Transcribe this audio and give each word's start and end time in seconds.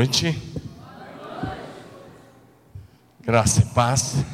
Boa 0.00 0.06
noite. 0.06 0.34
Graça 3.20 3.60
e 3.60 3.66
paz. 3.66 4.24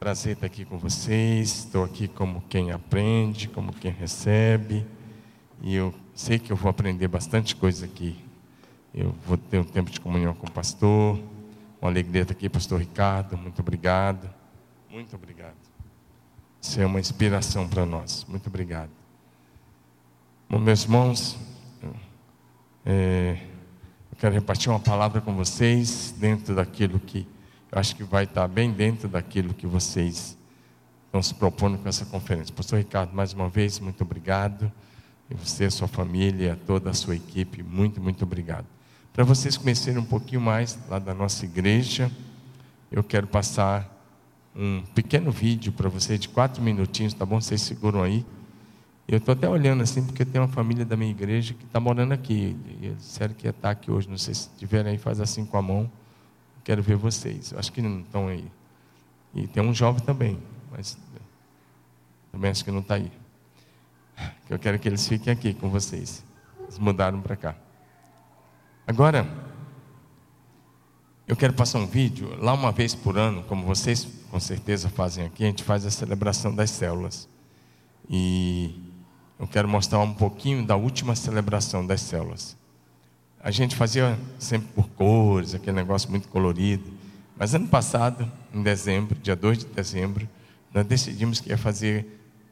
Prazer 0.00 0.32
estar 0.32 0.46
aqui 0.46 0.64
com 0.64 0.78
vocês. 0.78 1.58
Estou 1.58 1.84
aqui 1.84 2.08
como 2.08 2.40
quem 2.48 2.72
aprende, 2.72 3.48
como 3.48 3.70
quem 3.70 3.90
recebe. 3.90 4.86
E 5.60 5.74
eu 5.74 5.94
sei 6.14 6.38
que 6.38 6.50
eu 6.50 6.56
vou 6.56 6.70
aprender 6.70 7.06
bastante 7.06 7.54
coisa 7.54 7.84
aqui. 7.84 8.16
Eu 8.94 9.14
vou 9.26 9.36
ter 9.36 9.58
um 9.58 9.64
tempo 9.64 9.90
de 9.90 10.00
comunhão 10.00 10.32
com 10.32 10.46
o 10.46 10.50
pastor. 10.50 11.20
Uma 11.82 11.90
alegria 11.90 12.22
estar 12.22 12.32
aqui, 12.32 12.48
pastor 12.48 12.80
Ricardo. 12.80 13.36
Muito 13.36 13.60
obrigado. 13.60 14.30
Muito 14.88 15.14
obrigado. 15.14 15.52
Você 16.62 16.80
é 16.80 16.86
uma 16.86 16.98
inspiração 16.98 17.68
para 17.68 17.84
nós. 17.84 18.24
Muito 18.26 18.46
obrigado. 18.46 19.03
Bom, 20.54 20.60
meus 20.60 20.84
irmãos, 20.84 21.36
é, 22.86 23.36
eu 24.08 24.16
quero 24.16 24.32
repartir 24.32 24.70
uma 24.70 24.78
palavra 24.78 25.20
com 25.20 25.34
vocês 25.34 26.14
dentro 26.16 26.54
daquilo 26.54 27.00
que 27.00 27.26
eu 27.72 27.76
acho 27.80 27.96
que 27.96 28.04
vai 28.04 28.22
estar 28.22 28.46
bem 28.46 28.70
dentro 28.70 29.08
daquilo 29.08 29.52
que 29.52 29.66
vocês 29.66 30.38
estão 31.06 31.20
se 31.20 31.34
propondo 31.34 31.76
com 31.76 31.88
essa 31.88 32.04
conferência. 32.04 32.54
Pastor 32.54 32.78
Ricardo, 32.78 33.12
mais 33.12 33.32
uma 33.32 33.48
vez, 33.48 33.80
muito 33.80 34.04
obrigado. 34.04 34.70
E 35.28 35.34
você, 35.34 35.68
sua 35.72 35.88
família, 35.88 36.56
toda 36.64 36.88
a 36.88 36.94
sua 36.94 37.16
equipe, 37.16 37.60
muito, 37.60 38.00
muito 38.00 38.22
obrigado. 38.22 38.66
Para 39.12 39.24
vocês 39.24 39.56
conhecerem 39.56 39.98
um 39.98 40.04
pouquinho 40.04 40.40
mais 40.40 40.78
lá 40.88 41.00
da 41.00 41.12
nossa 41.12 41.44
igreja, 41.44 42.08
eu 42.92 43.02
quero 43.02 43.26
passar 43.26 43.92
um 44.54 44.84
pequeno 44.94 45.32
vídeo 45.32 45.72
para 45.72 45.88
vocês 45.88 46.20
de 46.20 46.28
quatro 46.28 46.62
minutinhos, 46.62 47.12
tá 47.12 47.26
bom? 47.26 47.40
Vocês 47.40 47.60
seguram 47.60 48.04
aí. 48.04 48.24
Eu 49.06 49.18
estou 49.18 49.32
até 49.32 49.48
olhando 49.48 49.82
assim, 49.82 50.04
porque 50.04 50.24
tem 50.24 50.40
uma 50.40 50.48
família 50.48 50.84
da 50.84 50.96
minha 50.96 51.10
igreja 51.10 51.52
que 51.52 51.64
está 51.64 51.78
morando 51.78 52.12
aqui. 52.12 52.56
Eles 52.80 52.96
disseram 52.98 53.34
que 53.34 53.46
ia 53.46 53.50
estar 53.50 53.70
aqui 53.70 53.90
hoje. 53.90 54.08
Não 54.08 54.16
sei 54.16 54.34
se 54.34 54.48
estiverem 54.48 54.92
aí, 54.92 54.98
faz 54.98 55.20
assim 55.20 55.44
com 55.44 55.58
a 55.58 55.62
mão. 55.62 55.90
Quero 56.64 56.82
ver 56.82 56.96
vocês. 56.96 57.52
Eu 57.52 57.58
acho 57.58 57.70
que 57.70 57.82
não 57.82 58.00
estão 58.00 58.28
aí. 58.28 58.50
E 59.34 59.46
tem 59.46 59.62
um 59.62 59.74
jovem 59.74 60.02
também, 60.02 60.38
mas 60.70 60.96
também 62.32 62.50
acho 62.50 62.64
que 62.64 62.70
não 62.70 62.80
está 62.80 62.94
aí. 62.94 63.12
Eu 64.48 64.58
quero 64.58 64.78
que 64.78 64.88
eles 64.88 65.06
fiquem 65.06 65.32
aqui 65.32 65.52
com 65.52 65.68
vocês. 65.68 66.24
Eles 66.62 66.78
mudaram 66.78 67.20
para 67.20 67.36
cá. 67.36 67.54
Agora, 68.86 69.26
eu 71.26 71.36
quero 71.36 71.52
passar 71.52 71.78
um 71.78 71.86
vídeo. 71.86 72.36
Lá 72.40 72.54
uma 72.54 72.72
vez 72.72 72.94
por 72.94 73.18
ano, 73.18 73.42
como 73.44 73.64
vocês 73.66 74.06
com 74.30 74.40
certeza 74.40 74.88
fazem 74.88 75.26
aqui, 75.26 75.44
a 75.44 75.46
gente 75.46 75.62
faz 75.62 75.84
a 75.84 75.90
celebração 75.90 76.54
das 76.54 76.70
células. 76.70 77.28
E 78.08 78.83
eu 79.38 79.46
quero 79.46 79.68
mostrar 79.68 79.98
um 80.00 80.14
pouquinho 80.14 80.64
da 80.64 80.76
última 80.76 81.14
celebração 81.16 81.86
das 81.86 82.00
células. 82.00 82.56
A 83.42 83.50
gente 83.50 83.76
fazia 83.76 84.18
sempre 84.38 84.68
por 84.68 84.88
cores, 84.90 85.54
aquele 85.54 85.76
negócio 85.76 86.10
muito 86.10 86.28
colorido. 86.28 86.92
Mas 87.36 87.54
ano 87.54 87.68
passado, 87.68 88.30
em 88.52 88.62
dezembro, 88.62 89.18
dia 89.18 89.36
2 89.36 89.58
de 89.58 89.66
dezembro, 89.66 90.28
nós 90.72 90.86
decidimos 90.86 91.40
que 91.40 91.50
ia 91.50 91.58
fazer 91.58 92.06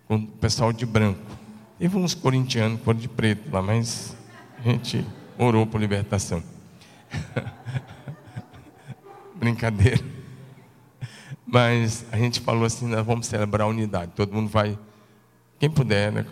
com 0.06 0.16
o 0.16 0.26
pessoal 0.26 0.72
de 0.72 0.84
branco. 0.84 1.20
Teve 1.78 1.96
uns 1.96 2.14
corintianos 2.14 2.80
cor 2.82 2.94
de 2.94 3.08
preto 3.08 3.50
lá, 3.50 3.62
mas 3.62 4.16
a 4.58 4.62
gente 4.62 5.04
orou 5.38 5.66
por 5.66 5.80
libertação. 5.80 6.42
Brincadeira. 9.34 10.04
Mas 11.46 12.04
a 12.12 12.16
gente 12.16 12.40
falou 12.40 12.64
assim, 12.64 12.86
nós 12.86 13.04
vamos 13.04 13.26
celebrar 13.26 13.66
a 13.66 13.70
unidade. 13.70 14.12
Todo 14.14 14.32
mundo 14.32 14.48
vai 14.48 14.78
quem 15.62 15.70
puder, 15.70 16.10
né? 16.10 16.26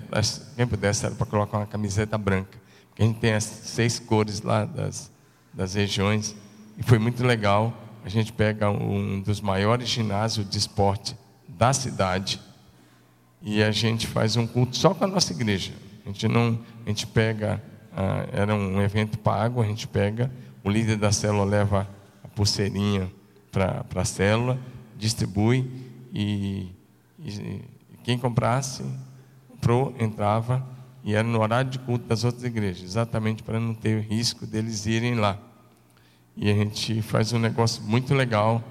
Quem 0.56 0.66
puder, 0.66 0.92
serve 0.92 1.14
para 1.14 1.24
colocar 1.24 1.58
uma 1.58 1.66
camiseta 1.66 2.18
branca. 2.18 2.58
A 2.98 3.02
gente 3.04 3.20
tem 3.20 3.32
as 3.32 3.44
seis 3.44 3.96
cores 4.00 4.42
lá 4.42 4.64
das, 4.64 5.08
das 5.54 5.74
regiões. 5.74 6.34
E 6.76 6.82
foi 6.82 6.98
muito 6.98 7.24
legal. 7.24 7.72
A 8.04 8.08
gente 8.08 8.32
pega 8.32 8.68
um 8.68 9.20
dos 9.20 9.40
maiores 9.40 9.88
ginásios 9.88 10.50
de 10.50 10.58
esporte 10.58 11.16
da 11.46 11.72
cidade. 11.72 12.40
E 13.40 13.62
a 13.62 13.70
gente 13.70 14.08
faz 14.08 14.34
um 14.34 14.48
culto 14.48 14.76
só 14.76 14.92
com 14.92 15.04
a 15.04 15.06
nossa 15.06 15.32
igreja. 15.32 15.74
A 16.04 16.08
gente 16.08 16.26
não, 16.26 16.58
a 16.84 16.88
gente 16.88 17.06
pega, 17.06 17.62
ah, 17.96 18.26
era 18.32 18.52
um 18.52 18.82
evento 18.82 19.16
pago, 19.16 19.62
a 19.62 19.64
gente 19.64 19.86
pega, 19.86 20.28
o 20.64 20.68
líder 20.68 20.96
da 20.96 21.12
célula 21.12 21.44
leva 21.44 21.88
a 22.24 22.26
pulseirinha 22.26 23.08
para 23.52 23.86
a 23.94 24.04
célula, 24.04 24.58
distribui 24.98 25.70
e, 26.12 26.72
e 27.20 27.62
quem 28.02 28.18
comprasse 28.18 28.82
entrou, 29.60 29.94
entrava 30.00 30.66
e 31.04 31.14
era 31.14 31.26
no 31.26 31.38
horário 31.40 31.70
de 31.70 31.78
culto 31.78 32.06
das 32.06 32.24
outras 32.24 32.44
igrejas, 32.44 32.82
exatamente 32.82 33.42
para 33.42 33.60
não 33.60 33.74
ter 33.74 34.00
risco 34.00 34.46
deles 34.46 34.86
irem 34.86 35.14
lá. 35.14 35.38
E 36.34 36.50
a 36.50 36.54
gente 36.54 37.02
faz 37.02 37.32
um 37.34 37.38
negócio 37.38 37.82
muito 37.82 38.14
legal 38.14 38.62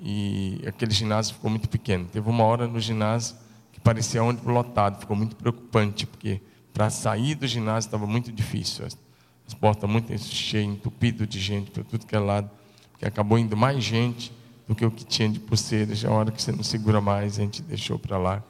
e 0.00 0.60
aquele 0.66 0.92
ginásio 0.92 1.34
ficou 1.34 1.48
muito 1.48 1.68
pequeno. 1.68 2.06
Teve 2.06 2.28
uma 2.28 2.42
hora 2.42 2.66
no 2.66 2.80
ginásio 2.80 3.36
que 3.72 3.80
parecia 3.80 4.22
ônibus 4.22 4.52
lotado, 4.52 5.00
ficou 5.00 5.16
muito 5.16 5.36
preocupante, 5.36 6.06
porque 6.06 6.40
para 6.72 6.90
sair 6.90 7.36
do 7.36 7.46
ginásio 7.46 7.86
estava 7.86 8.06
muito 8.06 8.32
difícil. 8.32 8.84
As, 8.84 8.98
as 9.46 9.54
portas 9.54 9.88
muito 9.88 10.16
cheias, 10.18 10.66
entupido 10.66 11.26
de 11.26 11.38
gente 11.38 11.70
para 11.70 11.84
tudo 11.84 12.06
que 12.06 12.16
é 12.16 12.18
lado, 12.18 12.50
porque 12.90 13.06
acabou 13.06 13.38
indo 13.38 13.56
mais 13.56 13.84
gente 13.84 14.32
do 14.66 14.74
que 14.74 14.84
o 14.84 14.90
que 14.90 15.04
tinha 15.04 15.28
de 15.28 15.38
pulseira. 15.38 15.94
Já 15.94 16.08
a 16.08 16.12
hora 16.12 16.32
que 16.32 16.42
você 16.42 16.50
não 16.50 16.64
segura 16.64 17.00
mais, 17.00 17.38
a 17.38 17.42
gente 17.42 17.62
deixou 17.62 17.98
para 17.98 18.18
lá. 18.18 18.42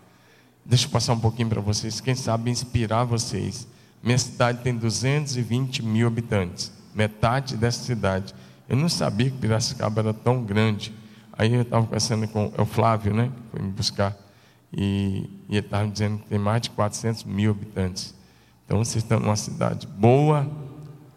Deixa 0.64 0.86
eu 0.86 0.90
passar 0.90 1.12
um 1.12 1.20
pouquinho 1.20 1.48
para 1.48 1.60
vocês, 1.60 2.00
quem 2.00 2.14
sabe 2.14 2.50
inspirar 2.50 3.04
vocês. 3.04 3.66
Minha 4.02 4.18
cidade 4.18 4.62
tem 4.62 4.74
220 4.74 5.82
mil 5.82 6.06
habitantes, 6.06 6.72
metade 6.94 7.56
dessa 7.56 7.84
cidade. 7.84 8.34
Eu 8.68 8.76
não 8.76 8.88
sabia 8.88 9.30
que 9.30 9.36
Piracicaba 9.36 10.00
era 10.00 10.14
tão 10.14 10.42
grande. 10.42 10.94
Aí 11.32 11.52
eu 11.52 11.62
estava 11.62 11.84
conversando 11.84 12.26
com 12.28 12.52
o 12.56 12.64
Flávio, 12.64 13.12
né, 13.12 13.30
foi 13.50 13.60
me 13.60 13.72
buscar, 13.72 14.16
e, 14.72 15.28
e 15.48 15.56
ele 15.56 15.58
estava 15.58 15.86
dizendo 15.88 16.18
que 16.18 16.28
tem 16.28 16.38
mais 16.38 16.62
de 16.62 16.70
400 16.70 17.24
mil 17.24 17.50
habitantes. 17.50 18.14
Então 18.64 18.78
vocês 18.78 19.04
estão 19.04 19.20
numa 19.20 19.36
cidade 19.36 19.86
boa, 19.86 20.50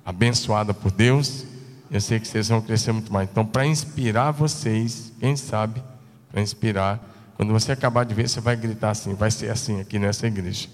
abençoada 0.06 0.74
por 0.74 0.92
Deus. 0.92 1.46
Eu 1.90 2.02
sei 2.02 2.20
que 2.20 2.28
vocês 2.28 2.50
vão 2.50 2.62
crescer 2.62 2.92
muito 2.92 3.12
mais. 3.14 3.30
Então, 3.30 3.46
para 3.46 3.66
inspirar 3.66 4.32
vocês, 4.32 5.14
quem 5.20 5.36
sabe, 5.38 5.82
para 6.30 6.42
inspirar, 6.42 7.00
quando 7.38 7.54
você 7.54 7.72
acabar 7.72 8.04
de 8.04 8.16
ver, 8.16 8.28
você 8.28 8.42
vai 8.42 8.56
gritar 8.56 8.90
assim: 8.90 9.14
vai 9.14 9.30
ser 9.30 9.52
assim 9.52 9.80
aqui 9.80 10.00
nessa 10.00 10.26
igreja. 10.26 10.68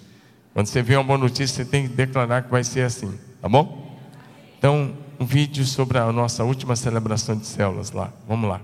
Quando 0.53 0.67
você 0.67 0.81
vê 0.81 0.95
uma 0.95 1.03
boa 1.03 1.19
notícia, 1.19 1.63
você 1.63 1.65
tem 1.69 1.87
que 1.87 1.93
declarar 1.93 2.43
que 2.43 2.49
vai 2.49 2.63
ser 2.63 2.81
assim, 2.81 3.19
tá 3.41 3.49
bom? 3.49 3.99
Então, 4.57 4.95
um 5.19 5.25
vídeo 5.25 5.65
sobre 5.65 5.97
a 5.97 6.09
nossa 6.11 6.43
última 6.45 6.75
celebração 6.75 7.35
de 7.35 7.45
células 7.45 7.91
lá. 7.91 8.13
Vamos 8.27 8.49
lá. 8.49 8.61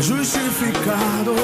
Justificado. 0.00 1.34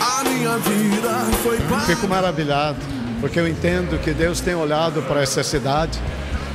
A 0.00 0.24
minha 0.24 0.56
vida 0.58 1.10
foi 1.42 1.58
Fico 1.86 2.08
maravilhado, 2.08 2.78
porque 3.20 3.38
eu 3.38 3.46
entendo 3.46 3.98
que 4.02 4.12
Deus 4.12 4.40
tem 4.40 4.54
olhado 4.54 5.02
para 5.02 5.22
essa 5.22 5.42
cidade 5.42 5.98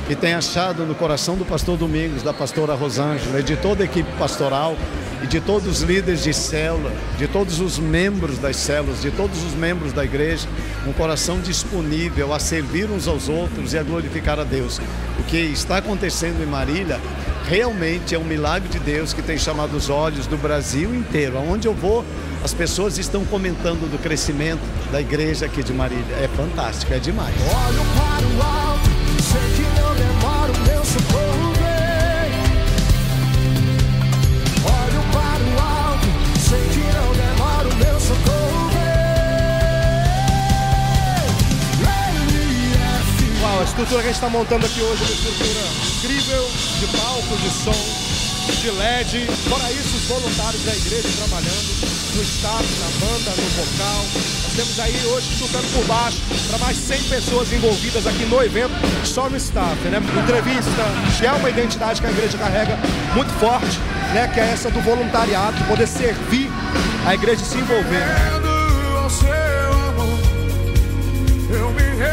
e 0.08 0.16
tem 0.16 0.34
achado 0.34 0.84
no 0.84 0.94
coração 0.94 1.36
do 1.36 1.44
pastor 1.44 1.76
Domingos, 1.76 2.22
da 2.22 2.32
pastora 2.32 2.74
Rosângela 2.74 3.40
e 3.40 3.42
de 3.42 3.56
toda 3.56 3.82
a 3.82 3.86
equipe 3.86 4.10
pastoral 4.18 4.76
e 5.22 5.26
de 5.26 5.40
todos 5.40 5.68
os 5.68 5.80
líderes 5.82 6.24
de 6.24 6.34
célula, 6.34 6.90
de 7.16 7.28
todos 7.28 7.60
os 7.60 7.78
membros 7.78 8.38
das 8.38 8.56
células, 8.56 9.00
de 9.00 9.10
todos 9.12 9.42
os 9.44 9.54
membros 9.54 9.92
da 9.92 10.04
igreja, 10.04 10.48
um 10.86 10.92
coração 10.92 11.40
disponível 11.40 12.34
a 12.34 12.40
servir 12.40 12.90
uns 12.90 13.06
aos 13.06 13.28
outros 13.28 13.72
e 13.72 13.78
a 13.78 13.82
glorificar 13.84 14.40
a 14.40 14.44
Deus. 14.44 14.80
O 15.20 15.22
que 15.22 15.36
está 15.36 15.78
acontecendo 15.78 16.42
em 16.42 16.46
Marília 16.46 17.00
realmente 17.48 18.14
é 18.14 18.18
um 18.18 18.24
milagre 18.24 18.68
de 18.68 18.78
Deus 18.78 19.12
que 19.12 19.22
tem 19.22 19.38
chamado 19.38 19.76
os 19.76 19.90
olhos 19.90 20.26
do 20.26 20.36
Brasil 20.36 20.94
inteiro. 20.94 21.36
Aonde 21.38 21.66
eu 21.68 21.74
vou, 21.74 22.04
as 22.42 22.52
pessoas 22.54 22.98
estão 22.98 23.24
comentando 23.24 23.90
do 23.90 23.98
crescimento 23.98 24.62
da 24.90 25.00
igreja 25.00 25.46
aqui 25.46 25.62
de 25.62 25.72
Marília. 25.72 26.16
É 26.16 26.28
fantástico, 26.36 26.92
é 26.92 26.98
demais. 26.98 27.34
Olho 27.40 27.82
para 27.96 28.26
o 28.26 28.42
alto, 28.42 28.90
sei 29.22 29.40
que 29.56 29.62
não 29.80 29.94
demora 29.94 30.52
o 30.52 30.58
meu 30.66 30.84
socorro 30.84 31.52
vem. 31.54 32.32
Olho 34.64 35.02
para 35.12 35.42
o 35.44 35.58
alto, 35.60 36.08
sei 36.40 36.60
que 36.68 36.84
não 36.94 37.12
demora 37.12 37.68
o 37.68 37.74
meu 37.76 38.00
socorro 38.00 38.41
a 43.62 43.64
estrutura 43.64 44.02
que 44.02 44.08
a 44.08 44.12
gente 44.12 44.16
está 44.16 44.28
montando 44.28 44.66
aqui 44.66 44.80
hoje 44.80 45.02
é 45.02 45.06
uma 45.06 45.14
estrutura 45.14 45.60
incrível 45.94 46.50
de 46.80 46.86
palco, 46.98 47.36
de 47.36 47.50
som. 47.50 48.12
de 48.60 48.70
LED. 48.72 49.26
Fora 49.48 49.70
isso, 49.70 49.96
os 49.96 50.04
voluntários 50.06 50.64
da 50.64 50.74
igreja 50.74 51.08
trabalhando 51.16 51.70
no 52.16 52.22
staff, 52.22 52.64
na 52.80 53.06
banda, 53.06 53.30
no 53.30 53.48
vocal. 53.50 54.04
Nós 54.42 54.52
temos 54.56 54.80
aí 54.80 55.06
hoje 55.06 55.38
chutando 55.38 55.66
por 55.68 55.84
baixo 55.84 56.18
para 56.48 56.58
mais 56.58 56.76
100 56.76 57.02
pessoas 57.04 57.52
envolvidas 57.52 58.04
aqui 58.04 58.24
no 58.24 58.42
evento, 58.42 58.74
só 59.04 59.30
no 59.30 59.36
staff, 59.36 59.76
né? 59.88 59.98
Entrevista, 59.98 60.82
que 61.16 61.24
é 61.24 61.32
uma 61.32 61.48
identidade 61.48 62.00
que 62.00 62.06
a 62.08 62.10
igreja 62.10 62.36
carrega 62.36 62.76
muito 63.14 63.30
forte, 63.38 63.78
né? 64.12 64.28
Que 64.34 64.40
é 64.40 64.50
essa 64.50 64.72
do 64.72 64.80
voluntariado, 64.80 65.56
de 65.56 65.64
poder 65.64 65.86
servir 65.86 66.50
a 67.06 67.14
igreja 67.14 67.44
se 67.44 67.58
envolver. 67.58 68.06
Eu 71.48 71.70
me 71.70 72.11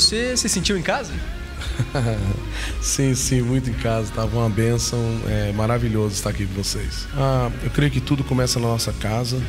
você 0.00 0.36
se 0.36 0.48
sentiu 0.48 0.78
em 0.78 0.82
casa? 0.82 1.12
sim, 2.80 3.14
sim, 3.14 3.42
muito 3.42 3.68
em 3.68 3.74
casa. 3.74 4.08
Estava 4.08 4.38
uma 4.38 4.48
bênção. 4.48 4.98
É 5.28 5.52
maravilhoso 5.52 6.14
estar 6.14 6.30
aqui 6.30 6.46
com 6.46 6.54
vocês. 6.54 7.06
Ah, 7.14 7.50
eu 7.62 7.70
creio 7.70 7.90
que 7.90 8.00
tudo 8.00 8.24
começa 8.24 8.58
na 8.58 8.66
nossa 8.66 8.92
casa 8.94 9.40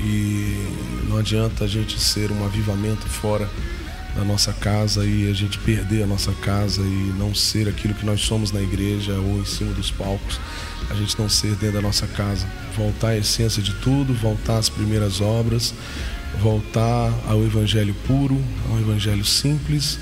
e 0.00 0.66
não 1.08 1.18
adianta 1.18 1.64
a 1.64 1.68
gente 1.68 2.00
ser 2.00 2.32
um 2.32 2.44
avivamento 2.44 3.06
fora 3.06 3.48
da 4.16 4.24
nossa 4.24 4.52
casa 4.52 5.06
e 5.06 5.30
a 5.30 5.32
gente 5.32 5.58
perder 5.58 6.02
a 6.02 6.06
nossa 6.06 6.32
casa 6.32 6.82
e 6.82 7.14
não 7.16 7.34
ser 7.34 7.68
aquilo 7.68 7.94
que 7.94 8.04
nós 8.04 8.20
somos 8.20 8.52
na 8.52 8.60
igreja 8.60 9.14
ou 9.14 9.40
em 9.40 9.44
cima 9.44 9.72
dos 9.72 9.90
palcos. 9.90 10.40
A 10.90 10.94
gente 10.94 11.18
não 11.18 11.28
ser 11.28 11.54
dentro 11.54 11.76
da 11.76 11.80
nossa 11.80 12.06
casa. 12.08 12.46
Voltar 12.76 13.08
à 13.08 13.16
essência 13.16 13.62
de 13.62 13.72
tudo, 13.76 14.12
voltar 14.12 14.58
às 14.58 14.68
primeiras 14.68 15.20
obras, 15.20 15.72
voltar 16.40 17.12
ao 17.28 17.42
evangelho 17.42 17.94
puro, 18.06 18.40
ao 18.70 18.78
evangelho 18.78 19.24
simples 19.24 19.98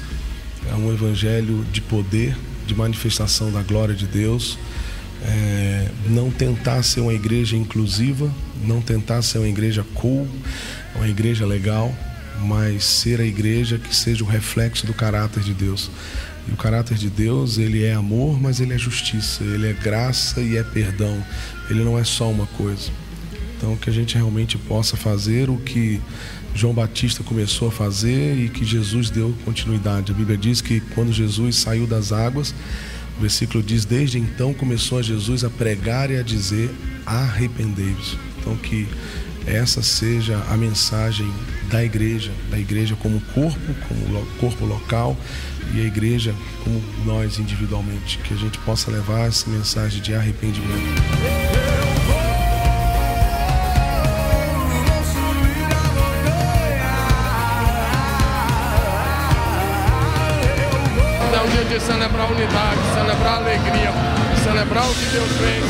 é 0.69 0.75
um 0.75 0.93
evangelho 0.93 1.65
de 1.73 1.81
poder, 1.81 2.37
de 2.67 2.75
manifestação 2.75 3.51
da 3.51 3.63
glória 3.63 3.95
de 3.95 4.07
Deus. 4.07 4.59
É, 5.23 5.89
não 6.09 6.31
tentar 6.31 6.83
ser 6.83 7.01
uma 7.01 7.13
igreja 7.13 7.57
inclusiva, 7.57 8.33
não 8.65 8.81
tentar 8.81 9.23
ser 9.23 9.39
uma 9.39 9.49
igreja 9.49 9.85
cool, 9.95 10.27
uma 10.95 11.09
igreja 11.09 11.45
legal, 11.45 11.95
mas 12.41 12.85
ser 12.85 13.21
a 13.21 13.25
igreja 13.25 13.79
que 13.79 13.95
seja 13.95 14.25
o 14.25 14.27
reflexo 14.27 14.87
do 14.87 14.95
caráter 14.95 15.43
de 15.43 15.53
Deus. 15.53 15.91
E 16.49 16.53
o 16.53 16.57
caráter 16.57 16.97
de 16.97 17.11
Deus, 17.11 17.59
ele 17.59 17.85
é 17.85 17.93
amor, 17.93 18.41
mas 18.41 18.61
ele 18.61 18.73
é 18.73 18.79
justiça, 18.79 19.45
ele 19.45 19.69
é 19.69 19.73
graça 19.73 20.41
e 20.41 20.57
é 20.57 20.63
perdão. 20.63 21.23
Ele 21.69 21.85
não 21.85 21.99
é 21.99 22.05
só 22.05 22.31
uma 22.31 22.47
coisa. 22.47 22.91
Então, 23.61 23.77
que 23.77 23.91
a 23.91 23.93
gente 23.93 24.15
realmente 24.15 24.57
possa 24.57 24.97
fazer 24.97 25.51
o 25.51 25.59
que 25.59 26.01
João 26.55 26.73
Batista 26.73 27.23
começou 27.23 27.69
a 27.69 27.71
fazer 27.71 28.35
e 28.35 28.49
que 28.49 28.65
Jesus 28.65 29.11
deu 29.11 29.35
continuidade. 29.45 30.13
A 30.13 30.15
Bíblia 30.15 30.39
diz 30.39 30.63
que 30.63 30.81
quando 30.95 31.13
Jesus 31.13 31.57
saiu 31.57 31.87
das 31.87 32.11
águas, 32.11 32.55
o 33.19 33.21
versículo 33.21 33.63
diz: 33.63 33.85
Desde 33.85 34.19
então 34.19 34.55
começou 34.55 34.99
a 34.99 35.03
Jesus 35.03 35.45
a 35.45 35.51
pregar 35.51 36.11
e 36.11 36.17
a 36.17 36.23
dizer: 36.23 36.71
Arrependei-vos. 37.05 38.17
Então, 38.39 38.57
que 38.57 38.89
essa 39.47 39.83
seja 39.83 40.43
a 40.49 40.57
mensagem 40.57 41.31
da 41.71 41.85
igreja, 41.85 42.33
da 42.51 42.59
igreja 42.59 42.97
como 42.97 43.21
corpo, 43.35 43.61
como 43.87 44.27
corpo 44.39 44.65
local 44.65 45.15
e 45.75 45.83
a 45.83 45.85
igreja 45.85 46.35
como 46.65 46.83
nós 47.05 47.39
individualmente. 47.39 48.17
Que 48.25 48.33
a 48.33 48.39
gente 48.39 48.57
possa 48.61 48.91
levar 48.91 49.29
essa 49.29 49.51
mensagem 49.51 50.01
de 50.01 50.15
arrependimento. 50.15 51.50
Celebrar 62.95 63.35
a 63.35 63.37
alegria, 63.37 63.93
celebrar 64.43 64.85
o 64.85 64.95
que 64.95 65.07
Deus 65.07 65.31
fez, 65.39 65.65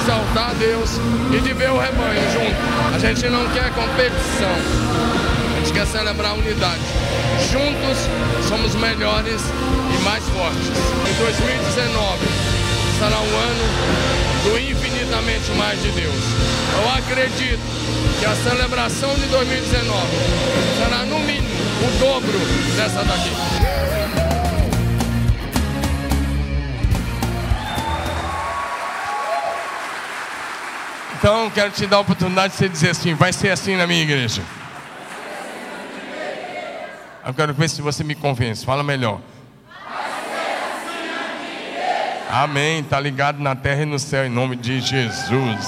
exaltar 0.00 0.54
Deus 0.54 0.90
e 1.36 1.40
de 1.40 1.52
ver 1.52 1.70
o 1.70 1.78
rebanho 1.78 2.22
junto. 2.32 2.94
A 2.94 2.98
gente 2.98 3.28
não 3.28 3.46
quer 3.50 3.70
competição, 3.72 4.56
a 5.54 5.58
gente 5.60 5.72
quer 5.72 5.86
celebrar 5.86 6.32
a 6.32 6.34
unidade. 6.34 6.80
Juntos 7.50 7.98
somos 8.48 8.74
melhores 8.74 9.42
e 9.94 10.02
mais 10.02 10.24
fortes. 10.30 10.68
Em 11.08 11.14
2019 11.14 12.18
será 12.98 13.16
um 13.16 13.36
ano 13.36 14.08
do 14.44 14.58
infinitamente 14.58 15.50
mais 15.52 15.80
de 15.82 15.90
Deus. 15.90 16.14
Eu 16.74 16.90
acredito 16.96 17.60
que 18.18 18.26
a 18.26 18.34
celebração 18.34 19.14
de 19.14 19.26
2019 19.26 20.06
será 20.82 21.04
no 21.04 21.18
mínimo 21.20 21.48
o 21.80 21.98
dobro 22.00 22.38
dessa 22.76 23.04
daqui. 23.04 23.67
Então, 31.18 31.50
quero 31.50 31.72
te 31.72 31.84
dar 31.84 31.96
a 31.96 32.00
oportunidade 32.00 32.52
de 32.52 32.58
você 32.60 32.68
dizer 32.68 32.90
assim: 32.90 33.12
vai 33.12 33.32
ser 33.32 33.50
assim 33.50 33.74
na 33.74 33.88
minha 33.88 34.02
igreja. 34.02 34.40
Eu 37.26 37.34
quero 37.34 37.52
ver 37.52 37.68
se 37.68 37.82
você 37.82 38.04
me 38.04 38.14
convence. 38.14 38.64
Fala 38.64 38.84
melhor. 38.84 39.20
Amém. 42.30 42.82
Está 42.82 43.00
ligado 43.00 43.40
na 43.40 43.56
terra 43.56 43.82
e 43.82 43.84
no 43.84 43.98
céu, 43.98 44.26
em 44.26 44.30
nome 44.30 44.54
de 44.54 44.80
Jesus. 44.80 45.66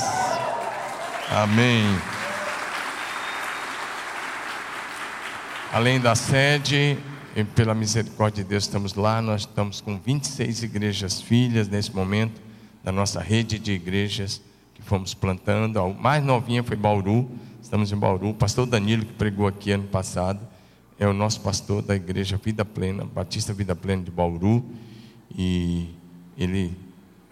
Amém. 1.28 1.98
Além 5.72 5.98
da 5.98 6.14
sede, 6.14 6.96
pela 7.56 7.74
misericórdia 7.74 8.44
de 8.44 8.50
Deus, 8.50 8.64
estamos 8.64 8.94
lá. 8.94 9.20
Nós 9.20 9.40
estamos 9.40 9.80
com 9.80 9.98
26 9.98 10.62
igrejas 10.62 11.20
filhas 11.20 11.66
nesse 11.66 11.92
momento, 11.92 12.40
da 12.84 12.92
nossa 12.92 13.20
rede 13.20 13.58
de 13.58 13.72
igrejas 13.72 14.40
fomos 14.90 15.14
plantando. 15.14 15.78
A 15.78 15.88
mais 15.88 16.20
novinha 16.24 16.64
foi 16.64 16.76
Bauru, 16.76 17.30
estamos 17.62 17.92
em 17.92 17.96
Bauru. 17.96 18.30
O 18.30 18.34
pastor 18.34 18.66
Danilo, 18.66 19.06
que 19.06 19.12
pregou 19.12 19.46
aqui 19.46 19.70
ano 19.70 19.86
passado, 19.86 20.40
é 20.98 21.06
o 21.06 21.12
nosso 21.12 21.40
pastor 21.42 21.80
da 21.80 21.94
igreja 21.94 22.36
Vida 22.44 22.64
Plena, 22.64 23.04
Batista 23.04 23.54
Vida 23.54 23.76
Plena 23.76 24.02
de 24.02 24.10
Bauru. 24.10 24.64
E 25.32 25.94
ele, 26.36 26.76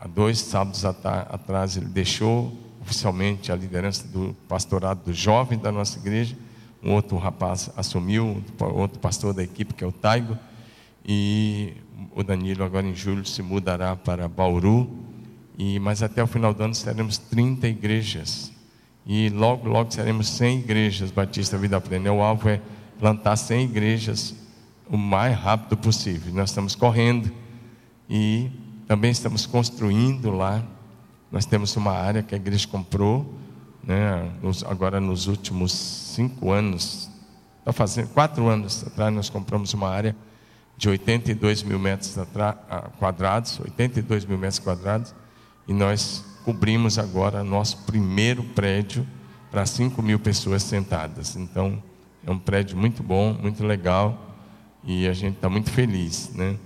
há 0.00 0.06
dois 0.06 0.38
sábados 0.38 0.84
atrás, 0.84 1.76
ele 1.76 1.86
deixou 1.86 2.56
oficialmente 2.80 3.50
a 3.50 3.56
liderança 3.56 4.06
do 4.06 4.36
pastorado 4.46 5.06
do 5.06 5.12
jovem 5.12 5.58
da 5.58 5.72
nossa 5.72 5.98
igreja. 5.98 6.38
Um 6.80 6.92
outro 6.92 7.16
rapaz 7.16 7.72
assumiu, 7.76 8.40
outro 8.60 9.00
pastor 9.00 9.34
da 9.34 9.42
equipe, 9.42 9.74
que 9.74 9.82
é 9.82 9.86
o 9.86 9.90
Taigo. 9.90 10.38
E 11.04 11.72
o 12.14 12.22
Danilo, 12.22 12.62
agora 12.62 12.86
em 12.86 12.94
julho, 12.94 13.26
se 13.26 13.42
mudará 13.42 13.96
para 13.96 14.28
Bauru. 14.28 15.07
E, 15.58 15.80
mas 15.80 16.02
até 16.04 16.22
o 16.22 16.26
final 16.26 16.54
do 16.54 16.62
ano 16.62 16.74
teremos 16.74 17.18
30 17.18 17.66
igrejas. 17.66 18.52
E 19.04 19.28
logo, 19.30 19.68
logo 19.68 19.90
seremos 19.90 20.28
100 20.28 20.60
igrejas 20.60 21.10
Batista 21.10 21.58
Vida 21.58 21.80
Plena. 21.80 22.12
O 22.12 22.22
alvo 22.22 22.48
é 22.48 22.60
plantar 22.98 23.36
100 23.36 23.64
igrejas 23.64 24.34
o 24.88 24.96
mais 24.96 25.36
rápido 25.36 25.76
possível. 25.76 26.32
Nós 26.32 26.50
estamos 26.50 26.76
correndo 26.76 27.30
e 28.08 28.50
também 28.86 29.10
estamos 29.10 29.46
construindo 29.46 30.30
lá. 30.30 30.62
Nós 31.30 31.44
temos 31.44 31.74
uma 31.76 31.92
área 31.92 32.22
que 32.22 32.34
a 32.34 32.38
igreja 32.38 32.66
comprou, 32.68 33.34
né, 33.82 34.30
nos- 34.42 34.62
agora 34.62 35.00
nos 35.00 35.26
últimos 35.26 35.72
cinco 35.72 36.52
anos, 36.52 37.10
está 37.58 37.72
fazendo 37.72 38.08
quatro 38.08 38.48
anos 38.48 38.82
atrás, 38.86 39.12
nós 39.12 39.28
compramos 39.28 39.74
uma 39.74 39.88
área 39.90 40.16
de 40.76 40.88
82 40.88 41.62
mil 41.62 41.78
metros 41.78 42.16
ah, 42.16 42.90
quadrados, 42.98 43.60
82 43.60 44.24
mil 44.24 44.38
metros 44.38 44.58
quadrados, 44.58 45.14
e 45.68 45.75
nós 45.75 46.25
cobrimos 46.44 46.98
agora 46.98 47.44
nosso 47.44 47.84
primeiro 47.84 48.42
prédio 48.42 49.06
para 49.50 49.66
5 49.66 50.02
mil 50.02 50.18
pessoas 50.18 50.62
sentadas. 50.62 51.37
Então, 51.37 51.82
é 52.26 52.30
um 52.30 52.38
prédio 52.38 52.76
muito 52.76 53.02
bom, 53.02 53.34
muito 53.34 53.64
legal, 53.64 54.34
e 54.82 55.06
a 55.06 55.12
gente 55.12 55.34
está 55.34 55.48
muito 55.48 55.70
feliz, 55.70 56.30
né? 56.34 56.56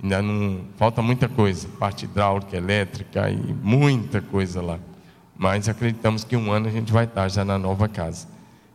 Ainda 0.00 0.22
não 0.22 0.60
falta 0.76 1.02
muita 1.02 1.28
coisa, 1.28 1.66
parte 1.78 2.04
hidráulica, 2.04 2.56
elétrica 2.56 3.28
e 3.30 3.36
muita 3.36 4.20
coisa 4.20 4.62
lá. 4.62 4.78
Mas 5.36 5.68
acreditamos 5.68 6.22
que 6.22 6.36
um 6.36 6.52
ano 6.52 6.68
a 6.68 6.70
gente 6.70 6.92
vai 6.92 7.04
estar 7.04 7.28
já 7.28 7.44
na 7.44 7.58
nova 7.58 7.88
casa. 7.88 8.28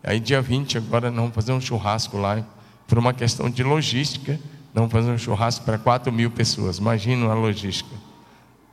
Aí 0.03 0.19
dia 0.19 0.41
20 0.41 0.77
agora 0.77 1.09
nós 1.09 1.19
vamos 1.19 1.35
fazer 1.35 1.53
um 1.53 1.61
churrasco 1.61 2.17
lá 2.17 2.43
por 2.87 2.97
uma 2.97 3.13
questão 3.13 3.49
de 3.49 3.63
logística. 3.63 4.39
vamos 4.73 4.91
fazer 4.91 5.11
um 5.11 5.17
churrasco 5.17 5.63
para 5.63 5.77
4 5.77 6.11
mil 6.11 6.31
pessoas. 6.31 6.79
Imagina 6.79 7.27
a 7.27 7.33
logística. 7.33 8.08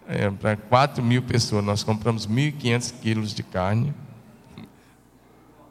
É, 0.08 0.30
para 0.30 0.56
4 0.56 1.02
mil 1.02 1.22
pessoas, 1.22 1.64
nós 1.64 1.82
compramos 1.82 2.26
1.500 2.26 2.94
quilos 3.00 3.34
de 3.34 3.42
carne. 3.42 3.92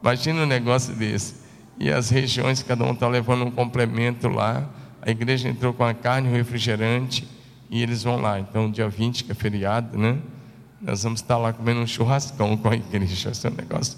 Imagina 0.02 0.44
um 0.44 0.46
negócio 0.46 0.94
desse. 0.94 1.36
E 1.80 1.90
as 1.90 2.10
regiões, 2.10 2.62
cada 2.62 2.84
um 2.84 2.92
está 2.92 3.08
levando 3.08 3.46
um 3.46 3.52
complemento 3.52 4.28
lá. 4.28 4.70
A 5.02 5.10
igreja 5.10 5.48
entrou 5.48 5.74
com 5.74 5.84
a 5.84 5.94
carne, 5.94 6.30
o 6.30 6.32
refrigerante, 6.32 7.28
e 7.70 7.82
eles 7.82 8.04
vão 8.04 8.18
lá. 8.18 8.40
Então, 8.40 8.70
dia 8.70 8.90
20, 8.90 9.24
que 9.24 9.32
é 9.32 9.36
feriado, 9.36 9.98
né? 9.98 10.18
Nós 10.82 11.04
vamos 11.04 11.22
estar 11.22 11.38
lá 11.38 11.52
comendo 11.54 11.80
um 11.80 11.88
churrascão 11.88 12.56
com 12.58 12.70
a 12.70 12.76
igreja. 12.76 13.32
Esse 13.32 13.48
é 13.48 13.50
um 13.50 13.56
negócio 13.56 13.98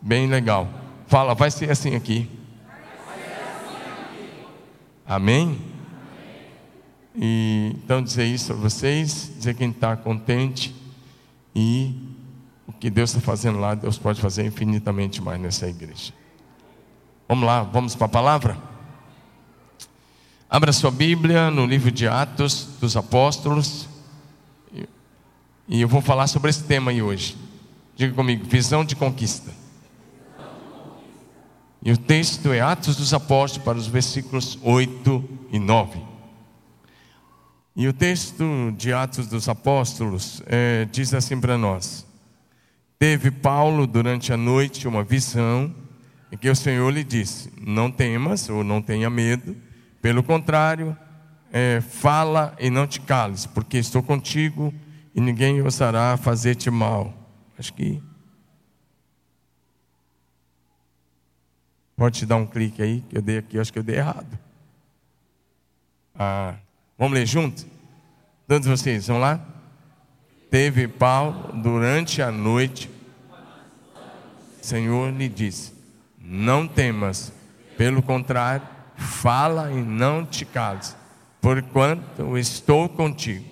bem 0.00 0.28
legal. 0.28 0.68
Fala, 1.06 1.34
vai 1.34 1.50
ser 1.50 1.70
assim 1.70 1.94
aqui. 1.94 2.28
Amém? 5.06 5.69
E, 7.22 7.76
então, 7.84 8.02
dizer 8.02 8.24
isso 8.24 8.46
para 8.46 8.56
vocês, 8.56 9.30
dizer 9.36 9.54
quem 9.54 9.68
está 9.68 9.94
contente 9.94 10.74
e 11.54 11.94
o 12.66 12.72
que 12.72 12.88
Deus 12.88 13.10
está 13.10 13.20
fazendo 13.20 13.60
lá, 13.60 13.74
Deus 13.74 13.98
pode 13.98 14.18
fazer 14.18 14.46
infinitamente 14.46 15.20
mais 15.20 15.38
nessa 15.38 15.68
igreja. 15.68 16.14
Vamos 17.28 17.44
lá, 17.44 17.62
vamos 17.62 17.94
para 17.94 18.06
a 18.06 18.08
palavra? 18.08 18.56
Abra 20.48 20.72
sua 20.72 20.90
Bíblia 20.90 21.50
no 21.50 21.66
livro 21.66 21.92
de 21.92 22.08
Atos 22.08 22.66
dos 22.80 22.96
Apóstolos. 22.96 23.86
E 25.68 25.82
eu 25.82 25.88
vou 25.88 26.00
falar 26.00 26.26
sobre 26.26 26.48
esse 26.48 26.64
tema 26.64 26.90
aí 26.90 27.02
hoje. 27.02 27.36
Diga 27.96 28.14
comigo, 28.14 28.46
visão 28.46 28.82
de 28.82 28.96
conquista. 28.96 29.52
E 31.82 31.92
o 31.92 31.98
texto 31.98 32.50
é 32.50 32.62
Atos 32.62 32.96
dos 32.96 33.12
Apóstolos, 33.12 33.62
para 33.62 33.76
os 33.76 33.86
versículos 33.86 34.58
8 34.62 35.22
e 35.52 35.58
9. 35.58 36.09
E 37.74 37.86
o 37.86 37.92
texto 37.92 38.74
de 38.76 38.92
Atos 38.92 39.26
dos 39.26 39.48
Apóstolos 39.48 40.42
é, 40.46 40.86
diz 40.86 41.14
assim 41.14 41.40
para 41.40 41.56
nós: 41.56 42.06
Teve 42.98 43.30
Paulo 43.30 43.86
durante 43.86 44.32
a 44.32 44.36
noite 44.36 44.88
uma 44.88 45.04
visão 45.04 45.74
em 46.32 46.36
que 46.36 46.48
o 46.48 46.56
Senhor 46.56 46.90
lhe 46.90 47.04
disse: 47.04 47.52
Não 47.60 47.90
temas 47.90 48.48
ou 48.48 48.64
não 48.64 48.82
tenha 48.82 49.08
medo, 49.08 49.56
pelo 50.02 50.22
contrário, 50.22 50.96
é, 51.52 51.80
fala 51.80 52.54
e 52.58 52.70
não 52.70 52.86
te 52.86 53.00
cales, 53.00 53.46
porque 53.46 53.78
estou 53.78 54.02
contigo 54.02 54.74
e 55.14 55.20
ninguém 55.20 55.62
ousará 55.62 56.16
fazer-te 56.16 56.70
mal. 56.70 57.14
Acho 57.58 57.72
que 57.72 58.02
Pode 62.00 62.18
te 62.18 62.24
dar 62.24 62.36
um 62.36 62.46
clique 62.46 62.80
aí, 62.80 63.02
que 63.02 63.18
eu 63.18 63.20
dei 63.20 63.36
aqui, 63.36 63.58
acho 63.58 63.70
que 63.70 63.78
eu 63.78 63.82
dei 63.82 63.96
errado. 63.96 64.38
Ah, 66.14 66.54
vamos 67.00 67.18
ler 67.18 67.26
junto? 67.26 67.66
Todos 68.46 68.68
vocês, 68.68 69.06
vamos 69.06 69.22
lá? 69.22 69.40
Teve 70.50 70.86
Paulo 70.86 71.50
durante 71.62 72.20
a 72.20 72.30
noite, 72.30 72.90
Senhor 74.60 75.10
lhe 75.10 75.26
disse: 75.26 75.72
Não 76.18 76.68
temas, 76.68 77.32
pelo 77.78 78.02
contrário, 78.02 78.66
fala 78.96 79.72
e 79.72 79.80
não 79.80 80.26
te 80.26 80.44
cales, 80.44 80.94
porquanto 81.40 82.36
estou 82.36 82.86
contigo. 82.86 83.48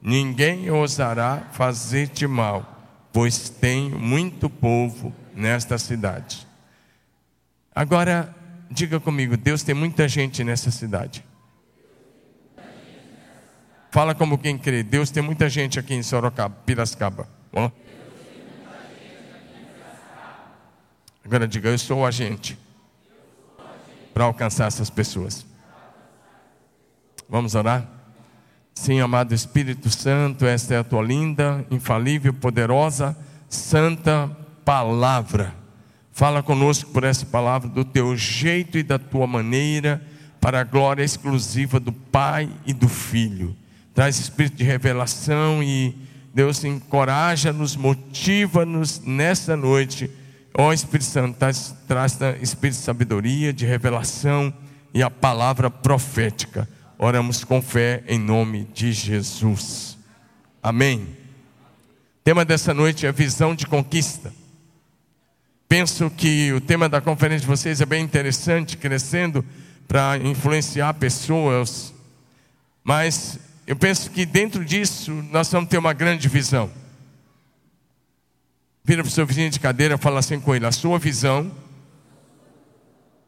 Ninguém 0.00 0.70
ousará 0.70 1.48
fazer-te 1.52 2.26
mal, 2.26 3.08
pois 3.12 3.48
tenho 3.48 3.98
muito 3.98 4.48
povo 4.48 5.12
nesta 5.34 5.76
cidade. 5.76 6.46
Agora, 7.74 8.32
diga 8.70 9.00
comigo: 9.00 9.36
Deus 9.36 9.64
tem 9.64 9.74
muita 9.74 10.06
gente 10.06 10.44
nessa 10.44 10.70
cidade. 10.70 11.24
Fala 13.92 14.12
como 14.12 14.36
quem 14.36 14.58
crê. 14.58 14.82
Deus 14.82 15.12
tem 15.12 15.22
muita 15.22 15.48
gente 15.48 15.78
aqui 15.78 15.94
em 15.94 16.02
Sorocaba, 16.02 16.56
Piracicaba. 16.66 17.28
Agora 21.24 21.46
diga: 21.46 21.68
Eu 21.68 21.78
sou 21.78 22.00
o 22.00 22.04
agente 22.04 22.58
para 24.12 24.24
alcançar 24.24 24.66
essas 24.66 24.90
pessoas. 24.90 25.46
Vamos 27.28 27.54
orar? 27.54 27.86
Sim, 28.74 29.00
amado 29.00 29.32
Espírito 29.32 29.88
Santo, 29.88 30.44
esta 30.44 30.74
é 30.74 30.78
a 30.78 30.84
tua 30.84 31.02
linda, 31.02 31.64
infalível, 31.70 32.34
poderosa, 32.34 33.16
santa 33.48 34.28
palavra 34.64 35.62
Fala 36.12 36.42
conosco 36.42 36.90
por 36.90 37.04
essa 37.04 37.24
palavra, 37.24 37.70
do 37.70 37.86
teu 37.86 38.14
jeito 38.14 38.76
e 38.76 38.82
da 38.82 38.98
tua 38.98 39.26
maneira, 39.26 40.02
para 40.38 40.60
a 40.60 40.64
glória 40.64 41.02
exclusiva 41.02 41.80
do 41.80 41.90
Pai 41.90 42.50
e 42.66 42.74
do 42.74 42.86
Filho. 42.86 43.56
Traz 43.94 44.18
espírito 44.18 44.56
de 44.56 44.64
revelação 44.64 45.62
e 45.62 45.94
Deus 46.34 46.64
encoraja-nos, 46.64 47.76
motiva-nos 47.76 49.00
nessa 49.00 49.56
noite. 49.56 50.10
Ó 50.54 50.72
Espírito 50.72 51.04
Santo, 51.04 51.38
traz, 51.38 51.74
traz 51.86 52.18
espírito 52.40 52.78
de 52.78 52.84
sabedoria, 52.84 53.52
de 53.52 53.66
revelação 53.66 54.52
e 54.94 55.02
a 55.02 55.10
palavra 55.10 55.70
profética. 55.70 56.68
Oramos 56.98 57.44
com 57.44 57.60
fé 57.60 58.02
em 58.06 58.18
nome 58.18 58.66
de 58.72 58.92
Jesus. 58.92 59.98
Amém. 60.62 60.98
O 61.00 62.24
tema 62.24 62.44
dessa 62.44 62.72
noite 62.72 63.06
é 63.06 63.12
visão 63.12 63.54
de 63.54 63.66
conquista. 63.66 64.32
Penso 65.68 66.10
que 66.10 66.52
o 66.52 66.60
tema 66.60 66.88
da 66.88 67.00
conferência 67.00 67.40
de 67.40 67.46
vocês 67.46 67.80
é 67.80 67.86
bem 67.86 68.04
interessante, 68.04 68.76
crescendo 68.76 69.44
para 69.88 70.16
influenciar 70.18 70.94
pessoas, 70.94 71.92
mas 72.84 73.38
eu 73.66 73.76
penso 73.76 74.10
que 74.10 74.26
dentro 74.26 74.64
disso 74.64 75.12
nós 75.30 75.50
vamos 75.50 75.68
ter 75.68 75.78
uma 75.78 75.92
grande 75.92 76.28
visão. 76.28 76.70
Vira 78.84 79.02
para 79.02 79.08
o 79.08 79.12
seu 79.12 79.24
vizinho 79.24 79.50
de 79.50 79.60
cadeira 79.60 79.94
e 79.94 79.98
fala 79.98 80.18
assim 80.18 80.40
com 80.40 80.54
ele: 80.54 80.66
a 80.66 80.72
sua 80.72 80.98
visão 80.98 81.50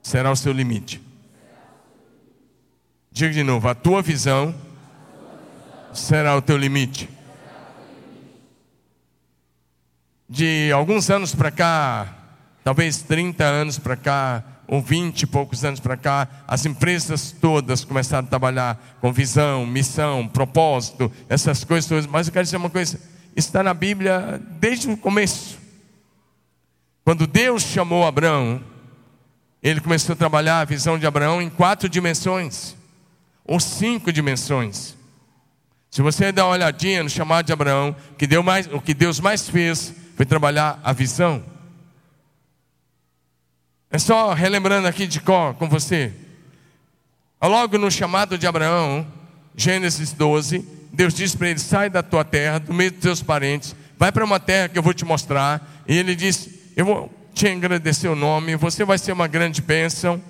será 0.03 0.31
o 0.31 0.37
seu 0.37 0.53
limite. 0.53 1.01
Diga 3.11 3.33
de 3.33 3.43
novo: 3.43 3.69
a 3.69 3.75
tua 3.75 4.03
visão 4.03 4.55
será 5.93 6.37
o 6.37 6.43
teu 6.43 6.57
limite. 6.57 7.09
De 10.29 10.73
alguns 10.73 11.11
anos 11.11 11.35
para 11.35 11.51
cá, 11.51 12.25
Talvez 12.65 13.03
30 13.03 13.45
anos 13.45 13.79
para 13.79 13.95
cá, 13.95 14.43
ou 14.67 14.81
20 14.81 15.23
e 15.23 15.27
poucos 15.27 15.65
anos 15.65 15.81
para 15.81 15.97
cá, 15.97 16.29
as 16.47 16.65
empresas 16.65 17.33
todas 17.33 17.85
começaram 17.85 18.27
a 18.27 18.29
trabalhar 18.29 18.97
com 19.01 19.13
visão, 19.13 19.67
missão, 19.67 20.27
propósito, 20.27 21.11
essas 21.29 21.65
coisas 21.65 21.89
todas. 21.89 22.07
Mas 22.07 22.27
eu 22.27 22.33
quero 22.33 22.45
dizer 22.45 22.57
uma 22.57 22.71
coisa: 22.71 23.01
está 23.37 23.63
na 23.63 23.75
Bíblia 23.75 24.41
desde 24.59 24.91
o 24.91 24.97
começo. 24.97 25.59
Quando 27.05 27.27
Deus 27.27 27.63
chamou 27.63 28.07
Abraão, 28.07 28.63
ele 29.63 29.81
começou 29.81 30.15
a 30.15 30.17
trabalhar 30.17 30.61
a 30.61 30.65
visão 30.65 30.99
de 30.99 31.07
Abraão 31.07 31.41
em 31.41 31.51
quatro 31.51 31.89
dimensões, 31.89 32.75
ou 33.45 33.61
cinco 33.61 34.13
dimensões. 34.13 34.97
Se 35.91 36.03
você 36.03 36.33
der 36.33 36.43
uma 36.43 36.51
olhadinha 36.51 37.03
no 37.03 37.09
chamado 37.09 37.47
de 37.47 37.53
Abraão, 37.53 37.95
que 38.19 38.27
mais, 38.43 38.67
o 38.67 38.81
que 38.81 38.93
Deus 38.93 39.21
mais 39.21 39.49
fez 39.49 39.95
foi 40.17 40.27
trabalhar 40.27 40.81
a 40.83 40.93
visão. 40.93 41.43
É 43.95 43.99
só 44.01 44.33
relembrando 44.33 44.89
aqui 44.89 45.07
de 45.07 45.21
cor 45.21 45.55
com 45.55 45.69
você. 45.69 46.13
Logo 47.41 47.79
no 47.79 47.89
chamado 47.93 48.37
de 48.37 48.45
Abraão, 48.45 49.07
Gênesis 49.57 50.13
12, 50.13 50.67
Deus 50.93 51.15
diz 51.15 51.37
para 51.37 51.51
ele: 51.51 51.61
sai 51.61 51.89
da 51.89 52.03
tua 52.03 52.25
terra, 52.25 52.59
do 52.59 52.75
meio 52.75 52.91
dos 52.91 53.01
teus 53.01 53.23
parentes, 53.23 53.77
vai 53.97 54.11
para 54.11 54.25
uma 54.25 54.41
terra 54.41 54.69
que 54.69 54.77
eu 54.77 54.83
vou 54.83 54.93
te 54.93 55.05
mostrar. 55.05 55.85
E 55.87 55.97
ele 55.97 56.17
disse: 56.17 56.73
Eu 56.75 56.85
vou 56.85 57.29
te 57.33 57.47
agradecer 57.47 58.09
o 58.09 58.17
nome, 58.17 58.57
você 58.57 58.85
vai 58.85 58.99
ser 58.99 59.13
uma 59.13 59.29
grande 59.29 59.63
bênção. 59.63 60.21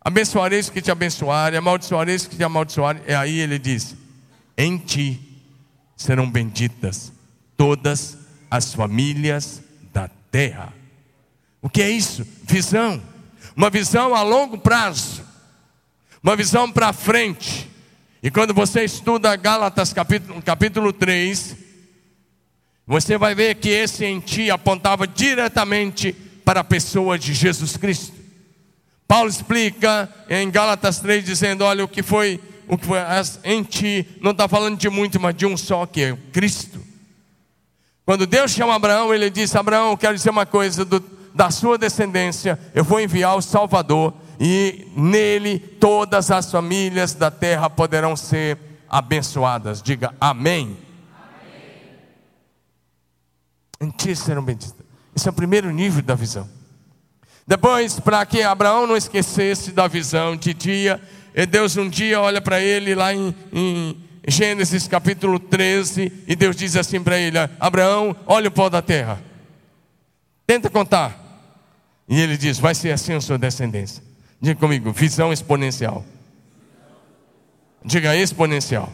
Abençoareis 0.00 0.70
que 0.70 0.80
te 0.80 0.90
abençoarem, 0.90 1.58
amaldiçoareis 1.58 2.26
que 2.26 2.34
te 2.34 2.42
amaldiçoarem. 2.42 3.02
E 3.06 3.12
aí 3.12 3.40
ele 3.40 3.58
diz: 3.58 3.94
Em 4.56 4.78
ti 4.78 5.20
serão 5.94 6.30
benditas 6.30 7.12
todas 7.58 8.16
as 8.50 8.72
famílias 8.72 9.62
da 9.92 10.08
terra. 10.30 10.79
O 11.62 11.68
que 11.68 11.82
é 11.82 11.90
isso? 11.90 12.26
Visão. 12.44 13.02
Uma 13.56 13.70
visão 13.70 14.14
a 14.14 14.22
longo 14.22 14.58
prazo. 14.58 15.22
Uma 16.22 16.36
visão 16.36 16.70
para 16.70 16.92
frente. 16.92 17.68
E 18.22 18.30
quando 18.30 18.52
você 18.52 18.84
estuda 18.84 19.34
Gálatas 19.36 19.92
capítulo, 19.92 20.42
capítulo 20.42 20.92
3, 20.92 21.56
você 22.86 23.16
vai 23.16 23.34
ver 23.34 23.54
que 23.56 23.68
esse 23.68 24.04
em 24.04 24.20
ti 24.20 24.50
apontava 24.50 25.06
diretamente 25.06 26.12
para 26.44 26.60
a 26.60 26.64
pessoa 26.64 27.18
de 27.18 27.32
Jesus 27.32 27.76
Cristo. 27.76 28.20
Paulo 29.06 29.28
explica 29.28 30.08
em 30.28 30.50
Gálatas 30.50 31.00
3 31.00 31.24
dizendo: 31.24 31.64
olha, 31.64 31.84
o 31.84 31.88
que 31.88 32.02
foi, 32.02 32.40
o 32.68 32.76
que 32.76 32.86
foi 32.86 32.98
em 33.44 33.62
ti, 33.62 34.06
não 34.20 34.32
está 34.32 34.46
falando 34.46 34.78
de 34.78 34.88
muito, 34.88 35.18
mas 35.18 35.34
de 35.34 35.46
um 35.46 35.56
só, 35.56 35.86
que 35.86 36.02
é 36.02 36.16
Cristo. 36.32 36.80
Quando 38.04 38.26
Deus 38.26 38.50
chama 38.50 38.74
Abraão, 38.74 39.14
ele 39.14 39.30
disse: 39.30 39.56
Abraão, 39.56 39.96
quero 39.96 40.14
dizer 40.14 40.30
uma 40.30 40.44
coisa, 40.44 40.84
do, 40.84 41.00
da 41.34 41.50
sua 41.50 41.78
descendência, 41.78 42.58
eu 42.74 42.84
vou 42.84 43.00
enviar 43.00 43.36
o 43.36 43.42
Salvador, 43.42 44.14
e 44.38 44.86
nele 44.96 45.58
todas 45.58 46.30
as 46.30 46.50
famílias 46.50 47.14
da 47.14 47.30
terra 47.30 47.68
poderão 47.68 48.16
ser 48.16 48.58
abençoadas. 48.88 49.82
Diga 49.82 50.14
amém. 50.20 50.76
Em 53.80 53.90
ti 53.90 54.14
serão 54.16 54.42
benditas. 54.42 54.74
Esse 55.14 55.28
é 55.28 55.30
o 55.30 55.34
primeiro 55.34 55.70
nível 55.70 56.02
da 56.02 56.14
visão. 56.14 56.48
Depois, 57.46 57.98
para 57.98 58.24
que 58.24 58.42
Abraão 58.42 58.86
não 58.86 58.96
esquecesse 58.96 59.72
da 59.72 59.88
visão 59.88 60.36
de 60.36 60.54
dia, 60.54 61.00
e 61.34 61.44
Deus 61.46 61.76
um 61.76 61.88
dia 61.88 62.20
olha 62.20 62.40
para 62.40 62.60
ele 62.60 62.94
lá 62.94 63.12
em, 63.12 63.34
em 63.52 63.96
Gênesis 64.28 64.86
capítulo 64.86 65.38
13, 65.38 66.24
e 66.26 66.36
Deus 66.36 66.54
diz 66.54 66.76
assim 66.76 67.02
para 67.02 67.18
ele: 67.18 67.38
Abraão, 67.58 68.14
olha 68.26 68.48
o 68.48 68.52
pó 68.52 68.68
da 68.68 68.80
terra, 68.80 69.20
tenta 70.50 70.68
contar. 70.68 71.16
E 72.08 72.20
ele 72.20 72.36
diz: 72.36 72.58
Vai 72.58 72.74
ser 72.74 72.90
assim 72.90 73.12
a 73.12 73.20
sua 73.20 73.38
descendência. 73.38 74.02
Diga 74.40 74.58
comigo, 74.58 74.90
visão 74.90 75.32
exponencial. 75.32 76.04
Diga 77.84 78.16
exponencial. 78.16 78.92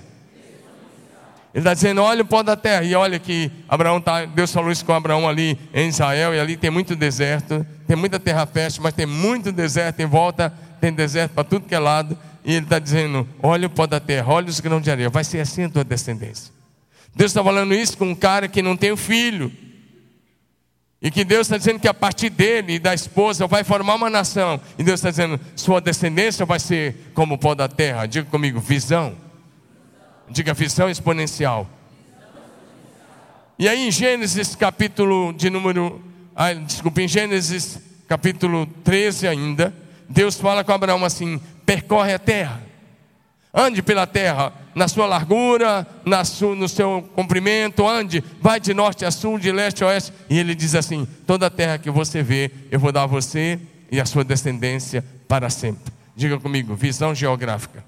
Ele 1.54 1.62
está 1.62 1.72
dizendo: 1.72 2.02
olha 2.02 2.20
o 2.20 2.26
pó 2.26 2.42
da 2.42 2.56
terra. 2.56 2.84
E 2.84 2.94
olha 2.94 3.18
que 3.18 3.50
Abraão 3.66 4.02
tá, 4.02 4.26
Deus 4.26 4.52
falou 4.52 4.70
isso 4.70 4.84
com 4.84 4.92
Abraão 4.92 5.26
ali 5.26 5.58
em 5.72 5.88
Israel, 5.88 6.34
e 6.34 6.40
ali 6.40 6.58
tem 6.58 6.68
muito 6.68 6.94
deserto, 6.94 7.66
tem 7.86 7.96
muita 7.96 8.20
terra 8.20 8.44
fértil, 8.44 8.82
mas 8.82 8.92
tem 8.92 9.06
muito 9.06 9.50
deserto 9.50 10.00
em 10.00 10.06
volta, 10.06 10.52
tem 10.78 10.92
deserto 10.92 11.32
para 11.32 11.44
tudo 11.44 11.66
que 11.66 11.74
é 11.74 11.78
lado. 11.78 12.18
E 12.44 12.52
ele 12.52 12.66
está 12.66 12.78
dizendo: 12.78 13.26
olha 13.42 13.66
o 13.66 13.70
pó 13.70 13.86
da 13.86 13.98
terra, 13.98 14.30
olha 14.30 14.50
os 14.50 14.60
grãos 14.60 14.82
de 14.82 14.90
areia, 14.90 15.08
vai 15.08 15.24
ser 15.24 15.40
assim 15.40 15.64
a 15.64 15.70
tua 15.70 15.84
descendência. 15.84 16.52
Deus 17.14 17.30
está 17.30 17.42
falando 17.42 17.72
isso 17.72 17.96
com 17.96 18.10
um 18.10 18.14
cara 18.14 18.46
que 18.46 18.60
não 18.60 18.76
tem 18.76 18.94
filho. 18.94 19.50
E 21.00 21.10
que 21.10 21.24
Deus 21.24 21.46
está 21.46 21.58
dizendo 21.58 21.78
que 21.78 21.88
a 21.88 21.94
partir 21.94 22.30
dele 22.30 22.74
e 22.74 22.78
da 22.78 22.94
esposa 22.94 23.46
vai 23.46 23.62
formar 23.62 23.96
uma 23.96 24.08
nação. 24.08 24.60
E 24.78 24.82
Deus 24.82 25.00
está 25.00 25.10
dizendo: 25.10 25.38
sua 25.54 25.80
descendência 25.80 26.46
vai 26.46 26.58
ser 26.58 27.10
como 27.14 27.34
o 27.34 27.38
pó 27.38 27.54
da 27.54 27.68
terra. 27.68 28.06
Diga 28.06 28.28
comigo, 28.30 28.58
visão. 28.60 29.14
Diga 30.28 30.54
visão 30.54 30.88
exponencial. 30.88 31.68
E 33.58 33.68
aí 33.68 33.86
em 33.86 33.90
Gênesis 33.90 34.54
capítulo 34.54 35.32
de 35.32 35.48
número, 35.48 36.02
ah, 36.34 36.52
desculpa, 36.52 37.00
em 37.00 37.08
Gênesis 37.08 37.78
capítulo 38.06 38.66
13 38.84 39.28
ainda, 39.28 39.74
Deus 40.08 40.38
fala 40.38 40.64
com 40.64 40.72
Abraão 40.72 41.04
assim: 41.04 41.40
percorre 41.64 42.14
a 42.14 42.18
terra, 42.18 42.60
ande 43.56 43.82
pela 43.82 44.06
terra, 44.06 44.52
na 44.74 44.86
sua 44.86 45.06
largura, 45.06 45.86
na 46.04 46.22
sua, 46.22 46.54
no 46.54 46.68
seu 46.68 47.02
comprimento, 47.14 47.88
ande, 47.88 48.22
vai 48.38 48.60
de 48.60 48.74
norte 48.74 49.06
a 49.06 49.10
sul, 49.10 49.38
de 49.38 49.50
leste 49.50 49.82
a 49.82 49.86
oeste. 49.86 50.12
E 50.28 50.38
ele 50.38 50.54
diz 50.54 50.74
assim: 50.74 51.08
toda 51.26 51.46
a 51.46 51.50
terra 51.50 51.78
que 51.78 51.90
você 51.90 52.22
vê, 52.22 52.50
eu 52.70 52.78
vou 52.78 52.92
dar 52.92 53.04
a 53.04 53.06
você 53.06 53.58
e 53.90 53.98
a 53.98 54.04
sua 54.04 54.22
descendência 54.22 55.02
para 55.26 55.48
sempre. 55.48 55.90
Diga 56.14 56.38
comigo, 56.38 56.74
visão 56.74 57.14
geográfica. 57.14 57.82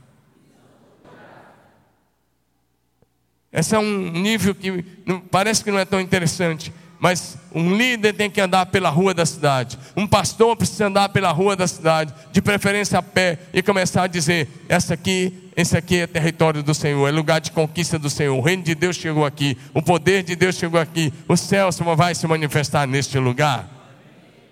Esse 3.53 3.75
é 3.75 3.79
um 3.79 4.11
nível 4.11 4.55
que 4.55 4.83
parece 5.31 5.65
que 5.65 5.71
não 5.71 5.79
é 5.79 5.85
tão 5.85 6.01
interessante, 6.01 6.73
mas 6.99 7.39
um 7.55 7.77
líder 7.77 8.13
tem 8.13 8.29
que 8.29 8.41
andar 8.41 8.67
pela 8.67 8.89
rua 8.89 9.15
da 9.15 9.25
cidade. 9.25 9.79
Um 9.97 10.07
pastor 10.07 10.57
precisa 10.57 10.87
andar 10.87 11.09
pela 11.11 11.31
rua 11.31 11.55
da 11.55 11.67
cidade, 11.69 12.13
de 12.33 12.43
preferência 12.43 12.99
a 12.99 13.03
pé, 13.03 13.39
e 13.53 13.63
começar 13.63 14.05
a 14.05 14.07
dizer: 14.09 14.49
essa 14.69 14.95
aqui, 14.95 15.51
esse 15.57 15.77
aqui 15.77 15.99
é 15.99 16.07
território 16.07 16.63
do 16.63 16.75
Senhor, 16.75 17.07
é 17.07 17.13
lugar 17.13 17.41
de 17.41 17.53
conquista 17.53 17.99
do 17.99 18.11
Senhor. 18.11 18.37
O 18.37 18.41
reino 18.41 18.65
de 18.65 18.75
Deus 18.75 18.97
chegou 18.97 19.25
aqui, 19.25 19.57
o 19.73 19.81
poder 19.81 20.25
de 20.25 20.35
Deus 20.35 20.57
chegou 20.57 20.81
aqui, 20.81 21.13
o 21.29 21.37
céu 21.37 21.71
vai 21.97 22.15
se 22.15 22.27
manifestar 22.27 22.87
neste 22.87 23.19
lugar. 23.19 23.69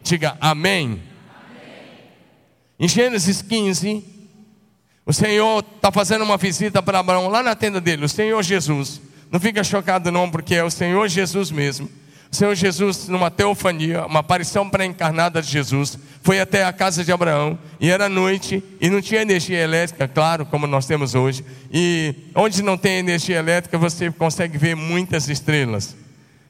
Diga 0.02 0.36
amém. 0.40 0.84
amém. 0.84 1.02
Em 2.78 2.86
Gênesis 2.88 3.42
15, 3.42 4.04
o 5.04 5.12
Senhor 5.12 5.64
está 5.74 5.90
fazendo 5.90 6.22
uma 6.22 6.36
visita 6.36 6.80
para 6.80 7.00
Abraão 7.00 7.28
lá 7.28 7.42
na 7.42 7.56
tenda 7.56 7.80
dele, 7.80 8.04
o 8.04 8.08
Senhor 8.08 8.40
Jesus. 8.42 9.00
Não 9.32 9.40
fica 9.40 9.64
chocado 9.64 10.12
não, 10.12 10.30
porque 10.30 10.54
é 10.54 10.62
o 10.62 10.70
Senhor 10.70 11.08
Jesus 11.08 11.50
mesmo. 11.50 11.90
O 12.30 12.36
Senhor 12.36 12.54
Jesus, 12.54 13.08
numa 13.08 13.30
teofania, 13.30 14.04
uma 14.04 14.20
aparição 14.20 14.68
pré-encarnada 14.68 15.40
de 15.40 15.50
Jesus, 15.50 15.98
foi 16.22 16.40
até 16.40 16.64
a 16.64 16.72
casa 16.72 17.04
de 17.04 17.12
Abraão, 17.12 17.58
e 17.80 17.88
era 17.88 18.08
noite, 18.08 18.62
e 18.80 18.90
não 18.90 19.00
tinha 19.00 19.22
energia 19.22 19.58
elétrica, 19.58 20.08
claro, 20.08 20.44
como 20.44 20.66
nós 20.66 20.86
temos 20.86 21.14
hoje. 21.14 21.44
E 21.72 22.14
onde 22.34 22.62
não 22.62 22.76
tem 22.76 22.98
energia 22.98 23.38
elétrica, 23.38 23.78
você 23.78 24.10
consegue 24.10 24.58
ver 24.58 24.74
muitas 24.74 25.28
estrelas. 25.28 25.96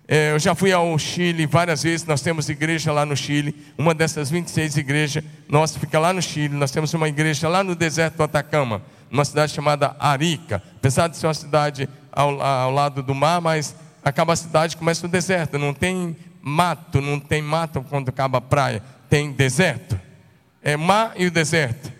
É, 0.08 0.30
eu 0.32 0.38
já 0.38 0.54
fui 0.54 0.72
ao 0.72 0.96
Chile 0.98 1.46
várias 1.46 1.82
vezes, 1.82 2.06
nós 2.06 2.20
temos 2.20 2.48
igreja 2.48 2.92
lá 2.92 3.04
no 3.04 3.16
Chile, 3.16 3.54
uma 3.76 3.92
dessas 3.92 4.30
26 4.30 4.76
igrejas, 4.76 5.24
nossa, 5.48 5.80
fica 5.80 5.98
lá 5.98 6.12
no 6.12 6.22
Chile, 6.22 6.54
nós 6.54 6.70
temos 6.70 6.94
uma 6.94 7.08
igreja 7.08 7.48
lá 7.48 7.64
no 7.64 7.74
deserto 7.74 8.16
do 8.16 8.22
Atacama, 8.22 8.82
numa 9.10 9.24
cidade 9.24 9.52
chamada 9.52 9.96
Arica, 9.98 10.62
apesar 10.76 11.08
de 11.08 11.16
ser 11.16 11.26
uma 11.26 11.34
cidade 11.34 11.88
ao, 12.12 12.40
ao 12.40 12.70
lado 12.70 13.02
do 13.02 13.14
mar, 13.16 13.40
mas 13.40 13.74
acaba 14.08 14.34
a 14.34 14.36
cidade 14.36 14.76
começa 14.76 15.04
no 15.04 15.12
deserto, 15.12 15.58
não 15.58 15.74
tem 15.74 16.16
mato, 16.40 17.00
não 17.00 17.18
tem 17.18 17.42
mato 17.42 17.84
quando 17.90 18.08
acaba 18.08 18.38
a 18.38 18.40
praia, 18.40 18.80
tem 19.10 19.32
deserto, 19.32 20.00
é 20.62 20.76
mar 20.76 21.12
e 21.16 21.26
o 21.26 21.30
deserto. 21.30 21.92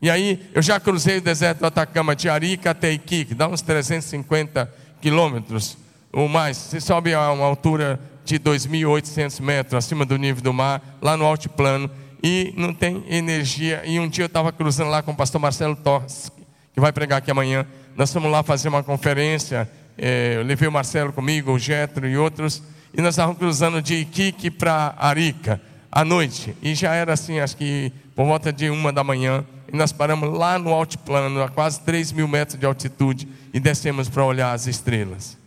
E 0.00 0.08
aí 0.08 0.48
eu 0.54 0.62
já 0.62 0.80
cruzei 0.80 1.18
o 1.18 1.20
deserto 1.20 1.58
do 1.58 1.66
Atacama 1.66 2.16
de 2.16 2.26
Arica 2.28 2.70
até 2.70 2.90
Iquique, 2.90 3.34
dá 3.34 3.48
uns 3.48 3.60
350 3.60 4.72
quilômetros 5.00 5.76
ou 6.10 6.26
mais. 6.26 6.56
Você 6.56 6.80
sobe 6.80 7.12
a 7.12 7.30
uma 7.30 7.44
altura 7.44 8.00
de 8.24 8.38
2.800 8.38 9.40
metros 9.42 9.84
acima 9.84 10.06
do 10.06 10.16
nível 10.16 10.42
do 10.42 10.54
mar, 10.54 10.96
lá 11.02 11.18
no 11.18 11.26
altiplano, 11.26 11.90
e 12.22 12.54
não 12.56 12.72
tem 12.72 13.04
energia. 13.08 13.82
E 13.84 14.00
um 14.00 14.08
dia 14.08 14.24
eu 14.24 14.26
estava 14.26 14.50
cruzando 14.52 14.88
lá 14.90 15.02
com 15.02 15.12
o 15.12 15.16
pastor 15.16 15.38
Marcelo 15.38 15.76
Torres, 15.76 16.32
que 16.72 16.80
vai 16.80 16.92
pregar 16.92 17.18
aqui 17.18 17.30
amanhã. 17.30 17.66
Nós 17.94 18.10
fomos 18.10 18.30
lá 18.30 18.42
fazer 18.42 18.70
uma 18.70 18.82
conferência. 18.82 19.70
É, 19.96 20.36
eu 20.36 20.42
levei 20.42 20.68
o 20.68 20.72
Marcelo 20.72 21.12
comigo, 21.12 21.52
o 21.52 21.58
Getro 21.58 22.08
e 22.08 22.16
outros, 22.16 22.62
e 22.94 23.00
nós 23.00 23.14
estávamos 23.14 23.38
cruzando 23.38 23.80
de 23.80 23.94
Iquique 23.94 24.50
para 24.50 24.94
Arica 24.98 25.60
à 25.90 26.04
noite. 26.04 26.56
E 26.62 26.74
já 26.74 26.94
era 26.94 27.12
assim, 27.12 27.38
acho 27.38 27.56
que 27.56 27.92
por 28.14 28.26
volta 28.26 28.52
de 28.52 28.70
uma 28.70 28.92
da 28.92 29.04
manhã. 29.04 29.44
E 29.72 29.76
nós 29.76 29.92
paramos 29.92 30.36
lá 30.36 30.58
no 30.58 30.72
altiplano, 30.72 31.42
a 31.42 31.48
quase 31.48 31.80
3 31.80 32.12
mil 32.12 32.28
metros 32.28 32.58
de 32.58 32.66
altitude, 32.66 33.28
e 33.52 33.60
descemos 33.60 34.08
para 34.08 34.24
olhar 34.24 34.52
as 34.52 34.66
estrelas. 34.66 35.38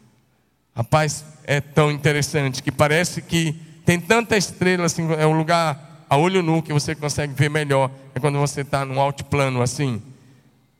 Rapaz, 0.75 1.23
é 1.43 1.61
tão 1.61 1.91
interessante 1.91 2.61
que 2.61 2.71
parece 2.71 3.21
que 3.21 3.53
tem 3.85 3.99
tanta 3.99 4.35
estrela 4.35 4.85
assim, 4.85 5.07
é 5.13 5.25
um 5.27 5.37
lugar 5.37 6.05
a 6.09 6.17
olho 6.17 6.41
nu 6.41 6.61
que 6.61 6.73
você 6.73 6.95
consegue 6.95 7.33
ver 7.33 7.49
melhor. 7.49 7.89
É 8.13 8.19
quando 8.19 8.39
você 8.39 8.61
está 8.61 8.83
num 8.83 8.99
altiplano 8.99 9.61
assim. 9.61 10.01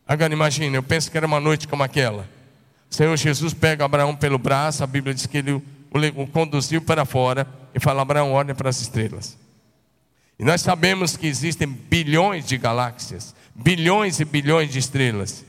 Agora 0.08 0.32
imagine, 0.34 0.76
eu 0.76 0.84
penso 0.84 1.10
que 1.10 1.18
era 1.18 1.26
uma 1.26 1.40
noite 1.40 1.68
como 1.68 1.84
aquela. 1.84 2.28
Senhor 2.96 3.18
Jesus 3.18 3.54
pega 3.54 3.84
Abraão 3.84 4.16
pelo 4.16 4.38
braço, 4.38 4.82
a 4.82 4.88
Bíblia 4.88 5.14
diz 5.14 5.26
que 5.26 5.38
ele 5.38 5.62
o 6.16 6.28
conduziu 6.28 6.82
para 6.82 7.04
fora 7.04 7.46
e 7.74 7.80
fala: 7.80 8.02
Abraão, 8.02 8.32
olha 8.32 8.56
para 8.56 8.70
as 8.70 8.80
estrelas. 8.80 9.38
E 10.40 10.46
nós 10.46 10.62
sabemos 10.62 11.18
que 11.18 11.28
existem 11.28 11.68
bilhões 11.68 12.46
de 12.46 12.58
galáxias, 12.58 13.36
bilhões 13.54 14.20
e 14.22 14.26
bilhões 14.26 14.72
de 14.72 14.80
estrelas. 14.80 15.44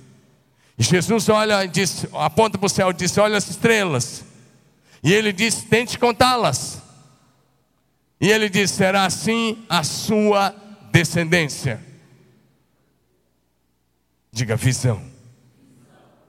E 0.76 0.82
Jesus 0.82 1.28
olha 1.28 1.64
e 1.64 1.68
diz, 1.68 2.06
aponta 2.14 2.58
para 2.58 2.66
o 2.66 2.68
céu 2.68 2.90
e 2.90 2.94
diz: 2.94 3.16
Olha 3.16 3.36
as 3.38 3.48
estrelas. 3.48 4.24
E 5.02 5.12
ele 5.12 5.32
diz: 5.32 5.62
tente 5.62 5.96
contá-las. 5.98 6.82
E 8.20 8.28
ele 8.28 8.48
diz: 8.48 8.72
será 8.72 9.04
assim 9.04 9.64
a 9.68 9.84
sua 9.84 10.52
descendência. 10.90 11.80
Diga 14.32 14.56
visão. 14.56 15.15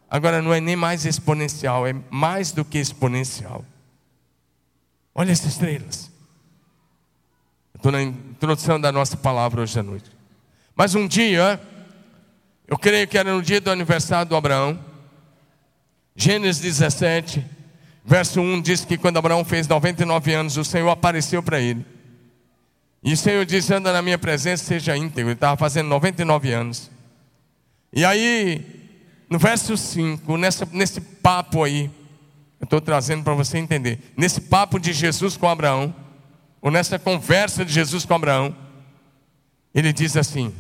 Agora 0.10 0.42
não 0.42 0.54
é 0.54 0.62
nem 0.62 0.76
mais 0.76 1.06
exponencial, 1.06 1.86
é 1.86 1.94
mais 2.10 2.52
do 2.52 2.64
que 2.64 2.78
exponencial. 2.78 3.64
Olha 5.14 5.32
essas 5.32 5.54
estrelas. 5.54 6.12
Estou 7.76 7.92
na 7.92 8.02
introdução 8.02 8.80
da 8.80 8.92
nossa 8.92 9.18
palavra 9.18 9.62
hoje 9.62 9.80
à 9.80 9.84
noite. 9.84 10.10
Mas 10.76 10.96
um 10.96 11.08
dia, 11.08 11.60
eu 12.68 12.78
creio 12.78 13.08
que 13.08 13.18
era 13.18 13.34
no 13.34 13.42
dia 13.42 13.60
do 13.60 13.70
aniversário 13.70 14.30
do 14.30 14.36
Abraão, 14.36 14.80
Gênesis 16.16 16.62
17, 16.62 17.58
Verso 18.08 18.40
1 18.40 18.62
diz 18.62 18.86
que 18.86 18.98
quando 18.98 19.18
Abraão 19.18 19.44
fez 19.44 19.68
99 19.68 20.34
anos, 20.34 20.56
o 20.56 20.64
Senhor 20.64 20.90
apareceu 20.90 21.44
para 21.44 21.60
ele. 21.60 21.86
E 23.04 23.12
o 23.12 23.18
Senhor 23.18 23.46
disse: 23.46 23.74
anda 23.74 23.92
na 23.92 24.02
minha 24.02 24.18
presença, 24.18 24.64
seja 24.64 24.96
íntegro. 24.96 25.32
Ele 25.32 25.34
estava 25.34 25.58
fazendo 25.58 25.90
99 25.90 26.54
anos. 26.54 26.90
E 27.92 28.06
aí, 28.06 28.77
no 29.30 29.38
verso 29.38 29.76
5, 29.76 30.38
nessa, 30.38 30.68
nesse 30.72 31.02
papo 31.02 31.64
aí, 31.64 31.92
eu 32.60 32.64
estou 32.64 32.80
trazendo 32.82 33.24
para 33.24 33.34
você 33.34 33.58
entender. 33.58 34.00
Nesse 34.16 34.42
papo 34.42 34.80
de 34.80 34.94
Jesus 34.94 35.36
com 35.36 35.48
Abraão, 35.48 35.94
ou 36.62 36.72
nessa 36.72 36.98
conversa 36.98 37.64
de 37.64 37.72
Jesus 37.72 38.06
com 38.06 38.14
Abraão, 38.14 38.56
ele 39.76 39.94
diz 39.94 40.16
assim: 40.18 40.54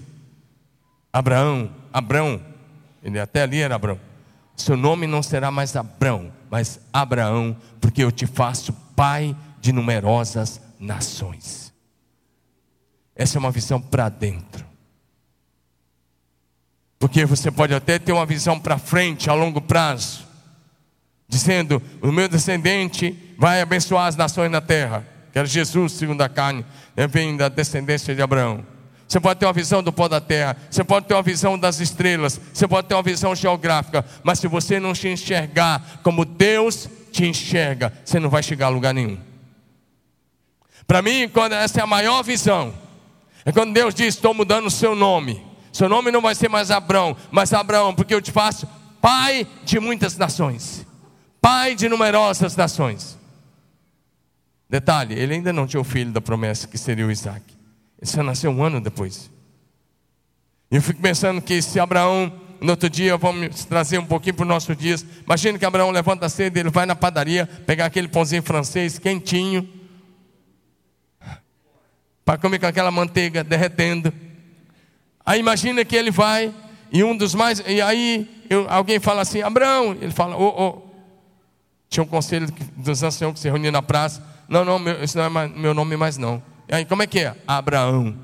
Abraão, 1.11 1.71
Abraão, 1.91 2.41
ele 3.01 3.19
até 3.19 3.41
ali 3.41 3.61
era 3.61 3.75
Abraão. 3.75 3.99
Seu 4.55 4.75
nome 4.75 5.07
não 5.07 5.23
será 5.23 5.49
mais 5.49 5.75
Abrão, 5.75 6.31
mas 6.49 6.79
Abraão, 6.91 7.55
porque 7.79 8.03
eu 8.03 8.11
te 8.11 8.27
faço 8.27 8.73
pai 8.95 9.35
de 9.61 9.71
numerosas 9.71 10.61
nações. 10.79 11.73
Essa 13.15 13.37
é 13.37 13.39
uma 13.39 13.51
visão 13.51 13.81
para 13.81 14.09
dentro. 14.09 14.66
Porque 16.99 17.25
você 17.25 17.51
pode 17.51 17.73
até 17.73 17.99
ter 17.99 18.11
uma 18.11 18.25
visão 18.25 18.59
para 18.59 18.77
frente, 18.77 19.29
a 19.29 19.33
longo 19.33 19.61
prazo, 19.61 20.25
dizendo: 21.27 21.81
o 22.01 22.11
meu 22.11 22.27
descendente 22.27 23.15
vai 23.37 23.61
abençoar 23.61 24.07
as 24.07 24.15
nações 24.15 24.49
na 24.49 24.61
terra. 24.61 25.07
Que 25.31 25.39
era 25.39 25.47
Jesus, 25.47 25.91
segundo 25.93 26.21
a 26.21 26.29
carne, 26.29 26.65
né, 26.95 27.05
vem 27.05 27.37
da 27.37 27.49
descendência 27.49 28.15
de 28.15 28.21
Abraão. 28.21 28.65
Você 29.07 29.19
pode 29.19 29.39
ter 29.39 29.45
uma 29.45 29.53
visão 29.53 29.81
do 29.81 29.93
pó 29.93 30.07
da 30.07 30.19
terra, 30.19 30.57
você 30.69 30.83
pode 30.83 31.05
ter 31.05 31.13
uma 31.13 31.23
visão 31.23 31.57
das 31.57 31.79
estrelas, 31.79 32.41
você 32.53 32.67
pode 32.67 32.87
ter 32.87 32.93
uma 32.95 33.03
visão 33.03 33.33
geográfica, 33.33 34.03
mas 34.21 34.39
se 34.39 34.47
você 34.47 34.79
não 34.79 34.93
se 34.93 35.07
enxergar 35.07 36.01
como 36.03 36.25
Deus 36.25 36.89
te 37.11 37.25
enxerga, 37.25 37.93
você 38.03 38.19
não 38.19 38.29
vai 38.29 38.43
chegar 38.43 38.65
a 38.65 38.69
lugar 38.69 38.93
nenhum. 38.93 39.17
Para 40.85 41.01
mim, 41.01 41.29
quando 41.29 41.53
essa 41.53 41.79
é 41.79 41.83
a 41.83 41.87
maior 41.87 42.21
visão, 42.21 42.73
é 43.45 43.51
quando 43.51 43.73
Deus 43.73 43.93
diz: 43.93 44.15
Estou 44.15 44.33
mudando 44.33 44.65
o 44.65 44.71
seu 44.71 44.95
nome. 44.95 45.45
Seu 45.77 45.87
nome 45.87 46.09
não 46.09 46.21
vai 46.21 46.33
ser 46.33 46.49
mais 46.49 46.71
Abraão, 46.71 47.15
mas 47.29 47.53
Abraão, 47.53 47.93
porque 47.93 48.11
eu 48.11 48.19
te 48.19 48.31
faço 48.31 48.67
pai 48.99 49.45
de 49.63 49.79
muitas 49.79 50.17
nações, 50.17 50.83
pai 51.39 51.75
de 51.75 51.87
numerosas 51.87 52.55
nações. 52.55 53.15
Detalhe: 54.67 55.13
ele 55.13 55.35
ainda 55.35 55.53
não 55.53 55.67
tinha 55.67 55.79
o 55.79 55.83
filho 55.83 56.11
da 56.11 56.19
promessa 56.19 56.67
que 56.67 56.79
seria 56.79 57.05
o 57.05 57.11
Isaac, 57.11 57.43
ele 58.01 58.09
só 58.09 58.23
nasceu 58.23 58.49
um 58.49 58.63
ano 58.63 58.81
depois. 58.81 59.29
E 60.71 60.77
eu 60.77 60.81
fico 60.81 60.99
pensando 60.99 61.39
que 61.43 61.61
se 61.61 61.79
Abraão, 61.79 62.33
no 62.59 62.71
outro 62.71 62.89
dia, 62.89 63.15
vamos 63.15 63.63
trazer 63.65 63.99
um 63.99 64.05
pouquinho 64.07 64.33
para 64.33 64.43
os 64.45 64.49
nossos 64.49 64.75
dias. 64.75 65.05
Imagina 65.25 65.59
que 65.59 65.65
Abraão 65.65 65.91
levanta 65.91 66.27
cedo, 66.27 66.57
ele 66.57 66.71
vai 66.71 66.87
na 66.87 66.95
padaria, 66.95 67.45
pegar 67.67 67.85
aquele 67.85 68.07
pãozinho 68.07 68.41
francês 68.41 68.97
quentinho, 68.97 69.69
para 72.25 72.39
comer 72.39 72.57
com 72.57 72.65
aquela 72.65 72.89
manteiga 72.89 73.43
derretendo. 73.43 74.11
Aí 75.27 75.41
imagina 75.41 75.83
que 75.83 75.93
ele 75.93 76.09
vai 76.09 76.53
e 76.89 77.03
um 77.03 77.15
dos 77.15 77.35
mais. 77.35 77.61
E 77.67 77.81
aí 77.81 78.45
eu, 78.49 78.65
alguém 78.69 78.97
fala 78.97 79.21
assim, 79.21 79.41
Abraão, 79.41 79.91
ele 79.99 80.11
fala, 80.11 80.37
ô, 80.37 80.47
oh, 80.47 80.63
oh. 80.63 80.87
Tinha 81.89 82.01
um 82.01 82.07
conselho 82.07 82.47
dos 82.77 83.03
anciãos 83.03 83.33
que 83.33 83.39
se 83.41 83.49
reuniam 83.49 83.73
na 83.73 83.81
praça. 83.81 84.25
Não, 84.47 84.63
não, 84.63 84.79
meu, 84.79 85.03
esse 85.03 85.17
não 85.17 85.25
é 85.25 85.29
mais, 85.29 85.51
meu 85.53 85.73
nome 85.73 85.97
mais 85.97 86.17
não. 86.17 86.41
E 86.69 86.75
aí, 86.75 86.85
como 86.85 87.03
é 87.03 87.07
que 87.07 87.19
é? 87.19 87.35
Abraão. 87.45 88.17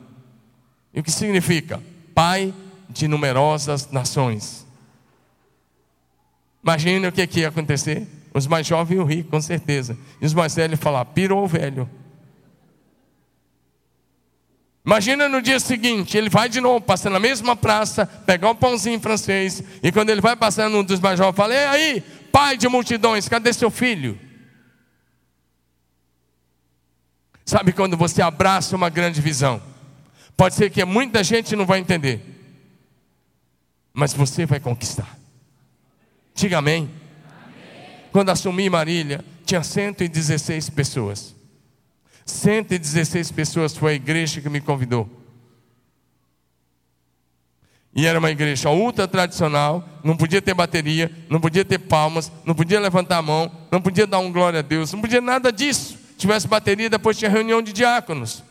E 0.94 1.02
o 1.02 1.04
que 1.04 1.12
significa? 1.12 1.82
Pai 2.16 2.54
de 2.90 3.06
numerosas 3.06 3.92
nações. 3.92 4.66
Imagina 6.64 7.10
o 7.10 7.12
que, 7.12 7.28
que 7.28 7.42
ia 7.42 7.50
acontecer. 7.50 8.08
Os 8.34 8.48
mais 8.48 8.66
jovens 8.66 8.96
iam 8.96 9.06
rir, 9.06 9.24
com 9.24 9.42
certeza. 9.42 9.98
E 10.22 10.26
os 10.26 10.34
mais 10.34 10.56
velhos 10.56 10.80
falar, 10.80 11.04
pirou 11.06 11.44
o 11.44 11.48
velho. 11.48 11.90
Imagina 14.86 15.30
no 15.30 15.42
dia 15.42 15.60
seguinte, 15.62 16.18
ele 16.18 16.30
vai 16.30 16.50
de 16.50 16.60
novo, 16.60 16.82
passando 16.82 17.14
na 17.14 17.20
mesma 17.20 17.56
praça, 17.56 18.06
pegar 18.06 18.50
um 18.50 18.56
pãozinho 18.56 19.00
francês, 19.00 19.64
e 19.82 19.92
quando 19.94 20.10
ele 20.10 20.20
vai 20.20 20.36
passando, 20.36 20.78
um 20.78 20.84
dos 20.84 21.00
mais 21.00 21.18
jovens 21.18 21.38
fala: 21.38 21.54
E 21.54 21.66
aí, 21.68 22.02
pai 22.32 22.58
de 22.58 22.68
multidões, 22.68 23.30
cadê 23.30 23.54
seu 23.54 23.72
filho? 23.72 24.20
Sabe 27.46 27.72
quando 27.72 27.96
você 27.96 28.22
abraça 28.22 28.76
uma 28.76 28.90
grande 28.90 29.22
visão? 29.22 29.62
Pode 30.36 30.56
ser 30.56 30.70
que 30.70 30.84
muita 30.84 31.24
gente 31.24 31.56
não 31.56 31.66
vai 31.66 31.80
entender, 31.80 32.22
mas 33.94 34.14
você 34.14 34.46
vai 34.46 34.60
conquistar. 34.60 35.18
Diga 36.36 36.58
amém. 36.58 36.90
amém. 37.30 38.10
Quando 38.12 38.32
assumi 38.32 38.70
Marília, 38.70 39.24
tinha 39.46 39.64
116 39.64 40.70
pessoas. 40.72 41.34
116 42.26 43.32
pessoas 43.32 43.76
foi 43.76 43.94
a 43.94 43.96
igreja 43.96 44.42
que 44.42 44.50
me 44.50 44.62
convidou. 44.62 45.10
E 47.96 48.08
era 48.08 48.18
uma 48.18 48.32
igreja 48.32 48.72
ultra 48.72 49.08
tradicional, 49.08 49.88
não 50.04 50.18
podia 50.18 50.42
ter 50.42 50.54
bateria, 50.54 51.12
não 51.30 51.40
podia 51.40 51.64
ter 51.64 51.78
palmas, 51.78 52.32
não 52.44 52.56
podia 52.56 52.80
levantar 52.80 53.18
a 53.18 53.22
mão, 53.22 53.52
não 53.72 53.80
podia 53.80 54.08
dar 54.08 54.18
um 54.18 54.32
glória 54.32 54.60
a 54.60 54.64
Deus, 54.64 54.92
não 54.92 55.02
podia 55.02 55.22
nada 55.22 55.52
disso. 55.52 56.00
Tivesse 56.18 56.48
bateria, 56.48 56.90
depois 56.90 57.18
tinha 57.18 57.30
reunião 57.30 57.62
de 57.62 57.72
diáconos. 57.72 58.44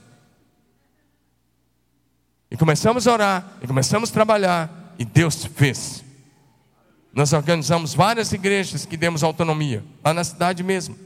E 2.51 2.57
começamos 2.57 3.09
a 3.09 3.13
orar, 3.13 3.53
e 3.63 3.67
começamos 3.67 4.11
a 4.11 4.13
trabalhar, 4.13 4.95
e 4.99 5.05
Deus 5.05 5.45
fez. 5.45 6.05
Nós 7.13 7.33
organizamos 7.33 7.95
várias 7.95 8.33
igrejas 8.33 8.87
que 8.87 8.97
demos 8.97 9.25
autonomia, 9.25 9.83
lá 10.05 10.15
na 10.15 10.23
cidade 10.23 10.63
mesmo. 10.63 10.97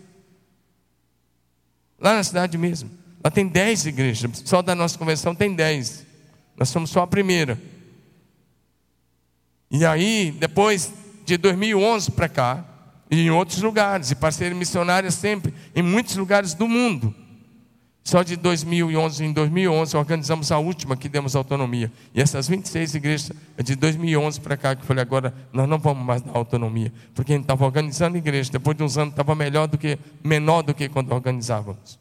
Lá 1.98 2.14
na 2.14 2.22
cidade 2.22 2.56
mesmo. 2.58 2.90
Lá 3.22 3.30
tem 3.30 3.46
10 3.46 3.86
igrejas. 3.86 4.42
Só 4.44 4.62
da 4.62 4.74
nossa 4.74 4.98
convenção 4.98 5.34
tem 5.34 5.54
10. 5.54 6.06
Nós 6.56 6.68
somos 6.68 6.90
só 6.90 7.02
a 7.02 7.06
primeira. 7.06 7.60
E 9.70 9.84
aí, 9.84 10.34
depois 10.38 10.92
de 11.24 11.36
2011 11.36 12.12
para 12.12 12.28
cá, 12.28 12.64
e 13.10 13.20
em 13.20 13.30
outros 13.30 13.60
lugares, 13.62 14.10
e 14.10 14.14
parceria 14.14 14.56
missionária 14.56 15.10
sempre, 15.10 15.52
em 15.74 15.82
muitos 15.82 16.16
lugares 16.16 16.54
do 16.54 16.68
mundo. 16.68 17.14
Só 18.06 18.22
de 18.22 18.36
2011 18.36 19.24
em 19.24 19.32
2011 19.32 19.96
organizamos 19.96 20.52
a 20.52 20.58
última 20.58 20.96
que 20.96 21.08
demos 21.08 21.34
autonomia. 21.34 21.90
E 22.14 22.20
essas 22.20 22.46
26 22.46 22.94
igrejas, 22.94 23.32
é 23.58 23.64
de 23.64 23.74
2011 23.74 24.40
para 24.40 24.56
cá, 24.56 24.76
que 24.76 24.82
eu 24.82 24.86
falei, 24.86 25.02
agora 25.02 25.34
nós 25.52 25.68
não 25.68 25.76
vamos 25.76 26.06
mais 26.06 26.22
dar 26.22 26.30
autonomia. 26.36 26.92
Porque 27.12 27.32
a 27.32 27.34
gente 27.34 27.42
estava 27.42 27.64
organizando 27.64 28.14
a 28.14 28.18
igreja, 28.18 28.52
depois 28.52 28.76
de 28.76 28.84
uns 28.84 28.96
anos 28.96 29.10
estava 29.10 29.34
melhor 29.34 29.66
do 29.66 29.76
que, 29.76 29.98
menor 30.22 30.62
do 30.62 30.72
que 30.72 30.88
quando 30.88 31.10
organizávamos. 31.10 31.98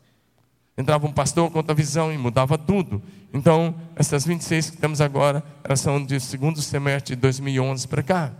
Entrava 0.78 1.08
um 1.08 1.12
pastor 1.12 1.50
com 1.50 1.58
outra 1.58 1.74
visão 1.74 2.14
e 2.14 2.18
mudava 2.20 2.56
tudo. 2.56 3.02
Então, 3.34 3.74
essas 3.96 4.28
26 4.28 4.70
que 4.70 4.78
temos 4.78 5.02
agora, 5.02 5.44
elas 5.64 5.82
são 5.82 6.00
do 6.00 6.20
segundo 6.20 6.62
semestre 6.62 7.16
de 7.16 7.22
2011 7.24 7.88
para 7.88 8.04
cá. 8.04 8.32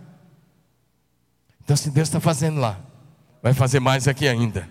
Então, 1.64 1.76
se 1.76 1.90
Deus 1.90 2.06
está 2.06 2.20
fazendo 2.20 2.60
lá, 2.60 2.78
vai 3.42 3.52
fazer 3.52 3.80
mais 3.80 4.06
aqui 4.06 4.28
ainda. 4.28 4.68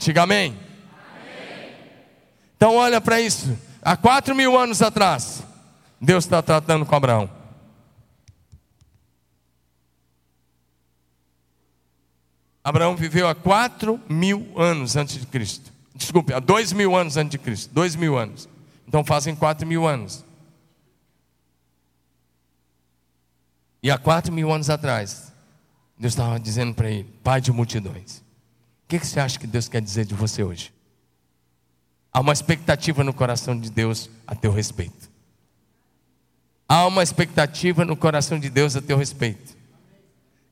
Diga 0.00 0.24
amém. 0.24 0.66
Então 2.58 2.74
olha 2.74 3.00
para 3.00 3.20
isso. 3.20 3.56
Há 3.80 3.96
quatro 3.96 4.34
mil 4.34 4.58
anos 4.58 4.82
atrás, 4.82 5.44
Deus 6.00 6.24
está 6.24 6.42
tratando 6.42 6.84
com 6.84 6.94
Abraão. 6.96 7.30
Abraão 12.64 12.96
viveu 12.96 13.28
há 13.28 13.34
quatro 13.34 14.00
mil 14.08 14.52
anos 14.60 14.96
antes 14.96 15.20
de 15.20 15.26
Cristo. 15.26 15.72
Desculpe, 15.94 16.34
há 16.34 16.40
dois 16.40 16.72
mil 16.72 16.96
anos 16.96 17.16
antes 17.16 17.30
de 17.30 17.38
Cristo. 17.38 17.72
Dois 17.72 17.94
mil 17.94 18.18
anos. 18.18 18.48
Então 18.88 19.04
fazem 19.04 19.36
quatro 19.36 19.64
mil 19.64 19.86
anos. 19.86 20.24
E 23.80 23.88
há 23.88 23.96
quatro 23.96 24.32
mil 24.32 24.52
anos 24.52 24.68
atrás, 24.68 25.32
Deus 25.96 26.12
estava 26.12 26.40
dizendo 26.40 26.74
para 26.74 26.90
ele: 26.90 27.04
Pai 27.22 27.40
de 27.40 27.52
multidões. 27.52 28.18
O 28.18 28.88
que, 28.88 28.98
que 28.98 29.06
você 29.06 29.20
acha 29.20 29.38
que 29.38 29.46
Deus 29.46 29.68
quer 29.68 29.80
dizer 29.80 30.04
de 30.04 30.14
você 30.14 30.42
hoje? 30.42 30.72
Há 32.12 32.20
uma 32.20 32.32
expectativa 32.32 33.04
no 33.04 33.12
coração 33.12 33.58
de 33.58 33.70
Deus 33.70 34.10
a 34.26 34.34
teu 34.34 34.52
respeito. 34.52 35.08
Há 36.68 36.86
uma 36.86 37.02
expectativa 37.02 37.84
no 37.84 37.96
coração 37.96 38.38
de 38.38 38.50
Deus 38.50 38.76
a 38.76 38.82
teu 38.82 38.96
respeito. 38.96 39.56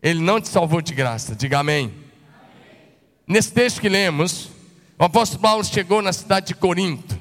Ele 0.03 0.21
não 0.21 0.41
te 0.41 0.49
salvou 0.49 0.81
de 0.81 0.95
graça, 0.95 1.35
diga 1.35 1.59
amém. 1.59 1.93
Nesse 3.27 3.53
texto 3.53 3.81
que 3.81 3.89
lemos, 3.89 4.51
o 4.99 5.05
apóstolo 5.05 5.43
Paulo 5.43 5.65
chegou 5.65 6.01
na 6.01 6.13
cidade 6.13 6.49
de 6.49 6.55
Corinto. 6.55 7.19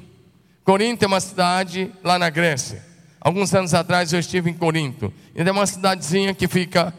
Corinto 0.64 1.04
é 1.04 1.08
uma 1.08 1.20
cidade 1.20 1.92
lá 2.02 2.18
na 2.18 2.30
Grécia. 2.30 2.84
Alguns 3.20 3.52
anos 3.54 3.74
atrás 3.74 4.12
eu 4.12 4.20
estive 4.20 4.50
em 4.50 4.54
Corinto. 4.54 5.12
É 5.34 5.50
uma 5.50 5.66
cidadezinha 5.66 6.32
que 6.32 6.48
fica, 6.48 6.94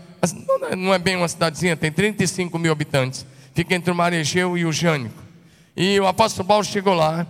não 0.77 0.93
é 0.93 0.99
bem 0.99 1.15
uma 1.15 1.27
cidadezinha, 1.27 1.75
tem 1.75 1.91
35 1.91 2.59
mil 2.59 2.71
habitantes. 2.71 3.25
Fica 3.53 3.73
entre 3.73 3.91
o 3.91 3.95
Mar 3.95 4.13
Egeu 4.13 4.57
e 4.57 4.65
o 4.65 4.71
Jânico. 4.71 5.26
E 5.79 5.99
o 5.99 6.07
apóstolo 6.07 6.47
Paulo 6.47 6.63
chegou 6.63 6.95
lá, 6.95 7.27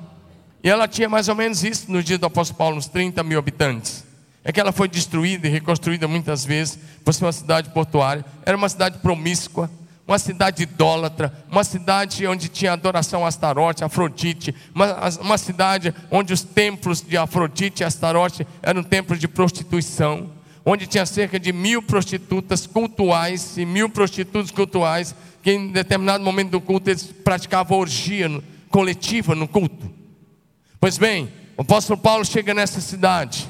e 0.64 0.70
ela 0.70 0.88
tinha 0.88 1.10
mais 1.10 1.28
ou 1.28 1.36
menos 1.36 1.66
isso 1.66 1.92
no 1.92 2.02
dia 2.02 2.18
do 2.18 2.26
apóstolo 2.28 2.58
Paulo, 2.58 2.78
uns 2.78 2.88
30 2.88 3.22
mil 3.22 3.38
habitantes. 3.38 4.06
É 4.42 4.54
que 4.54 4.60
ela 4.62 4.72
foi 4.72 4.88
destruída 4.88 5.46
e 5.48 5.50
reconstruída 5.50 6.08
muitas 6.08 6.46
vezes 6.46 6.80
por 7.04 7.14
ser 7.14 7.26
uma 7.26 7.34
cidade 7.34 7.70
portuária. 7.72 8.24
Era 8.46 8.56
uma 8.56 8.70
cidade 8.70 9.00
promíscua, 9.00 9.70
uma 10.08 10.18
cidade 10.18 10.64
idólatra, 10.64 11.34
uma 11.52 11.66
cidade 11.66 12.26
onde 12.26 12.48
tinha 12.48 12.72
adoração 12.72 13.26
a 13.26 13.28
Astarote, 13.28 13.84
Afrodite, 13.84 14.56
uma, 14.74 15.10
uma 15.20 15.38
cidade 15.38 15.94
onde 16.10 16.32
os 16.32 16.42
templos 16.42 17.02
de 17.02 17.18
Afrodite 17.18 17.84
e 17.84 17.86
Astarote 17.86 18.48
eram 18.62 18.82
templos 18.82 19.20
de 19.20 19.28
prostituição, 19.28 20.32
onde 20.70 20.86
tinha 20.86 21.06
cerca 21.06 21.40
de 21.40 21.54
mil 21.54 21.82
prostitutas 21.82 22.68
cultuais 22.68 23.58
e 23.58 23.66
mil 23.66 23.90
prostitutos 23.90 24.52
cultuais 24.52 25.16
que 25.42 25.54
em 25.54 25.70
determinado 25.70 26.22
momento 26.22 26.50
do 26.50 26.60
culto 26.60 26.90
eles 26.90 27.04
praticavam 27.04 27.78
orgia 27.78 28.44
coletiva 28.70 29.34
no 29.34 29.48
culto. 29.48 29.90
Pois 30.78 30.98
bem, 30.98 31.32
o 31.56 31.62
apóstolo 31.62 31.98
Paulo 31.98 32.26
chega 32.26 32.54
nessa 32.54 32.82
cidade. 32.82 33.48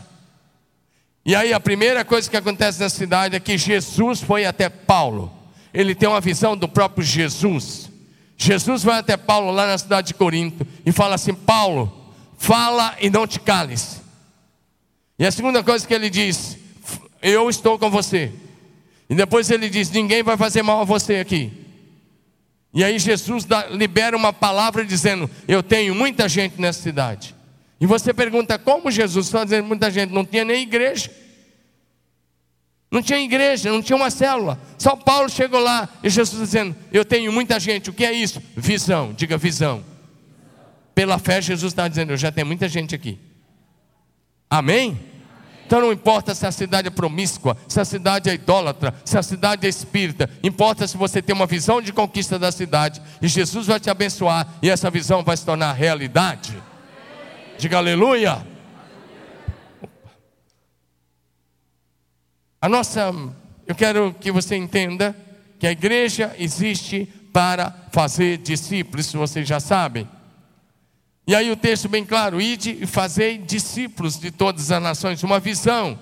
E 1.25 1.35
aí 1.35 1.53
a 1.53 1.59
primeira 1.59 2.05
coisa 2.05 2.29
que 2.29 2.37
acontece 2.37 2.79
nessa 2.79 2.95
cidade 2.95 3.35
é 3.35 3.39
que 3.39 3.57
Jesus 3.57 4.21
foi 4.21 4.45
até 4.45 4.69
Paulo. 4.69 5.33
Ele 5.73 5.95
tem 5.95 6.07
uma 6.07 6.21
visão 6.21 6.55
do 6.55 6.67
próprio 6.69 7.03
Jesus. 7.03 7.89
Jesus 8.37 8.83
vai 8.83 8.99
até 8.99 9.17
Paulo 9.17 9.49
lá 9.49 9.65
na 9.65 9.77
cidade 9.79 10.09
de 10.09 10.13
Corinto 10.13 10.67
e 10.85 10.91
fala 10.91 11.15
assim: 11.15 11.33
Paulo, 11.33 12.13
fala 12.37 12.95
e 13.01 13.09
não 13.09 13.25
te 13.25 13.39
cales. 13.39 14.03
E 15.17 15.25
a 15.25 15.31
segunda 15.31 15.63
coisa 15.63 15.85
que 15.87 15.95
ele 15.95 16.11
diz: 16.11 16.66
Eu 17.21 17.49
estou 17.49 17.77
com 17.79 17.89
você. 17.89 18.31
E 19.09 19.15
depois 19.15 19.49
ele 19.49 19.69
diz: 19.69 19.89
Ninguém 19.89 20.23
vai 20.23 20.37
fazer 20.37 20.61
mal 20.61 20.81
a 20.81 20.85
você 20.85 21.15
aqui. 21.15 21.51
E 22.73 22.83
aí 22.83 22.99
Jesus 22.99 23.45
dá, 23.45 23.67
libera 23.67 24.15
uma 24.15 24.33
palavra 24.33 24.85
dizendo: 24.85 25.29
Eu 25.47 25.63
tenho 25.63 25.95
muita 25.95 26.27
gente 26.27 26.59
nessa 26.59 26.81
cidade. 26.81 27.35
E 27.79 27.85
você 27.85 28.13
pergunta: 28.13 28.57
Como 28.59 28.91
Jesus 28.91 29.27
está 29.27 29.43
dizendo 29.43 29.65
muita 29.65 29.89
gente? 29.89 30.13
Não 30.13 30.25
tinha 30.25 30.43
nem 30.43 30.63
igreja. 30.63 31.09
Não 32.89 33.01
tinha 33.01 33.19
igreja, 33.19 33.69
não 33.69 33.81
tinha 33.81 33.97
uma 33.97 34.09
célula. 34.09 34.59
Só 34.77 34.95
Paulo 34.95 35.29
chegou 35.29 35.59
lá 35.59 35.89
e 36.03 36.09
Jesus 36.09 36.41
dizendo: 36.41 36.75
Eu 36.91 37.03
tenho 37.03 37.31
muita 37.31 37.59
gente. 37.59 37.89
O 37.89 37.93
que 37.93 38.05
é 38.05 38.13
isso? 38.13 38.41
Visão, 38.55 39.13
diga 39.13 39.37
visão. 39.37 39.83
Pela 40.93 41.17
fé, 41.17 41.41
Jesus 41.41 41.71
está 41.73 41.87
dizendo: 41.87 42.11
Eu 42.11 42.17
já 42.17 42.31
tenho 42.31 42.47
muita 42.47 42.67
gente 42.67 42.93
aqui. 42.93 43.17
Amém? 44.49 44.97
Então 45.67 45.81
não 45.81 45.91
importa 45.91 46.33
se 46.33 46.45
a 46.47 46.51
cidade 46.51 46.87
é 46.87 46.89
promíscua, 46.89 47.57
se 47.67 47.77
a 47.77 47.83
cidade 47.83 48.29
é 48.29 48.33
idólatra, 48.33 48.95
se 49.03 49.17
a 49.17 49.21
cidade 49.21 49.65
é 49.65 49.69
espírita, 49.69 50.29
importa 50.41 50.87
se 50.87 50.95
você 50.95 51.21
tem 51.21 51.35
uma 51.35 51.45
visão 51.45 51.81
de 51.81 51.91
conquista 51.91 52.39
da 52.39 52.53
cidade 52.53 53.01
e 53.21 53.27
Jesus 53.27 53.67
vai 53.67 53.77
te 53.77 53.89
abençoar 53.89 54.47
e 54.61 54.69
essa 54.69 54.89
visão 54.89 55.25
vai 55.25 55.35
se 55.35 55.45
tornar 55.45 55.73
realidade. 55.73 56.57
Diga 57.59 57.79
aleluia. 57.79 58.47
A 62.61 62.69
nossa, 62.69 63.13
eu 63.67 63.75
quero 63.75 64.15
que 64.21 64.31
você 64.31 64.55
entenda 64.55 65.13
que 65.59 65.67
a 65.67 65.71
igreja 65.71 66.33
existe 66.39 67.05
para 67.33 67.75
fazer 67.91 68.37
discípulos, 68.37 69.07
isso 69.07 69.17
vocês 69.17 69.45
já 69.45 69.59
sabem. 69.59 70.07
E 71.27 71.35
aí 71.35 71.51
o 71.51 71.57
texto 71.57 71.89
bem 71.89 72.05
claro: 72.05 72.39
ide 72.39 72.77
e 72.81 72.87
fazei 72.87 73.37
discípulos 73.37 74.17
de 74.17 74.31
todas 74.31 74.71
as 74.71 74.81
nações, 74.81 75.21
uma 75.23 75.39
visão. 75.41 75.99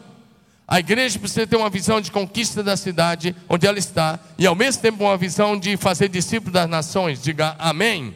A 0.67 0.79
igreja 0.79 1.19
precisa 1.19 1.45
ter 1.45 1.55
uma 1.55 1.69
visão 1.69 1.99
de 1.99 2.11
conquista 2.11 2.63
da 2.63 2.77
cidade 2.77 3.35
onde 3.49 3.67
ela 3.67 3.77
está, 3.77 4.19
e 4.37 4.45
ao 4.45 4.55
mesmo 4.55 4.81
tempo 4.81 5.03
uma 5.03 5.17
visão 5.17 5.57
de 5.57 5.75
fazer 5.77 6.09
discípulos 6.09 6.53
das 6.53 6.69
nações. 6.69 7.21
Diga 7.21 7.55
amém. 7.57 8.15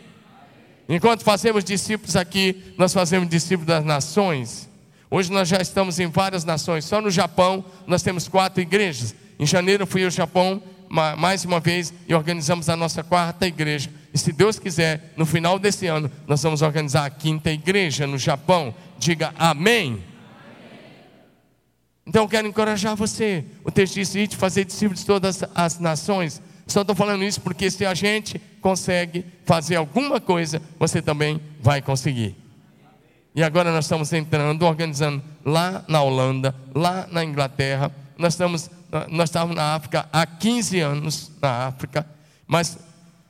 Enquanto 0.88 1.24
fazemos 1.24 1.64
discípulos 1.64 2.16
aqui, 2.16 2.74
nós 2.78 2.94
fazemos 2.94 3.30
discípulos 3.30 3.68
das 3.68 3.84
nações. 3.84 4.68
Hoje 5.12 5.32
nós 5.32 5.48
já 5.48 5.58
estamos 5.58 6.00
em 6.00 6.08
várias 6.08 6.44
nações. 6.44 6.86
Só 6.86 7.02
no 7.02 7.10
Japão 7.10 7.64
nós 7.86 8.02
temos 8.02 8.28
quatro 8.28 8.62
igrejas. 8.62 9.16
Em 9.40 9.46
janeiro 9.46 9.86
fui 9.86 10.04
ao 10.04 10.10
Japão 10.10 10.62
mais 10.90 11.46
uma 11.46 11.60
vez 11.60 11.94
e 12.08 12.14
organizamos 12.14 12.70
a 12.70 12.76
nossa 12.76 13.04
quarta 13.04 13.46
igreja. 13.46 13.92
E 14.14 14.18
se 14.18 14.32
Deus 14.32 14.58
quiser, 14.58 15.14
no 15.16 15.26
final 15.26 15.60
desse 15.60 15.88
ano, 15.88 16.10
nós 16.28 16.42
vamos 16.42 16.62
organizar 16.62 17.06
a 17.06 17.10
quinta 17.10 17.52
igreja 17.52 18.08
no 18.08 18.18
Japão. 18.18 18.74
Diga 18.98 19.34
amém. 19.38 20.04
Então 22.06 22.24
eu 22.24 22.28
quero 22.28 22.48
encorajar 22.48 22.96
você. 22.96 23.46
O 23.64 23.72
texto 23.72 23.96
diz: 23.96 24.34
fazer 24.34 24.66
discípulos 24.66 25.02
de 25.02 25.06
todas 25.06 25.44
as 25.54 25.80
nações. 25.80 26.42
Só 26.66 26.82
estou 26.82 26.96
falando 26.96 27.24
isso 27.24 27.42
porque 27.42 27.70
se 27.70 27.86
a 27.86 27.94
gente 27.94 28.40
consegue 28.62 29.26
fazer 29.46 29.76
alguma 29.76 30.20
coisa, 30.20 30.62
você 30.78 31.02
também 31.02 31.40
vai 31.62 31.82
conseguir. 31.82 32.36
E 33.36 33.44
agora 33.44 33.72
nós 33.72 33.86
estamos 33.86 34.12
entrando, 34.12 34.64
organizando 34.64 35.24
lá 35.46 35.84
na 35.88 36.02
Holanda, 36.02 36.54
lá 36.74 37.08
na 37.12 37.24
Inglaterra. 37.24 37.92
Nós 38.18 38.34
estamos, 38.34 38.70
nós 39.08 39.30
estávamos 39.30 39.56
na 39.56 39.76
África 39.76 40.10
há 40.12 40.26
15 40.26 40.80
anos 40.80 41.32
na 41.42 41.68
África, 41.68 42.06
mas 42.48 42.78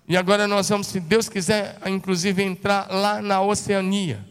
e 0.09 0.17
agora 0.17 0.47
nós 0.47 0.67
vamos, 0.67 0.87
se 0.87 0.99
Deus 0.99 1.29
quiser, 1.29 1.77
inclusive 1.85 2.41
entrar 2.41 2.87
lá 2.89 3.21
na 3.21 3.39
Oceania. 3.41 4.25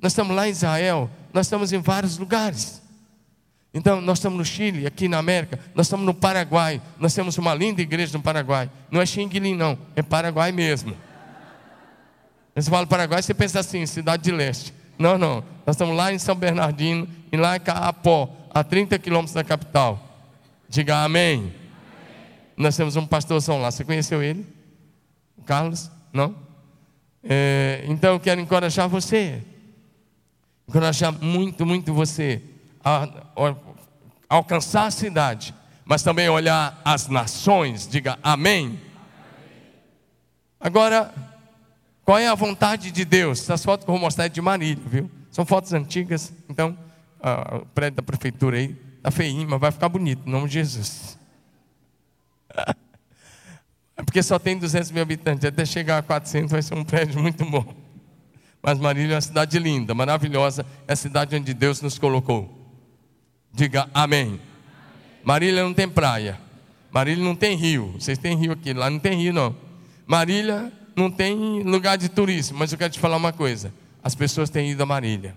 Nós 0.00 0.10
estamos 0.10 0.34
lá 0.34 0.48
em 0.48 0.50
Israel, 0.50 1.08
nós 1.32 1.46
estamos 1.46 1.72
em 1.72 1.78
vários 1.78 2.18
lugares. 2.18 2.82
Então, 3.72 4.00
nós 4.00 4.18
estamos 4.18 4.36
no 4.36 4.44
Chile, 4.44 4.84
aqui 4.84 5.06
na 5.06 5.18
América, 5.18 5.60
nós 5.76 5.86
estamos 5.86 6.04
no 6.04 6.12
Paraguai, 6.12 6.82
nós 6.98 7.14
temos 7.14 7.38
uma 7.38 7.54
linda 7.54 7.80
igreja 7.80 8.18
no 8.18 8.22
Paraguai. 8.22 8.68
Não 8.90 9.00
é 9.00 9.06
Xinguilim, 9.06 9.54
não, 9.54 9.78
é 9.94 10.02
Paraguai 10.02 10.50
mesmo. 10.50 10.96
Você 12.52 12.68
fala 12.68 12.84
Paraguai, 12.84 13.22
você 13.22 13.32
pensa 13.32 13.60
assim, 13.60 13.86
cidade 13.86 14.24
de 14.24 14.32
leste. 14.32 14.74
Não, 14.98 15.16
não. 15.16 15.44
Nós 15.64 15.76
estamos 15.76 15.96
lá 15.96 16.12
em 16.12 16.18
São 16.18 16.34
Bernardino 16.34 17.06
e 17.30 17.36
lá 17.36 17.56
em 17.56 17.60
Carapó, 17.60 18.28
a 18.52 18.64
30 18.64 18.98
quilômetros 18.98 19.34
da 19.34 19.44
capital. 19.44 20.02
Diga 20.68 21.04
amém. 21.04 21.38
amém. 21.38 21.54
Nós 22.56 22.76
temos 22.76 22.96
um 22.96 23.06
pastorzão 23.06 23.60
lá. 23.60 23.70
Você 23.70 23.84
conheceu 23.84 24.20
ele? 24.20 24.55
Carlos? 25.46 25.90
Não? 26.12 26.34
É, 27.22 27.84
então 27.86 28.14
eu 28.14 28.20
quero 28.20 28.40
encorajar 28.40 28.88
você. 28.88 29.42
Encorajar 30.68 31.12
muito, 31.12 31.64
muito 31.64 31.94
você 31.94 32.42
a, 32.84 33.04
a, 33.04 33.50
a 33.50 33.54
alcançar 34.28 34.86
a 34.86 34.90
cidade, 34.90 35.54
mas 35.84 36.02
também 36.02 36.28
olhar 36.28 36.80
as 36.84 37.08
nações. 37.08 37.88
Diga 37.88 38.18
amém. 38.22 38.80
Agora, 40.60 41.12
qual 42.04 42.18
é 42.18 42.28
a 42.28 42.34
vontade 42.34 42.90
de 42.90 43.04
Deus? 43.04 43.40
Essas 43.40 43.64
fotos 43.64 43.84
que 43.84 43.90
eu 43.90 43.94
vou 43.94 44.00
mostrar 44.00 44.26
é 44.26 44.28
de 44.28 44.40
Marília, 44.40 44.82
viu? 44.86 45.10
São 45.30 45.44
fotos 45.44 45.72
antigas, 45.72 46.32
então 46.48 46.76
o 47.60 47.66
prédio 47.66 47.96
da 47.96 48.02
prefeitura 48.02 48.56
aí 48.56 48.76
está 48.96 49.10
feinho, 49.10 49.48
mas 49.48 49.60
vai 49.60 49.72
ficar 49.72 49.88
bonito, 49.88 50.26
em 50.26 50.30
nome 50.30 50.48
de 50.48 50.54
Jesus. 50.54 51.18
Porque 54.06 54.22
só 54.22 54.38
tem 54.38 54.56
200 54.56 54.92
mil 54.92 55.02
habitantes, 55.02 55.44
até 55.44 55.66
chegar 55.66 55.98
a 55.98 56.02
400 56.02 56.52
vai 56.52 56.62
ser 56.62 56.74
um 56.74 56.84
prédio 56.84 57.20
muito 57.20 57.44
bom. 57.44 57.74
Mas 58.62 58.78
Marília 58.78 59.12
é 59.12 59.16
uma 59.16 59.20
cidade 59.20 59.58
linda, 59.58 59.94
maravilhosa, 59.94 60.64
é 60.88 60.92
a 60.94 60.96
cidade 60.96 61.36
onde 61.36 61.52
Deus 61.52 61.82
nos 61.82 61.98
colocou. 61.98 62.50
Diga 63.52 63.90
amém. 63.92 64.40
Marília 65.22 65.62
não 65.62 65.74
tem 65.74 65.88
praia, 65.88 66.38
Marília 66.90 67.22
não 67.22 67.34
tem 67.34 67.56
rio, 67.56 67.94
vocês 67.98 68.16
têm 68.16 68.36
rio 68.36 68.52
aqui, 68.52 68.72
lá 68.72 68.88
não 68.88 68.98
tem 68.98 69.18
rio 69.18 69.32
não. 69.32 69.54
Marília 70.06 70.72
não 70.94 71.10
tem 71.10 71.62
lugar 71.62 71.98
de 71.98 72.08
turismo, 72.08 72.58
mas 72.58 72.72
eu 72.72 72.78
quero 72.78 72.92
te 72.92 73.00
falar 73.00 73.16
uma 73.16 73.32
coisa: 73.32 73.72
as 74.02 74.14
pessoas 74.14 74.48
têm 74.48 74.70
ido 74.70 74.82
a 74.82 74.86
Marília. 74.86 75.36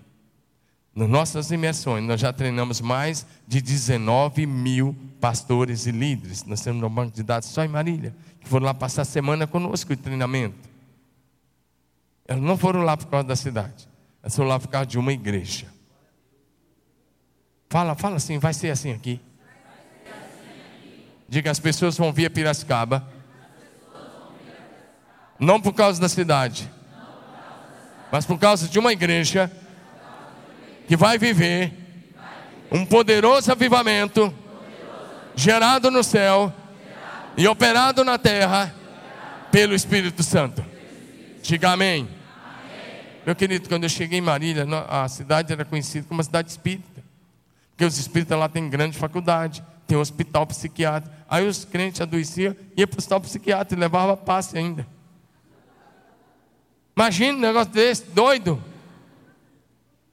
Nas 0.95 1.09
nossas 1.09 1.51
imersões, 1.51 2.03
nós 2.03 2.19
já 2.19 2.33
treinamos 2.33 2.81
mais 2.81 3.25
de 3.47 3.61
19 3.61 4.45
mil 4.45 4.95
pastores 5.21 5.85
e 5.85 5.91
líderes. 5.91 6.43
Nós 6.45 6.61
temos 6.61 6.83
um 6.83 6.89
banco 6.89 7.15
de 7.15 7.23
dados 7.23 7.49
só 7.49 7.63
em 7.63 7.67
Marília, 7.67 8.15
que 8.39 8.47
foram 8.47 8.65
lá 8.65 8.73
passar 8.73 9.03
a 9.03 9.05
semana 9.05 9.45
conosco 9.45 9.95
de 9.95 10.01
treinamento. 10.01 10.69
Elas 12.27 12.43
não 12.43 12.57
foram 12.57 12.81
lá 12.81 12.95
por 12.95 13.07
causa 13.07 13.27
da 13.27 13.35
cidade, 13.35 13.87
elas 14.21 14.35
foram 14.35 14.49
lá 14.49 14.59
por 14.59 14.67
causa 14.67 14.85
de 14.85 14.97
uma 14.99 15.11
igreja. 15.11 15.67
Fala, 17.69 17.95
fala 17.95 18.15
assim, 18.15 18.39
vai 18.39 18.53
ser 18.53 18.71
assim 18.71 18.91
aqui. 18.91 19.21
Diga, 21.27 21.51
as 21.51 21.59
pessoas 21.59 21.95
vão 21.97 22.11
vir 22.11 22.25
a 22.25 22.29
Piracicaba 22.29 23.07
não 25.39 25.61
por 25.61 25.73
causa 25.73 26.01
da 26.01 26.09
cidade, 26.09 26.69
mas 28.11 28.25
por 28.25 28.37
causa 28.37 28.67
de 28.67 28.77
uma 28.77 28.91
igreja 28.91 29.49
que 30.87 30.97
vai 30.97 31.17
viver 31.17 31.71
um 32.71 32.85
poderoso 32.85 33.51
avivamento 33.51 34.33
gerado 35.35 35.89
no 35.89 36.03
céu 36.03 36.53
e 37.37 37.47
operado 37.47 38.03
na 38.03 38.17
terra 38.17 38.73
pelo 39.51 39.73
Espírito 39.73 40.23
Santo. 40.23 40.63
Diga 41.41 41.71
amém. 41.71 42.07
Meu 43.25 43.35
querido, 43.35 43.67
quando 43.69 43.83
eu 43.83 43.89
cheguei 43.89 44.19
em 44.19 44.21
Marília, 44.21 44.65
a 44.87 45.07
cidade 45.07 45.53
era 45.53 45.63
conhecida 45.65 46.05
como 46.07 46.17
uma 46.17 46.23
cidade 46.23 46.49
espírita. 46.49 47.03
Porque 47.71 47.85
os 47.85 47.97
espíritas 47.97 48.37
lá 48.37 48.49
têm 48.49 48.69
grande 48.69 48.97
faculdade, 48.97 49.63
tem 49.87 49.97
um 49.97 50.01
hospital 50.01 50.45
psiquiátrico. 50.47 51.15
Aí 51.29 51.47
os 51.47 51.63
crentes 51.65 52.01
adoeciam, 52.01 52.55
iam 52.75 52.87
para 52.87 52.95
o 52.95 52.99
hospital 52.99 53.21
psiquiátrico 53.21 53.73
e 53.73 53.79
levavam 53.79 54.17
passe 54.17 54.57
ainda. 54.57 54.85
Imagina 56.95 57.37
um 57.37 57.41
negócio 57.41 57.71
desse, 57.71 58.05
doido. 58.07 58.61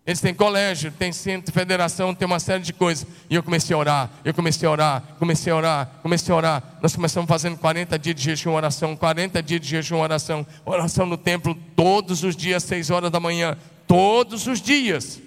Eles 0.06 0.20
têm 0.20 0.32
colégio, 0.32 0.92
tem 0.92 1.10
centro, 1.10 1.52
federação, 1.52 2.14
tem 2.14 2.26
uma 2.26 2.38
série 2.38 2.62
de 2.62 2.72
coisas. 2.72 3.04
E 3.28 3.34
eu 3.34 3.42
comecei 3.42 3.74
a 3.74 3.78
orar, 3.78 4.10
eu 4.24 4.32
comecei 4.32 4.68
a 4.68 4.70
orar, 4.70 5.02
comecei 5.18 5.52
a 5.52 5.56
orar, 5.56 5.90
comecei 6.00 6.32
a 6.32 6.36
orar. 6.36 6.78
Nós 6.80 6.94
começamos 6.94 7.28
fazendo 7.28 7.58
40 7.58 7.98
dias 7.98 8.14
de 8.14 8.22
jejum, 8.22 8.52
oração, 8.52 8.94
40 8.94 9.42
dias 9.42 9.60
de 9.60 9.66
jejum, 9.66 9.98
oração, 9.98 10.46
oração 10.64 11.06
no 11.06 11.16
templo 11.16 11.58
todos 11.74 12.22
os 12.22 12.36
dias, 12.36 12.62
6 12.62 12.90
horas 12.90 13.10
da 13.10 13.18
manhã, 13.18 13.58
todos 13.84 14.46
os 14.46 14.60
dias. 14.60 15.20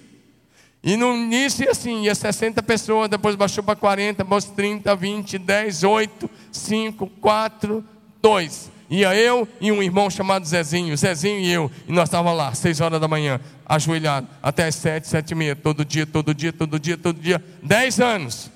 E 0.82 0.96
no 0.96 1.14
início, 1.14 1.70
assim, 1.70 2.04
ia 2.04 2.14
60 2.14 2.62
pessoas, 2.62 3.10
depois 3.10 3.36
baixou 3.36 3.62
para 3.62 3.76
40, 3.76 4.24
depois 4.24 4.46
30, 4.46 4.96
20, 4.96 5.36
10, 5.36 5.84
8, 5.84 6.30
5, 6.50 7.06
4, 7.06 7.84
2. 8.22 8.70
Ia 8.90 9.14
eu 9.14 9.46
e 9.60 9.70
um 9.70 9.80
irmão 9.80 10.10
chamado 10.10 10.44
Zezinho, 10.44 10.96
Zezinho 10.96 11.38
e 11.38 11.48
eu, 11.48 11.70
e 11.86 11.92
nós 11.92 12.08
estávamos 12.08 12.36
lá, 12.36 12.52
seis 12.52 12.80
horas 12.80 13.00
da 13.00 13.06
manhã, 13.06 13.40
ajoelhados, 13.64 14.28
até 14.42 14.66
as 14.66 14.74
sete, 14.74 15.06
sete 15.06 15.30
e 15.30 15.34
meia, 15.36 15.54
todo 15.54 15.84
dia, 15.84 16.04
todo 16.04 16.34
dia, 16.34 16.52
todo 16.52 16.76
dia, 16.76 16.98
todo 16.98 17.20
dia, 17.20 17.44
dez 17.62 18.00
anos. 18.00 18.50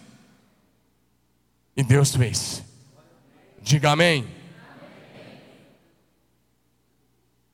E 1.76 1.84
Deus 1.84 2.16
fez. 2.16 2.64
Diga 3.62 3.92
amém. 3.92 4.26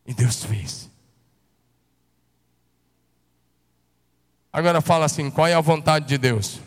E 0.07 0.15
Deus 0.15 0.43
fez. 0.43 0.89
Agora 4.51 4.81
fala 4.81 5.05
assim: 5.05 5.31
qual 5.31 5.47
é 5.47 5.53
a 5.53 5.61
vontade 5.61 6.07
de 6.07 6.17
Deus? 6.17 6.61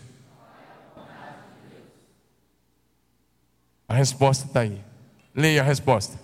A 3.88 3.96
resposta 3.96 4.46
está 4.46 4.62
aí. 4.62 4.93
Leia 5.36 5.62
a 5.62 5.66
resposta. 5.66 6.20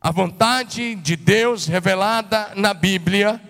A 0.00 0.10
vontade 0.12 0.94
de 0.94 1.16
Deus 1.16 1.66
revelada 1.66 2.52
na 2.54 2.72
Bíblia 2.72 3.40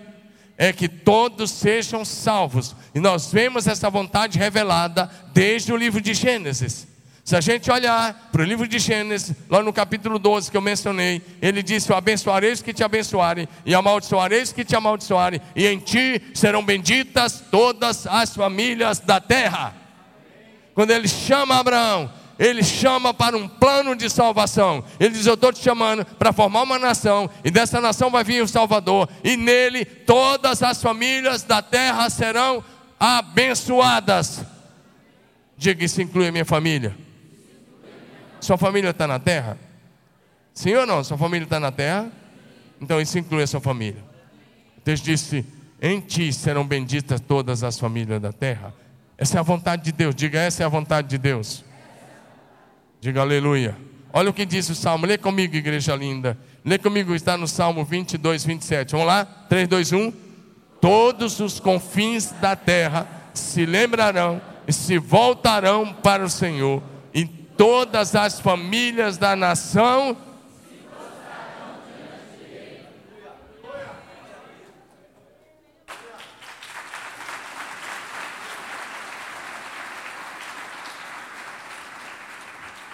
é 0.57 0.73
que 0.73 0.89
todos 0.89 1.51
sejam 1.51 2.05
salvos. 2.05 2.75
E 2.95 3.01
nós 3.01 3.31
vemos 3.31 3.67
essa 3.67 3.91
vontade 3.91 4.39
revelada 4.39 5.11
desde 5.35 5.73
o 5.73 5.77
livro 5.77 6.01
de 6.01 6.15
Gênesis. 6.15 6.87
Se 7.23 7.35
a 7.35 7.41
gente 7.41 7.71
olhar 7.71 8.31
para 8.31 8.41
o 8.41 8.45
livro 8.45 8.69
de 8.69 8.79
Gênesis, 8.79 9.35
lá 9.51 9.61
no 9.61 9.73
capítulo 9.73 10.17
12 10.19 10.49
que 10.51 10.57
eu 10.57 10.61
mencionei, 10.61 11.21
ele 11.43 11.61
disse: 11.61 11.91
Eu 11.91 11.97
abençoarei 11.97 12.53
os 12.53 12.63
que 12.63 12.73
te 12.73 12.85
abençoarem, 12.85 13.49
e 13.65 13.75
amaldiçoarei 13.75 14.43
os 14.43 14.53
que 14.53 14.65
te 14.65 14.77
amaldiçoarem, 14.77 15.41
e 15.57 15.67
em 15.67 15.79
ti 15.81 16.23
serão 16.33 16.65
benditas 16.65 17.43
todas 17.51 18.07
as 18.07 18.35
famílias 18.35 19.01
da 19.01 19.21
terra. 19.21 19.86
Quando 20.77 20.91
ele 20.91 21.09
chama 21.09 21.59
Abraão, 21.59 22.13
ele 22.39 22.63
chama 22.63 23.15
para 23.15 23.35
um 23.35 23.49
plano 23.49 23.97
de 23.97 24.11
salvação. 24.11 24.85
Ele 25.01 25.15
diz: 25.15 25.25
Eu 25.25 25.33
estou 25.33 25.51
te 25.51 25.61
chamando 25.61 26.05
para 26.05 26.35
formar 26.35 26.65
uma 26.65 26.79
nação, 26.79 27.31
e 27.43 27.51
dessa 27.51 27.81
nação 27.81 28.11
vai 28.11 28.23
vir 28.23 28.43
o 28.43 28.47
Salvador, 28.47 29.09
e 29.25 29.39
nele 29.39 29.87
todas 29.87 30.63
as 30.63 30.83
famílias 30.83 31.43
da 31.43 31.63
terra 31.63 32.11
serão 32.11 32.63
abençoadas. 33.01 34.45
Diga 35.57 35.83
isso 35.83 36.03
inclui 36.03 36.29
a 36.29 36.33
minha 36.33 36.45
família. 36.45 36.95
Sua 38.39 38.59
família 38.59 38.91
está 38.91 39.07
na 39.07 39.19
terra? 39.19 39.59
Sim 40.53 40.75
ou 40.75 40.87
não? 40.87 41.03
Sua 41.03 41.17
família 41.17 41.45
está 41.45 41.59
na 41.59 41.73
terra? 41.73 42.13
Então 42.79 43.01
isso 43.01 43.19
inclui 43.19 43.45
a 43.45 43.47
sua 43.47 43.61
família. 43.61 44.05
Deus 44.85 45.01
disse: 45.01 45.43
Em 45.81 46.03
ti 46.03 46.31
serão 46.35 46.67
benditas 46.67 47.19
todas 47.19 47.65
as 47.65 47.79
famílias 47.79 48.21
da 48.21 48.31
terra. 48.31 48.75
Essa 49.19 49.39
é 49.39 49.41
a 49.41 49.43
vontade 49.43 49.83
de 49.83 49.93
Deus. 49.93 50.15
Diga, 50.15 50.39
essa 50.41 50.63
é 50.63 50.67
a 50.67 50.69
vontade 50.69 51.09
de 51.09 51.19
Deus. 51.19 51.65
Diga 53.01 53.21
aleluia. 53.21 53.77
Olha 54.13 54.31
o 54.31 54.33
que 54.33 54.47
diz 54.47 54.69
o 54.69 54.75
salmo. 54.75 55.07
Lê 55.07 55.19
comigo, 55.19 55.55
igreja 55.57 55.95
linda. 55.95 56.39
Lê 56.65 56.79
comigo, 56.79 57.15
está 57.15 57.37
no 57.37 57.47
salmo 57.47 57.85
22, 57.85 58.45
27. 58.45 58.93
Vamos 58.93 59.07
lá? 59.07 59.25
3, 59.25 59.69
2, 59.69 59.93
1. 59.93 60.13
Todos 60.81 61.41
os 61.41 61.61
confins 61.61 62.33
da 62.41 62.57
terra 62.57 63.07
se 63.33 63.67
lembrarão 63.67 64.41
e 64.67 64.73
se 64.73 64.99
voltarão 64.99 65.93
para 65.93 66.25
o 66.25 66.31
Senhor, 66.31 66.83
e 67.15 67.25
todas 67.25 68.15
as 68.15 68.41
famílias 68.41 69.17
da 69.17 69.37
nação 69.37 70.17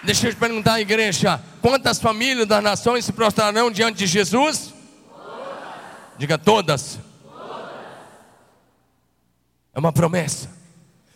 Deixa 0.04 0.26
eu 0.26 0.34
te 0.34 0.38
perguntar, 0.38 0.80
igreja: 0.80 1.40
quantas 1.60 2.00
famílias 2.00 2.46
das 2.46 2.62
nações 2.62 3.04
se 3.04 3.12
prostrarão 3.12 3.70
diante 3.70 3.98
de 3.98 4.06
Jesus? 4.06 4.74
Todas. 5.08 6.18
Diga 6.18 6.38
todas. 6.38 6.98
todas. 7.22 7.70
É 9.72 9.78
uma 9.78 9.92
promessa. 9.92 10.50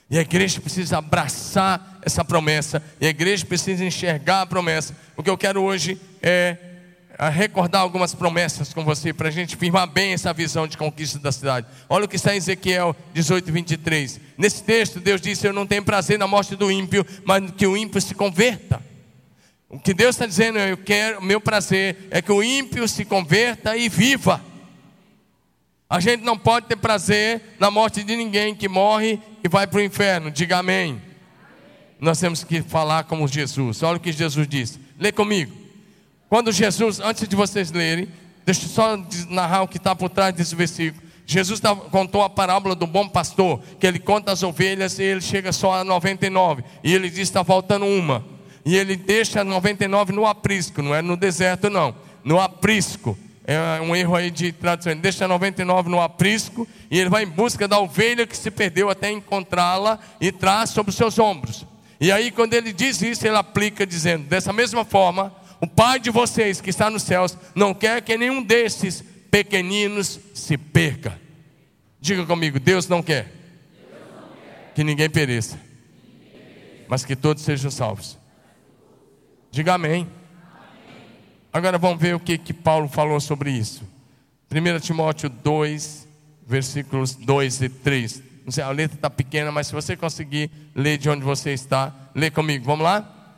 E 0.09 0.17
a 0.17 0.23
igreja 0.23 0.61
precisa 0.61 0.99
abraçar 0.99 1.99
essa 2.03 2.25
promessa. 2.25 2.81
E 3.01 3.07
a 3.07 3.11
igreja 3.11 3.45
precisa 3.45 3.85
enxergar 3.85 4.43
a 4.43 4.47
promessa. 4.47 4.97
O 5.17 5.23
que 5.23 5.31
eu 5.31 5.37
quero 5.37 5.63
hoje 5.63 6.01
é 6.23 6.57
a 7.19 7.29
recordar 7.29 7.81
algumas 7.81 8.15
promessas 8.15 8.75
com 8.75 8.85
você, 8.85 9.13
para 9.13 9.29
a 9.29 9.31
gente 9.31 9.57
firmar 9.57 9.87
bem 9.87 10.13
essa 10.13 10.33
visão 10.33 10.67
de 10.67 10.77
conquista 10.77 11.19
da 11.19 11.33
cidade. 11.33 11.67
Olha 11.89 12.05
o 12.05 12.09
que 12.09 12.17
está 12.17 12.35
em 12.35 12.39
Ezequiel 12.39 12.95
18, 13.15 13.51
23. 13.51 14.21
Nesse 14.37 14.63
texto, 14.63 15.01
Deus 15.01 15.21
disse: 15.21 15.47
Eu 15.47 15.53
não 15.53 15.67
tenho 15.67 15.83
prazer 15.83 16.19
na 16.19 16.27
morte 16.27 16.55
do 16.55 16.71
ímpio, 16.71 17.07
mas 17.25 17.51
que 17.53 17.67
o 17.67 17.77
ímpio 17.77 18.01
se 18.01 18.15
converta. 18.15 18.83
O 19.69 19.79
que 19.79 19.95
Deus 19.95 20.15
está 20.15 20.27
dizendo, 20.27 20.59
eu 20.59 20.77
quero, 20.77 21.23
meu 21.23 21.41
prazer 21.41 22.07
é 22.11 22.23
que 22.23 22.31
o 22.31 22.43
ímpio 22.43 22.87
se 22.87 23.05
converta 23.05 23.77
e 23.77 23.89
viva. 23.89 24.41
A 25.89 26.01
gente 26.01 26.23
não 26.23 26.37
pode 26.37 26.67
ter 26.67 26.77
prazer 26.77 27.57
na 27.59 27.71
morte 27.71 28.03
de 28.03 28.15
ninguém 28.15 28.55
que 28.55 28.69
morre 28.69 29.21
e 29.43 29.49
vai 29.49 29.67
para 29.67 29.79
o 29.79 29.83
inferno. 29.83 30.31
Diga 30.31 30.59
amém. 30.59 30.91
amém. 30.91 31.03
Nós 32.01 32.21
temos 32.21 32.45
que 32.45 32.61
falar 32.63 33.05
como 33.05 33.27
Jesus. 33.27 33.83
Olha 33.83 33.97
o 33.97 34.01
que 34.01 34.13
Jesus 34.13 34.47
disse. 34.47 34.81
Lê 34.99 35.11
comigo. 35.11 35.66
Quando 36.29 36.51
Jesus, 36.51 37.01
antes 37.01 37.29
de 37.29 37.37
vocês 37.37 37.71
lerem, 37.71 38.09
deixa 38.45 38.65
eu 38.65 38.69
só 38.69 38.99
narrar 39.29 39.63
o 39.63 39.69
que 39.69 39.77
está 39.77 39.95
por 39.95 40.11
trás 40.11 40.35
desse 40.35 40.55
versículo. 40.55 41.07
Jesus 41.27 41.61
contou 41.91 42.23
a 42.23 42.31
parábola 42.31 42.75
do 42.75 42.87
bom 42.87 43.09
pastor, 43.09 43.61
que 43.81 43.87
ele 43.87 43.99
conta 43.99 44.31
as 44.31 44.43
ovelhas 44.43 44.99
e 44.99 45.03
ele 45.03 45.21
chega 45.21 45.53
só 45.53 45.81
a 45.81 45.85
99. 45.85 46.63
E 46.85 46.95
ele 46.95 47.11
diz: 47.11 47.21
está 47.21 47.43
faltando 47.43 47.85
uma. 47.85 48.25
E 48.65 48.77
ele 48.77 48.97
deixa 48.97 49.45
99 49.45 50.13
no 50.13 50.27
aprisco, 50.27 50.83
não 50.83 50.95
é 50.95 51.03
no 51.03 51.17
deserto, 51.17 51.69
não. 51.71 51.95
No 52.25 52.41
aprisco. 52.41 53.19
É 53.49 53.81
um 53.81 53.95
erro 53.95 54.17
aí 54.17 54.29
de 54.29 54.51
tradução. 54.51 54.91
Ele 54.91 55.01
deixa 55.01 55.29
99 55.29 55.89
no 55.89 56.01
aprisco 56.01 56.67
e 56.91 56.99
ele 56.99 57.09
vai 57.09 57.23
em 57.23 57.29
busca 57.29 57.69
da 57.69 57.79
ovelha 57.79 58.27
que 58.27 58.37
se 58.37 58.51
perdeu 58.51 58.91
até 58.91 59.09
encontrá-la 59.09 60.01
e 60.21 60.33
traz 60.33 60.71
sobre 60.71 60.91
os 60.91 60.97
seus 60.97 61.17
ombros. 61.17 61.65
E 62.01 62.11
aí, 62.11 62.33
quando 62.33 62.55
ele 62.55 62.73
diz 62.73 63.01
isso, 63.03 63.25
ele 63.25 63.37
aplica 63.37 63.87
dizendo: 63.87 64.25
dessa 64.25 64.53
mesma 64.53 64.85
forma 64.85 65.33
o 65.61 65.67
Pai 65.67 65.99
de 65.99 66.11
vocês 66.11 66.61
que 66.61 66.71
está 66.71 66.91
nos 66.91 67.03
céus 67.03 67.37
não 67.55 67.73
quer 67.73 68.03
que 68.03 68.17
nenhum 68.17 68.43
desses 68.43 69.03
pequeninos 69.31 70.21
se 70.35 70.57
perca. 70.57 71.19
Diga 72.01 72.27
comigo: 72.27 72.61
Deus 72.61 72.87
não 72.89 73.03
quer, 73.03 73.25
Deus 73.25 74.01
não 74.15 74.29
quer. 74.29 74.73
que 74.75 74.85
ninguém 74.85 75.09
pereça, 75.09 75.59
mas 76.89 77.05
que 77.05 77.17
todos 77.17 77.43
sejam 77.43 77.71
salvos. 77.71 78.19
Diga 79.51 79.75
amém. 79.75 79.93
amém. 79.93 80.09
Agora 81.53 81.79
vamos 81.79 82.01
ver 82.01 82.15
o 82.15 82.21
que, 82.21 82.37
que 82.37 82.53
Paulo 82.53 82.89
falou 82.89 83.19
sobre 83.21 83.51
isso. 83.51 83.83
1 84.51 84.81
Timóteo 84.81 85.29
2, 85.31 86.07
versículos 86.47 87.15
2 87.15 87.63
e 87.63 87.69
3. 87.69 88.23
Não 88.45 88.53
sei, 88.53 88.63
a 88.63 88.71
letra 88.71 88.97
está 88.97 89.11
pequena, 89.11 89.51
mas 89.51 89.67
se 89.67 89.73
você 89.73 89.97
conseguir 89.97 90.51
ler 90.75 90.99
de 90.99 91.11
onde 91.11 91.25
você 91.25 91.53
está, 91.53 91.93
lê 92.15 92.31
comigo. 92.31 92.65
Vamos 92.65 92.85
lá? 92.85 93.35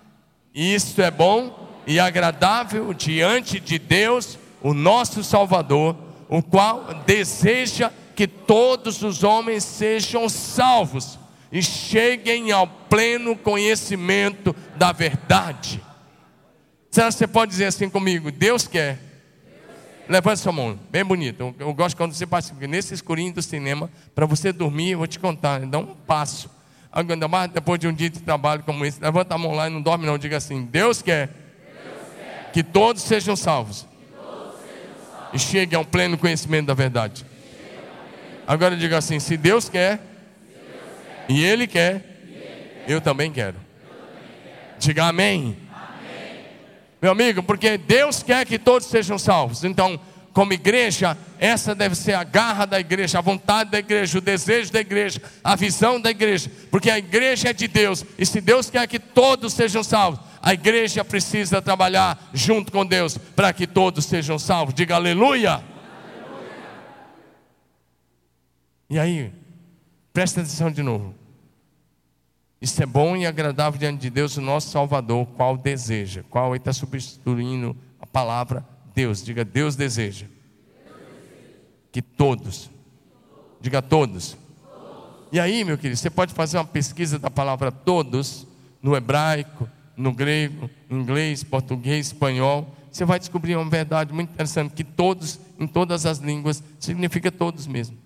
Isto 0.52 1.00
é 1.00 1.10
bom 1.10 1.67
e 1.88 1.98
agradável 1.98 2.92
diante 2.92 3.58
de 3.58 3.78
Deus, 3.78 4.38
o 4.60 4.74
nosso 4.74 5.24
Salvador, 5.24 5.96
o 6.28 6.42
qual 6.42 7.02
deseja 7.06 7.90
que 8.14 8.26
todos 8.26 9.02
os 9.02 9.24
homens 9.24 9.64
sejam 9.64 10.28
salvos 10.28 11.18
e 11.50 11.62
cheguem 11.62 12.52
ao 12.52 12.66
pleno 12.66 13.34
conhecimento 13.34 14.54
da 14.76 14.92
verdade. 14.92 15.82
Será 16.90 17.06
que 17.08 17.14
você 17.14 17.26
pode 17.26 17.52
dizer 17.52 17.64
assim 17.64 17.88
comigo? 17.88 18.30
Deus 18.30 18.68
quer. 18.68 18.98
Levante 20.06 20.40
sua 20.40 20.52
mão, 20.52 20.78
bem 20.90 21.04
bonito. 21.04 21.54
Eu, 21.58 21.72
gosto 21.72 21.96
quando 21.96 22.12
você 22.12 22.26
participa 22.26 22.66
nesse 22.66 22.92
escurinho 22.92 23.32
do 23.32 23.40
cinema, 23.40 23.90
para 24.14 24.26
você 24.26 24.52
dormir, 24.52 24.90
eu 24.90 24.98
vou 24.98 25.06
te 25.06 25.18
contar, 25.18 25.60
dá 25.60 25.78
um 25.78 25.94
passo. 25.94 26.50
Ainda 26.92 27.26
mais 27.28 27.50
depois 27.50 27.80
de 27.80 27.88
um 27.88 27.94
dia 27.94 28.10
de 28.10 28.20
trabalho 28.20 28.62
como 28.62 28.84
esse, 28.84 29.00
levanta 29.00 29.34
a 29.34 29.38
mão 29.38 29.54
lá 29.54 29.68
e 29.68 29.72
não 29.72 29.80
dorme, 29.80 30.04
não. 30.04 30.18
Diga 30.18 30.36
assim: 30.36 30.66
Deus 30.66 31.00
quer 31.00 31.47
que 32.58 32.62
todos 32.64 33.04
sejam 33.04 33.36
salvos 33.36 33.86
e 35.32 35.38
cheguem 35.38 35.76
ao 35.76 35.84
pleno 35.84 36.18
conhecimento 36.18 36.66
da 36.66 36.74
verdade. 36.74 37.24
Agora 38.44 38.76
diga 38.76 38.98
assim: 38.98 39.20
se 39.20 39.36
Deus 39.36 39.68
quer 39.68 40.00
e 41.28 41.44
Ele 41.44 41.68
quer, 41.68 42.04
eu 42.88 43.00
também 43.00 43.30
quero. 43.30 43.54
Diga 44.76 45.04
amém. 45.04 45.56
Meu 47.00 47.12
amigo, 47.12 47.44
porque 47.44 47.78
Deus 47.78 48.24
quer 48.24 48.44
que 48.44 48.58
todos 48.58 48.88
sejam 48.88 49.20
salvos. 49.20 49.62
Então, 49.62 50.00
como 50.32 50.52
igreja, 50.52 51.16
essa 51.38 51.74
deve 51.74 51.94
ser 51.94 52.14
a 52.14 52.24
garra 52.24 52.64
da 52.64 52.78
igreja, 52.78 53.18
a 53.18 53.22
vontade 53.22 53.70
da 53.70 53.78
igreja, 53.78 54.18
o 54.18 54.20
desejo 54.20 54.72
da 54.72 54.80
igreja, 54.80 55.20
a 55.42 55.56
visão 55.56 56.00
da 56.00 56.10
igreja, 56.10 56.50
porque 56.70 56.90
a 56.90 56.98
igreja 56.98 57.50
é 57.50 57.52
de 57.52 57.66
Deus, 57.66 58.04
e 58.16 58.24
se 58.24 58.40
Deus 58.40 58.70
quer 58.70 58.86
que 58.86 58.98
todos 58.98 59.52
sejam 59.52 59.82
salvos, 59.82 60.20
a 60.40 60.54
igreja 60.54 61.04
precisa 61.04 61.60
trabalhar 61.60 62.30
junto 62.32 62.70
com 62.70 62.86
Deus 62.86 63.18
para 63.18 63.52
que 63.52 63.66
todos 63.66 64.04
sejam 64.04 64.38
salvos. 64.38 64.74
Diga 64.74 64.94
aleluia. 64.94 65.62
E 68.88 68.98
aí, 68.98 69.32
presta 70.12 70.40
atenção 70.40 70.70
de 70.70 70.82
novo. 70.82 71.14
Isso 72.60 72.82
é 72.82 72.86
bom 72.86 73.16
e 73.16 73.26
agradável 73.26 73.78
diante 73.78 74.00
de 74.00 74.10
Deus, 74.10 74.36
o 74.36 74.40
nosso 74.40 74.70
Salvador, 74.70 75.26
qual 75.36 75.56
deseja, 75.56 76.24
qual 76.30 76.52
ele 76.52 76.58
está 76.58 76.72
substituindo 76.72 77.76
a 78.00 78.06
palavra 78.06 78.64
Deus. 78.98 79.22
Diga, 79.22 79.44
Deus 79.44 79.76
deseja. 79.76 80.26
Que 81.92 82.02
todos, 82.02 82.68
diga 83.60 83.80
todos. 83.80 84.36
E 85.30 85.38
aí, 85.38 85.62
meu 85.62 85.78
querido, 85.78 85.96
você 85.96 86.10
pode 86.10 86.34
fazer 86.34 86.58
uma 86.58 86.64
pesquisa 86.64 87.16
da 87.16 87.30
palavra 87.30 87.70
todos 87.70 88.44
no 88.82 88.96
hebraico, 88.96 89.68
no 89.96 90.12
grego, 90.12 90.68
inglês, 90.90 91.44
português, 91.44 92.08
espanhol, 92.08 92.74
você 92.90 93.04
vai 93.04 93.20
descobrir 93.20 93.54
uma 93.54 93.70
verdade 93.70 94.12
muito 94.12 94.32
interessante: 94.32 94.74
que 94.74 94.82
todos, 94.82 95.38
em 95.60 95.68
todas 95.68 96.04
as 96.04 96.18
línguas, 96.18 96.60
significa 96.80 97.30
todos 97.30 97.68
mesmo. 97.68 97.96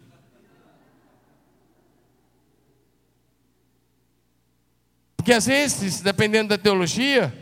Porque 5.17 5.33
às 5.33 5.47
vezes, 5.47 6.03
dependendo 6.03 6.51
da 6.51 6.59
teologia, 6.59 7.33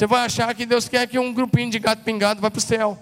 você 0.00 0.06
vai 0.06 0.24
achar 0.24 0.54
que 0.54 0.64
Deus 0.64 0.88
quer 0.88 1.06
que 1.06 1.18
um 1.18 1.30
grupinho 1.30 1.70
de 1.70 1.78
gato 1.78 2.02
pingado 2.02 2.40
vá 2.40 2.50
para 2.50 2.56
o 2.56 2.62
céu. 2.62 2.98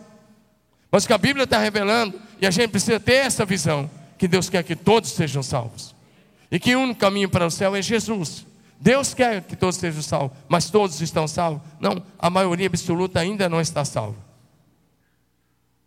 Mas 0.90 1.04
o 1.04 1.06
que 1.06 1.12
a 1.12 1.18
Bíblia 1.18 1.44
está 1.44 1.56
revelando, 1.56 2.20
e 2.40 2.46
a 2.46 2.50
gente 2.50 2.72
precisa 2.72 2.98
ter 2.98 3.18
essa 3.24 3.44
visão, 3.44 3.88
que 4.18 4.26
Deus 4.26 4.50
quer 4.50 4.64
que 4.64 4.74
todos 4.74 5.12
sejam 5.12 5.40
salvos. 5.40 5.94
E 6.50 6.58
que 6.58 6.74
o 6.74 6.80
único 6.80 6.98
caminho 6.98 7.28
para 7.28 7.46
o 7.46 7.52
céu 7.52 7.76
é 7.76 7.80
Jesus. 7.80 8.44
Deus 8.80 9.14
quer 9.14 9.44
que 9.44 9.54
todos 9.54 9.76
sejam 9.76 10.02
salvos, 10.02 10.36
mas 10.48 10.70
todos 10.70 11.00
estão 11.00 11.28
salvos? 11.28 11.62
Não, 11.78 12.02
a 12.18 12.28
maioria 12.28 12.66
absoluta 12.66 13.20
ainda 13.20 13.48
não 13.48 13.60
está 13.60 13.84
salva. 13.84 14.18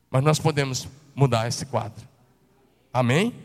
Mas 0.10 0.24
nós 0.24 0.40
podemos 0.40 0.88
mudar 1.14 1.46
esse 1.46 1.66
quadro. 1.66 2.08
Amém? 2.94 3.36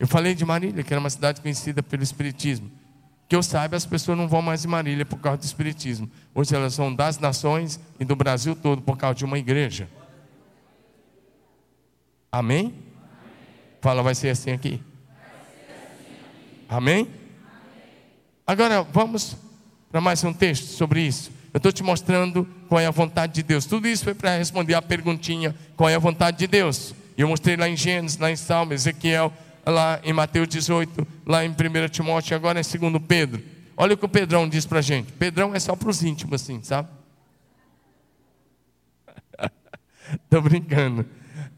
Eu 0.00 0.08
falei 0.08 0.34
de 0.34 0.44
Marília, 0.44 0.82
que 0.82 0.92
era 0.92 0.98
uma 0.98 1.10
cidade 1.10 1.40
conhecida 1.40 1.80
pelo 1.80 2.02
Espiritismo. 2.02 2.68
Que 3.28 3.36
eu 3.36 3.42
saiba, 3.42 3.76
as 3.76 3.84
pessoas 3.84 4.16
não 4.16 4.26
vão 4.26 4.40
mais 4.40 4.64
em 4.64 4.68
Marília 4.68 5.04
por 5.04 5.18
causa 5.18 5.38
do 5.38 5.44
Espiritismo. 5.44 6.10
Hoje 6.34 6.54
elas 6.54 6.76
vão 6.76 6.94
das 6.94 7.18
nações 7.18 7.78
e 8.00 8.04
do 8.04 8.16
Brasil 8.16 8.56
todo 8.56 8.80
por 8.80 8.96
causa 8.96 9.16
de 9.16 9.24
uma 9.24 9.38
igreja. 9.38 9.88
Amém? 12.32 12.74
Fala, 13.82 14.02
vai 14.02 14.14
ser 14.14 14.30
assim 14.30 14.50
aqui. 14.50 14.82
Amém? 16.68 17.08
Agora 18.46 18.82
vamos 18.82 19.36
para 19.90 20.00
mais 20.00 20.24
um 20.24 20.32
texto 20.32 20.64
sobre 20.64 21.02
isso. 21.02 21.30
Eu 21.52 21.58
estou 21.58 21.72
te 21.72 21.82
mostrando 21.82 22.48
qual 22.68 22.80
é 22.80 22.86
a 22.86 22.90
vontade 22.90 23.34
de 23.34 23.42
Deus. 23.42 23.66
Tudo 23.66 23.88
isso 23.88 24.04
foi 24.04 24.14
para 24.14 24.36
responder 24.36 24.74
a 24.74 24.82
perguntinha: 24.82 25.54
qual 25.76 25.88
é 25.88 25.94
a 25.94 25.98
vontade 25.98 26.38
de 26.38 26.46
Deus? 26.46 26.94
E 27.16 27.20
eu 27.20 27.28
mostrei 27.28 27.56
lá 27.56 27.68
em 27.68 27.76
Gênesis, 27.76 28.18
lá 28.18 28.30
em 28.30 28.36
Salmo, 28.36 28.72
Ezequiel, 28.72 29.32
lá 29.70 30.00
em 30.02 30.12
Mateus 30.12 30.48
18, 30.48 31.06
lá 31.26 31.44
em 31.44 31.50
1 31.50 31.54
Timóteo, 31.90 32.36
agora 32.36 32.60
em 32.60 32.62
2 32.62 33.02
Pedro. 33.06 33.42
Olha 33.76 33.94
o 33.94 33.96
que 33.96 34.04
o 34.04 34.08
Pedrão 34.08 34.48
diz 34.48 34.66
para 34.66 34.80
a 34.80 34.82
gente. 34.82 35.12
Pedrão 35.12 35.54
é 35.54 35.60
só 35.60 35.76
para 35.76 35.88
os 35.88 36.02
íntimos, 36.02 36.42
assim, 36.42 36.62
sabe? 36.62 36.88
Estou 40.24 40.42
brincando. 40.42 41.06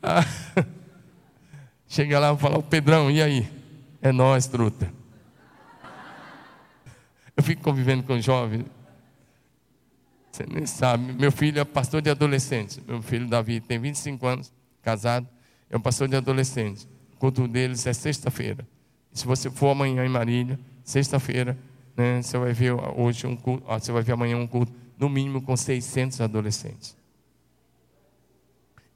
chega 1.88 2.18
lá 2.18 2.32
e 2.32 2.36
fala, 2.36 2.58
o 2.58 2.62
Pedrão, 2.62 3.10
e 3.10 3.22
aí? 3.22 3.48
É 4.02 4.12
nós, 4.12 4.46
truta. 4.46 4.92
Eu 7.36 7.42
fico 7.42 7.62
convivendo 7.62 8.02
com 8.02 8.20
jovens. 8.20 8.66
Você 10.30 10.46
nem 10.46 10.66
sabe. 10.66 11.12
Meu 11.12 11.32
filho 11.32 11.60
é 11.60 11.64
pastor 11.64 12.00
de 12.00 12.10
adolescentes. 12.10 12.80
Meu 12.86 13.02
filho 13.02 13.26
Davi 13.26 13.60
tem 13.60 13.78
25 13.78 14.26
anos, 14.26 14.52
casado. 14.82 15.28
É 15.68 15.76
um 15.76 15.80
pastor 15.80 16.08
de 16.08 16.16
adolescentes. 16.16 16.88
Culto 17.20 17.46
deles 17.46 17.86
é 17.86 17.92
sexta-feira. 17.92 18.66
Se 19.12 19.26
você 19.26 19.50
for 19.50 19.68
amanhã 19.68 20.06
em 20.06 20.08
Marília, 20.08 20.58
sexta-feira, 20.82 21.56
né, 21.94 22.22
você 22.22 22.38
vai 22.38 22.54
ver 22.54 22.72
hoje 22.96 23.26
um 23.26 23.36
culto, 23.36 23.66
você 23.66 23.92
vai 23.92 24.02
ver 24.02 24.12
amanhã 24.12 24.38
um 24.38 24.46
culto, 24.46 24.72
no 24.98 25.06
mínimo 25.06 25.42
com 25.42 25.54
600 25.54 26.18
adolescentes. 26.22 26.96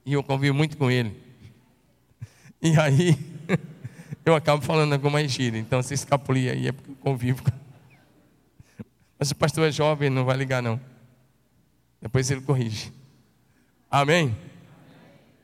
E 0.07 0.15
eu 0.15 0.23
convivo 0.23 0.57
muito 0.57 0.75
com 0.79 0.91
ele. 0.91 1.15
E 2.63 2.75
aí, 2.79 3.15
eu 4.25 4.35
acabo 4.35 4.63
falando 4.63 4.95
alguma 4.95 5.23
gíria. 5.29 5.59
Então, 5.59 5.83
se 5.83 5.93
escapulir 5.93 6.51
aí 6.51 6.69
é 6.69 6.73
porque 6.73 6.93
eu 6.93 6.97
convivo 6.97 7.43
mas 9.19 9.31
o 9.33 9.37
pastor 9.37 9.69
é 9.69 9.71
jovem, 9.71 10.09
não 10.09 10.25
vai 10.25 10.39
ligar 10.39 10.63
não. 10.63 10.81
Depois 12.01 12.31
ele 12.31 12.41
corrige. 12.41 12.91
Amém? 13.91 14.35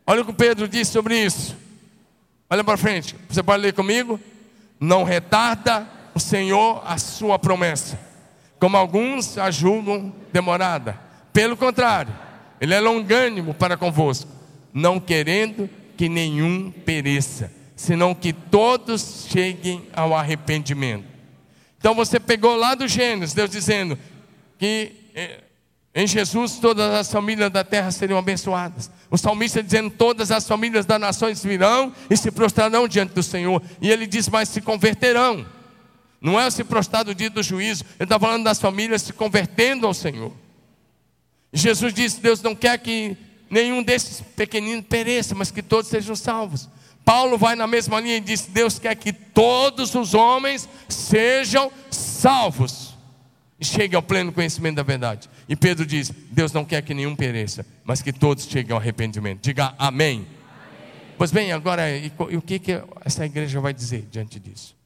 Olha 0.07 0.23
o 0.23 0.25
que 0.25 0.31
o 0.31 0.35
Pedro 0.35 0.67
disse 0.67 0.93
sobre 0.93 1.23
isso. 1.23 1.70
Olha 2.51 2.65
para 2.65 2.77
frente. 2.77 3.15
Você 3.29 3.45
pode 3.45 3.63
ler 3.63 3.73
comigo? 3.73 4.19
Não 4.81 5.05
retarda 5.05 5.87
o 6.13 6.19
Senhor 6.19 6.83
a 6.85 6.99
sua 6.99 7.39
promessa, 7.39 7.99
como 8.59 8.77
alguns 8.77 9.39
a 9.39 9.51
julgam 9.51 10.13
demorada. 10.33 10.99
Pelo 11.33 11.57
contrário, 11.57 12.13
Ele 12.61 12.75
é 12.75 12.81
longânimo 12.81 13.55
para 13.55 13.77
convosco, 13.77 14.29
não 14.75 14.99
querendo 14.99 15.71
que 15.97 16.09
nenhum 16.09 16.73
pereça, 16.73 17.53
senão 17.77 18.15
que 18.15 18.33
todos 18.33 19.27
cheguem 19.31 19.87
ao 19.93 20.15
arrependimento. 20.15 21.05
Então 21.79 21.95
você 21.95 22.19
pegou 22.19 22.57
lá 22.57 22.75
do 22.75 22.89
Gênesis, 22.89 23.35
Deus 23.35 23.51
dizendo 23.51 23.97
que 24.59 24.93
eh, 25.15 25.41
em 25.95 26.07
Jesus 26.07 26.59
todas 26.61 26.95
as 26.95 27.11
famílias 27.11 27.51
da 27.51 27.65
terra 27.65 27.91
seriam 27.91 28.19
abençoadas. 28.19 28.91
O 29.11 29.19
salmista 29.19 29.63
dizendo: 29.63 29.91
Todas 29.91 30.31
as 30.31 30.47
famílias 30.47 30.87
das 30.87 31.01
nações 31.01 31.43
virão 31.43 31.93
e 32.09 32.17
se 32.17 32.31
prostrarão 32.31 32.87
diante 32.87 33.13
do 33.13 33.23
Senhor. 33.23 33.61
E 33.81 33.91
ele 33.91 34.07
diz: 34.07 34.29
Mas 34.29 34.49
se 34.49 34.61
converterão. 34.61 35.45
Não 36.21 36.39
é 36.39 36.49
se 36.51 36.63
prostrar 36.63 37.05
do 37.05 37.15
dia 37.15 37.31
do 37.31 37.43
juízo. 37.43 37.85
Ele 37.99 38.05
está 38.05 38.21
falando 38.21 38.45
das 38.45 38.61
famílias 38.61 39.03
se 39.03 39.13
convertendo 39.13 39.87
ao 39.87 39.95
Senhor. 39.95 40.33
E 41.53 41.59
Jesus 41.59 41.93
disse: 41.93 42.21
Deus 42.21 42.41
não 42.41 42.55
quer 42.55 42.79
que 42.79 43.17
nenhum 43.51 43.83
desses 43.83 44.21
pequeninos 44.21 44.85
pereça, 44.89 45.35
mas 45.35 45.51
que 45.51 45.63
todos 45.63 45.91
sejam 45.91 46.15
salvos. 46.15 46.69
Paulo 47.05 47.37
vai 47.37 47.57
na 47.57 47.67
mesma 47.67 47.99
linha 47.99 48.19
e 48.19 48.21
diz: 48.21 48.43
Deus 48.43 48.79
quer 48.79 48.95
que 48.95 49.13
todos 49.13 49.93
os 49.97 50.15
homens 50.15 50.69
sejam 50.89 51.73
salvos 51.91 52.95
e 53.59 53.65
cheguem 53.65 53.97
ao 53.97 54.03
pleno 54.03 54.33
conhecimento 54.33 54.77
da 54.77 54.83
verdade. 54.83 55.29
E 55.51 55.57
Pedro 55.57 55.85
diz: 55.85 56.13
Deus 56.31 56.53
não 56.53 56.65
quer 56.65 56.81
que 56.81 56.95
nenhum 56.95 57.17
pereça, 57.17 57.67
mas 57.83 58.01
que 58.01 58.13
todos 58.13 58.45
cheguem 58.47 58.73
ao 58.73 58.79
arrependimento. 58.79 59.43
Diga 59.43 59.75
amém. 59.77 60.19
amém. 60.21 60.27
Pois 61.19 61.33
bem, 61.33 61.51
agora, 61.51 61.91
e, 61.91 62.07
e 62.31 62.37
o 62.37 62.41
que, 62.41 62.61
que 62.61 62.81
essa 63.05 63.27
igreja 63.27 63.61
vai 63.61 63.75
dizer 63.75 64.07
diante 64.13 64.39
disso? 64.39 64.77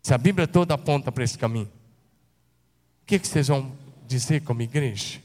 Se 0.00 0.14
a 0.14 0.18
Bíblia 0.18 0.46
toda 0.46 0.74
aponta 0.74 1.10
para 1.10 1.24
esse 1.24 1.36
caminho, 1.36 1.66
o 3.02 3.06
que, 3.06 3.18
que 3.18 3.26
vocês 3.26 3.48
vão 3.48 3.76
dizer 4.06 4.42
como 4.42 4.62
igreja? 4.62 5.20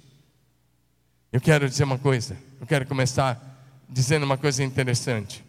Eu 1.31 1.39
quero 1.39 1.69
dizer 1.69 1.83
uma 1.83 1.99
coisa, 1.99 2.35
eu 2.59 2.65
quero 2.65 2.87
começar 2.87 3.39
dizendo 3.87 4.23
uma 4.23 4.37
coisa 4.37 4.63
interessante. 4.63 5.45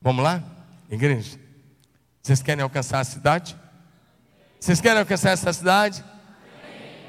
Vamos 0.00 0.24
lá, 0.24 0.42
igreja? 0.90 1.38
Vocês 2.22 2.42
querem 2.42 2.62
alcançar 2.62 3.00
a 3.00 3.04
cidade? 3.04 3.54
Vocês 4.66 4.80
querem 4.80 4.98
alcançar 4.98 5.30
essa 5.30 5.52
cidade? 5.52 6.02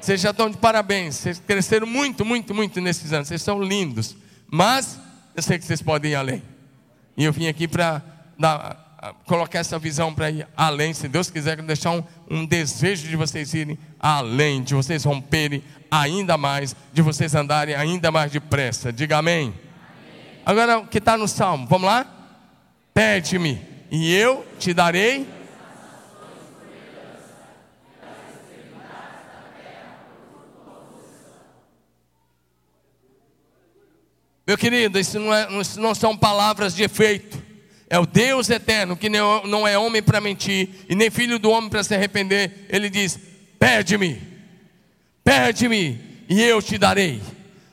Vocês 0.00 0.20
já 0.20 0.30
estão 0.30 0.48
de 0.48 0.56
parabéns. 0.56 1.16
Vocês 1.16 1.42
cresceram 1.44 1.88
muito, 1.88 2.24
muito, 2.24 2.54
muito 2.54 2.80
nesses 2.80 3.12
anos. 3.12 3.26
Vocês 3.26 3.42
são 3.42 3.60
lindos. 3.60 4.16
Mas 4.48 4.96
eu 5.34 5.42
sei 5.42 5.58
que 5.58 5.64
vocês 5.64 5.82
podem 5.82 6.12
ir 6.12 6.14
além. 6.14 6.40
E 7.16 7.24
eu 7.24 7.32
vim 7.32 7.48
aqui 7.48 7.66
para 7.66 8.00
colocar 9.24 9.58
essa 9.58 9.76
visão 9.76 10.14
para 10.14 10.30
ir 10.30 10.46
além. 10.56 10.94
Se 10.94 11.08
Deus 11.08 11.30
quiser 11.30 11.60
deixar 11.62 11.90
um, 11.90 12.04
um 12.30 12.46
desejo 12.46 13.08
de 13.08 13.16
vocês 13.16 13.52
irem 13.52 13.76
além, 13.98 14.62
de 14.62 14.76
vocês 14.76 15.02
romperem 15.02 15.64
ainda 15.90 16.38
mais, 16.38 16.76
de 16.92 17.02
vocês 17.02 17.34
andarem 17.34 17.74
ainda 17.74 18.12
mais 18.12 18.30
depressa. 18.30 18.92
Diga 18.92 19.18
amém. 19.18 19.48
amém. 19.48 19.54
Agora, 20.46 20.78
o 20.78 20.86
que 20.86 20.98
está 20.98 21.16
no 21.16 21.26
Salmo? 21.26 21.66
Vamos 21.66 21.88
lá? 21.88 22.06
Pede-me, 22.94 23.60
e 23.90 24.14
eu 24.14 24.46
te 24.60 24.72
darei. 24.72 25.37
Meu 34.48 34.56
querido, 34.56 34.98
isso 34.98 35.20
não, 35.20 35.34
é, 35.34 35.46
isso 35.60 35.78
não 35.78 35.94
são 35.94 36.16
palavras 36.16 36.74
de 36.74 36.82
efeito. 36.82 37.36
É 37.90 37.98
o 37.98 38.06
Deus 38.06 38.48
eterno, 38.48 38.96
que 38.96 39.10
não 39.10 39.68
é 39.68 39.76
homem 39.76 40.02
para 40.02 40.22
mentir, 40.22 40.70
e 40.88 40.94
nem 40.94 41.10
filho 41.10 41.38
do 41.38 41.50
homem 41.50 41.68
para 41.68 41.84
se 41.84 41.94
arrepender. 41.94 42.66
Ele 42.70 42.88
diz: 42.88 43.18
Pede-me, 43.58 44.22
Pede-me 45.22 46.00
e 46.30 46.40
eu 46.40 46.62
te 46.62 46.78
darei 46.78 47.20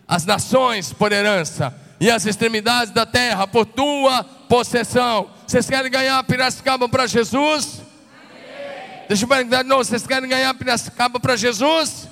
as 0.06 0.26
nações 0.26 0.92
por 0.92 1.14
herança 1.14 1.74
e 1.98 2.12
as 2.12 2.26
extremidades 2.26 2.94
da 2.94 3.06
terra 3.06 3.48
por 3.48 3.66
tua 3.66 4.26
possessão. 4.26 5.30
Vocês 5.48 5.70
querem 5.70 5.90
ganhar 5.90 6.22
Piracicaba 6.26 6.90
para 6.90 7.08
Jesus? 7.08 7.80
Amém. 7.80 9.06
Deixa 9.08 9.24
eu 9.24 9.30
perguntar 9.30 9.64
de 9.64 9.70
novo: 9.70 9.86
vocês 9.86 10.06
querem 10.06 10.28
ganhar 10.28 10.54
Piracicaba 10.56 11.22
para 11.22 11.38
Jesus? 11.38 12.05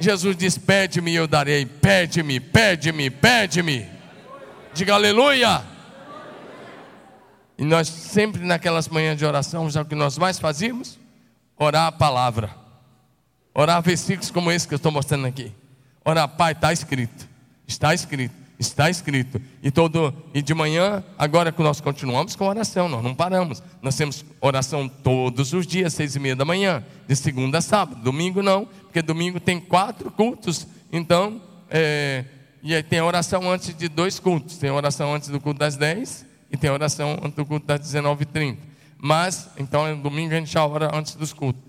Jesus 0.00 0.36
diz: 0.36 0.56
Pede-me 0.58 1.12
e 1.12 1.16
eu 1.16 1.28
darei. 1.28 1.66
Pede-me, 1.66 2.40
pede-me, 2.40 3.10
pede-me. 3.10 3.86
Diga 4.72 4.94
aleluia. 4.94 5.62
E 7.58 7.64
nós 7.64 7.88
sempre 7.88 8.42
naquelas 8.42 8.88
manhãs 8.88 9.18
de 9.18 9.26
oração, 9.26 9.68
já 9.68 9.82
o 9.82 9.84
que 9.84 9.94
nós 9.94 10.16
mais 10.16 10.38
fazíamos? 10.38 10.98
Orar 11.58 11.88
a 11.88 11.92
palavra. 11.92 12.50
Orar 13.54 13.82
versículos 13.82 14.30
como 14.30 14.50
esse 14.50 14.66
que 14.66 14.72
eu 14.72 14.76
estou 14.76 14.90
mostrando 14.90 15.26
aqui. 15.26 15.52
Orar, 16.02 16.26
Pai, 16.26 16.52
está 16.52 16.72
escrito. 16.72 17.28
Está 17.68 17.92
escrito. 17.92 18.39
Está 18.60 18.90
escrito. 18.90 19.40
E 19.62 19.70
todo 19.70 20.12
e 20.34 20.42
de 20.42 20.52
manhã, 20.52 21.02
agora 21.18 21.50
que 21.50 21.62
nós 21.62 21.80
continuamos 21.80 22.36
com 22.36 22.46
oração, 22.46 22.90
nós 22.90 23.02
não 23.02 23.14
paramos. 23.14 23.62
Nós 23.80 23.96
temos 23.96 24.22
oração 24.38 24.86
todos 24.86 25.54
os 25.54 25.66
dias, 25.66 25.94
seis 25.94 26.14
e 26.14 26.20
meia 26.20 26.36
da 26.36 26.44
manhã, 26.44 26.84
de 27.08 27.16
segunda 27.16 27.56
a 27.56 27.62
sábado. 27.62 28.02
Domingo 28.02 28.42
não, 28.42 28.66
porque 28.66 29.00
domingo 29.00 29.40
tem 29.40 29.58
quatro 29.58 30.10
cultos. 30.10 30.66
Então, 30.92 31.40
é, 31.70 32.26
e 32.62 32.74
aí 32.74 32.82
tem 32.82 33.00
oração 33.00 33.50
antes 33.50 33.74
de 33.74 33.88
dois 33.88 34.20
cultos. 34.20 34.58
Tem 34.58 34.70
oração 34.70 35.14
antes 35.14 35.30
do 35.30 35.40
culto 35.40 35.58
das 35.58 35.76
dez 35.76 36.26
e 36.52 36.56
tem 36.58 36.68
oração 36.68 37.18
antes 37.22 37.36
do 37.36 37.46
culto 37.46 37.66
das 37.66 37.80
dezenove 37.80 38.24
e 38.24 38.26
trinta. 38.26 38.60
Mas, 38.98 39.48
então, 39.56 39.98
domingo 39.98 40.34
a 40.34 40.36
gente 40.36 40.52
já 40.52 40.66
ora 40.66 40.94
antes 40.94 41.14
dos 41.14 41.32
cultos. 41.32 41.62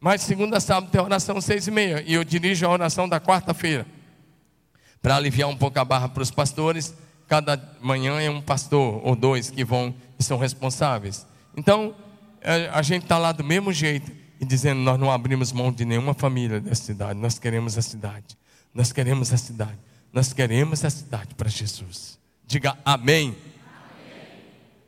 Mas 0.00 0.22
segunda 0.22 0.56
a 0.56 0.60
sábado 0.60 0.90
tem 0.90 1.00
oração 1.00 1.40
seis 1.40 1.68
e 1.68 1.70
meia. 1.70 2.02
E 2.04 2.14
eu 2.14 2.24
dirijo 2.24 2.66
a 2.66 2.70
oração 2.70 3.08
da 3.08 3.20
quarta-feira. 3.20 3.86
Para 5.02 5.16
aliviar 5.16 5.48
um 5.48 5.56
pouco 5.56 5.78
a 5.78 5.84
barra 5.84 6.08
para 6.08 6.22
os 6.22 6.30
pastores. 6.30 6.94
Cada 7.28 7.60
manhã 7.80 8.20
é 8.20 8.28
um 8.28 8.40
pastor 8.40 9.00
ou 9.04 9.14
dois 9.14 9.50
que 9.50 9.64
vão 9.64 9.94
e 10.18 10.22
são 10.22 10.36
responsáveis. 10.36 11.26
Então, 11.56 11.94
a 12.72 12.82
gente 12.82 13.02
está 13.04 13.18
lá 13.18 13.32
do 13.32 13.44
mesmo 13.44 13.72
jeito 13.72 14.10
e 14.40 14.44
dizendo: 14.44 14.80
nós 14.80 14.98
não 14.98 15.10
abrimos 15.10 15.52
mão 15.52 15.72
de 15.72 15.84
nenhuma 15.84 16.14
família 16.14 16.60
dessa 16.60 16.82
cidade. 16.82 17.18
Nós 17.18 17.38
queremos 17.38 17.76
a 17.76 17.82
cidade. 17.82 18.38
Nós 18.74 18.92
queremos 18.92 19.32
a 19.32 19.36
cidade. 19.36 19.78
Nós 20.12 20.32
queremos 20.32 20.84
a 20.84 20.90
cidade 20.90 21.34
para 21.34 21.48
Jesus. 21.48 22.18
Diga 22.46 22.76
amém. 22.84 23.36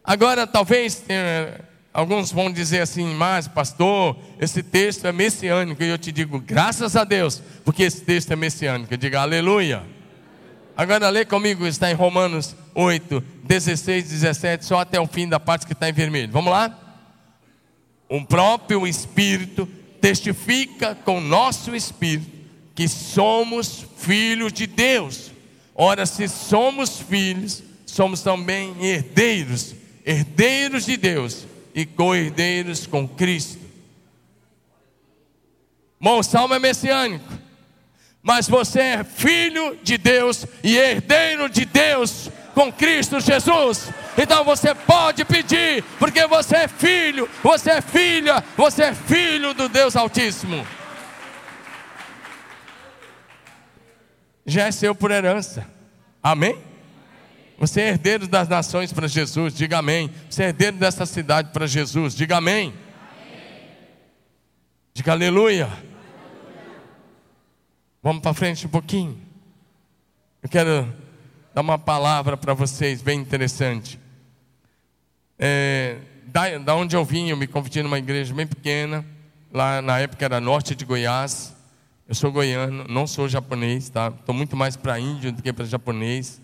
Agora, 0.03 0.47
talvez 0.47 1.05
eh, 1.09 1.61
alguns 1.93 2.33
vão 2.33 2.51
dizer 2.51 2.81
assim, 2.81 3.15
mas 3.15 3.47
pastor, 3.47 4.19
esse 4.41 4.63
texto 4.63 5.07
é 5.07 5.13
messiânico. 5.13 5.83
E 5.83 5.89
eu 5.89 5.99
te 5.99 6.11
digo, 6.11 6.41
graças 6.41 6.97
a 6.97 7.05
Deus, 7.05 7.41
porque 7.65 7.85
esse 7.85 8.01
texto 8.01 8.33
é 8.33 8.37
messiânico. 8.37 8.97
Diga 8.97 9.21
aleluia. 9.21 9.83
Agora 10.83 11.09
lê 11.11 11.25
comigo, 11.25 11.67
está 11.67 11.91
em 11.91 11.95
Romanos 11.95 12.57
8, 12.75 13.23
16, 13.45 14.11
17, 14.11 14.65
só 14.65 14.81
até 14.81 15.01
o 15.01 15.07
fim 15.07 15.29
da 15.29 15.39
parte 15.39 15.65
que 15.65 15.73
está 15.73 15.89
em 15.89 15.93
vermelho. 15.93 16.33
Vamos 16.33 16.51
lá? 16.51 16.77
O 18.09 18.25
próprio 18.25 18.85
Espírito 18.87 19.67
testifica 20.01 20.95
com 20.95 21.21
nosso 21.21 21.77
Espírito 21.77 22.31
que 22.75 22.89
somos 22.89 23.87
filhos 23.97 24.53
de 24.53 24.67
Deus. 24.67 25.31
Ora, 25.75 26.05
se 26.05 26.27
somos 26.27 26.99
filhos, 26.99 27.63
somos 27.87 28.21
também 28.21 28.75
herdeiros 28.85 29.77
herdeiros 30.05 30.87
de 30.87 30.97
Deus 30.97 31.47
e 31.75 31.87
co-herdeiros 31.87 32.87
com 32.87 33.07
Cristo. 33.07 33.63
Bom, 36.01 36.19
o 36.19 36.23
salmo 36.23 36.55
é 36.55 36.59
messiânico, 36.59 37.33
mas 38.23 38.49
você 38.49 38.81
é 38.81 39.05
filho 39.05 39.77
de 39.83 39.99
Deus 39.99 40.47
e 40.63 40.77
herdeiro 40.77 41.49
de 41.49 41.65
Deus 41.65 42.31
com 42.55 42.73
Cristo 42.73 43.19
Jesus. 43.19 43.91
Então 44.17 44.45
você 44.45 44.75
pode 44.75 45.25
pedir, 45.25 45.83
porque 45.99 46.27
você 46.27 46.57
é 46.57 46.69
filho, 46.69 47.29
você 47.43 47.71
é 47.73 47.81
filha, 47.81 48.45
você 48.57 48.85
é 48.85 48.95
filho 48.95 49.53
do 49.55 49.69
Deus 49.69 49.97
Altíssimo. 49.97 50.65
Já 54.47 54.67
é 54.67 54.73
seu 54.73 54.95
por 54.95 55.11
herança. 55.11 55.67
Amém? 56.23 56.59
Você 57.59 57.81
é 57.81 57.89
herdeiro 57.89 58.27
das 58.27 58.49
nações 58.49 58.93
para 58.93 59.09
Jesus, 59.09 59.55
diga 59.55 59.79
amém. 59.79 60.11
Você 60.29 60.45
é 60.45 60.47
herdeiro 60.49 60.77
dessa 60.77 61.07
cidade 61.07 61.51
para 61.53 61.67
Jesus, 61.67 62.15
diga 62.15 62.37
amém. 62.37 62.69
amém. 62.69 63.69
Diga 64.95 65.13
aleluia. 65.13 65.71
Vamos 68.03 68.23
para 68.23 68.35
frente 68.35 68.67
um 68.67 68.71
pouquinho. 68.71 69.19
Eu 70.43 70.49
quero 70.49 70.93
dar 71.55 71.61
uma 71.61 71.79
palavra 71.79 72.37
para 72.37 72.53
vocês 72.53 73.01
bem 73.01 73.21
interessante. 73.21 73.99
É, 75.39 75.99
da, 76.27 76.59
da 76.59 76.75
onde 76.75 76.97
eu 76.97 77.05
vim, 77.05 77.29
eu 77.29 77.37
me 77.37 77.47
converti 77.47 77.83
numa 77.83 77.99
igreja 77.99 78.35
bem 78.35 78.47
pequena, 78.47 79.05
lá 79.53 79.81
na 79.81 79.99
época 79.99 80.25
era 80.25 80.41
norte 80.41 80.75
de 80.75 80.85
Goiás. 80.85 81.55
Eu 82.09 82.15
sou 82.15 82.33
goiano, 82.33 82.85
não 82.89 83.07
sou 83.07 83.29
japonês, 83.29 83.89
tá? 83.89 84.09
Estou 84.09 84.35
muito 84.35 84.57
mais 84.57 84.77
para 84.77 84.99
índio 84.99 85.33
do 85.33 85.43
que 85.43 85.53
para 85.53 85.65
japonês 85.65 86.43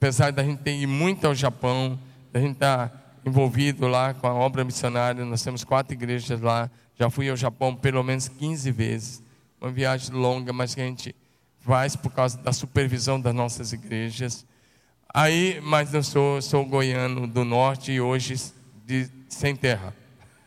apesar 0.00 0.32
da 0.32 0.42
gente 0.42 0.60
ter 0.60 0.74
ido 0.74 0.90
muito 0.90 1.26
ao 1.26 1.34
Japão, 1.34 2.00
da 2.32 2.40
gente 2.40 2.54
estar 2.54 2.88
tá 2.88 3.00
envolvido 3.22 3.86
lá 3.86 4.14
com 4.14 4.26
a 4.26 4.32
obra 4.32 4.64
missionária, 4.64 5.22
nós 5.26 5.42
temos 5.42 5.62
quatro 5.62 5.92
igrejas 5.92 6.40
lá, 6.40 6.70
já 6.98 7.10
fui 7.10 7.28
ao 7.28 7.36
Japão 7.36 7.76
pelo 7.76 8.02
menos 8.02 8.26
15 8.26 8.70
vezes, 8.70 9.22
uma 9.60 9.70
viagem 9.70 10.14
longa, 10.14 10.52
mas 10.52 10.74
que 10.74 10.80
a 10.80 10.84
gente 10.84 11.14
faz 11.58 11.94
por 11.94 12.10
causa 12.12 12.38
da 12.38 12.52
supervisão 12.52 13.20
das 13.20 13.34
nossas 13.34 13.72
igrejas. 13.72 14.46
Aí, 15.12 15.60
mas 15.60 15.92
eu 15.92 16.02
sou, 16.02 16.40
sou 16.40 16.64
goiano 16.64 17.26
do 17.26 17.44
norte 17.44 17.92
e 17.92 18.00
hoje 18.00 18.52
de, 18.86 19.08
sem 19.28 19.54
terra. 19.54 19.94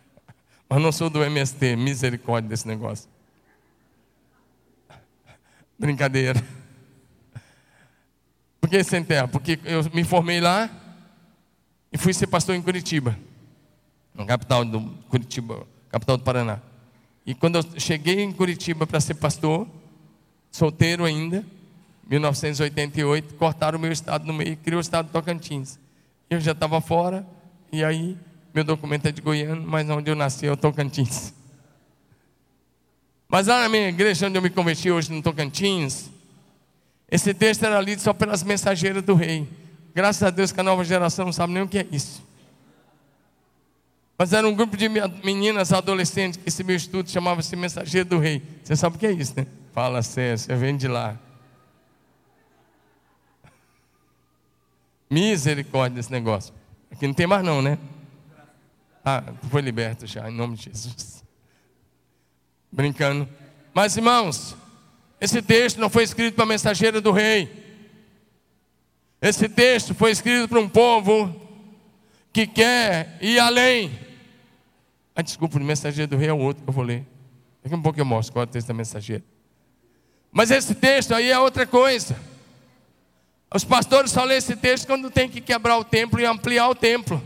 Mas 0.69 0.81
não 0.81 0.91
sou 0.91 1.09
do 1.09 1.21
MST, 1.21 1.75
misericórdia 1.75 2.49
desse 2.49 2.67
negócio. 2.67 3.09
Brincadeira. 5.77 6.41
Por 8.59 8.69
que 8.69 8.83
sem 8.83 9.03
terra? 9.03 9.27
Porque 9.27 9.59
eu 9.65 9.83
me 9.93 10.03
formei 10.03 10.39
lá 10.39 10.69
e 11.91 11.97
fui 11.97 12.13
ser 12.13 12.27
pastor 12.27 12.55
em 12.55 12.61
Curitiba, 12.61 13.15
na 14.15 14.25
capital 14.25 14.63
do 14.65 14.81
Curitiba, 15.09 15.67
capital 15.89 16.17
do 16.17 16.23
Paraná. 16.23 16.61
E 17.25 17.33
quando 17.33 17.57
eu 17.57 17.63
cheguei 17.79 18.21
em 18.21 18.31
Curitiba 18.31 18.85
para 18.85 18.99
ser 18.99 19.15
pastor, 19.15 19.67
solteiro 20.51 21.05
ainda, 21.05 21.45
1988, 22.07 23.35
cortaram 23.35 23.77
o 23.77 23.81
meu 23.81 23.91
estado 23.91 24.25
no 24.25 24.33
meio 24.33 24.53
e 24.53 24.55
criou 24.55 24.79
o 24.79 24.81
estado 24.81 25.05
de 25.07 25.11
Tocantins. 25.11 25.79
Eu 26.29 26.39
já 26.39 26.51
estava 26.51 26.81
fora, 26.81 27.25
e 27.71 27.83
aí 27.83 28.17
meu 28.53 28.63
documento 28.63 29.07
é 29.07 29.11
de 29.11 29.21
Goiânia, 29.21 29.55
mas 29.65 29.89
onde 29.89 30.11
eu 30.11 30.15
nasci 30.15 30.45
é 30.45 30.51
o 30.51 30.57
Tocantins. 30.57 31.33
Mas 33.27 33.47
lá 33.47 33.61
na 33.61 33.69
minha 33.69 33.89
igreja, 33.89 34.27
onde 34.27 34.37
eu 34.37 34.41
me 34.41 34.49
converti 34.49 34.91
hoje 34.91 35.11
no 35.11 35.21
Tocantins, 35.21 36.11
esse 37.09 37.33
texto 37.33 37.63
era 37.63 37.79
lido 37.81 38.01
só 38.01 38.13
pelas 38.13 38.43
mensageiras 38.43 39.01
do 39.01 39.15
rei. 39.15 39.47
Graças 39.95 40.21
a 40.21 40.29
Deus 40.29 40.51
que 40.51 40.59
a 40.59 40.63
nova 40.63 40.83
geração 40.83 41.25
não 41.25 41.33
sabe 41.33 41.53
nem 41.53 41.63
o 41.63 41.67
que 41.67 41.79
é 41.79 41.87
isso. 41.91 42.21
Mas 44.17 44.31
era 44.31 44.47
um 44.47 44.53
grupo 44.53 44.77
de 44.77 44.87
meninas 45.23 45.73
adolescentes 45.73 46.37
que 46.37 46.47
esse 46.47 46.63
meu 46.63 46.75
estudo 46.75 47.09
chamava-se 47.09 47.55
Mensageiro 47.55 48.09
do 48.09 48.19
Rei. 48.19 48.41
Você 48.63 48.75
sabe 48.75 48.95
o 48.95 48.99
que 48.99 49.07
é 49.07 49.11
isso, 49.11 49.33
né? 49.35 49.47
Fala 49.73 50.01
sério, 50.03 50.37
você 50.37 50.55
vem 50.55 50.77
de 50.77 50.87
lá. 50.87 51.17
Misericórdia 55.09 55.95
desse 55.95 56.11
negócio. 56.11 56.53
Aqui 56.91 57.07
não 57.07 57.13
tem 57.13 57.25
mais 57.25 57.43
não, 57.43 57.61
né? 57.61 57.77
Ah, 59.03 59.23
foi 59.49 59.61
liberto 59.61 60.07
já, 60.07 60.29
em 60.29 60.33
nome 60.33 60.55
de 60.55 60.65
Jesus. 60.65 61.23
Brincando. 62.71 63.27
Mas 63.73 63.97
irmãos, 63.97 64.55
esse 65.19 65.41
texto 65.41 65.79
não 65.79 65.89
foi 65.89 66.03
escrito 66.03 66.35
para 66.35 66.43
a 66.43 66.47
mensageira 66.47 67.01
do 67.01 67.11
rei. 67.11 67.51
Esse 69.21 69.49
texto 69.49 69.95
foi 69.95 70.11
escrito 70.11 70.47
para 70.47 70.59
um 70.59 70.69
povo 70.69 71.42
que 72.33 72.47
quer 72.47 73.17
ir 73.21 73.39
além. 73.39 73.91
Ah, 75.15 75.21
desculpa, 75.21 75.59
o 75.59 75.63
mensageiro 75.63 76.09
do 76.09 76.17
rei 76.17 76.29
é 76.29 76.33
o 76.33 76.39
outro 76.39 76.63
que 76.63 76.69
eu 76.69 76.73
vou 76.73 76.83
ler. 76.83 77.05
Daqui 77.61 77.75
a 77.75 77.77
um 77.77 77.81
pouco 77.81 77.99
eu 77.99 78.05
mostro 78.05 78.33
qual 78.33 78.43
é 78.43 78.47
o 78.47 78.49
texto 78.49 78.67
da 78.67 78.73
mensageira. 78.73 79.23
Mas 80.31 80.49
esse 80.49 80.73
texto 80.73 81.13
aí 81.13 81.29
é 81.29 81.39
outra 81.39 81.67
coisa. 81.67 82.19
Os 83.53 83.63
pastores 83.63 84.11
só 84.11 84.23
lêem 84.23 84.39
esse 84.39 84.55
texto 84.55 84.87
quando 84.87 85.11
tem 85.11 85.29
que 85.29 85.39
quebrar 85.39 85.77
o 85.77 85.83
templo 85.83 86.19
e 86.19 86.25
ampliar 86.25 86.67
o 86.69 86.75
templo. 86.75 87.21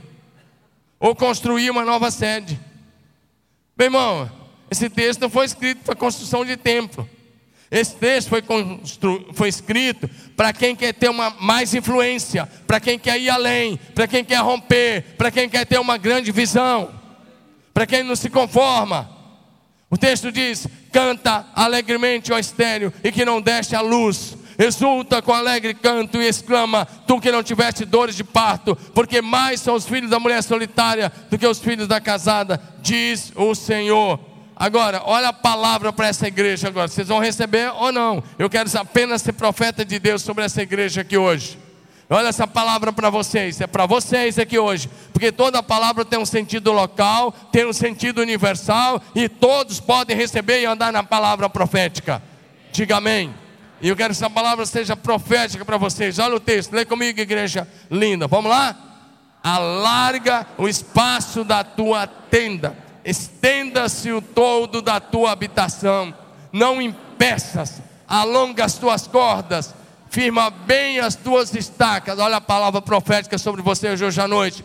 Ou 1.00 1.16
construir 1.16 1.70
uma 1.70 1.86
nova 1.86 2.12
sede. 2.12 2.60
Meu 3.78 3.86
irmão, 3.86 4.30
esse 4.70 4.90
texto 4.90 5.22
não 5.22 5.30
foi 5.30 5.46
escrito 5.46 5.86
para 5.86 5.96
construção 5.96 6.44
de 6.44 6.58
templo. 6.58 7.10
Esse 7.70 7.96
texto 7.96 8.30
foi, 8.30 8.44
foi 9.34 9.50
escrito 9.50 10.10
para 10.36 10.54
quem 10.54 10.76
quer 10.76 10.94
ter 10.94 11.10
uma 11.10 11.30
mais 11.32 11.74
influência, 11.74 12.48
para 12.66 12.80
quem 12.80 12.98
quer 12.98 13.20
ir 13.20 13.30
além, 13.30 13.78
para 13.94 14.08
quem 14.08 14.24
quer 14.24 14.42
romper, 14.42 15.16
para 15.18 15.30
quem 15.30 15.50
quer 15.50 15.66
ter 15.66 15.80
uma 15.80 15.98
grande 15.98 16.32
visão, 16.32 16.90
para 17.74 17.86
quem 17.86 18.04
não 18.04 18.16
se 18.16 18.30
conforma. 18.30 19.10
O 19.90 19.98
texto 19.98 20.32
diz: 20.32 20.66
canta 20.92 21.46
alegremente, 21.54 22.32
ó 22.32 22.40
estéreo, 22.40 22.94
e 23.04 23.12
que 23.12 23.26
não 23.26 23.42
deste 23.42 23.76
a 23.76 23.82
luz. 23.82 24.38
Exulta 24.58 25.22
com 25.22 25.34
alegre 25.34 25.74
canto 25.74 26.22
e 26.22 26.28
exclama: 26.28 26.86
Tu 27.06 27.20
que 27.20 27.32
não 27.32 27.44
tiveste 27.44 27.84
dores 27.84 28.16
de 28.16 28.24
parto, 28.24 28.76
porque 28.94 29.22
mais 29.22 29.60
são 29.60 29.76
os 29.76 29.86
filhos 29.86 30.10
da 30.10 30.20
mulher 30.20 30.42
solitária 30.42 31.12
do 31.30 31.38
que 31.38 31.46
os 31.46 31.60
filhos 31.60 31.88
da 31.88 32.00
casada, 32.00 32.62
diz 32.82 33.32
o 33.36 33.54
Senhor. 33.54 34.20
Agora, 34.60 35.04
olha 35.06 35.30
a 35.30 35.34
palavra 35.34 35.94
para 35.94 36.08
essa 36.08 36.28
igreja 36.28 36.68
agora. 36.68 36.88
Vocês 36.88 37.08
vão 37.08 37.20
receber 37.20 37.72
ou 37.76 37.92
não? 37.92 38.24
Eu 38.40 38.50
quero 38.50 38.70
apenas 38.78 39.22
ser 39.22 39.34
profeta 39.34 39.86
de 39.86 40.00
Deus 40.00 40.24
sobre 40.24 40.44
essa 40.44 40.62
igreja 40.64 41.02
aqui 41.02 41.16
hoje. 41.16 41.60
Olha 42.10 42.30
essa 42.30 42.48
palavra 42.48 42.92
para 42.92 43.10
vocês, 43.10 43.60
é 43.60 43.68
para 43.68 43.86
vocês 43.86 44.40
aqui 44.40 44.58
hoje, 44.58 44.90
porque 45.12 45.30
toda 45.30 45.62
palavra 45.62 46.06
tem 46.06 46.18
um 46.18 46.26
sentido 46.26 46.72
local, 46.72 47.34
tem 47.52 47.68
um 47.68 47.74
sentido 47.74 48.22
universal 48.22 49.02
e 49.14 49.28
todos 49.28 49.82
podem 49.82 50.16
receber 50.16 50.62
e 50.62 50.66
andar 50.66 50.92
na 50.92 51.04
palavra 51.04 51.50
profética. 51.50 52.24
Diga 52.72 52.98
amém. 52.98 53.36
E 53.82 53.90
eu 53.90 53.96
quero 53.96 54.14
que 54.14 54.18
essa 54.18 54.30
palavra 54.30 54.66
seja 54.66 54.96
profética 54.96 55.66
para 55.66 55.78
vocês. 55.78 56.18
Olha 56.18 56.36
o 56.36 56.40
texto, 56.40 56.74
lê 56.74 56.86
comigo, 56.86 57.20
igreja 57.20 57.68
linda. 57.92 58.26
Vamos 58.26 58.50
lá? 58.50 58.76
Alarga 59.44 60.48
o 60.58 60.68
espaço 60.68 61.44
da 61.44 61.64
tua 61.64 62.08
tenda 62.08 62.87
estenda-se 63.08 64.12
o 64.12 64.22
todo 64.22 64.82
da 64.82 65.00
tua 65.00 65.32
habitação, 65.32 66.14
não 66.52 66.82
impeças, 66.82 67.82
alonga 68.06 68.66
as 68.66 68.74
tuas 68.74 69.08
cordas, 69.08 69.74
firma 70.10 70.50
bem 70.50 71.00
as 71.00 71.16
tuas 71.16 71.56
estacas. 71.56 72.20
Olha 72.20 72.36
a 72.38 72.42
palavra 72.42 72.82
profética 72.82 73.38
sobre 73.38 73.62
você 73.62 73.90
hoje 73.90 74.22
à 74.22 74.28
noite. 74.28 74.64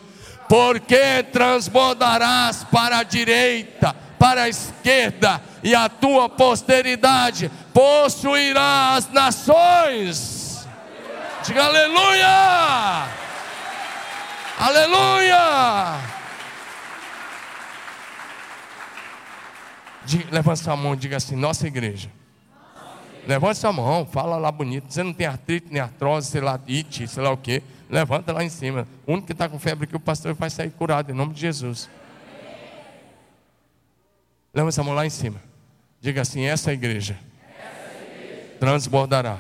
porque 0.49 1.23
transbordarás 1.33 2.65
para 2.65 2.99
a 2.99 3.03
direita, 3.03 3.97
para 4.19 4.43
a 4.43 4.49
esquerda, 4.51 5.41
e 5.63 5.75
a 5.75 5.89
tua 5.89 6.29
posteridade 6.29 7.51
possuirá 7.73 8.97
as 8.97 9.09
nações. 9.11 10.67
Diga 11.47 11.65
aleluia! 11.65 13.07
Aleluia! 14.59 16.22
Diga, 20.13 20.27
levanta 20.31 20.57
sua 20.57 20.77
mão 20.77 20.93
e 20.93 20.97
diga 20.97 21.17
assim: 21.17 21.35
nossa 21.35 21.67
igreja. 21.67 22.11
Levanta 23.27 23.55
sua 23.55 23.73
mão, 23.73 24.05
fala 24.05 24.37
lá 24.37 24.53
bonito. 24.53 24.93
Você 24.93 25.03
não 25.03 25.15
tem 25.15 25.27
artrite, 25.27 25.69
nem 25.71 25.81
artrose, 25.81 26.31
sei 26.31 26.43
lá, 26.43 26.61
it, 26.69 27.09
sei 27.09 27.23
lá 27.23 27.31
o 27.31 27.37
quê. 27.37 27.63
Levanta 27.89 28.31
lá 28.31 28.45
em 28.45 28.51
cima. 28.51 28.87
O 29.07 29.13
único 29.13 29.29
que 29.29 29.33
está 29.33 29.49
com 29.49 29.59
febre 29.59 29.85
aqui, 29.85 29.97
o 29.97 30.01
pastor 30.01 30.35
vai 30.35 30.51
sair 30.51 30.71
curado, 30.71 31.11
em 31.11 31.15
nome 31.15 31.33
de 31.33 31.41
Jesus. 31.41 31.89
Levanta 34.53 34.75
essa 34.75 34.83
mão 34.83 34.93
lá 34.93 35.07
em 35.07 35.11
cima. 35.11 35.41
Diga 35.99 36.21
assim: 36.21 36.43
essa 36.43 36.75
igreja, 36.75 37.19
transbordará, 38.61 39.39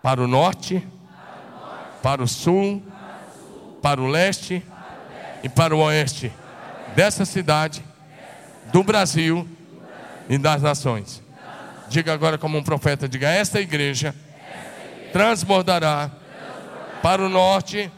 para 0.00 0.22
o 0.22 0.26
norte, 0.26 0.82
para 2.02 2.22
o 2.22 2.26
sul, 2.26 2.82
para 3.82 4.00
o 4.00 4.06
leste 4.06 4.64
e 5.42 5.48
para 5.50 5.76
o 5.76 5.80
oeste 5.80 6.32
dessa 6.96 7.26
cidade, 7.26 7.84
do 8.72 8.82
Brasil 8.82 9.48
e 10.28 10.38
das 10.38 10.62
nações. 10.62 11.22
Diga 11.88 12.12
agora 12.12 12.36
como 12.36 12.58
um 12.58 12.62
profeta, 12.62 13.08
diga, 13.08 13.28
esta 13.28 13.60
igreja 13.60 14.14
transbordará 15.12 16.10
para 17.02 17.22
o 17.22 17.28
norte, 17.28 17.90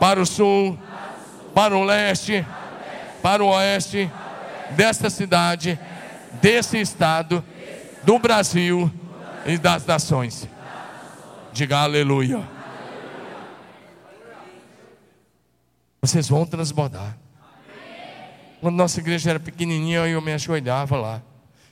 para 0.00 0.20
o 0.20 0.26
sul, 0.26 0.78
para 1.54 1.76
o 1.76 1.84
leste, 1.84 2.44
para 3.22 3.44
o 3.44 3.48
oeste 3.48 4.10
desta 4.70 5.08
cidade, 5.08 5.78
desse 6.40 6.78
estado, 6.78 7.44
do 8.02 8.18
Brasil 8.18 8.90
e 9.44 9.56
das 9.56 9.86
nações. 9.86 10.48
Diga 11.52 11.78
aleluia. 11.78 12.46
Vocês 16.00 16.28
vão 16.28 16.44
transbordar. 16.44 17.16
Quando 18.66 18.78
nossa 18.78 18.98
igreja 18.98 19.30
era 19.30 19.38
pequenininha, 19.38 20.08
eu 20.08 20.20
me 20.20 20.32
ajoelhava 20.32 20.96
lá 20.96 21.22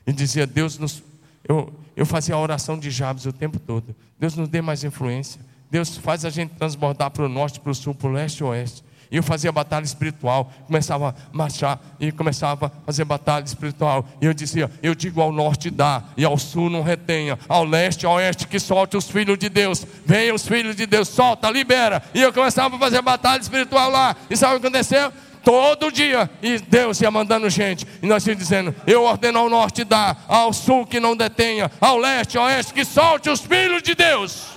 e 0.07 0.13
dizia: 0.13 0.47
Deus 0.47 0.79
nos 0.79 1.03
eu, 1.43 1.75
eu 1.97 2.07
fazia 2.07 2.37
a 2.37 2.39
oração 2.39 2.79
de 2.79 2.89
Jabes 2.89 3.27
o 3.27 3.33
tempo 3.33 3.59
todo. 3.59 3.97
Deus 4.17 4.37
nos 4.37 4.49
dê 4.49 4.63
mais 4.63 4.85
influência. 4.85 5.41
Deus 5.69 5.97
faz 5.97 6.25
a 6.25 6.31
gente 6.31 6.51
transbordar 6.51 7.11
para 7.11 7.25
o 7.25 7.29
norte, 7.29 7.59
para 7.59 7.73
o 7.73 7.75
sul, 7.75 7.97
para 7.97 8.07
o 8.07 8.13
leste 8.13 8.39
e 8.39 8.45
oeste. 8.45 8.85
E 9.11 9.17
eu 9.17 9.25
fazia 9.25 9.51
batalha 9.51 9.85
espiritual, 9.85 10.53
começava 10.69 11.09
a 11.09 11.37
marchar 11.37 11.81
e 11.99 12.13
começava 12.13 12.67
a 12.67 12.71
fazer 12.87 13.05
batalha 13.05 13.45
espiritual. 13.45 14.07
E 14.21 14.27
eu 14.27 14.33
dizia: 14.33 14.71
Eu 14.81 14.95
digo 14.95 15.21
ao 15.21 15.33
norte 15.33 15.71
dá, 15.71 16.05
e 16.17 16.25
ao 16.25 16.39
sul 16.39 16.71
não 16.71 16.85
retenha, 16.85 17.37
ao 17.49 17.65
leste 17.65 18.07
ao 18.07 18.15
oeste 18.15 18.47
que 18.47 18.61
solte 18.61 18.97
os 18.97 19.11
filhos 19.11 19.37
de 19.37 19.49
Deus. 19.49 19.85
Venham 20.07 20.37
os 20.37 20.47
filhos 20.47 20.77
de 20.77 20.87
Deus, 20.87 21.09
solta, 21.09 21.51
libera. 21.51 22.01
E 22.15 22.23
eu 22.23 22.33
começava 22.33 22.77
a 22.77 22.79
fazer 22.79 23.03
batalha 23.03 23.41
espiritual 23.41 23.91
lá. 23.91 24.15
E 24.31 24.37
sabe 24.37 24.55
o 24.55 24.61
que 24.61 24.67
aconteceu? 24.69 25.13
Todo 25.45 25.93
dia, 25.93 26.31
e 26.43 26.59
Deus 26.59 27.01
ia 27.01 27.11
mandando 27.11 27.49
gente, 27.51 27.87
e 28.03 28.07
nós 28.07 28.27
íamos 28.27 28.43
dizendo: 28.43 28.75
Eu 28.87 29.03
ordeno 29.03 29.39
ao 29.39 29.51
norte 29.51 29.85
dar, 29.85 30.25
ao 30.27 30.53
sul 30.53 30.87
que 30.87 30.99
não 30.99 31.17
detenha, 31.17 31.71
ao 31.81 31.99
leste, 31.99 32.39
ao 32.39 32.45
oeste 32.47 32.73
que 32.73 32.85
solte 32.85 33.29
os 33.29 33.41
filhos 33.41 33.83
de 33.83 33.95
Deus. 33.95 34.55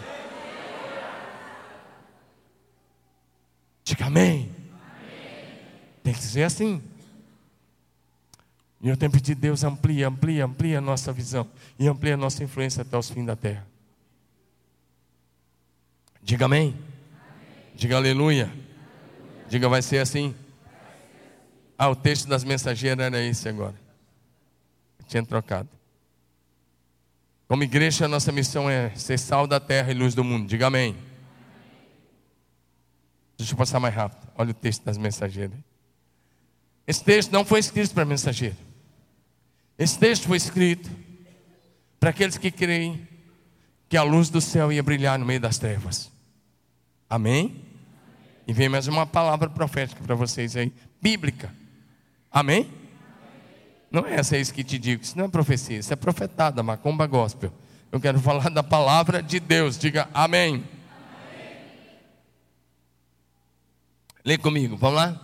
Diga 3.83 4.05
amém. 4.05 4.51
Tem 6.03 6.13
que 6.13 6.19
dizer 6.19 6.43
assim. 6.43 6.81
E 8.81 8.89
eu 8.89 8.95
tenho 8.95 9.11
pedido, 9.11 9.39
Deus, 9.39 9.63
amplia, 9.63 10.07
amplia, 10.07 10.45
amplia 10.45 10.77
a 10.77 10.81
nossa 10.81 11.11
visão 11.11 11.47
e 11.79 11.87
amplia 11.87 12.13
a 12.13 12.17
nossa 12.17 12.43
influência 12.43 12.81
até 12.81 12.97
os 12.97 13.09
fins 13.09 13.25
da 13.25 13.35
terra. 13.35 13.65
Diga 16.21 16.45
amém. 16.45 16.75
Diga 17.75 17.95
aleluia. 17.95 18.51
Diga, 19.49 19.69
vai 19.69 19.81
ser 19.81 19.99
assim. 19.99 20.35
Ah, 21.77 21.89
o 21.89 21.95
texto 21.95 22.27
das 22.27 22.43
mensageiras 22.43 23.05
era 23.05 23.21
esse 23.21 23.47
agora. 23.47 23.75
Eu 24.99 25.05
tinha 25.05 25.23
trocado. 25.23 25.69
Como 27.47 27.63
igreja, 27.63 28.05
a 28.05 28.07
nossa 28.07 28.31
missão 28.31 28.69
é 28.69 28.89
ser 28.95 29.17
sal 29.17 29.47
da 29.47 29.59
terra 29.59 29.91
e 29.91 29.93
luz 29.93 30.15
do 30.15 30.23
mundo. 30.23 30.47
Diga 30.47 30.67
amém. 30.67 30.97
Deixa 33.37 33.53
eu 33.53 33.57
passar 33.57 33.79
mais 33.79 33.93
rápido. 33.93 34.27
Olha 34.35 34.51
o 34.51 34.53
texto 34.53 34.83
das 34.83 34.97
mensageiras. 34.97 35.57
Esse 36.85 37.03
texto 37.03 37.31
não 37.31 37.45
foi 37.45 37.59
escrito 37.59 37.93
para 37.93 38.03
mensageiro. 38.05 38.57
Esse 39.77 39.99
texto 39.99 40.27
foi 40.27 40.37
escrito 40.37 40.89
para 41.99 42.09
aqueles 42.09 42.37
que 42.37 42.49
creem 42.49 43.07
que 43.87 43.95
a 43.95 44.03
luz 44.03 44.29
do 44.29 44.41
céu 44.41 44.71
ia 44.71 44.81
brilhar 44.81 45.19
no 45.19 45.25
meio 45.25 45.39
das 45.39 45.57
trevas. 45.57 46.11
Amém? 47.09 47.63
E 48.47 48.53
vem 48.53 48.67
mais 48.67 48.87
uma 48.87 49.05
palavra 49.05 49.49
profética 49.49 50.01
para 50.01 50.15
vocês 50.15 50.55
aí, 50.55 50.73
bíblica. 51.01 51.53
Amém? 52.31 52.69
Não 53.89 54.05
é 54.05 54.15
essa 54.15 54.37
isso 54.37 54.53
que 54.53 54.63
te 54.63 54.77
digo, 54.77 55.01
isso 55.01 55.17
não 55.17 55.25
é 55.25 55.27
profecia, 55.29 55.79
isso 55.79 55.93
é 55.93 55.95
profetada, 55.95 56.61
macumba 56.61 57.07
gospel. 57.07 57.51
Eu 57.91 57.99
quero 57.99 58.19
falar 58.19 58.49
da 58.49 58.61
palavra 58.61 59.23
de 59.23 59.39
Deus, 59.39 59.77
diga 59.77 60.09
amém. 60.13 60.55
amém. 60.55 60.63
Lê 64.25 64.37
comigo, 64.37 64.75
vamos 64.75 64.97
lá? 64.97 65.21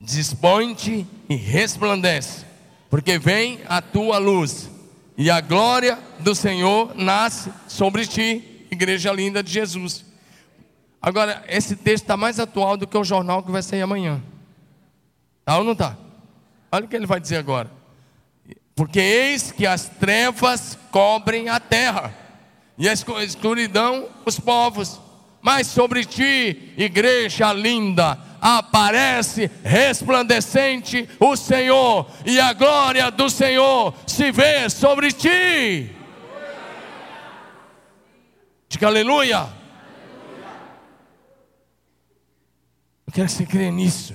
Dispõe-te 0.00 1.06
e 1.28 1.34
resplandece, 1.34 2.46
porque 2.88 3.18
vem 3.18 3.60
a 3.68 3.82
tua 3.82 4.18
luz, 4.18 4.70
e 5.18 5.28
a 5.28 5.40
glória 5.40 5.98
do 6.20 6.34
Senhor 6.34 6.94
nasce 6.94 7.52
sobre 7.68 8.06
ti, 8.06 8.66
igreja 8.70 9.12
linda 9.12 9.42
de 9.42 9.52
Jesus. 9.52 10.04
Agora, 11.02 11.42
esse 11.48 11.76
texto 11.76 12.04
está 12.04 12.16
mais 12.16 12.38
atual 12.38 12.76
do 12.76 12.86
que 12.86 12.96
o 12.96 13.04
jornal 13.04 13.42
que 13.42 13.50
vai 13.50 13.62
sair 13.62 13.82
amanhã. 13.82 14.22
Está 15.40 15.58
ou 15.58 15.64
não 15.64 15.72
está? 15.72 15.96
Olha 16.70 16.84
o 16.84 16.88
que 16.88 16.96
ele 16.96 17.06
vai 17.06 17.18
dizer 17.18 17.36
agora. 17.36 17.70
Porque 18.74 19.00
eis 19.00 19.50
que 19.50 19.66
as 19.66 19.88
trevas 19.88 20.78
cobrem 20.90 21.48
a 21.48 21.58
terra, 21.58 22.14
e 22.78 22.88
a 22.88 22.92
escuridão 22.92 24.08
os 24.24 24.40
povos. 24.40 25.00
Mas 25.42 25.66
sobre 25.66 26.04
ti, 26.04 26.72
igreja 26.76 27.52
linda, 27.52 28.18
aparece 28.40 29.50
resplandecente 29.62 31.08
o 31.18 31.36
Senhor, 31.36 32.10
e 32.24 32.38
a 32.40 32.52
glória 32.52 33.10
do 33.10 33.28
Senhor 33.28 33.94
se 34.06 34.30
vê 34.30 34.70
sobre 34.70 35.12
ti. 35.12 35.90
Diga 38.68 38.86
aleluia. 38.86 39.48
Eu 43.06 43.12
quero 43.12 43.26
que 43.26 43.32
você 43.32 43.44
creia 43.44 43.72
nisso. 43.72 44.14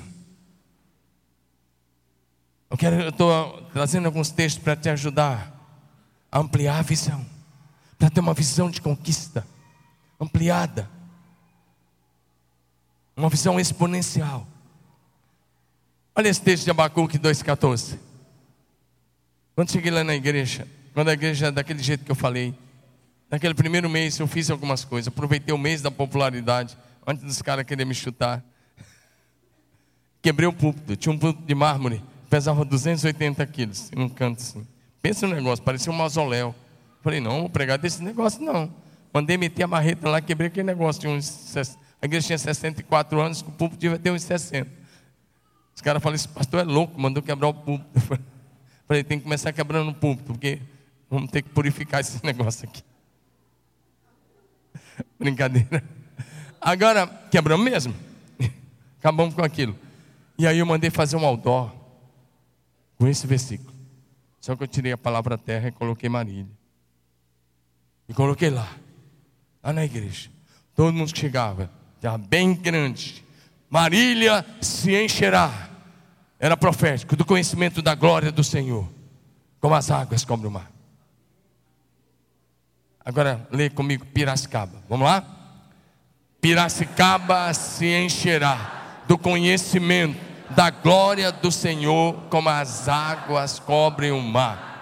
Eu 2.75 2.77
quero, 2.77 2.99
eu 2.99 3.07
estou 3.07 3.61
trazendo 3.71 4.05
alguns 4.05 4.31
textos 4.31 4.61
para 4.61 4.75
te 4.75 4.89
ajudar 4.89 5.49
a 6.29 6.39
ampliar 6.39 6.77
a 6.77 6.81
visão, 6.81 7.25
para 7.97 8.09
ter 8.09 8.19
uma 8.19 8.33
visão 8.33 8.69
de 8.69 8.81
conquista 8.81 9.47
ampliada, 10.19 10.89
uma 13.15 13.29
visão 13.29 13.57
exponencial. 13.57 14.45
Olha 16.13 16.27
esse 16.27 16.41
texto 16.41 16.65
de 16.65 16.71
Abacuque 16.71 17.17
2,14. 17.17 17.97
Quando 19.55 19.71
cheguei 19.71 19.89
lá 19.89 20.03
na 20.03 20.13
igreja, 20.13 20.67
quando 20.93 21.07
a 21.07 21.13
igreja 21.13 21.53
daquele 21.53 21.81
jeito 21.81 22.03
que 22.03 22.11
eu 22.11 22.15
falei, 22.15 22.53
naquele 23.31 23.53
primeiro 23.53 23.89
mês 23.89 24.19
eu 24.19 24.27
fiz 24.27 24.49
algumas 24.49 24.83
coisas, 24.83 25.07
aproveitei 25.07 25.55
o 25.55 25.57
mês 25.57 25.81
da 25.81 25.89
popularidade, 25.89 26.77
antes 27.07 27.23
dos 27.23 27.41
caras 27.41 27.63
quererem 27.63 27.87
me 27.87 27.95
chutar. 27.95 28.43
Quebrei 30.21 30.49
o 30.49 30.51
púlpito, 30.51 30.97
tinha 30.97 31.15
um 31.15 31.17
púlpito 31.17 31.47
de 31.47 31.55
mármore 31.55 32.03
pesava 32.29 32.65
280 32.65 33.45
quilos, 33.47 33.91
em 33.91 34.01
um 34.01 34.09
canto 34.09 34.41
assim. 34.41 34.65
Pensa 35.01 35.27
no 35.27 35.35
negócio, 35.35 35.63
parecia 35.63 35.91
um 35.91 35.95
mausoléu. 35.95 36.53
Falei, 37.01 37.19
não, 37.19 37.41
vou 37.41 37.49
pregar 37.49 37.77
desse 37.77 38.01
negócio 38.03 38.41
não. 38.41 38.73
Mandei 39.13 39.37
meter 39.37 39.63
a 39.63 39.67
marreta 39.67 40.09
lá, 40.09 40.19
quebrei 40.19 40.47
aquele 40.47 40.65
negócio. 40.65 41.01
Tinha 41.01 41.13
uns, 41.13 41.55
a 42.01 42.05
igreja 42.05 42.27
tinha 42.27 42.37
64 42.37 43.21
anos, 43.21 43.41
o 43.41 43.51
púlpito 43.51 43.79
devia 43.79 43.99
ter 43.99 44.11
uns 44.11 44.23
60. 44.23 44.69
Os 45.75 45.81
caras 45.81 46.01
falaram, 46.01 46.15
esse 46.15 46.27
pastor 46.27 46.61
é 46.61 46.63
louco, 46.63 46.99
mandou 46.99 47.21
quebrar 47.21 47.47
o 47.47 47.53
púlpito. 47.53 48.01
Falei, 48.87 49.03
tem 49.03 49.17
que 49.17 49.23
começar 49.23 49.53
quebrando 49.53 49.91
o 49.91 49.93
púlpito, 49.93 50.33
porque 50.33 50.59
vamos 51.09 51.29
ter 51.29 51.41
que 51.41 51.49
purificar 51.49 52.01
esse 52.01 52.19
negócio 52.25 52.67
aqui. 52.67 52.83
Brincadeira. 55.19 55.83
Agora, 56.59 57.05
quebramos 57.29 57.63
mesmo. 57.63 57.93
Acabamos 58.99 59.35
com 59.35 59.43
aquilo. 59.43 59.77
E 60.37 60.47
aí 60.47 60.57
eu 60.57 60.65
mandei 60.65 60.89
fazer 60.89 61.15
um 61.15 61.25
outdoor 61.25 61.84
com 62.97 63.07
esse 63.07 63.25
versículo. 63.27 63.73
Só 64.39 64.55
que 64.55 64.63
eu 64.63 64.67
tirei 64.67 64.91
a 64.91 64.97
palavra 64.97 65.37
terra 65.37 65.69
e 65.69 65.71
coloquei 65.71 66.07
Marília. 66.07 66.47
E 68.07 68.13
coloquei 68.13 68.49
lá, 68.49 68.69
lá 69.63 69.73
na 69.73 69.83
igreja. 69.83 70.29
Todo 70.75 70.93
mundo 70.93 71.11
que 71.11 71.19
chegava, 71.19 71.71
estava 71.95 72.17
bem 72.17 72.53
grande, 72.53 73.25
Marília 73.69 74.45
se 74.61 74.95
encherá. 74.95 75.69
Era 76.39 76.55
profético 76.55 77.15
do 77.15 77.25
conhecimento 77.25 77.81
da 77.81 77.95
glória 77.95 78.31
do 78.31 78.43
Senhor, 78.43 78.87
como 79.59 79.73
as 79.73 79.89
águas 79.89 80.23
cobrem 80.23 80.47
o 80.47 80.51
mar. 80.51 80.71
Agora 83.03 83.47
lê 83.51 83.69
comigo 83.69 84.05
Piracicaba. 84.05 84.83
Vamos 84.89 85.05
lá? 85.05 85.23
Piracicaba 86.41 87.53
se 87.53 87.85
encherá 87.85 89.03
do 89.07 89.17
conhecimento 89.17 90.34
da 90.49 90.69
glória 90.69 91.31
do 91.31 91.51
Senhor, 91.51 92.13
como 92.29 92.49
as 92.49 92.87
águas 92.87 93.59
cobrem 93.59 94.11
o 94.11 94.21
mar. 94.21 94.75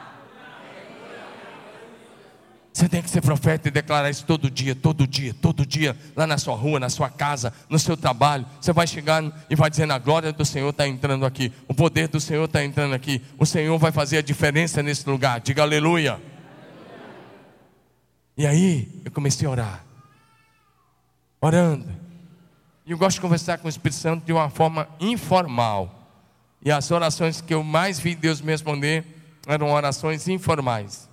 Você 2.73 2.89
tem 2.89 3.03
que 3.03 3.09
ser 3.09 3.21
profeta 3.21 3.67
e 3.67 3.71
declarar 3.71 4.09
isso 4.09 4.25
todo 4.25 4.49
dia, 4.49 4.73
todo 4.73 5.05
dia, 5.05 5.31
todo 5.39 5.63
dia, 5.63 5.95
lá 6.15 6.25
na 6.25 6.39
sua 6.39 6.55
rua, 6.55 6.79
na 6.79 6.89
sua 6.89 7.07
casa, 7.07 7.53
no 7.69 7.77
seu 7.77 7.95
trabalho. 7.95 8.47
Você 8.59 8.73
vai 8.73 8.87
chegando 8.87 9.31
e 9.47 9.55
vai 9.55 9.69
dizendo: 9.69 9.93
a 9.93 9.99
glória 9.99 10.33
do 10.33 10.43
Senhor 10.43 10.69
está 10.69 10.87
entrando 10.87 11.23
aqui, 11.23 11.53
o 11.67 11.73
poder 11.73 12.07
do 12.07 12.19
Senhor 12.19 12.45
está 12.45 12.63
entrando 12.63 12.95
aqui, 12.95 13.21
o 13.37 13.45
Senhor 13.45 13.77
vai 13.77 13.91
fazer 13.91 14.17
a 14.17 14.21
diferença 14.23 14.81
nesse 14.81 15.07
lugar. 15.07 15.39
Diga 15.39 15.61
aleluia. 15.61 16.19
E 18.35 18.47
aí 18.47 18.89
eu 19.05 19.11
comecei 19.11 19.47
a 19.47 19.51
orar, 19.51 19.85
orando. 21.39 21.85
E 22.85 22.91
eu 22.91 22.97
gosto 22.97 23.15
de 23.15 23.21
conversar 23.21 23.57
com 23.57 23.67
o 23.67 23.69
Espírito 23.69 23.99
Santo 23.99 24.25
de 24.25 24.33
uma 24.33 24.49
forma 24.49 24.87
informal. 24.99 26.09
E 26.61 26.71
as 26.71 26.91
orações 26.91 27.41
que 27.41 27.53
eu 27.53 27.63
mais 27.63 27.99
vi 27.99 28.15
Deus 28.15 28.41
me 28.41 28.51
responder 28.51 29.05
eram 29.47 29.71
orações 29.71 30.27
informais. 30.27 31.09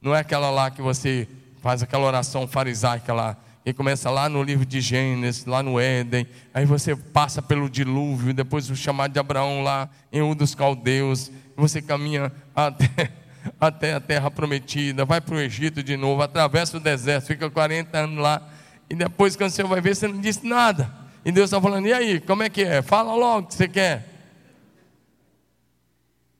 Não 0.00 0.14
é 0.14 0.20
aquela 0.20 0.50
lá 0.50 0.70
que 0.70 0.82
você 0.82 1.28
faz 1.62 1.82
aquela 1.82 2.04
oração 2.04 2.46
farisaica 2.46 3.12
lá, 3.14 3.36
que 3.64 3.72
começa 3.72 4.10
lá 4.10 4.28
no 4.28 4.42
livro 4.42 4.66
de 4.66 4.82
Gênesis, 4.82 5.46
lá 5.46 5.62
no 5.62 5.80
Éden, 5.80 6.26
aí 6.52 6.66
você 6.66 6.94
passa 6.94 7.40
pelo 7.40 7.70
dilúvio, 7.70 8.34
depois 8.34 8.68
o 8.68 8.76
chamado 8.76 9.12
de 9.12 9.18
Abraão 9.18 9.62
lá 9.62 9.88
em 10.12 10.20
um 10.20 10.34
dos 10.34 10.54
caldeus, 10.54 11.30
você 11.56 11.80
caminha 11.80 12.30
até, 12.54 13.10
até 13.58 13.94
a 13.94 14.00
terra 14.00 14.30
prometida, 14.30 15.06
vai 15.06 15.22
para 15.22 15.36
o 15.36 15.40
Egito 15.40 15.82
de 15.82 15.96
novo, 15.96 16.20
atravessa 16.20 16.76
o 16.76 16.80
deserto, 16.80 17.28
fica 17.28 17.48
40 17.48 17.96
anos 17.96 18.18
lá, 18.22 18.46
e 18.94 18.96
depois 18.96 19.34
quando 19.34 19.50
você 19.50 19.64
vai 19.64 19.80
ver, 19.80 19.96
você 19.96 20.06
não 20.06 20.20
disse 20.20 20.46
nada. 20.46 20.88
E 21.24 21.32
Deus 21.32 21.46
está 21.46 21.60
falando, 21.60 21.88
e 21.88 21.92
aí, 21.92 22.20
como 22.20 22.44
é 22.44 22.48
que 22.48 22.62
é? 22.62 22.80
Fala 22.80 23.12
logo 23.12 23.46
o 23.46 23.48
que 23.48 23.54
você 23.54 23.66
quer. 23.66 24.08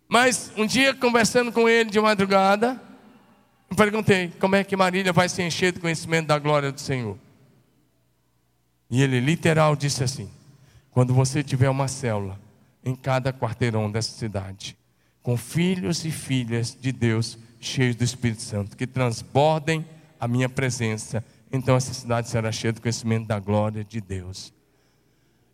Mas 0.09 0.53
um 0.57 0.65
dia, 0.65 0.95
conversando 0.95 1.51
com 1.51 1.69
ele 1.69 1.91
de 1.91 2.01
madrugada, 2.01 2.81
eu 3.69 3.77
perguntei: 3.77 4.33
como 4.39 4.55
é 4.55 4.63
que 4.63 4.77
Marília 4.77 5.13
vai 5.13 5.29
se 5.29 5.43
encher 5.43 5.73
do 5.73 5.81
conhecimento 5.81 6.29
da 6.29 6.39
glória 6.39 6.71
do 6.71 6.81
Senhor? 6.81 7.19
E 8.89 9.03
ele 9.03 9.19
literal 9.19 9.75
disse 9.75 10.05
assim: 10.05 10.31
quando 10.93 11.13
você 11.13 11.43
tiver 11.43 11.69
uma 11.69 11.89
célula 11.89 12.39
em 12.85 12.95
cada 12.95 13.33
quarteirão 13.33 13.91
dessa 13.91 14.17
cidade, 14.17 14.77
com 15.25 15.37
filhos 15.37 16.05
e 16.05 16.13
filhas 16.13 16.77
de 16.81 16.93
Deus 16.93 17.37
cheios 17.59 17.97
do 17.97 18.05
Espírito 18.05 18.43
Santo, 18.43 18.77
que 18.77 18.87
transbordem 18.87 19.85
a 20.21 20.29
minha 20.29 20.49
presença, 20.49 21.25
então 21.55 21.77
essa 21.77 21.95
cidade 21.95 22.29
será 22.29 22.51
cheia 22.51 22.73
do 22.73 22.81
conhecimento 22.81 23.27
da 23.27 23.39
glória 23.39 23.85
de 23.85 24.01
Deus. 24.01 24.53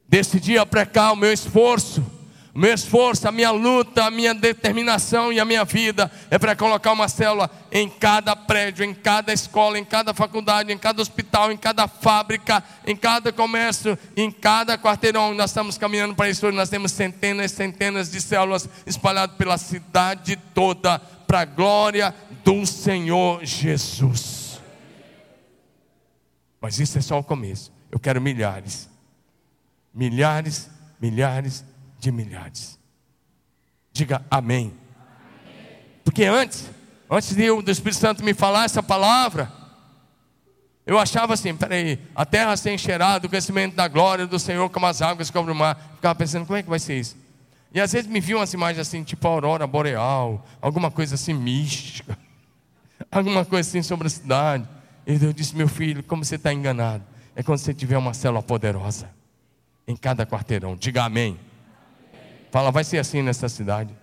Decidi 0.09 0.59
aprecar 0.59 1.13
o 1.13 1.17
meu 1.17 1.33
esforço 1.33 2.05
o 2.53 2.59
meu 2.59 2.75
esforço, 2.75 3.29
a 3.29 3.33
minha 3.33 3.53
luta, 3.53 4.05
a 4.05 4.11
minha 4.11 4.35
determinação 4.35 5.33
e 5.33 5.39
a 5.39 5.45
minha 5.45 5.65
vida 5.65 6.11
é 6.31 6.39
para 6.39 6.57
colocar 6.57 6.93
uma 6.93 7.09
célula 7.09 7.49
em 7.71 7.89
cada 7.89 8.35
prédio, 8.35 8.85
em 8.85 8.93
cada 8.93 9.33
escola, 9.33 9.79
em 9.79 9.85
cada 9.85 10.13
faculdade, 10.13 10.73
em 10.73 10.79
cada 10.79 11.01
hospital, 11.01 11.53
em 11.53 11.57
cada 11.57 11.87
fábrica, 11.87 12.63
em 12.85 12.97
cada 12.97 13.33
comércio, 13.33 13.97
em 14.17 14.33
cada 14.33 14.77
quarteirão. 14.77 15.33
Nós 15.33 15.51
estamos 15.51 15.79
caminhando 15.79 16.15
para 16.17 16.29
isso. 16.29 16.51
Nós 16.51 16.69
temos 16.69 16.91
centenas 16.91 17.53
e 17.53 17.55
centenas 17.55 18.11
de 18.11 18.21
células 18.21 18.69
espalhadas 18.85 19.37
pela 19.37 19.57
cidade 19.57 20.37
toda, 20.53 20.99
para 21.29 21.43
a 21.43 21.45
glória 21.45 22.13
do 22.45 22.67
Senhor 22.67 23.45
Jesus. 23.45 24.40
Mas 26.61 26.79
isso 26.79 26.99
é 26.99 27.01
só 27.01 27.19
o 27.19 27.25
começo. 27.25 27.73
Eu 27.91 27.99
quero 27.99 28.21
milhares, 28.21 28.89
milhares, 29.95 30.71
milhares 31.01 31.65
de 31.99 32.13
milhares. 32.13 32.79
Diga 33.93 34.25
amém. 34.31 34.73
Porque 36.05 36.25
antes, 36.25 36.71
antes 37.11 37.35
de 37.35 37.63
do 37.63 37.71
Espírito 37.71 37.99
Santo 37.99 38.25
me 38.25 38.35
falar 38.35 38.65
essa 38.65 38.83
palavra, 38.83 39.51
eu 40.87 40.99
achava 40.99 41.35
assim, 41.35 41.55
peraí, 41.55 41.99
a 42.15 42.25
terra 42.27 42.57
ser 42.57 42.73
encherada 42.73 43.21
do 43.21 43.29
crescimento 43.29 43.75
da 43.75 43.87
glória 43.89 44.27
do 44.27 44.39
Senhor 44.39 44.69
como 44.71 44.87
as 44.87 45.03
águas 45.03 45.31
cobrem 45.31 45.55
o 45.55 45.59
mar. 45.59 45.93
Ficava 45.97 46.15
pensando, 46.15 46.47
como 46.47 46.57
é 46.57 46.63
que 46.63 46.69
vai 46.69 46.79
ser 46.79 46.99
isso? 46.99 47.17
E 47.73 47.81
às 47.81 47.93
vezes 47.93 48.11
me 48.11 48.21
viam 48.21 48.41
umas 48.41 48.53
imagens 48.53 48.87
assim, 48.87 49.05
tipo 49.05 49.27
a 49.27 49.31
aurora 49.31 49.67
boreal, 49.67 50.45
alguma 50.61 50.91
coisa 50.91 51.15
assim 51.15 51.33
mística, 51.33 52.19
alguma 53.11 53.45
coisa 53.45 53.69
assim 53.69 53.83
sobre 53.83 54.09
a 54.09 54.11
cidade. 54.11 54.67
E 55.07 55.19
Deus 55.19 55.35
disse, 55.35 55.57
meu 55.57 55.69
filho, 55.69 56.03
como 56.03 56.25
você 56.25 56.37
está 56.37 56.53
enganado? 56.53 57.05
É 57.35 57.43
quando 57.43 57.59
você 57.59 57.73
tiver 57.73 57.97
uma 57.97 58.15
célula 58.15 58.43
poderosa 58.43 59.11
em 59.87 59.97
cada 59.97 60.27
quarteirão. 60.27 60.77
Diga 60.77 61.05
amém. 61.05 61.39
Fala, 62.51 62.71
vai 62.71 62.85
ser 62.85 62.99
assim 62.99 63.23
nessa 63.23 63.49
cidade. 63.49 63.95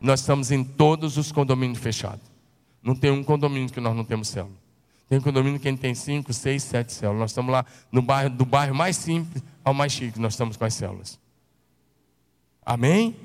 Nós 0.00 0.20
estamos 0.20 0.50
em 0.50 0.64
todos 0.64 1.16
os 1.16 1.30
condomínios 1.30 1.78
fechados. 1.78 2.24
Não 2.82 2.94
tem 2.94 3.10
um 3.10 3.22
condomínio 3.22 3.70
que 3.70 3.80
nós 3.80 3.94
não 3.94 4.04
temos 4.04 4.28
célula. 4.28 4.54
Tem 5.08 5.20
condomínio 5.20 5.58
que 5.58 5.72
tem 5.76 5.94
cinco, 5.94 6.32
seis, 6.32 6.62
sete 6.62 6.92
células. 6.92 7.20
Nós 7.20 7.30
estamos 7.32 7.50
lá 7.50 7.66
no 7.90 8.00
bairro, 8.00 8.30
do 8.30 8.44
bairro 8.44 8.74
mais 8.74 8.96
simples 8.96 9.42
ao 9.64 9.74
mais 9.74 9.92
chique, 9.92 10.18
nós 10.20 10.34
estamos 10.34 10.56
com 10.56 10.64
as 10.64 10.74
células. 10.74 11.18
Amém? 12.64 13.16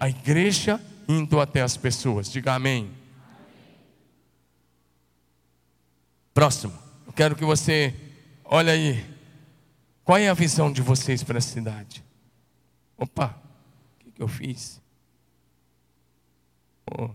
A 0.00 0.08
igreja 0.08 0.80
indo 1.06 1.40
até 1.40 1.60
as 1.60 1.76
pessoas. 1.76 2.30
Diga 2.30 2.54
amém. 2.54 2.90
Próximo. 6.34 6.76
Eu 7.06 7.12
quero 7.12 7.36
que 7.36 7.44
você 7.44 7.94
olhe 8.44 8.68
aí. 8.68 9.14
Qual 10.02 10.18
é 10.18 10.28
a 10.28 10.34
visão 10.34 10.70
de 10.70 10.82
vocês 10.82 11.22
para 11.22 11.38
a 11.38 11.40
cidade? 11.40 12.04
Opa, 12.98 13.40
o 14.04 14.10
que, 14.10 14.20
eu 14.20 14.26
fiz? 14.26 14.80
Oh. 16.90 17.08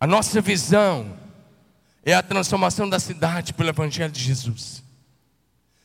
A 0.00 0.06
nossa 0.06 0.40
visão 0.40 1.16
é 2.04 2.12
a 2.12 2.22
transformação 2.22 2.88
da 2.90 2.98
cidade 2.98 3.54
pelo 3.54 3.68
Evangelho 3.68 4.12
de 4.12 4.20
Jesus. 4.20 4.82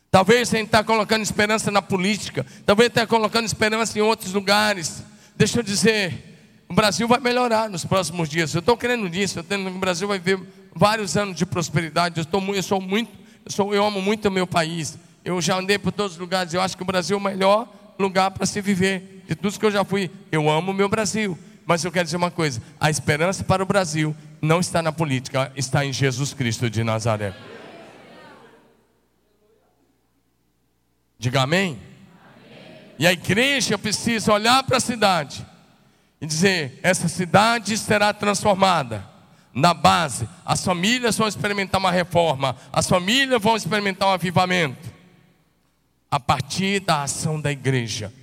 Talvez 0.10 0.52
a 0.52 0.58
gente 0.58 0.68
está 0.68 0.84
colocando 0.84 1.22
esperança 1.22 1.70
na 1.70 1.84
política, 1.84 2.44
talvez 2.66 2.90
está 2.90 3.06
colocando 3.06 3.46
esperança 3.46 3.98
em 3.98 4.02
outros 4.02 4.34
lugares. 4.34 5.04
Deixa 5.36 5.60
eu 5.60 5.64
dizer, 5.64 6.27
o 6.70 6.74
Brasil 6.74 7.08
vai 7.08 7.20
melhorar 7.20 7.70
nos 7.70 7.86
próximos 7.86 8.28
dias. 8.28 8.54
Eu 8.54 8.60
estou 8.60 8.76
querendo 8.76 9.10
disso, 9.10 9.40
eu 9.40 9.44
tenho, 9.44 9.68
o 9.68 9.80
Brasil 9.80 10.08
vai 10.08 10.20
ver 10.20 10.40
vários 10.76 11.16
anos 11.16 11.36
de 11.36 11.46
prosperidade. 11.46 12.18
Eu, 12.18 12.24
estou, 12.24 12.44
eu 12.54 12.64
sou 12.64 12.82
muito 12.82 13.28
eu, 13.48 13.52
sou, 13.52 13.74
eu 13.74 13.86
amo 13.86 14.02
muito 14.02 14.28
o 14.28 14.32
meu 14.32 14.46
país. 14.46 15.00
Eu 15.24 15.42
já 15.42 15.58
andei 15.58 15.80
por 15.80 15.94
todos 15.94 16.14
os 16.14 16.18
lugares. 16.18 16.54
Eu 16.54 16.60
acho 16.60 16.76
que 16.76 16.84
o 16.84 16.86
Brasil 16.86 17.16
é 17.16 17.20
o 17.20 17.24
melhor 17.24 17.66
lugar 17.98 18.30
para 18.32 18.46
se 18.46 18.60
viver. 18.60 19.24
De 19.26 19.36
tudo 19.36 19.58
que 19.58 19.66
eu 19.66 19.72
já 19.72 19.86
fui, 19.86 20.12
eu 20.30 20.50
amo 20.50 20.72
o 20.72 20.74
meu 20.74 20.90
Brasil. 20.90 21.40
Mas 21.66 21.86
eu 21.86 21.92
quero 21.92 22.04
dizer 22.04 22.18
uma 22.18 22.30
coisa: 22.30 22.62
a 22.78 22.90
esperança 22.90 23.46
para 23.46 23.64
o 23.64 23.66
Brasil 23.66 24.14
não 24.42 24.60
está 24.60 24.82
na 24.82 24.92
política, 24.92 25.50
está 25.56 25.86
em 25.86 25.94
Jesus 25.94 26.34
Cristo 26.34 26.70
de 26.70 26.84
Nazaré. 26.84 27.34
Diga 31.18 31.44
amém. 31.44 31.80
E 33.00 33.08
a 33.08 33.14
igreja 33.14 33.78
precisa 33.78 34.34
olhar 34.34 34.62
para 34.64 34.76
a 34.76 34.82
cidade 34.82 35.47
e 36.20 36.26
dizer: 36.26 36.80
essa 36.82 37.08
cidade 37.08 37.78
será 37.78 38.14
transformada 38.14 39.08
na 39.54 39.74
base. 39.74 40.28
As 40.46 40.64
famílias 40.64 41.18
vão 41.18 41.28
experimentar 41.28 41.80
uma 41.80 41.92
reforma, 41.92 42.56
as 42.72 42.88
famílias 42.88 43.42
vão 43.42 43.56
experimentar 43.56 44.08
um 44.08 44.12
avivamento. 44.12 44.96
A 46.10 46.20
partir 46.20 46.80
da 46.80 47.04
ação 47.04 47.40
da 47.40 47.52
igreja, 47.52 48.14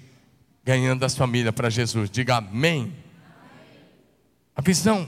ganhando 0.64 1.04
as 1.04 1.14
famílias 1.14 1.54
para 1.54 1.68
Jesus. 1.68 2.10
Diga 2.10 2.36
amém. 2.36 2.96
A 4.56 4.62
visão. 4.62 5.06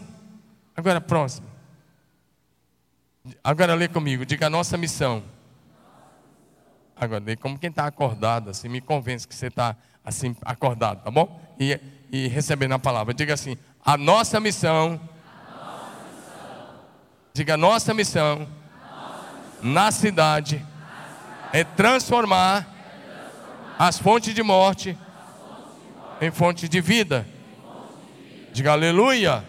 Agora 0.76 1.00
próximo. 1.00 1.46
Agora 3.42 3.74
lê 3.74 3.88
comigo, 3.88 4.26
diga 4.26 4.46
a 4.46 4.50
nossa 4.50 4.76
missão. 4.76 5.22
Agora 6.94 7.24
lê 7.24 7.36
como 7.36 7.58
quem 7.58 7.70
está 7.70 7.86
acordado, 7.86 8.50
assim, 8.50 8.68
me 8.68 8.80
convence 8.80 9.26
que 9.26 9.34
você 9.34 9.46
está 9.46 9.76
assim, 10.04 10.36
acordado, 10.42 11.02
tá 11.02 11.10
bom? 11.10 11.40
E, 11.58 11.80
e 12.10 12.28
recebendo 12.28 12.72
a 12.72 12.78
palavra. 12.78 13.12
Diga 13.12 13.34
assim, 13.34 13.56
a 13.84 13.96
nossa 13.96 14.40
missão 14.40 15.00
Diga: 17.36 17.54
nossa 17.54 17.92
missão, 17.92 18.48
na 19.62 19.92
cidade 19.92 20.64
é 21.52 21.62
transformar 21.62 22.66
as 23.78 23.98
fontes 23.98 24.34
de 24.34 24.42
morte 24.42 24.96
em 26.18 26.30
fontes 26.30 26.66
de 26.66 26.80
vida. 26.80 27.28
Diga 28.54 28.72
aleluia. 28.72 29.44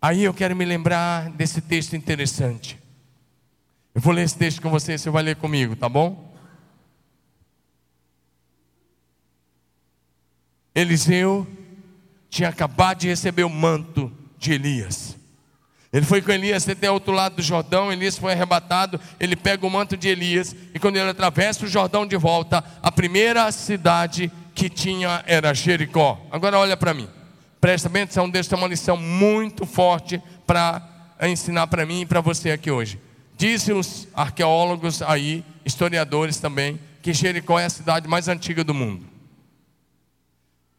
Aí 0.00 0.24
eu 0.24 0.32
quero 0.32 0.56
me 0.56 0.64
lembrar 0.64 1.28
desse 1.32 1.60
texto 1.60 1.94
interessante. 1.94 2.78
Eu 3.94 4.00
vou 4.00 4.14
ler 4.14 4.22
esse 4.22 4.38
texto 4.38 4.62
com 4.62 4.70
você, 4.70 4.96
você 4.96 5.10
vai 5.10 5.22
ler 5.22 5.36
comigo, 5.36 5.76
tá 5.76 5.86
bom? 5.86 6.27
Eliseu 10.78 11.44
tinha 12.30 12.48
acabado 12.48 12.98
de 12.98 13.08
receber 13.08 13.42
o 13.42 13.50
manto 13.50 14.12
de 14.38 14.52
Elias. 14.52 15.16
Ele 15.92 16.06
foi 16.06 16.22
com 16.22 16.30
Elias 16.30 16.68
até 16.68 16.88
o 16.88 16.94
outro 16.94 17.12
lado 17.12 17.36
do 17.36 17.42
Jordão, 17.42 17.90
Elias 17.90 18.16
foi 18.16 18.32
arrebatado, 18.32 19.00
ele 19.18 19.34
pega 19.34 19.66
o 19.66 19.70
manto 19.70 19.96
de 19.96 20.06
Elias, 20.06 20.54
e 20.72 20.78
quando 20.78 20.96
ele 20.96 21.10
atravessa 21.10 21.64
o 21.64 21.68
Jordão 21.68 22.06
de 22.06 22.16
volta, 22.16 22.62
a 22.80 22.92
primeira 22.92 23.50
cidade 23.50 24.30
que 24.54 24.68
tinha 24.68 25.24
era 25.26 25.52
Jericó. 25.52 26.20
Agora 26.30 26.58
olha 26.58 26.76
para 26.76 26.94
mim, 26.94 27.08
presta 27.60 27.88
bem 27.88 28.02
atenção, 28.02 28.30
Deus 28.30 28.46
tem 28.46 28.56
uma 28.56 28.68
lição 28.68 28.96
muito 28.96 29.66
forte 29.66 30.22
para 30.46 30.86
ensinar 31.22 31.66
para 31.66 31.86
mim 31.86 32.02
e 32.02 32.06
para 32.06 32.20
você 32.20 32.52
aqui 32.52 32.70
hoje. 32.70 33.00
Dizem 33.36 33.74
os 33.74 34.06
arqueólogos 34.14 35.02
aí, 35.02 35.44
historiadores 35.64 36.36
também, 36.36 36.78
que 37.02 37.12
Jericó 37.12 37.58
é 37.58 37.64
a 37.64 37.70
cidade 37.70 38.06
mais 38.06 38.28
antiga 38.28 38.62
do 38.62 38.74
mundo. 38.74 39.07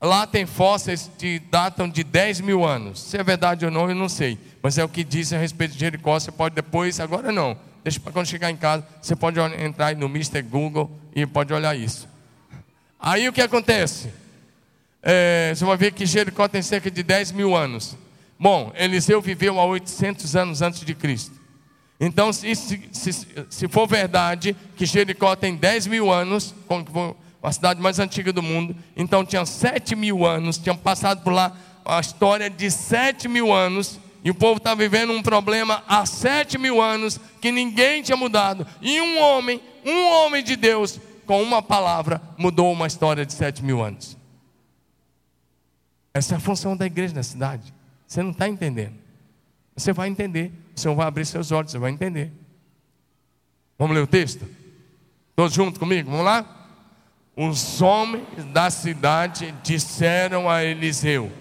Lá 0.01 0.25
tem 0.25 0.45
fósseis 0.45 1.11
que 1.17 1.39
datam 1.39 1.89
de 1.89 2.03
10 2.03 2.39
mil 2.41 2.65
anos. 2.65 3.01
Se 3.01 3.17
é 3.17 3.23
verdade 3.23 3.65
ou 3.65 3.71
não, 3.71 3.89
eu 3.89 3.95
não 3.95 4.07
sei. 4.07 4.37
Mas 4.61 4.77
é 4.77 4.83
o 4.83 4.89
que 4.89 5.03
dizem 5.03 5.37
a 5.37 5.41
respeito 5.41 5.73
de 5.73 5.79
Jericó. 5.79 6.17
Você 6.17 6.31
pode 6.31 6.55
depois, 6.55 6.99
agora 6.99 7.31
não. 7.31 7.57
Deixa 7.83 7.99
para 7.99 8.11
quando 8.11 8.25
chegar 8.25 8.49
em 8.49 8.55
casa, 8.55 8.85
você 9.01 9.15
pode 9.15 9.39
entrar 9.39 9.95
no 9.95 10.05
Mr. 10.07 10.41
Google 10.41 10.89
e 11.15 11.25
pode 11.25 11.53
olhar 11.53 11.75
isso. 11.77 12.07
Aí 12.99 13.27
o 13.27 13.33
que 13.33 13.41
acontece? 13.41 14.11
É, 15.01 15.53
você 15.55 15.65
vai 15.65 15.77
ver 15.77 15.91
que 15.93 16.05
Jericó 16.05 16.47
tem 16.47 16.61
cerca 16.61 16.91
de 16.91 17.03
10 17.03 17.31
mil 17.31 17.55
anos. 17.55 17.97
Bom, 18.37 18.71
Eliseu 18.75 19.21
viveu 19.21 19.59
há 19.59 19.65
800 19.65 20.35
anos 20.35 20.61
antes 20.61 20.81
de 20.81 20.93
Cristo. 20.93 21.39
Então, 21.99 22.31
se, 22.31 22.55
se, 22.55 23.27
se 23.49 23.67
for 23.67 23.85
verdade 23.85 24.55
que 24.77 24.85
Jericó 24.85 25.35
tem 25.35 25.55
10 25.55 25.87
mil 25.87 26.09
anos, 26.11 26.55
a 27.41 27.51
cidade 27.51 27.81
mais 27.81 27.99
antiga 27.99 28.33
do 28.33 28.41
mundo. 28.41 28.75
Então 28.95 29.25
tinha 29.25 29.45
sete 29.45 29.95
mil 29.95 30.25
anos, 30.25 30.57
tinham 30.57 30.77
passado 30.77 31.23
por 31.23 31.31
lá 31.31 31.55
a 31.85 31.99
história 31.99 32.49
de 32.49 32.69
sete 32.69 33.27
mil 33.27 33.53
anos. 33.53 33.99
E 34.23 34.29
o 34.29 34.35
povo 34.35 34.57
está 34.57 34.75
vivendo 34.75 35.13
um 35.13 35.21
problema 35.21 35.81
há 35.87 36.05
sete 36.05 36.57
mil 36.57 36.81
anos 36.81 37.19
que 37.39 37.51
ninguém 37.51 38.03
tinha 38.03 38.17
mudado. 38.17 38.67
E 38.81 38.99
um 38.99 39.19
homem, 39.21 39.61
um 39.85 40.11
homem 40.11 40.43
de 40.43 40.57
Deus, 40.57 40.99
com 41.25 41.41
uma 41.41 41.61
palavra, 41.61 42.21
mudou 42.37 42.71
uma 42.71 42.87
história 42.87 43.25
de 43.25 43.31
sete 43.31 43.63
mil 43.63 43.81
anos. 43.81 44.17
Essa 46.13 46.35
é 46.35 46.37
a 46.37 46.39
função 46.39 46.75
da 46.75 46.85
igreja 46.85 47.13
na 47.13 47.23
cidade. 47.23 47.73
Você 48.05 48.21
não 48.21 48.31
está 48.31 48.49
entendendo. 48.49 48.95
Você 49.75 49.93
vai 49.93 50.09
entender. 50.09 50.51
O 50.75 50.79
Senhor 50.79 50.95
vai 50.95 51.07
abrir 51.07 51.25
seus 51.25 51.51
olhos, 51.51 51.71
você 51.71 51.77
vai 51.77 51.91
entender. 51.91 52.31
Vamos 53.77 53.95
ler 53.95 54.03
o 54.03 54.07
texto? 54.07 54.45
Todos 55.35 55.53
juntos 55.53 55.77
comigo? 55.77 56.11
Vamos 56.11 56.25
lá? 56.25 56.58
Os 57.41 57.81
homens 57.81 58.43
da 58.51 58.69
cidade 58.69 59.55
disseram 59.63 60.49
a 60.49 60.61
Eliseu: 60.61 61.31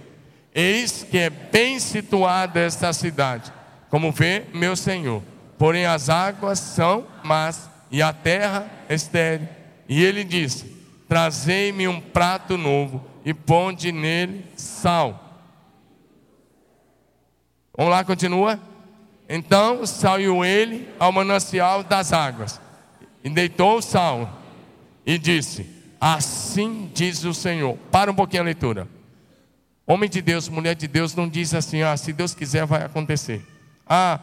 Eis 0.55 1.03
que 1.03 1.19
é 1.19 1.29
bem 1.29 1.81
situada 1.81 2.61
esta 2.61 2.93
cidade, 2.93 3.53
como 3.91 4.13
vê 4.13 4.45
meu 4.55 4.77
senhor. 4.77 5.21
Porém 5.59 5.87
as 5.87 6.09
águas 6.09 6.61
são 6.61 7.05
más 7.25 7.69
e 7.91 8.01
a 8.01 8.13
terra 8.13 8.71
estéril. 8.89 9.49
E 9.89 10.05
ele 10.05 10.23
disse: 10.23 10.73
Trazei-me 11.09 11.89
um 11.89 12.01
prato 12.01 12.57
novo 12.57 13.05
e 13.25 13.35
ponde 13.35 13.91
nele 13.91 14.47
sal. 14.55 15.51
Vamos 17.77 17.91
lá, 17.91 18.05
continua. 18.05 18.61
Então 19.29 19.85
saiu 19.85 20.45
ele 20.45 20.89
ao 20.97 21.11
manancial 21.11 21.83
das 21.83 22.13
águas 22.13 22.61
e 23.25 23.29
deitou 23.29 23.79
o 23.79 23.83
sal 23.83 24.39
e 25.05 25.19
disse: 25.19 25.78
Assim 26.01 26.91
diz 26.95 27.25
o 27.25 27.35
Senhor. 27.35 27.77
Para 27.91 28.11
um 28.11 28.15
pouquinho 28.15 28.43
a 28.43 28.45
leitura. 28.45 28.89
Homem 29.87 30.09
de 30.09 30.21
Deus, 30.21 30.49
mulher 30.49 30.75
de 30.75 30.87
Deus, 30.87 31.15
não 31.15 31.29
diz 31.29 31.55
assim: 31.55 31.83
ah, 31.83 31.97
se 31.97 32.13
Deus 32.13 32.35
quiser, 32.35 32.67
vai 32.67 32.83
acontecer. 32.85 33.45
Ah, 33.87 34.21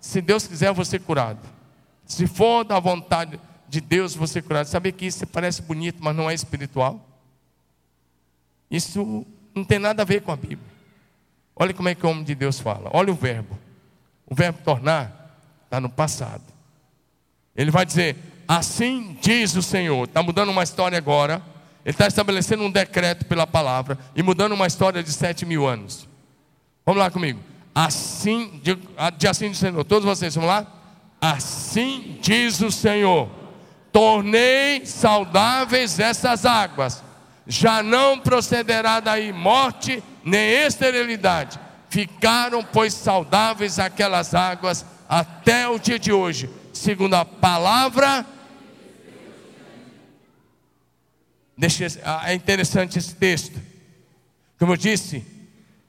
se 0.00 0.20
Deus 0.20 0.46
quiser, 0.46 0.74
ser 0.84 1.00
curado. 1.00 1.40
Se 2.06 2.26
for 2.26 2.64
da 2.64 2.80
vontade 2.80 3.38
de 3.68 3.80
Deus, 3.80 4.18
ser 4.26 4.42
curado. 4.42 4.66
Sabe 4.66 4.90
que 4.90 5.06
isso 5.06 5.26
parece 5.26 5.62
bonito, 5.62 5.98
mas 6.00 6.16
não 6.16 6.28
é 6.28 6.34
espiritual? 6.34 7.06
Isso 8.70 9.26
não 9.54 9.64
tem 9.64 9.78
nada 9.78 10.02
a 10.02 10.04
ver 10.04 10.22
com 10.22 10.32
a 10.32 10.36
Bíblia. 10.36 10.72
Olha 11.54 11.74
como 11.74 11.88
é 11.88 11.94
que 11.94 12.04
o 12.04 12.08
homem 12.10 12.24
de 12.24 12.34
Deus 12.34 12.58
fala. 12.58 12.90
Olha 12.92 13.12
o 13.12 13.14
verbo. 13.14 13.58
O 14.26 14.34
verbo 14.34 14.58
tornar 14.64 15.38
está 15.64 15.78
no 15.78 15.90
passado. 15.90 16.42
Ele 17.54 17.70
vai 17.70 17.84
dizer: 17.84 18.16
Assim 18.52 19.16
diz 19.22 19.56
o 19.56 19.62
Senhor. 19.62 20.04
Está 20.04 20.22
mudando 20.22 20.50
uma 20.50 20.62
história 20.62 20.98
agora. 20.98 21.40
Ele 21.86 21.94
está 21.94 22.06
estabelecendo 22.06 22.62
um 22.62 22.70
decreto 22.70 23.24
pela 23.24 23.46
palavra 23.46 23.98
e 24.14 24.22
mudando 24.22 24.52
uma 24.52 24.66
história 24.66 25.02
de 25.02 25.10
sete 25.10 25.46
mil 25.46 25.66
anos. 25.66 26.06
Vamos 26.84 27.00
lá 27.00 27.10
comigo. 27.10 27.40
Assim, 27.74 28.60
de, 28.62 28.78
de 29.16 29.26
assim 29.26 29.48
diz 29.48 29.56
o 29.56 29.60
Senhor. 29.60 29.84
Todos 29.84 30.04
vocês, 30.04 30.34
vamos 30.34 30.50
lá? 30.50 30.66
Assim 31.18 32.18
diz 32.20 32.60
o 32.60 32.70
Senhor: 32.70 33.30
Tornei 33.90 34.84
saudáveis 34.84 35.98
essas 35.98 36.44
águas, 36.44 37.02
já 37.46 37.82
não 37.82 38.18
procederá 38.18 39.00
daí 39.00 39.32
morte 39.32 40.04
nem 40.22 40.66
esterilidade. 40.66 41.58
Ficaram, 41.88 42.62
pois, 42.62 42.92
saudáveis 42.92 43.78
aquelas 43.78 44.34
águas 44.34 44.84
até 45.08 45.66
o 45.66 45.78
dia 45.78 45.98
de 45.98 46.12
hoje, 46.12 46.50
segundo 46.74 47.14
a 47.14 47.24
palavra 47.24 48.26
é 52.24 52.34
interessante 52.34 52.98
esse 52.98 53.14
texto. 53.14 53.60
Como 54.58 54.72
eu 54.72 54.76
disse, 54.76 55.24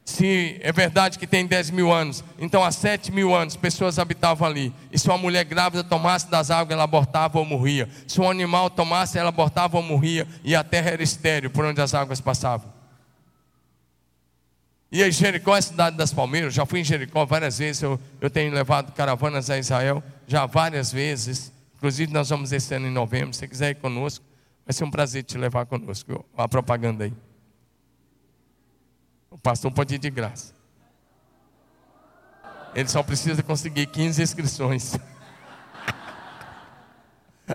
se 0.05 0.59
é 0.61 0.72
verdade 0.72 1.18
que 1.18 1.26
tem 1.26 1.45
10 1.45 1.70
mil 1.70 1.91
anos, 1.91 2.24
então 2.38 2.64
há 2.64 2.72
7 2.72 3.11
mil 3.11 3.34
anos 3.34 3.55
pessoas 3.55 3.97
habitavam 3.97 4.47
ali. 4.47 4.74
E 4.91 4.99
se 4.99 5.07
uma 5.07 5.18
mulher 5.18 5.45
grávida 5.45 5.84
tomasse 5.84 6.30
das 6.30 6.51
águas, 6.51 6.72
ela 6.72 6.84
abortava 6.84 7.39
ou 7.39 7.45
morria. 7.45 7.88
Se 8.07 8.20
um 8.20 8.30
animal 8.30 8.70
tomasse, 8.70 9.18
ela 9.18 9.30
abortava 9.30 9.78
ou 9.78 9.84
morria. 9.84 10.28
E 10.43 10.55
a 10.55 10.64
terra 10.64 10.91
era 10.91 11.03
estéreo 11.03 11.49
por 11.49 11.64
onde 11.64 11.82
as 11.82 11.93
águas 11.93 12.20
passavam. 12.20 12.72
E 14.91 15.01
aí, 15.01 15.11
Jericó 15.11 15.55
é 15.55 15.59
a 15.59 15.61
cidade 15.61 15.97
das 15.97 16.14
palmeiras. 16.14 16.53
Já 16.53 16.66
fui 16.66 16.82
em 16.82 16.84
Jericó 16.84 17.26
várias 17.26 17.57
vezes. 17.57 17.82
Eu, 17.82 17.99
eu 18.22 18.30
tenho 18.30 18.53
levado 18.53 18.91
caravanas 18.91 19.49
a 19.49 19.57
Israel 19.57 20.03
já 20.28 20.45
várias 20.45 20.91
vezes. 20.91 21.51
Inclusive, 21.78 22.14
nós 22.14 22.30
vamos 22.30 22.51
esse 22.51 22.76
ano 22.76 22.88
em 22.88 22.91
novembro. 22.91 23.34
Se 23.34 23.39
você 23.39 23.47
quiser 23.47 23.70
ir 23.72 23.76
conosco, 23.76 24.24
Vai 24.66 24.74
ser 24.74 24.84
um 24.84 24.91
prazer 24.91 25.24
te 25.24 25.38
levar 25.38 25.66
conosco. 25.66 26.26
A 26.38 26.47
propaganda 26.47 27.03
aí. 27.03 27.14
O 29.30 29.38
pastor 29.38 29.72
pode 29.72 29.95
ir 29.95 29.97
de 29.97 30.09
graça. 30.09 30.53
Ele 32.76 32.88
só 32.88 33.03
precisa 33.03 33.43
conseguir 33.43 33.88
15 33.88 34.22
inscrições. 34.22 34.97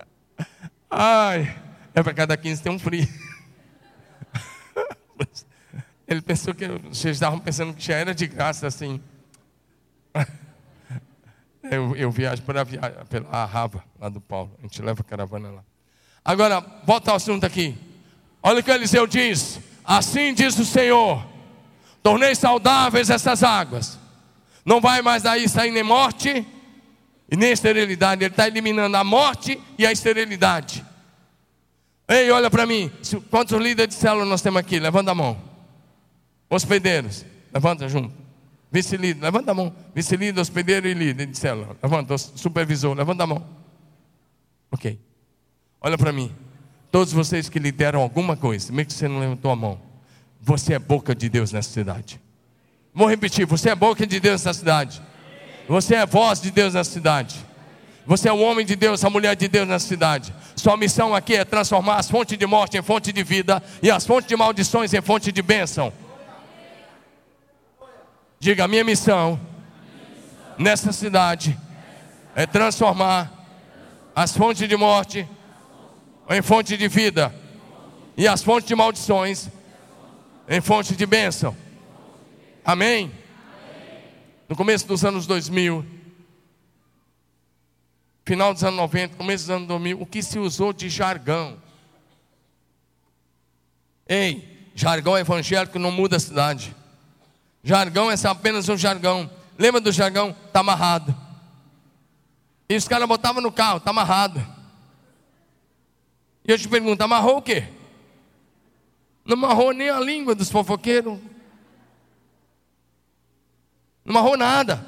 Ai, 0.89 1.55
é 1.93 2.03
para 2.03 2.13
cada 2.13 2.37
15 2.37 2.61
tem 2.61 2.71
um 2.71 2.79
free. 2.79 3.07
Ele 6.07 6.21
pensou 6.21 6.55
que 6.55 6.67
vocês 6.67 7.17
estavam 7.17 7.39
pensando 7.39 7.73
que 7.73 7.83
já 7.83 7.95
era 7.95 8.15
de 8.15 8.27
graça 8.27 8.67
assim. 8.67 9.01
Eu, 11.71 11.95
eu 11.95 12.09
viajo 12.09 12.41
pela, 12.41 12.65
pela 12.65 13.45
Rava, 13.45 13.83
lá 13.99 14.09
do 14.09 14.19
Paulo. 14.19 14.51
A 14.57 14.63
gente 14.63 14.81
leva 14.81 15.01
a 15.01 15.03
caravana 15.03 15.51
lá. 15.51 15.63
Agora, 16.23 16.63
volta 16.85 17.11
ao 17.11 17.17
assunto 17.17 17.45
aqui. 17.45 17.75
Olha 18.41 18.59
o 18.59 18.63
que 18.63 18.71
Eliseu 18.71 19.07
diz: 19.07 19.59
Assim 19.83 20.33
diz 20.33 20.57
o 20.59 20.65
Senhor: 20.65 21.25
Tornei 22.01 22.35
saudáveis 22.35 23.09
essas 23.09 23.43
águas. 23.43 23.97
Não 24.65 24.79
vai 24.79 25.01
mais 25.01 25.23
daí 25.23 25.47
sair 25.49 25.71
nem 25.71 25.83
morte 25.83 26.45
e 27.31 27.35
nem 27.35 27.51
esterilidade. 27.51 28.23
Ele 28.23 28.31
está 28.31 28.47
eliminando 28.47 28.95
a 28.95 29.03
morte 29.03 29.59
e 29.77 29.85
a 29.85 29.91
esterilidade. 29.91 30.85
Ei, 32.07 32.29
olha 32.31 32.49
para 32.49 32.65
mim. 32.65 32.91
Quantos 33.29 33.59
líderes 33.59 33.95
de 33.95 34.01
célula 34.01 34.25
nós 34.25 34.41
temos 34.41 34.59
aqui? 34.59 34.79
Levanta 34.79 35.11
a 35.11 35.15
mão. 35.15 35.37
Hospedeiros, 36.49 37.25
levanta 37.53 37.87
junto. 37.87 38.13
Vice-líder, 38.71 39.21
levanta 39.21 39.51
a 39.51 39.53
mão. 39.53 39.75
Vice-líder, 39.93 40.39
hospedeiro 40.39 40.87
e 40.87 40.93
líder 40.93 41.27
de 41.27 41.37
célula. 41.37 41.75
Levanta, 41.81 42.17
supervisor, 42.17 42.95
levanta 42.95 43.23
a 43.23 43.27
mão. 43.27 43.43
Ok. 44.71 44.99
Olha 45.81 45.97
para 45.97 46.11
mim. 46.11 46.35
Todos 46.91 47.13
vocês 47.13 47.47
que 47.47 47.59
lideram 47.59 48.01
alguma 48.01 48.35
coisa, 48.35 48.73
mesmo 48.73 48.87
que 48.87 48.93
você 48.93 49.07
não 49.07 49.19
levantou 49.19 49.51
a 49.51 49.55
mão, 49.55 49.79
você 50.41 50.73
é 50.73 50.79
boca 50.79 51.13
de 51.13 51.29
Deus 51.29 51.51
nessa 51.51 51.69
cidade. 51.69 52.19
Vou 52.93 53.07
repetir: 53.07 53.45
você 53.45 53.69
é 53.69 53.75
boca 53.75 54.05
de 54.05 54.19
Deus 54.19 54.43
nessa 54.43 54.57
cidade. 54.57 55.01
Você 55.67 55.95
é 55.95 56.05
voz 56.05 56.41
de 56.41 56.49
Deus 56.49 56.73
nessa 56.73 56.91
cidade. 56.91 57.45
Você 58.05 58.27
é 58.27 58.33
o 58.33 58.39
homem 58.39 58.65
de 58.65 58.75
Deus, 58.75 59.05
a 59.05 59.09
mulher 59.09 59.35
de 59.35 59.47
Deus 59.47 59.67
nessa 59.67 59.87
cidade. 59.87 60.33
Sua 60.55 60.75
missão 60.75 61.13
aqui 61.13 61.35
é 61.35 61.45
transformar 61.45 61.97
as 61.97 62.09
fontes 62.09 62.35
de 62.35 62.45
morte 62.47 62.75
em 62.75 62.81
fonte 62.81 63.13
de 63.13 63.23
vida 63.23 63.61
e 63.83 63.91
as 63.91 64.05
fontes 64.05 64.27
de 64.27 64.35
maldições 64.35 64.93
em 64.93 65.01
fonte 65.01 65.31
de 65.31 65.41
bênção. 65.43 65.93
Diga: 68.39 68.67
minha 68.67 68.83
missão 68.83 69.39
nessa 70.57 70.91
cidade 70.91 71.55
é 72.35 72.47
transformar 72.47 73.31
as 74.15 74.35
fontes 74.35 74.67
de 74.67 74.75
morte 74.75 75.27
em 76.29 76.41
fonte 76.41 76.77
de 76.77 76.87
vida 76.87 77.33
e 78.15 78.27
as 78.27 78.43
fontes 78.43 78.67
de 78.67 78.75
maldições 78.75 79.49
em 80.47 80.61
fonte 80.61 80.95
de 80.95 81.05
bênção. 81.05 81.55
Amém? 82.63 83.11
No 84.47 84.55
começo 84.55 84.87
dos 84.87 85.03
anos 85.03 85.25
2000, 85.25 85.85
final 88.25 88.53
dos 88.53 88.63
anos 88.63 88.77
90, 88.77 89.15
começo 89.15 89.45
dos 89.45 89.55
anos 89.55 89.67
2000, 89.67 90.01
o 90.01 90.05
que 90.05 90.21
se 90.21 90.37
usou 90.37 90.73
de 90.73 90.89
jargão? 90.89 91.57
Ei, 94.07 94.69
jargão 94.75 95.17
evangélico 95.17 95.79
não 95.79 95.91
muda 95.91 96.17
a 96.17 96.19
cidade. 96.19 96.75
Jargão 97.63 98.11
é 98.11 98.15
apenas 98.27 98.69
um 98.69 98.77
jargão. 98.77 99.29
Lembra 99.57 99.81
do 99.81 99.91
jargão? 99.91 100.35
Está 100.47 100.61
amarrado. 100.61 101.15
E 102.67 102.75
os 102.75 102.87
caras 102.87 103.07
botavam 103.07 103.41
no 103.41 103.51
carro, 103.51 103.77
está 103.77 103.89
amarrado. 103.91 104.58
E 106.49 106.51
eu 106.51 106.57
te 106.57 106.67
pergunto, 106.67 106.99
amarrou 107.03 107.37
o 107.37 107.41
quê? 107.43 107.63
Não 109.23 109.37
amarrou 109.37 109.71
nem 109.71 109.91
a 109.91 109.99
língua 109.99 110.33
dos 110.33 110.49
fofoqueiros. 110.49 111.19
Não 114.03 114.17
amarrou 114.17 114.35
nada. 114.35 114.83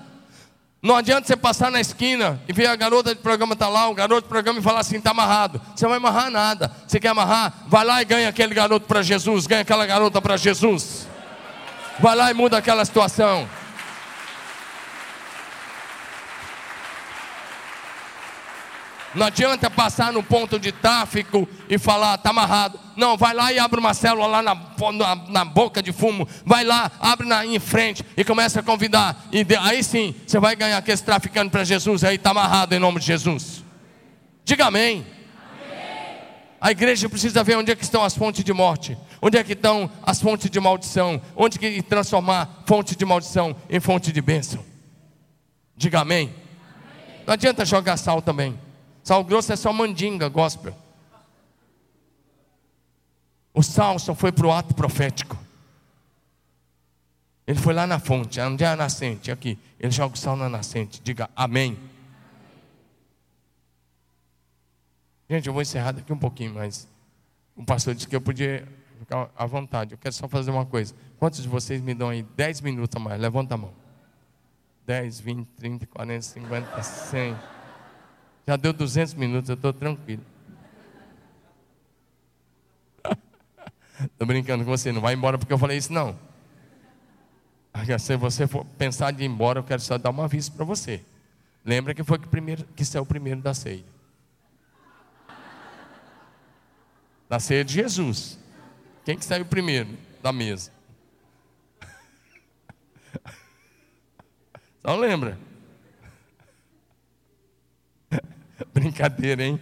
Não 0.82 0.95
adianta 0.95 1.28
você 1.28 1.38
passar 1.38 1.70
na 1.70 1.80
esquina 1.80 2.41
e 2.47 2.51
ver 2.51 2.66
a 2.66 2.76
garota 2.76 3.14
de 3.14 3.22
programa 3.22 3.53
estar 3.53 3.68
tá 3.68 3.72
lá, 3.72 3.88
o 3.88 3.93
garoto 3.93 4.24
de 4.24 4.28
programa 4.28 4.57
e 4.57 4.64
falar 4.64 4.80
assim, 4.80 4.97
está 4.97 5.12
amarrado. 5.12 5.62
Você 5.76 5.86
não 5.86 5.91
vai 5.91 5.99
amarrar 5.99 6.32
nada. 6.32 6.76
Você 6.88 6.99
quer 6.99 7.09
amarrar? 7.09 7.53
Vai 7.68 7.86
lá 7.86 8.01
e 8.01 8.05
ganha 8.05 8.30
aquele 8.30 8.55
garoto 8.55 8.88
para 8.88 9.03
Jesus, 9.03 9.45
ganha 9.45 9.62
aquela 9.62 9.86
garota 9.86 10.20
para 10.20 10.38
Jesus. 10.38 11.07
Vai 11.99 12.16
lá 12.16 12.32
e 12.32 12.34
muda 12.34 12.57
aquela 12.57 12.84
situação. 12.84 13.47
Não 19.14 19.26
adianta 19.26 19.70
passar 19.70 20.14
no 20.14 20.24
ponto 20.24 20.57
de 20.57 20.72
tráfico 20.72 21.47
e 21.70 21.78
falar, 21.78 22.16
está 22.16 22.30
amarrado. 22.30 22.80
Não, 22.95 23.18
vai 23.18 23.34
lá 23.34 23.51
e 23.51 23.59
abre 23.59 23.80
uma 23.80 23.93
célula 23.93 24.26
lá 24.26 24.41
na, 24.41 24.55
na, 24.55 25.16
na 25.28 25.45
boca 25.45 25.82
de 25.82 25.91
fumo. 25.91 26.28
Vai 26.45 26.64
lá, 26.64 26.89
abre 26.99 27.28
na, 27.28 27.45
em 27.45 27.59
frente 27.59 28.05
e 28.16 28.24
começa 28.24 28.62
a 28.62 28.64
convidar. 28.64 29.28
E 29.32 29.43
de, 29.43 29.55
aí 29.57 29.84
sim, 29.84 30.16
você 30.26 30.39
vai 30.39 30.55
ganhar 30.55 30.78
aqueles 30.78 31.01
traficando 31.01 31.51
para 31.51 31.66
Jesus. 31.66 32.05
Aí 32.05 32.16
está 32.16 32.32
amarrado 32.32 32.74
em 32.74 32.80
nome 32.80 32.99
de 33.01 33.05
Jesus. 33.05 33.66
Diga 34.45 34.68
amém. 34.68 35.05
amém. 35.59 36.18
A 36.62 36.72
igreja 36.72 37.09
precisa 37.09 37.43
ver 37.43 37.57
onde 37.57 37.70
é 37.70 37.76
que 37.76 37.84
estão 37.84 38.05
as 38.05 38.16
fontes 38.16 38.45
de 38.45 38.53
morte. 38.53 38.97
Onde 39.22 39.38
é 39.38 39.43
que 39.43 39.53
estão 39.53 39.91
as 40.03 40.22
fontes 40.22 40.49
de 40.49 40.59
maldição. 40.59 41.22
Onde 41.36 41.59
que 41.59 41.82
transformar 41.82 42.64
fonte 42.66 42.95
de 42.95 43.03
maldição 43.03 43.53
em 43.70 43.80
fonte 43.82 44.14
de 44.14 44.22
bênção. 44.22 44.64
Diga 45.76 45.99
amém. 45.99 46.28
amém. 46.28 47.24
Não 47.28 47.34
adianta 47.34 47.66
jogar 47.66 47.97
sal 47.97 48.22
também. 48.22 48.57
Sal 49.04 49.24
grosso 49.24 49.52
é 49.52 49.56
só 49.56 49.74
mandinga, 49.74 50.30
gospel. 50.30 50.76
O 53.54 53.62
sal 53.62 53.99
só 53.99 54.16
foi 54.16 54.32
para 54.32 54.47
o 54.47 54.52
ato 54.52 54.74
profético. 54.74 55.38
Ele 57.45 57.60
foi 57.60 57.74
lá 57.74 57.86
na 57.86 57.99
fonte, 57.99 58.39
onde 58.39 58.64
é 58.64 58.68
a 58.68 58.76
nascente? 58.76 59.32
Aqui. 59.32 59.58
Ele 59.80 59.91
joga 59.91 60.16
o 60.16 60.18
sal 60.18 60.36
na 60.36 60.47
nascente. 60.47 61.02
Diga 61.04 61.30
amém. 61.36 61.78
Gente, 65.30 65.47
eu 65.47 65.54
vou 65.54 65.62
encerrar 65.62 65.93
daqui 65.93 66.14
um 66.14 66.18
pouquinho, 66.18 66.54
mas 66.54 66.88
o 67.56 67.64
pastor 67.64 67.95
disse 67.95 68.08
que 68.08 68.16
eu 68.16 68.22
podia 68.22 68.68
ficar 68.99 69.30
à 69.36 69.45
vontade. 69.45 69.93
Eu 69.93 69.97
quero 69.97 70.14
só 70.14 70.28
fazer 70.28 70.52
uma 70.52 70.66
coisa. 70.66 70.93
Quantos 71.18 71.41
de 71.41 71.49
vocês 71.49 71.82
me 71.82 71.93
dão 71.93 72.10
aí 72.10 72.24
10 72.24 72.62
minutos 72.62 72.95
a 72.95 72.99
mais? 72.99 73.20
Levanta 73.20 73.56
a 73.56 73.58
mão. 73.58 73.74
10, 74.86 75.20
20, 75.20 75.47
30, 75.58 75.88
40, 75.88 76.22
50, 76.22 76.84
100. 76.84 77.38
Já 78.48 78.56
deu 78.56 78.74
200 78.74 79.14
minutos, 79.14 79.50
eu 79.50 79.56
estou 79.56 79.72
tranquilo. 79.72 80.24
Estou 84.02 84.28
brincando 84.28 84.66
com 84.66 84.72
você, 84.72 84.92
não 84.92 85.02
vai 85.02 85.14
embora 85.14 85.38
porque 85.38 85.54
eu 85.54 85.58
falei 85.58 85.78
isso, 85.78 85.94
não. 85.94 86.18
Se 88.00 88.18
você 88.18 88.48
for 88.48 88.66
pensar 88.78 89.12
de 89.12 89.24
ir 89.24 89.28
embora, 89.28 89.60
eu 89.60 89.64
quero 89.64 89.82
só 89.82 89.98
dar 89.98 90.10
uma 90.10 90.26
aviso 90.26 90.52
para 90.52 90.66
você. 90.66 91.02
Lembra 91.64 91.94
que 91.94 92.04
foi 92.04 92.20
que, 92.20 92.28
primeiro, 92.28 92.66
que 92.76 92.84
saiu 92.84 93.04
o 93.04 93.06
primeiro 93.06 93.39
da 93.42 93.54
ceia. 93.54 93.86
Da 97.30 97.39
ceia 97.39 97.64
de 97.64 97.74
Jesus. 97.74 98.38
Quem 99.06 99.18
que 99.18 99.24
saiu 99.24 99.46
primeiro 99.46 99.98
da 100.22 100.34
mesa? 100.34 100.72
Só 104.84 104.96
lembra? 104.96 105.38
Brincadeira, 108.74 109.43
hein? 109.43 109.59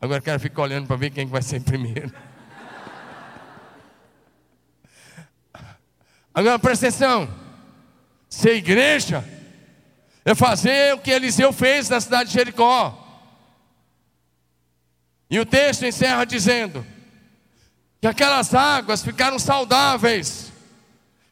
Agora 0.00 0.20
quero 0.20 0.38
ficar 0.38 0.62
olhando 0.62 0.86
para 0.86 0.96
ver 0.96 1.10
quem 1.10 1.26
vai 1.26 1.40
ser 1.40 1.60
primeiro. 1.60 2.12
Agora 6.34 6.58
presta 6.58 6.88
atenção. 6.88 7.32
Ser 8.28 8.56
igreja 8.56 9.24
é 10.24 10.34
fazer 10.34 10.94
o 10.94 10.98
que 10.98 11.10
Eliseu 11.10 11.52
fez 11.52 11.88
na 11.88 12.00
cidade 12.00 12.30
de 12.30 12.34
Jericó. 12.34 13.00
E 15.30 15.38
o 15.38 15.46
texto 15.46 15.84
encerra 15.84 16.24
dizendo 16.24 16.84
que 18.00 18.06
aquelas 18.06 18.54
águas 18.54 19.02
ficaram 19.02 19.38
saudáveis 19.38 20.43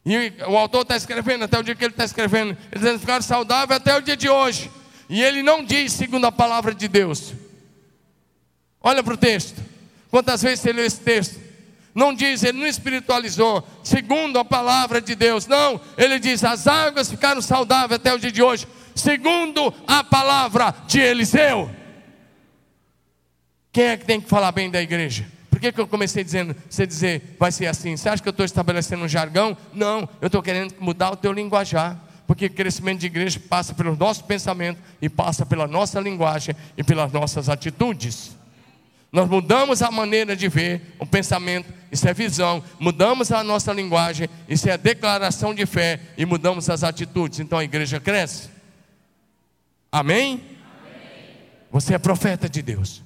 e 0.05 0.33
o 0.47 0.57
autor 0.57 0.81
está 0.81 0.97
escrevendo, 0.97 1.45
até 1.45 1.57
o 1.57 1.63
dia 1.63 1.75
que 1.75 1.83
ele 1.83 1.93
está 1.93 2.03
escrevendo, 2.03 2.57
eles 2.71 2.99
ficaram 2.99 3.21
saudáveis 3.21 3.79
até 3.79 3.95
o 3.95 4.01
dia 4.01 4.17
de 4.17 4.29
hoje. 4.29 4.69
E 5.09 5.21
ele 5.21 5.41
não 5.41 5.63
diz 5.63 5.93
segundo 5.93 6.25
a 6.25 6.31
palavra 6.31 6.73
de 6.73 6.87
Deus. 6.87 7.33
Olha 8.81 9.01
para 9.01 9.13
o 9.13 9.17
texto. 9.17 9.63
Quantas 10.09 10.41
vezes 10.41 10.59
você 10.59 10.73
leu 10.73 10.85
esse 10.85 10.99
texto? 10.99 11.39
Não 11.95 12.13
diz, 12.13 12.43
ele 12.43 12.59
não 12.59 12.67
espiritualizou, 12.67 13.65
segundo 13.83 14.39
a 14.39 14.43
palavra 14.43 14.99
de 14.99 15.15
Deus. 15.15 15.47
Não, 15.47 15.79
ele 15.97 16.19
diz: 16.19 16.43
as 16.43 16.67
águas 16.67 17.09
ficaram 17.09 17.41
saudáveis 17.41 17.99
até 17.99 18.13
o 18.13 18.19
dia 18.19 18.31
de 18.31 18.41
hoje, 18.41 18.67
segundo 18.95 19.73
a 19.87 20.03
palavra 20.03 20.75
de 20.87 20.99
Eliseu. 20.99 21.69
Quem 23.71 23.85
é 23.85 23.97
que 23.97 24.05
tem 24.05 24.19
que 24.19 24.29
falar 24.29 24.51
bem 24.51 24.69
da 24.69 24.81
igreja? 24.81 25.25
Que, 25.63 25.71
que 25.71 25.79
eu 25.79 25.87
comecei 25.87 26.23
dizendo, 26.23 26.53
você 26.69 26.85
dizer, 26.85 27.35
vai 27.39 27.51
ser 27.51 27.67
assim? 27.67 27.95
Você 27.95 28.09
acha 28.09 28.21
que 28.21 28.27
eu 28.27 28.31
estou 28.31 28.45
estabelecendo 28.45 29.05
um 29.05 29.07
jargão? 29.07 29.55
Não, 29.73 30.09
eu 30.19 30.27
estou 30.27 30.41
querendo 30.41 30.75
mudar 30.79 31.11
o 31.11 31.15
teu 31.15 31.31
linguajar. 31.31 31.97
Porque 32.27 32.49
crescimento 32.49 32.99
de 32.99 33.05
igreja 33.05 33.39
passa 33.49 33.73
pelo 33.73 33.95
nosso 33.95 34.23
pensamento 34.25 34.79
e 35.01 35.09
passa 35.09 35.45
pela 35.45 35.67
nossa 35.67 35.99
linguagem 35.99 36.55
e 36.77 36.83
pelas 36.83 37.11
nossas 37.11 37.47
atitudes. 37.47 38.35
Nós 39.11 39.29
mudamos 39.29 39.81
a 39.81 39.91
maneira 39.91 40.35
de 40.35 40.47
ver 40.47 40.95
o 40.99 41.05
pensamento, 41.05 41.71
isso 41.91 42.07
é 42.07 42.13
visão. 42.13 42.63
Mudamos 42.79 43.31
a 43.31 43.43
nossa 43.43 43.71
linguagem, 43.71 44.27
isso 44.49 44.67
é 44.69 44.77
declaração 44.77 45.53
de 45.53 45.65
fé. 45.65 45.99
E 46.17 46.25
mudamos 46.25 46.69
as 46.69 46.83
atitudes. 46.83 47.39
Então 47.39 47.59
a 47.59 47.63
igreja 47.63 47.99
cresce. 47.99 48.49
Amém? 49.91 50.33
Amém. 50.33 50.41
Você 51.71 51.93
é 51.93 51.99
profeta 51.99 52.49
de 52.49 52.61
Deus. 52.61 53.03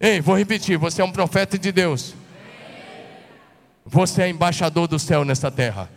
Ei, 0.00 0.20
vou 0.20 0.36
repetir: 0.36 0.76
você 0.76 1.02
é 1.02 1.04
um 1.04 1.12
profeta 1.12 1.58
de 1.58 1.72
Deus. 1.72 2.14
Você 3.84 4.22
é 4.22 4.28
embaixador 4.28 4.86
do 4.86 4.98
céu 4.98 5.24
nesta 5.24 5.50
terra. 5.50 5.90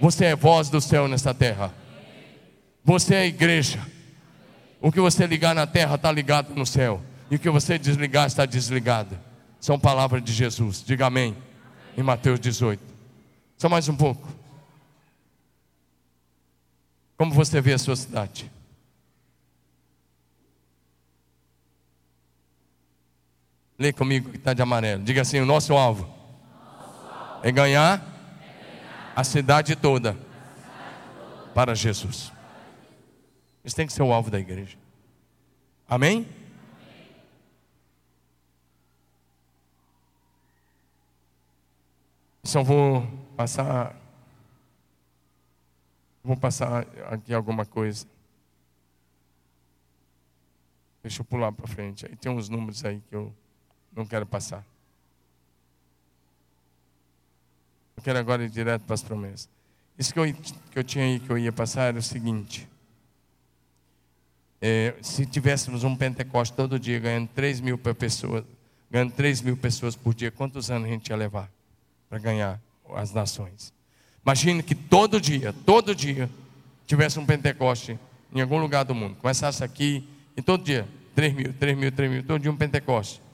Você 0.00 0.26
é 0.26 0.36
voz 0.36 0.70
do 0.70 0.80
céu 0.80 1.06
nesta 1.06 1.34
terra. 1.34 1.74
Você 2.84 3.14
é 3.14 3.26
igreja. 3.26 3.86
O 4.80 4.90
que 4.90 5.00
você 5.00 5.26
ligar 5.26 5.54
na 5.54 5.66
terra 5.66 5.96
está 5.96 6.10
ligado 6.10 6.54
no 6.54 6.64
céu. 6.64 7.02
E 7.30 7.36
o 7.36 7.38
que 7.38 7.50
você 7.50 7.78
desligar 7.78 8.26
está 8.26 8.46
desligado. 8.46 9.18
São 9.60 9.78
palavras 9.78 10.22
de 10.22 10.32
Jesus. 10.32 10.82
Diga 10.84 11.06
amém. 11.06 11.36
Em 11.96 12.02
Mateus 12.02 12.40
18. 12.40 12.82
Só 13.58 13.68
mais 13.68 13.88
um 13.88 13.96
pouco. 13.96 14.26
Como 17.16 17.34
você 17.34 17.60
vê 17.60 17.74
a 17.74 17.78
sua 17.78 17.96
cidade? 17.96 18.50
Lê 23.78 23.92
comigo 23.92 24.30
que 24.30 24.36
está 24.36 24.52
de 24.52 24.60
amarelo. 24.60 25.04
Diga 25.04 25.22
assim: 25.22 25.38
o 25.38 25.46
nosso 25.46 25.74
alvo, 25.74 26.02
nosso 26.02 27.08
alvo 27.08 27.46
é, 27.46 27.52
ganhar 27.52 27.98
é, 27.98 28.02
ganhar 28.02 29.12
a 29.14 29.22
cidade 29.22 29.76
toda, 29.76 30.10
a 30.10 30.12
cidade 30.14 30.24
toda 31.16 31.52
para 31.54 31.74
Jesus. 31.76 32.32
Isso 33.64 33.76
tem 33.76 33.86
que 33.86 33.92
ser 33.92 34.02
o 34.02 34.12
alvo 34.12 34.30
da 34.30 34.40
igreja. 34.40 34.76
Amém? 35.88 36.26
Só 42.42 42.62
vou 42.64 43.06
passar. 43.36 43.94
Vou 46.24 46.36
passar 46.36 46.84
aqui 47.10 47.32
alguma 47.32 47.64
coisa. 47.64 48.06
Deixa 51.02 51.20
eu 51.20 51.24
pular 51.24 51.52
para 51.52 51.66
frente. 51.68 52.06
Aí 52.06 52.16
tem 52.16 52.32
uns 52.32 52.48
números 52.48 52.84
aí 52.84 53.00
que 53.08 53.14
eu 53.14 53.32
não 53.98 54.06
quero 54.06 54.24
passar. 54.24 54.64
Eu 57.96 58.02
quero 58.02 58.18
agora 58.18 58.44
ir 58.44 58.48
direto 58.48 58.82
para 58.82 58.94
as 58.94 59.02
promessas. 59.02 59.48
Isso 59.98 60.14
que 60.14 60.20
eu, 60.20 60.32
que 60.32 60.78
eu 60.78 60.84
tinha 60.84 61.04
aí 61.04 61.18
que 61.18 61.28
eu 61.28 61.36
ia 61.36 61.50
passar 61.50 61.88
era 61.88 61.98
o 61.98 62.02
seguinte. 62.02 62.68
É, 64.60 64.94
se 65.02 65.26
tivéssemos 65.26 65.82
um 65.82 65.96
Pentecoste 65.96 66.54
todo 66.54 66.78
dia 66.78 66.98
ganhando 67.00 67.28
3 67.34 67.60
mil 67.60 67.76
pessoas, 67.76 68.44
ganhando 68.88 69.12
3 69.12 69.42
mil 69.42 69.56
pessoas 69.56 69.96
por 69.96 70.14
dia, 70.14 70.30
quantos 70.30 70.70
anos 70.70 70.88
a 70.88 70.92
gente 70.92 71.08
ia 71.08 71.16
levar 71.16 71.50
para 72.08 72.18
ganhar 72.18 72.60
as 72.94 73.12
nações? 73.12 73.72
Imagine 74.24 74.62
que 74.62 74.74
todo 74.74 75.20
dia, 75.20 75.52
todo 75.66 75.94
dia, 75.94 76.30
tivesse 76.86 77.18
um 77.18 77.26
Pentecoste 77.26 77.98
em 78.32 78.40
algum 78.40 78.58
lugar 78.58 78.84
do 78.84 78.94
mundo. 78.94 79.16
Começasse 79.16 79.64
aqui 79.64 80.08
e 80.36 80.42
todo 80.42 80.62
dia, 80.62 80.86
3 81.16 81.34
mil, 81.34 81.52
3 81.52 81.76
mil, 81.76 81.90
3 81.90 82.10
mil, 82.10 82.22
todo 82.22 82.40
dia 82.40 82.50
um 82.50 82.56
Pentecoste. 82.56 83.27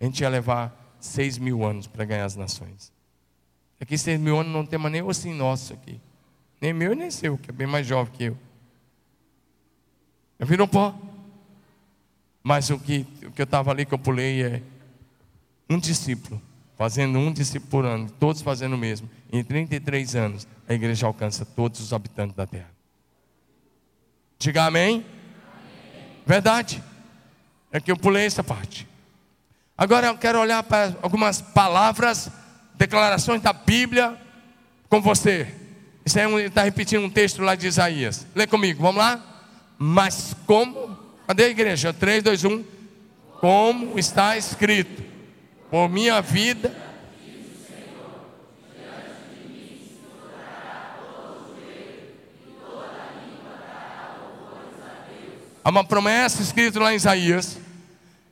A 0.00 0.04
gente 0.04 0.20
ia 0.20 0.28
levar 0.28 0.96
6 1.00 1.38
mil 1.38 1.64
anos 1.64 1.86
para 1.86 2.04
ganhar 2.04 2.24
as 2.24 2.36
nações. 2.36 2.92
Aqui 3.80 3.96
6 3.96 4.20
mil 4.20 4.38
anos 4.38 4.52
não 4.52 4.66
tem 4.66 4.78
nem 4.90 5.02
o 5.02 5.10
assim 5.10 5.32
nosso 5.32 5.72
aqui. 5.72 6.00
Nem 6.60 6.72
meu 6.72 6.94
nem 6.94 7.10
seu, 7.10 7.38
que 7.38 7.50
é 7.50 7.52
bem 7.52 7.66
mais 7.66 7.86
jovem 7.86 8.12
que 8.12 8.24
eu. 8.24 8.38
Eu 10.38 10.46
viro 10.46 10.66
pó. 10.66 10.94
Mas 12.42 12.70
o 12.70 12.78
que, 12.78 13.06
o 13.24 13.30
que 13.30 13.42
eu 13.42 13.44
estava 13.44 13.70
ali 13.70 13.84
que 13.84 13.94
eu 13.94 13.98
pulei 13.98 14.42
é 14.42 14.62
um 15.68 15.78
discípulo, 15.78 16.40
fazendo 16.76 17.18
um 17.18 17.32
discípulo 17.32 17.70
por 17.70 17.84
ano, 17.84 18.10
todos 18.18 18.40
fazendo 18.40 18.74
o 18.74 18.78
mesmo. 18.78 19.08
Em 19.30 19.44
33 19.44 20.16
anos, 20.16 20.48
a 20.66 20.72
igreja 20.72 21.06
alcança 21.06 21.44
todos 21.44 21.80
os 21.80 21.92
habitantes 21.92 22.34
da 22.34 22.46
terra. 22.46 22.70
Diga 24.38 24.64
amém. 24.64 25.04
Verdade. 26.24 26.82
É 27.70 27.80
que 27.80 27.90
eu 27.90 27.96
pulei 27.96 28.24
essa 28.24 28.42
parte. 28.42 28.88
Agora 29.80 30.08
eu 30.08 30.18
quero 30.18 30.40
olhar 30.40 30.60
para 30.64 30.96
algumas 31.00 31.40
palavras, 31.40 32.28
declarações 32.74 33.40
da 33.40 33.52
Bíblia 33.52 34.20
com 34.88 35.00
você. 35.00 35.46
Isso 36.04 36.18
aí 36.18 36.24
é 36.24 36.46
está 36.46 36.64
repetindo 36.64 37.04
um 37.04 37.10
texto 37.10 37.40
lá 37.42 37.54
de 37.54 37.68
Isaías. 37.68 38.26
Lê 38.34 38.44
comigo, 38.44 38.82
vamos 38.82 38.96
lá? 38.96 39.22
Mas 39.78 40.34
como? 40.46 40.98
Cadê 41.28 41.44
a 41.44 41.48
igreja? 41.48 41.92
3, 41.92 42.24
2, 42.24 42.44
1. 42.44 42.64
Como 43.40 43.96
está 43.96 44.36
escrito: 44.36 45.00
Por 45.70 45.88
minha 45.88 46.20
vida 46.20 46.74
Há 55.68 55.70
uma 55.70 55.84
promessa 55.84 56.40
escrita 56.40 56.80
lá 56.80 56.94
em 56.94 56.96
Isaías, 56.96 57.58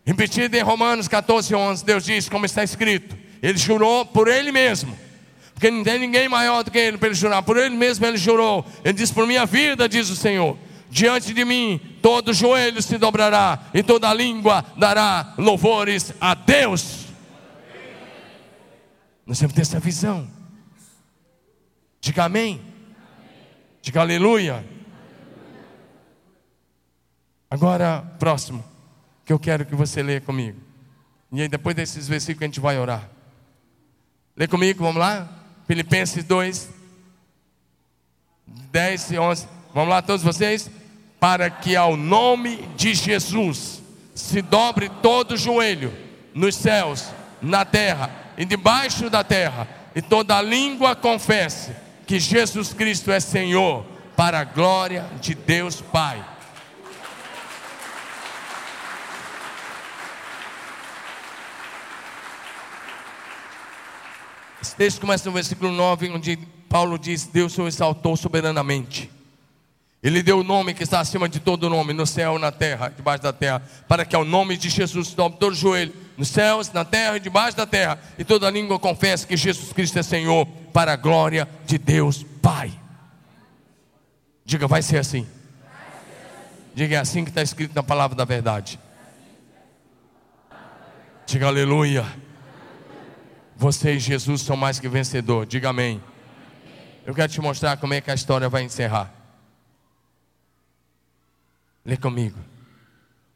repetida 0.07 0.57
em 0.57 0.63
Romanos 0.63 1.09
14, 1.09 1.55
11. 1.55 1.85
Deus 1.85 2.05
diz, 2.05 2.29
como 2.29 2.47
está 2.47 2.63
escrito: 2.63 3.17
Ele 3.43 3.59
jurou 3.59 4.07
por 4.07 4.29
Ele 4.29 4.53
mesmo, 4.53 4.97
porque 5.53 5.71
não 5.71 5.83
tem 5.83 5.99
ninguém 5.99 6.29
maior 6.29 6.63
do 6.63 6.71
que 6.71 6.79
Ele 6.79 6.97
para 6.97 7.09
Ele 7.09 7.17
jurar. 7.17 7.43
Por 7.43 7.57
Ele 7.57 7.77
mesmo 7.77 8.07
Ele 8.07 8.17
jurou. 8.17 8.65
Ele 8.85 8.95
diz: 8.95 9.11
Por 9.11 9.27
minha 9.27 9.45
vida, 9.45 9.89
diz 9.89 10.09
o 10.09 10.17
Senhor, 10.17 10.57
diante 10.89 11.35
de 11.35 11.45
mim 11.45 11.81
todo 12.01 12.33
joelho 12.33 12.81
se 12.81 12.97
dobrará 12.97 13.65
e 13.75 13.83
toda 13.83 14.15
língua 14.15 14.65
dará 14.77 15.35
louvores 15.37 16.15
a 16.21 16.35
Deus. 16.35 17.07
Nós 19.27 19.41
temos 19.41 19.53
que 19.53 19.57
ter 19.57 19.63
essa 19.63 19.81
visão. 19.81 20.31
Diga 22.01 22.25
amém. 22.25 22.61
Diga 23.83 24.01
aleluia. 24.01 24.65
Agora, 27.51 28.03
próximo, 28.19 28.65
que 29.27 29.33
eu 29.33 29.39
quero 29.41 29.67
que 29.67 29.75
você 29.75 30.05
leia 30.05 30.21
comigo. 30.21 30.59
E 31.33 31.43
aí, 31.43 31.49
depois 31.49 31.75
desses 31.75 32.07
versículos, 32.07 32.43
a 32.43 32.47
gente 32.47 32.61
vai 32.61 32.79
orar. 32.79 33.11
Lê 34.37 34.47
comigo, 34.47 34.85
vamos 34.85 35.01
lá? 35.01 35.29
Filipenses 35.67 36.23
2, 36.23 36.71
10 38.47 39.11
e 39.11 39.19
11. 39.19 39.49
Vamos 39.75 39.91
lá, 39.91 40.01
todos 40.01 40.23
vocês? 40.23 40.71
Para 41.19 41.51
que 41.51 41.75
ao 41.75 41.97
nome 41.97 42.69
de 42.77 42.95
Jesus 42.95 43.83
se 44.15 44.41
dobre 44.41 44.89
todo 45.03 45.37
joelho, 45.37 45.93
nos 46.33 46.55
céus, 46.55 47.11
na 47.43 47.65
terra 47.65 48.11
e 48.39 48.45
debaixo 48.45 49.11
da 49.11 49.25
terra, 49.25 49.69
e 49.95 50.01
toda 50.01 50.41
língua 50.41 50.95
confesse 50.95 51.73
que 52.07 52.21
Jesus 52.21 52.73
Cristo 52.73 53.11
é 53.11 53.19
Senhor, 53.19 53.85
para 54.15 54.41
a 54.41 54.45
glória 54.45 55.05
de 55.21 55.35
Deus 55.35 55.81
Pai. 55.81 56.25
Esse 64.67 64.75
texto 64.75 65.01
começa 65.01 65.25
no 65.29 65.33
versículo 65.33 65.71
9, 65.71 66.11
onde 66.11 66.37
Paulo 66.69 66.99
diz: 66.99 67.25
Deus 67.25 67.57
o 67.57 67.69
exaltou 67.69 68.17
soberanamente. 68.17 69.09
Ele 70.03 70.25
deu 70.25 70.41
o 70.41 70.43
nome 70.43 70.75
que 70.75 70.83
está 70.83 70.99
acima 70.99 71.29
de 71.29 71.39
todo 71.39 71.71
nome, 71.71 71.93
no 71.93 72.05
céu, 72.05 72.37
na 72.37 72.51
terra, 72.51 72.89
debaixo 72.89 73.23
da 73.23 73.33
terra, 73.33 73.63
para 73.87 74.05
que 74.05 74.17
ao 74.17 74.25
nome 74.25 74.57
de 74.57 74.69
Jesus 74.69 75.15
dobre 75.15 75.39
todo 75.39 75.53
o 75.53 75.55
joelho, 75.57 75.95
nos 76.17 76.29
céus, 76.29 76.73
na 76.73 76.85
terra 76.85 77.17
e 77.17 77.21
debaixo 77.21 77.57
da 77.57 77.65
terra, 77.65 77.97
e 78.19 78.25
toda 78.25 78.51
língua 78.51 78.77
confesse 78.77 79.25
que 79.25 79.37
Jesus 79.37 79.73
Cristo 79.73 80.01
é 80.01 80.03
Senhor, 80.03 80.45
para 80.73 80.95
a 80.95 80.97
glória 80.97 81.49
de 81.65 81.79
Deus 81.79 82.25
Pai. 82.43 82.73
Diga, 84.45 84.67
vai 84.67 84.83
ser 84.83 84.99
assim. 84.99 85.29
Diga, 86.75 86.97
é 86.97 86.99
assim 86.99 87.23
que 87.23 87.31
está 87.31 87.43
escrito 87.43 87.73
na 87.73 87.85
palavra 87.85 88.17
da 88.17 88.25
verdade. 88.25 88.81
Diga, 91.25 91.47
aleluia. 91.47 92.26
Você 93.57 93.95
e 93.95 93.99
Jesus 93.99 94.43
são 94.43 94.57
mais 94.57 94.79
que 94.79 94.89
vencedor. 94.89 95.47
Diga 95.47 95.71
amém. 95.71 96.03
Eu 97.07 97.15
quero 97.15 97.33
te 97.33 97.41
mostrar 97.41 97.77
como 97.79 97.95
é 97.95 98.01
que 98.01 98.11
a 98.11 98.15
história 98.15 98.49
vai 98.49 98.63
encerrar. 98.63 99.13
Lê 101.85 101.97
comigo. 101.97 102.39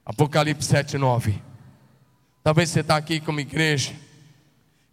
Apocalipse 0.05 0.69
7, 0.69 0.99
9. 0.99 1.41
Talvez 2.43 2.69
você 2.69 2.81
está 2.81 2.97
aqui 2.97 3.21
como 3.21 3.41
igreja. 3.41 3.95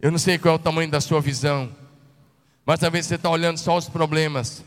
Eu 0.00 0.10
não 0.10 0.18
sei 0.18 0.38
qual 0.38 0.54
é 0.54 0.56
o 0.56 0.60
tamanho 0.60 0.90
da 0.90 1.00
sua 1.00 1.20
visão. 1.20 1.74
Mas 2.64 2.80
talvez 2.80 3.04
você 3.04 3.16
está 3.16 3.28
olhando 3.28 3.58
só 3.58 3.76
os 3.76 3.88
problemas. 3.88 4.64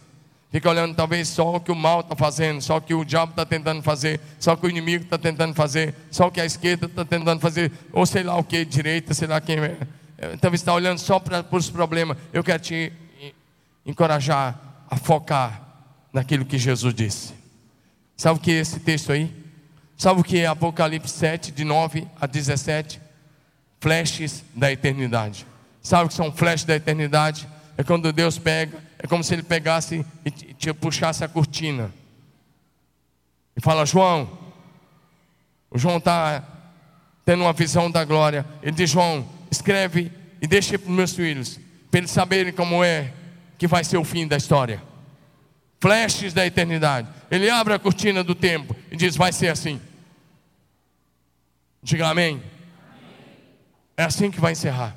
Fica 0.52 0.70
olhando 0.70 0.94
talvez 0.94 1.30
só 1.30 1.56
o 1.56 1.60
que 1.62 1.72
o 1.72 1.76
mal 1.76 2.02
está 2.02 2.16
fazendo, 2.16 2.62
só 2.62 2.78
o 2.78 2.82
que 2.82 2.94
o 2.94 3.06
diabo 3.06 3.32
está 3.32 3.46
tentando 3.46 3.82
fazer, 3.82 4.20
só 4.38 4.54
o 4.54 4.58
que 4.58 4.68
o 4.68 4.70
inimigo 4.70 5.06
está 5.06 5.18
tentando 5.18 5.56
fazer, 5.56 5.96
só 6.12 6.28
o 6.28 6.32
que 6.32 6.42
a 6.42 6.46
esquerda 6.46 6.88
está 6.88 7.06
tentando 7.06 7.40
fazer, 7.40 7.72
ou 7.94 8.06
sei 8.06 8.24
lá 8.24 8.36
o 8.36 8.44
que, 8.44 8.66
direita, 8.66 9.14
sei 9.14 9.30
lá 9.30 9.40
quem 9.40 9.58
é. 9.60 9.78
Talvez 10.40 10.62
está 10.62 10.74
olhando 10.74 11.00
só 11.00 11.20
para 11.20 11.46
os 11.52 11.70
problemas. 11.70 12.18
Eu 12.32 12.44
quero 12.44 12.62
te 12.62 12.94
encorajar 13.86 14.60
a 14.90 14.96
focar 14.96 15.62
naquilo 16.14 16.46
que 16.46 16.58
Jesus 16.58 16.94
disse. 16.94 17.34
Sabe 18.16 18.40
o 18.40 18.42
que 18.42 18.52
é 18.52 18.60
esse 18.60 18.80
texto 18.80 19.12
aí? 19.12 19.34
Sabe 19.98 20.22
o 20.22 20.24
que 20.24 20.40
é 20.40 20.46
Apocalipse 20.46 21.14
7, 21.14 21.52
de 21.52 21.64
9 21.64 22.08
a 22.20 22.28
17? 22.28 23.02
Flashes 23.80 24.44
da 24.54 24.72
eternidade. 24.72 25.46
Sabe 25.82 26.06
o 26.06 26.08
que 26.08 26.14
são 26.14 26.32
flashes 26.32 26.66
da 26.66 26.76
eternidade? 26.76 27.48
É 27.78 27.84
quando 27.84 28.14
Deus 28.14 28.38
pega, 28.38 28.78
é 29.00 29.08
como 29.08 29.24
se 29.24 29.34
Ele 29.34 29.44
pegasse 29.44 30.06
e 30.24 30.30
te 30.30 30.72
puxasse 30.74 31.24
a 31.24 31.28
cortina. 31.28 31.92
E 33.56 33.62
fala, 33.62 33.86
João. 33.86 34.38
O 35.70 35.78
João 35.78 35.98
está 35.98 36.44
tendo 37.26 37.44
uma 37.44 37.54
visão 37.54 37.90
da 37.90 38.04
glória. 38.04 38.46
Ele 38.62 38.74
diz, 38.74 38.90
João, 38.90 39.26
escreve 39.52 40.12
e 40.42 40.48
deixa 40.48 40.80
para 40.80 40.90
os 40.90 40.96
meus 40.96 41.14
filhos, 41.14 41.60
para 41.92 42.00
eles 42.00 42.12
saberem 42.12 42.54
como 42.54 42.84
é 42.84 43.14
que 43.58 43.68
vai 43.68 43.84
ser 43.84 43.98
o 43.98 44.04
fim 44.04 44.26
da 44.26 44.38
história. 44.38 44.82
Flashes 45.80 46.34
da 46.34 46.46
eternidade. 46.46 47.10
Ele 47.30 47.50
abre 47.50 47.74
a 47.74 47.80
cortina 47.80 48.24
do 48.24 48.34
tempo 48.34 48.76
e 48.92 48.96
diz: 48.96 49.16
vai 49.16 49.34
ser 49.34 49.50
assim. 49.50 49.82
Diga 51.84 52.08
amém. 52.08 52.42
É 53.98 54.04
assim 54.04 54.32
que 54.32 54.40
vai 54.40 54.54
encerrar. 54.54 54.96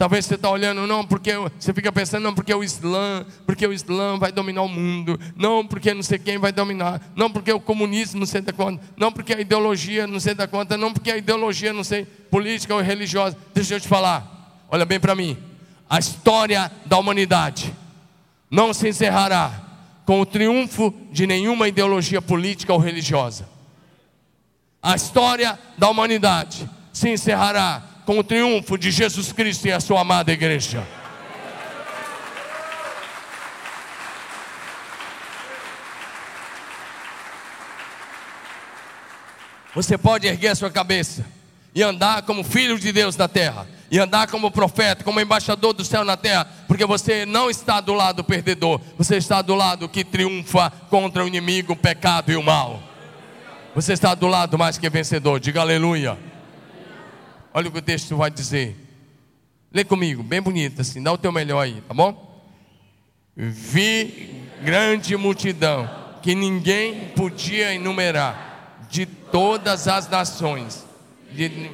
Talvez 0.00 0.24
você 0.24 0.36
está 0.36 0.48
olhando, 0.48 0.86
não, 0.86 1.06
porque 1.06 1.30
você 1.58 1.74
fica 1.74 1.92
pensando, 1.92 2.22
não, 2.22 2.34
porque 2.34 2.54
o 2.54 2.64
Islã, 2.64 3.22
porque 3.44 3.66
o 3.66 3.70
Islã 3.70 4.18
vai 4.18 4.32
dominar 4.32 4.62
o 4.62 4.66
mundo, 4.68 5.20
não, 5.36 5.62
porque 5.66 5.92
não 5.92 6.02
sei 6.02 6.18
quem 6.18 6.38
vai 6.38 6.50
dominar, 6.50 7.02
não, 7.14 7.30
porque 7.30 7.52
o 7.52 7.60
comunismo 7.60 8.18
não 8.18 8.24
sei 8.24 8.40
da 8.40 8.50
conta, 8.50 8.82
não, 8.96 9.12
porque 9.12 9.34
a 9.34 9.40
ideologia 9.42 10.06
não 10.06 10.18
sei 10.18 10.32
da 10.32 10.48
conta, 10.48 10.74
não, 10.78 10.90
porque 10.90 11.10
a 11.10 11.18
ideologia 11.18 11.74
não 11.74 11.84
sei, 11.84 12.06
política 12.06 12.74
ou 12.74 12.80
religiosa. 12.80 13.36
Deixa 13.52 13.74
eu 13.74 13.80
te 13.80 13.86
falar, 13.86 14.64
olha 14.70 14.86
bem 14.86 14.98
para 14.98 15.14
mim. 15.14 15.36
A 15.86 15.98
história 15.98 16.72
da 16.86 16.96
humanidade 16.96 17.70
não 18.50 18.72
se 18.72 18.88
encerrará 18.88 19.52
com 20.06 20.18
o 20.18 20.24
triunfo 20.24 20.94
de 21.12 21.26
nenhuma 21.26 21.68
ideologia 21.68 22.22
política 22.22 22.72
ou 22.72 22.78
religiosa. 22.78 23.46
A 24.82 24.96
história 24.96 25.58
da 25.76 25.90
humanidade 25.90 26.66
se 26.90 27.10
encerrará 27.10 27.89
com 28.10 28.18
o 28.18 28.24
triunfo 28.24 28.76
de 28.76 28.90
Jesus 28.90 29.30
Cristo 29.30 29.68
e 29.68 29.72
a 29.72 29.78
sua 29.78 30.00
amada 30.00 30.32
igreja. 30.32 30.84
Você 39.72 39.96
pode 39.96 40.26
erguer 40.26 40.48
a 40.48 40.54
sua 40.56 40.72
cabeça 40.72 41.24
e 41.72 41.84
andar 41.84 42.22
como 42.22 42.42
filho 42.42 42.80
de 42.80 42.90
Deus 42.90 43.16
na 43.16 43.28
terra, 43.28 43.68
e 43.88 43.96
andar 44.00 44.26
como 44.26 44.50
profeta, 44.50 45.04
como 45.04 45.20
embaixador 45.20 45.72
do 45.72 45.84
céu 45.84 46.04
na 46.04 46.16
terra, 46.16 46.48
porque 46.66 46.84
você 46.84 47.24
não 47.24 47.48
está 47.48 47.80
do 47.80 47.94
lado 47.94 48.24
perdedor, 48.24 48.80
você 48.98 49.18
está 49.18 49.40
do 49.40 49.54
lado 49.54 49.88
que 49.88 50.02
triunfa 50.02 50.68
contra 50.90 51.22
o 51.22 51.28
inimigo, 51.28 51.74
o 51.74 51.76
pecado 51.76 52.32
e 52.32 52.36
o 52.36 52.42
mal. 52.42 52.82
Você 53.72 53.92
está 53.92 54.16
do 54.16 54.26
lado 54.26 54.58
mais 54.58 54.76
que 54.76 54.90
vencedor, 54.90 55.38
diga 55.38 55.60
aleluia. 55.60 56.18
Olha 57.52 57.68
o 57.68 57.72
que 57.72 57.78
o 57.78 57.82
texto 57.82 58.16
vai 58.16 58.30
dizer. 58.30 58.76
Lê 59.72 59.84
comigo, 59.84 60.22
bem 60.22 60.40
bonito 60.40 60.80
assim, 60.80 61.02
dá 61.02 61.12
o 61.12 61.18
teu 61.18 61.30
melhor 61.30 61.60
aí, 61.60 61.80
tá 61.86 61.94
bom? 61.94 62.42
Vi 63.36 64.44
grande 64.62 65.16
multidão 65.16 65.88
que 66.22 66.34
ninguém 66.34 67.08
podia 67.10 67.74
enumerar, 67.74 68.86
de 68.90 69.06
todas 69.06 69.88
as 69.88 70.08
nações, 70.08 70.84
de, 71.32 71.70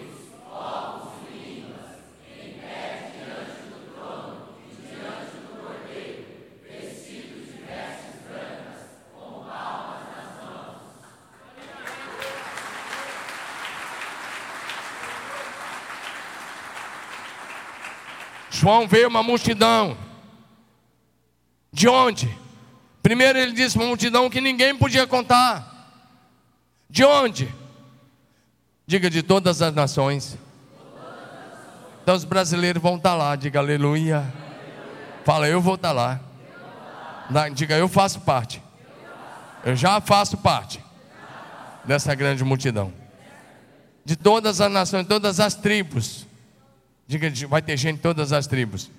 João 18.67 18.89
vê 18.89 19.07
uma 19.07 19.23
multidão. 19.23 19.97
De 21.73 21.87
onde? 21.87 22.37
Primeiro 23.01 23.39
ele 23.39 23.53
disse 23.53 23.77
uma 23.77 23.87
multidão 23.87 24.29
que 24.29 24.41
ninguém 24.41 24.77
podia 24.77 25.07
contar. 25.07 25.95
De 26.91 27.05
onde? 27.05 27.55
Diga 28.85 29.09
de 29.09 29.23
todas 29.23 29.63
as 29.63 29.73
nações. 29.73 30.37
Então 32.03 32.17
os 32.17 32.25
brasileiros 32.25 32.83
vão 32.83 32.97
estar 32.97 33.15
lá, 33.15 33.37
diga 33.37 33.61
aleluia. 33.61 34.35
Fala, 35.25 35.47
eu 35.47 35.61
vou 35.61 35.77
estar 35.77 35.93
lá. 35.93 36.19
Diga, 37.55 37.77
eu 37.77 37.87
faço 37.87 38.21
parte. 38.23 38.61
Eu 39.65 39.77
já 39.77 40.01
faço 40.01 40.39
parte 40.39 40.83
dessa 41.85 42.13
grande 42.17 42.43
multidão. 42.43 42.93
De 44.05 44.17
todas 44.17 44.61
as 44.61 44.73
nações, 44.73 45.07
todas 45.07 45.39
as 45.39 45.55
tribos. 45.55 46.26
Diga, 47.07 47.31
vai 47.49 47.63
ter 47.63 47.77
gente 47.77 47.97
de 47.97 48.03
todas 48.03 48.33
as 48.33 48.47
tribos. 48.47 48.91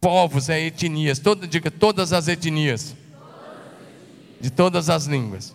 Povos, 0.00 0.48
é 0.48 0.58
etnias. 0.60 1.18
Todo, 1.18 1.46
diga, 1.46 1.70
todas 1.70 2.12
as 2.12 2.26
etnias. 2.26 2.96
De 4.40 4.50
todas 4.50 4.88
as 4.90 5.04
línguas. 5.04 5.54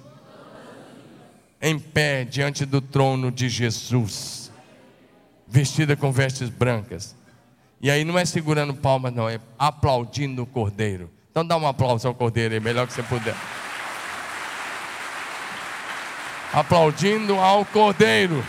Em 1.61 1.80
pé 1.80 2.23
diante 2.23 2.65
do 2.65 2.80
trono 2.80 3.31
de 3.31 3.49
Jesus. 3.49 4.52
Vestida 5.47 5.95
com 5.95 6.11
vestes 6.11 6.49
brancas. 6.49 7.15
E 7.81 7.91
aí 7.91 8.03
não 8.06 8.18
é 8.18 8.26
segurando 8.26 8.73
palmas, 8.73 9.14
não, 9.14 9.27
é 9.27 9.39
aplaudindo 9.60 10.43
o 10.43 10.45
cordeiro. 10.45 11.10
Então 11.31 11.45
dá 11.45 11.57
um 11.57 11.68
aplauso 11.68 12.07
ao 12.07 12.15
cordeiro 12.15 12.53
aí, 12.53 12.60
melhor 12.60 12.88
que 12.88 12.93
você 12.93 13.03
puder. 13.03 13.35
Aplaudindo 16.53 17.35
ao 17.35 17.65
cordeiro. 17.65 18.43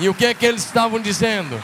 E 0.00 0.08
o 0.08 0.14
que 0.14 0.24
é 0.24 0.32
que 0.32 0.46
eles 0.46 0.64
estavam 0.64 0.98
dizendo? 0.98 1.60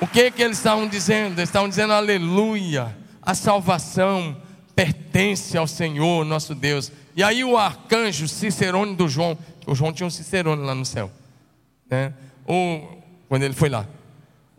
O 0.00 0.06
que 0.06 0.22
é 0.22 0.30
que 0.30 0.40
eles 0.40 0.56
estavam 0.56 0.86
dizendo? 0.86 1.40
Eles 1.40 1.48
estavam 1.48 1.68
dizendo 1.68 1.92
aleluia, 1.92 2.96
a 3.20 3.34
salvação 3.34 4.40
pertence 4.76 5.58
ao 5.58 5.66
Senhor 5.66 6.24
nosso 6.24 6.54
Deus. 6.54 6.92
E 7.16 7.22
aí 7.22 7.42
o 7.42 7.58
arcanjo 7.58 8.28
Cicerone 8.28 8.94
do 8.94 9.08
João, 9.08 9.36
o 9.66 9.74
João 9.74 9.92
tinha 9.92 10.06
um 10.06 10.10
Cicerone 10.10 10.62
lá 10.62 10.74
no 10.74 10.84
céu, 10.84 11.10
né? 11.90 12.14
O, 12.46 12.80
quando 13.28 13.42
ele 13.42 13.54
foi 13.54 13.68
lá. 13.68 13.84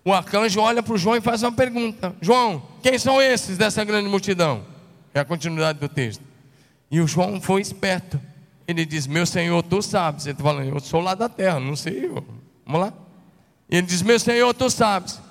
O 0.04 0.12
arcanjo 0.12 0.60
olha 0.60 0.84
para 0.84 0.94
o 0.94 0.98
João 0.98 1.16
e 1.16 1.22
faz 1.22 1.42
uma 1.42 1.54
pergunta: 1.54 2.14
João, 2.22 2.62
quem 2.82 3.00
são 3.00 3.22
esses 3.22 3.58
dessa 3.58 3.84
grande 3.86 4.10
multidão? 4.10 4.66
É 5.14 5.22
a 5.22 5.26
continuidade 5.26 5.80
do 5.80 5.88
texto. 5.88 6.24
E 6.92 7.00
o 7.00 7.08
João 7.08 7.40
foi 7.40 7.62
esperto. 7.62 8.20
Ele 8.68 8.86
diz: 8.86 9.08
Meu 9.08 9.26
Senhor, 9.26 9.62
tu 9.64 9.82
sabes. 9.82 10.26
Ele 10.26 10.34
está 10.34 10.44
falando: 10.44 10.68
Eu 10.68 10.80
sou 10.80 11.02
lá 11.02 11.16
da 11.16 11.28
terra, 11.28 11.60
não 11.60 11.76
sei. 11.76 12.06
Eu. 12.06 12.26
Vamos 12.66 12.82
lá. 12.82 12.94
Ele 13.70 13.86
diz: 13.88 14.02
Meu 14.02 14.20
Senhor, 14.20 14.54
tu 14.54 14.70
sabes. 14.70 15.22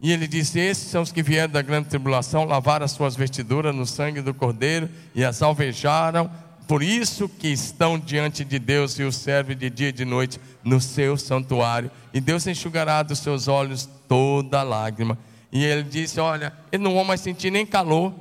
E 0.00 0.12
ele 0.12 0.26
diz: 0.26 0.54
Esses 0.54 0.90
são 0.90 1.02
os 1.02 1.12
que 1.12 1.22
vieram 1.22 1.52
da 1.52 1.62
grande 1.62 1.88
tribulação, 1.88 2.44
lavaram 2.44 2.84
as 2.84 2.92
suas 2.92 3.16
vestiduras 3.16 3.74
no 3.74 3.86
sangue 3.86 4.20
do 4.20 4.32
cordeiro 4.32 4.88
e 5.14 5.24
as 5.24 5.42
alvejaram. 5.42 6.30
Por 6.66 6.82
isso 6.82 7.28
que 7.28 7.48
estão 7.48 7.98
diante 7.98 8.44
de 8.44 8.58
Deus 8.58 8.98
e 8.98 9.02
o 9.02 9.10
servem 9.10 9.56
de 9.56 9.70
dia 9.70 9.88
e 9.88 9.92
de 9.92 10.04
noite 10.04 10.38
no 10.62 10.80
seu 10.80 11.16
santuário. 11.16 11.90
E 12.12 12.20
Deus 12.20 12.46
enxugará 12.46 13.02
dos 13.02 13.20
seus 13.20 13.48
olhos 13.48 13.88
toda 14.06 14.62
lágrima. 14.62 15.18
E 15.50 15.64
ele 15.64 15.82
disse: 15.82 16.20
Olha, 16.20 16.52
ele 16.70 16.82
não 16.82 16.94
vão 16.94 17.04
mais 17.04 17.20
sentir 17.20 17.50
nem 17.50 17.64
calor, 17.64 18.12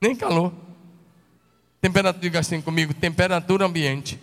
nem 0.00 0.14
calor. 0.14 0.52
Temperatura, 1.84 2.22
diga 2.22 2.38
assim 2.38 2.62
comigo, 2.62 2.94
temperatura 2.94 3.66
ambiente. 3.66 4.18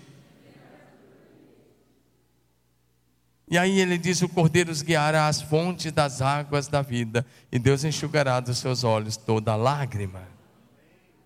E 3.47 3.55
aí 3.55 3.79
ele 3.79 3.99
diz: 3.99 4.19
O 4.23 4.27
cordeiro 4.27 4.71
os 4.71 4.81
guiará 4.81 5.27
às 5.27 5.43
fontes 5.43 5.91
das 5.91 6.23
águas 6.23 6.67
da 6.67 6.81
vida, 6.81 7.23
e 7.51 7.59
Deus 7.59 7.83
enxugará 7.83 8.39
dos 8.39 8.57
seus 8.57 8.83
olhos 8.83 9.15
toda 9.15 9.55
lágrima. 9.55 10.27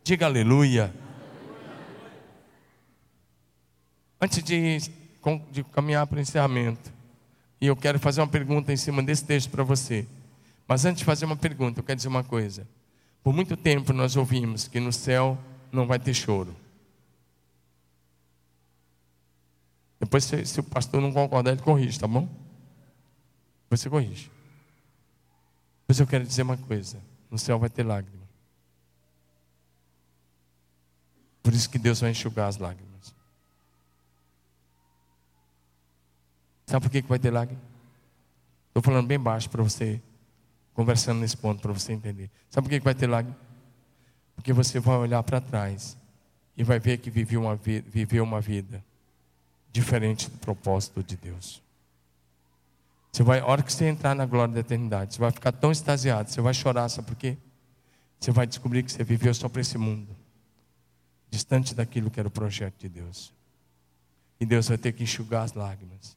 Diga 0.04 0.26
aleluia. 0.26 0.94
Antes 4.20 4.44
de, 4.44 4.80
de 5.54 5.64
caminhar 5.64 6.06
para 6.06 6.18
o 6.18 6.22
encerramento, 6.22 6.92
e 7.62 7.68
eu 7.68 7.78
quero 7.78 7.98
fazer 7.98 8.20
uma 8.20 8.28
pergunta 8.28 8.74
em 8.74 8.78
cima 8.78 9.02
desse 9.02 9.24
texto 9.24 9.50
para 9.50 9.64
você. 9.64 10.06
Mas 10.68 10.84
antes 10.84 11.00
de 11.00 11.06
fazer 11.06 11.24
uma 11.24 11.38
pergunta, 11.38 11.80
eu 11.80 11.84
quero 11.86 11.96
dizer 11.96 12.10
uma 12.10 12.26
coisa. 12.26 12.68
Por 13.24 13.34
muito 13.34 13.56
tempo 13.56 13.94
nós 13.94 14.18
ouvimos 14.18 14.68
que 14.68 14.82
no 14.82 14.92
céu 14.92 15.40
não 15.76 15.86
vai 15.86 16.00
ter 16.00 16.14
choro. 16.14 16.56
Depois, 20.00 20.24
se, 20.24 20.46
se 20.46 20.60
o 20.60 20.64
pastor 20.64 21.02
não 21.02 21.12
concordar, 21.12 21.52
ele 21.52 21.62
corrige, 21.62 22.00
tá 22.00 22.08
bom? 22.08 22.28
Você 23.70 23.90
corrige. 23.90 24.32
Depois 25.82 26.00
eu 26.00 26.08
quero 26.08 26.26
dizer 26.26 26.44
uma 26.44 26.58
coisa: 26.58 27.02
no 27.30 27.38
céu 27.38 27.60
vai 27.60 27.70
ter 27.70 27.84
lágrima. 27.84 28.26
Por 31.44 31.54
isso 31.54 31.70
que 31.70 31.78
Deus 31.78 32.02
vai 32.02 32.10
enxugar 32.10 32.48
as 32.48 32.58
lágrimas. 32.58 33.14
Sabe 36.66 36.84
por 36.84 36.92
que, 36.92 37.02
vai 37.02 37.20
ter 37.20 37.32
lágrima? 37.32 37.62
Estou 38.70 38.82
falando 38.82 39.08
bem 39.08 39.20
baixo 39.20 39.50
para 39.50 39.62
você, 39.62 40.02
conversando 40.74 41.20
nesse 41.20 41.38
ponto, 41.38 41.62
para 41.62 41.72
você 41.72 41.94
entender. 41.94 42.32
Sabe 42.50 42.66
por 42.66 42.70
que, 42.72 42.80
que 42.80 42.84
vai 42.84 42.96
ter 42.96 43.08
lágrima? 43.08 43.38
Porque 44.46 44.54
você 44.54 44.80
vai 44.80 44.96
olhar 44.98 45.24
para 45.24 45.42
trás 45.42 45.98
e 46.56 46.64
vai 46.64 46.78
ver 46.78 47.00
que 47.00 47.10
viveu 47.10 47.42
uma, 47.42 47.56
viveu 47.56 48.24
uma 48.24 48.40
vida 48.40 48.86
diferente 49.72 50.30
do 50.30 50.38
propósito 50.38 51.02
de 51.02 51.18
Deus. 51.18 51.64
Você 53.12 53.24
vai, 53.24 53.40
a 53.40 53.46
hora 53.48 53.64
que 53.64 53.74
você 53.74 53.86
entrar 53.86 54.14
na 54.14 54.24
glória 54.24 54.54
da 54.54 54.60
eternidade, 54.60 55.16
você 55.16 55.20
vai 55.20 55.32
ficar 55.32 55.52
tão 55.52 55.72
extasiado, 55.72 56.30
você 56.30 56.42
vai 56.42 56.54
chorar, 56.54 56.88
sabe 56.90 57.08
por 57.08 57.16
quê? 57.16 57.40
Você 58.20 58.30
vai 58.30 58.46
descobrir 58.46 58.84
que 58.84 58.92
você 58.92 59.04
viveu 59.04 59.34
só 59.34 59.50
para 59.50 59.62
esse 59.62 59.80
mundo, 59.80 60.16
distante 61.32 61.74
daquilo 61.74 62.12
que 62.12 62.20
era 62.20 62.28
o 62.28 62.32
projeto 62.32 62.78
de 62.78 62.88
Deus. 62.88 63.34
E 64.40 64.46
Deus 64.46 64.68
vai 64.68 64.78
ter 64.78 64.92
que 64.92 65.02
enxugar 65.02 65.42
as 65.42 65.54
lágrimas. 65.54 66.16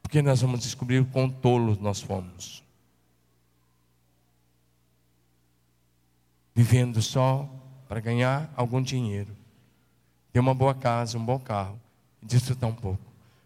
Porque 0.00 0.22
nós 0.22 0.40
vamos 0.40 0.60
descobrir 0.60 1.00
o 1.00 1.06
quão 1.06 1.28
tolos 1.28 1.78
nós 1.78 2.00
fomos. 2.00 2.62
Vivendo 6.60 7.00
só 7.00 7.48
para 7.88 8.00
ganhar 8.00 8.52
algum 8.54 8.82
dinheiro, 8.82 9.34
ter 10.30 10.40
uma 10.40 10.54
boa 10.54 10.74
casa, 10.74 11.16
um 11.16 11.24
bom 11.24 11.38
carro 11.38 11.80
e 12.22 12.26
desfrutar 12.26 12.68
um 12.68 12.74
pouco, 12.74 13.00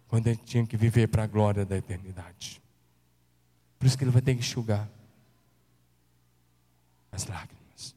quando 0.09 0.27
ele 0.27 0.41
tinha 0.45 0.67
que 0.67 0.77
viver 0.77 1.07
para 1.07 1.23
a 1.23 1.27
glória 1.29 1.65
da 1.65 1.77
eternidade. 1.77 2.61
Por 3.79 3.87
isso 3.87 3.97
que 3.97 4.03
ele 4.03 4.11
vai 4.11 4.21
ter 4.21 4.35
que 4.35 4.41
enxugar 4.41 4.89
as 7.13 7.25
lágrimas. 7.27 7.95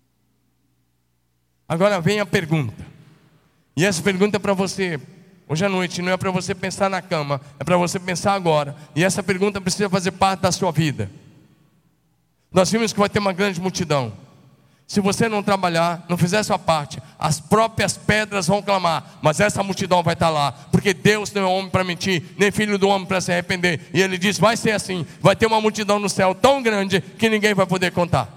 Agora 1.68 1.99
vem 1.99 2.19
a 2.19 2.26
pergunta. 2.26 2.85
E 3.76 3.84
essa 3.84 4.03
pergunta 4.03 4.38
é 4.38 4.39
para 4.39 4.53
você, 4.53 5.02
hoje 5.48 5.65
à 5.65 5.69
noite, 5.69 6.03
não 6.03 6.11
é 6.11 6.18
para 6.18 6.30
você 6.30 6.53
pensar 6.53 6.91
na 6.91 7.02
cama, 7.02 7.41
é 7.60 7.64
para 7.64 7.76
você 7.76 7.99
pensar 7.99 8.34
agora. 8.34 8.76
E 8.95 9.03
essa 9.03 9.23
pergunta 9.23 9.60
precisa 9.60 9.89
fazer 9.89 10.11
parte 10.11 10.41
da 10.41 10.52
sua 10.52 10.72
vida. 10.72 11.10
Nós 12.52 12.72
vimos 12.72 12.94
que 12.94 12.99
vai 12.99 13.10
ter 13.10 13.18
uma 13.18 13.34
grande 13.34 13.60
multidão. 13.60 14.26
Se 14.88 15.01
você 15.01 15.27
não 15.27 15.43
trabalhar, 15.43 16.05
não 16.07 16.18
fizer 16.18 16.41
sua 16.43 16.57
parte, 16.57 17.01
as 17.19 17.41
próprias 17.41 17.97
pedras 17.97 18.47
vão 18.47 18.61
clamar, 18.61 19.18
mas 19.22 19.41
essa 19.41 19.61
multidão 19.61 20.01
vai 20.01 20.14
estar 20.14 20.30
lá, 20.30 20.53
porque 20.72 20.93
Deus 20.93 21.30
não 21.34 21.41
é 21.41 21.45
homem 21.45 21.69
para 21.69 21.84
mentir, 21.84 22.23
nem 22.38 22.51
filho 22.51 22.80
do 22.80 22.88
homem 22.88 23.05
para 23.05 23.19
se 23.19 23.30
arrepender. 23.30 23.89
E 23.93 24.01
ele 24.01 24.18
diz: 24.18 24.39
vai 24.39 24.55
ser 24.55 24.72
assim, 24.72 25.05
vai 25.19 25.35
ter 25.35 25.45
uma 25.45 25.59
multidão 25.59 25.99
no 25.99 26.07
céu 26.07 26.34
tão 26.34 26.64
grande 26.64 27.01
que 27.01 27.30
ninguém 27.30 27.53
vai 27.53 27.65
poder 27.65 27.91
contar. 27.91 28.34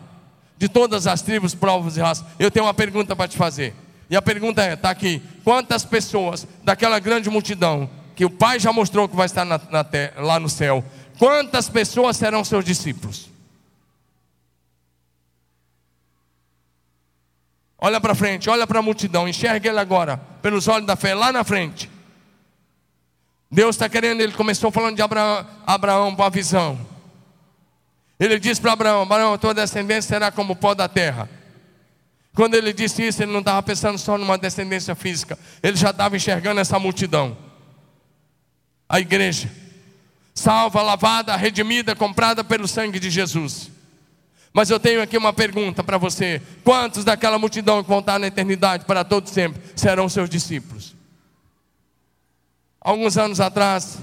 De 0.58 0.68
todas 0.68 1.06
as 1.06 1.22
tribos, 1.22 1.54
provas 1.54 1.96
e 1.96 2.00
raças. 2.00 2.26
Eu 2.36 2.50
tenho 2.50 2.66
uma 2.66 2.74
pergunta 2.74 3.14
para 3.14 3.28
te 3.28 3.36
fazer. 3.36 3.72
E 4.10 4.16
a 4.16 4.20
pergunta 4.20 4.60
é: 4.64 4.74
está 4.74 4.90
aqui, 4.90 5.22
quantas 5.44 5.84
pessoas 5.84 6.48
daquela 6.64 6.98
grande 6.98 7.30
multidão 7.30 7.88
que 8.16 8.24
o 8.24 8.30
Pai 8.30 8.58
já 8.58 8.72
mostrou 8.72 9.08
que 9.08 9.14
vai 9.14 9.26
estar 9.26 9.44
na, 9.44 9.60
na 9.70 9.84
terra, 9.84 10.20
lá 10.20 10.40
no 10.40 10.48
céu, 10.48 10.84
quantas 11.16 11.68
pessoas 11.68 12.16
serão 12.16 12.42
seus 12.44 12.64
discípulos? 12.64 13.30
Olha 17.80 17.98
para 17.98 18.14
frente, 18.14 18.50
olha 18.50 18.66
para 18.66 18.80
a 18.80 18.82
multidão, 18.82 19.26
enxerga 19.26 19.70
ele 19.70 19.78
agora, 19.78 20.18
pelos 20.42 20.68
olhos 20.68 20.86
da 20.86 20.96
fé, 20.96 21.14
lá 21.14 21.32
na 21.32 21.42
frente. 21.42 21.90
Deus 23.50 23.74
está 23.74 23.88
querendo, 23.88 24.20
ele 24.20 24.32
começou 24.32 24.70
falando 24.70 24.96
de 24.96 25.02
Abraão, 25.02 25.46
Abraão 25.66 26.14
com 26.14 26.22
a 26.22 26.28
visão. 26.28 26.78
Ele 28.18 28.38
disse 28.38 28.60
para 28.60 28.72
Abraão: 28.72 29.02
Abraão, 29.02 29.38
tua 29.38 29.54
descendência 29.54 30.02
será 30.02 30.30
como 30.30 30.52
o 30.52 30.56
pó 30.56 30.74
da 30.74 30.88
terra. 30.88 31.28
Quando 32.34 32.54
ele 32.54 32.72
disse 32.72 33.04
isso, 33.04 33.22
ele 33.22 33.32
não 33.32 33.40
estava 33.40 33.62
pensando 33.62 33.98
só 33.98 34.16
numa 34.18 34.36
descendência 34.36 34.94
física, 34.94 35.38
ele 35.62 35.76
já 35.76 35.90
estava 35.90 36.14
enxergando 36.16 36.60
essa 36.60 36.78
multidão. 36.78 37.36
A 38.86 39.00
igreja, 39.00 39.50
salva, 40.34 40.82
lavada, 40.82 41.34
redimida, 41.34 41.96
comprada 41.96 42.44
pelo 42.44 42.68
sangue 42.68 43.00
de 43.00 43.08
Jesus. 43.08 43.70
Mas 44.52 44.68
eu 44.68 44.80
tenho 44.80 45.00
aqui 45.00 45.16
uma 45.16 45.32
pergunta 45.32 45.82
para 45.84 45.96
você: 45.96 46.42
quantos 46.64 47.04
daquela 47.04 47.38
multidão 47.38 47.82
que 47.82 47.88
vão 47.88 48.00
estar 48.00 48.18
na 48.18 48.26
eternidade 48.26 48.84
para 48.84 49.04
todo 49.04 49.28
sempre 49.28 49.60
serão 49.76 50.08
seus 50.08 50.28
discípulos? 50.28 50.94
Alguns 52.80 53.16
anos 53.16 53.40
atrás, 53.40 53.98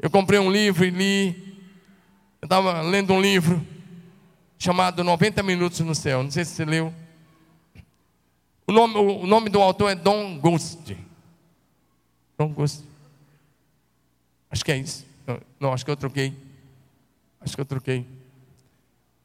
eu 0.00 0.10
comprei 0.10 0.38
um 0.38 0.50
livro 0.50 0.84
e 0.84 0.90
li. 0.90 1.48
Eu 2.40 2.46
estava 2.46 2.82
lendo 2.82 3.12
um 3.12 3.20
livro 3.20 3.64
chamado 4.58 5.02
90 5.02 5.42
Minutos 5.42 5.80
no 5.80 5.94
Céu. 5.94 6.22
Não 6.22 6.30
sei 6.30 6.44
se 6.44 6.54
você 6.54 6.64
leu. 6.64 6.92
O 8.66 8.72
nome, 8.72 8.96
o 8.96 9.26
nome 9.26 9.48
do 9.48 9.62
autor 9.62 9.90
é 9.90 9.94
Don 9.94 10.38
Gust. 10.38 10.94
Don 12.36 12.48
Gust. 12.48 12.82
Acho 14.50 14.64
que 14.64 14.72
é 14.72 14.76
isso. 14.76 15.06
Não, 15.26 15.40
não, 15.58 15.72
acho 15.72 15.84
que 15.84 15.90
eu 15.90 15.96
troquei. 15.96 16.34
Acho 17.40 17.54
que 17.54 17.60
eu 17.60 17.64
troquei. 17.64 18.06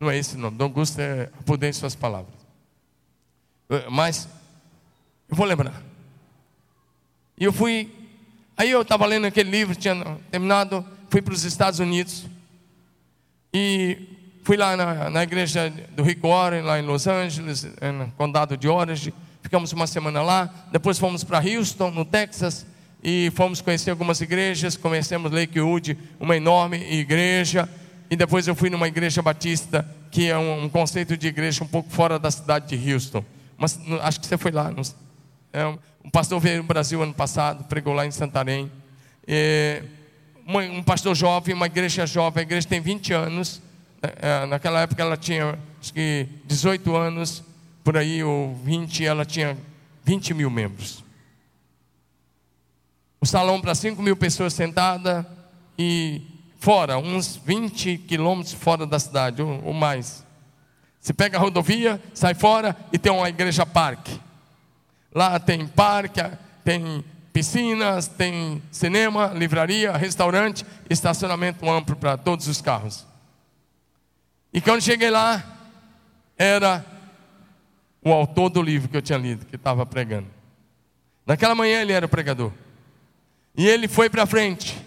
Não 0.03 0.11
é 0.11 0.17
esse 0.17 0.35
nome. 0.35 0.57
Dom 0.57 0.65
Augusto 0.65 0.99
é 0.99 1.29
poder 1.45 1.69
em 1.69 1.73
suas 1.73 1.95
palavras. 1.95 2.35
Mas, 3.89 4.27
eu 5.29 5.35
vou 5.37 5.45
lembrar. 5.45 5.81
E 7.37 7.45
eu 7.45 7.53
fui. 7.53 7.89
Aí 8.57 8.69
eu 8.69 8.81
estava 8.81 9.05
lendo 9.05 9.25
aquele 9.25 9.49
livro, 9.49 9.73
tinha 9.73 9.95
terminado, 10.29 10.85
fui 11.09 11.21
para 11.21 11.33
os 11.33 11.45
Estados 11.45 11.79
Unidos. 11.79 12.25
E 13.53 13.97
fui 14.43 14.57
lá 14.57 14.75
na, 14.75 15.09
na 15.09 15.23
igreja 15.23 15.71
do 15.95 16.03
Rick 16.03 16.21
Warren, 16.21 16.63
lá 16.63 16.77
em 16.77 16.85
Los 16.85 17.07
Angeles, 17.07 17.63
no 17.63 18.11
condado 18.17 18.57
de 18.57 18.67
Orange. 18.67 19.13
Ficamos 19.41 19.71
uma 19.71 19.87
semana 19.87 20.21
lá. 20.21 20.53
Depois 20.69 20.99
fomos 20.99 21.23
para 21.23 21.39
Houston, 21.39 21.91
no 21.91 22.03
Texas. 22.03 22.65
E 23.01 23.31
fomos 23.35 23.61
conhecer 23.61 23.91
algumas 23.91 24.19
igrejas. 24.19 24.75
Conhecemos 24.75 25.31
Lakewood, 25.31 25.97
uma 26.19 26.35
enorme 26.35 26.77
igreja 26.93 27.69
e 28.09 28.15
depois 28.15 28.47
eu 28.47 28.55
fui 28.55 28.69
numa 28.69 28.87
igreja 28.87 29.21
batista, 29.21 29.87
que 30.11 30.29
é 30.29 30.37
um, 30.37 30.65
um 30.65 30.69
conceito 30.69 31.17
de 31.17 31.27
igreja 31.27 31.63
um 31.63 31.67
pouco 31.67 31.89
fora 31.89 32.19
da 32.19 32.29
cidade 32.29 32.77
de 32.77 32.93
Houston. 32.93 33.23
Mas 33.57 33.79
acho 34.01 34.19
que 34.19 34.27
você 34.27 34.37
foi 34.37 34.51
lá. 34.51 34.71
Não, 34.71 34.81
é, 35.51 35.65
um 36.03 36.09
pastor 36.09 36.39
veio 36.39 36.57
no 36.57 36.63
Brasil 36.63 37.01
ano 37.01 37.13
passado, 37.13 37.63
pregou 37.65 37.93
lá 37.93 38.05
em 38.05 38.11
Santarém. 38.11 38.71
É, 39.25 39.83
um 40.45 40.83
pastor 40.83 41.15
jovem, 41.15 41.55
uma 41.55 41.67
igreja 41.67 42.05
jovem, 42.05 42.41
a 42.41 42.43
igreja 42.43 42.67
tem 42.67 42.81
20 42.81 43.13
anos. 43.13 43.61
É, 44.01 44.45
naquela 44.45 44.81
época 44.81 45.01
ela 45.01 45.15
tinha 45.15 45.57
acho 45.79 45.93
que 45.93 46.27
18 46.45 46.95
anos, 46.95 47.43
por 47.83 47.95
aí, 47.97 48.23
ou 48.23 48.55
20, 48.55 49.05
ela 49.05 49.25
tinha 49.25 49.57
20 50.03 50.33
mil 50.33 50.49
membros. 50.49 51.03
O 53.21 53.25
salão 53.25 53.61
para 53.61 53.73
5 53.73 54.01
mil 54.01 54.17
pessoas 54.17 54.53
sentadas 54.53 55.25
e 55.77 56.21
fora, 56.63 56.97
uns 56.97 57.35
20 57.35 57.97
quilômetros 57.97 58.53
fora 58.53 58.87
da 58.87 58.97
cidade, 58.97 59.41
ou, 59.41 59.73
mais. 59.73 60.25
Você 60.97 61.13
pega 61.13 61.37
a 61.37 61.39
rodovia, 61.41 62.01
sai 62.13 62.33
fora 62.33 62.73
e 62.93 62.97
tem 62.97 63.11
uma 63.11 63.27
igreja 63.27 63.65
parque. 63.65 64.17
Lá 65.13 65.37
tem 65.41 65.67
parque, 65.67 66.21
tem 66.63 67.03
piscinas, 67.33 68.07
tem 68.07 68.63
cinema, 68.71 69.33
livraria, 69.35 69.91
restaurante, 69.97 70.65
estacionamento 70.89 71.69
amplo 71.69 71.97
para 71.97 72.15
todos 72.15 72.47
os 72.47 72.61
carros. 72.61 73.05
E 74.53 74.61
quando 74.61 74.81
cheguei 74.81 75.09
lá, 75.09 75.43
era 76.37 76.85
o 78.01 78.13
autor 78.13 78.49
do 78.49 78.61
livro 78.61 78.87
que 78.87 78.95
eu 78.95 79.01
tinha 79.01 79.17
lido, 79.17 79.45
que 79.45 79.57
estava 79.57 79.85
pregando. 79.85 80.27
Naquela 81.25 81.55
manhã 81.55 81.81
ele 81.81 81.91
era 81.91 82.07
pregador. 82.07 82.53
E 83.53 83.67
ele 83.67 83.89
foi 83.89 84.09
para 84.09 84.25
frente. 84.25 84.82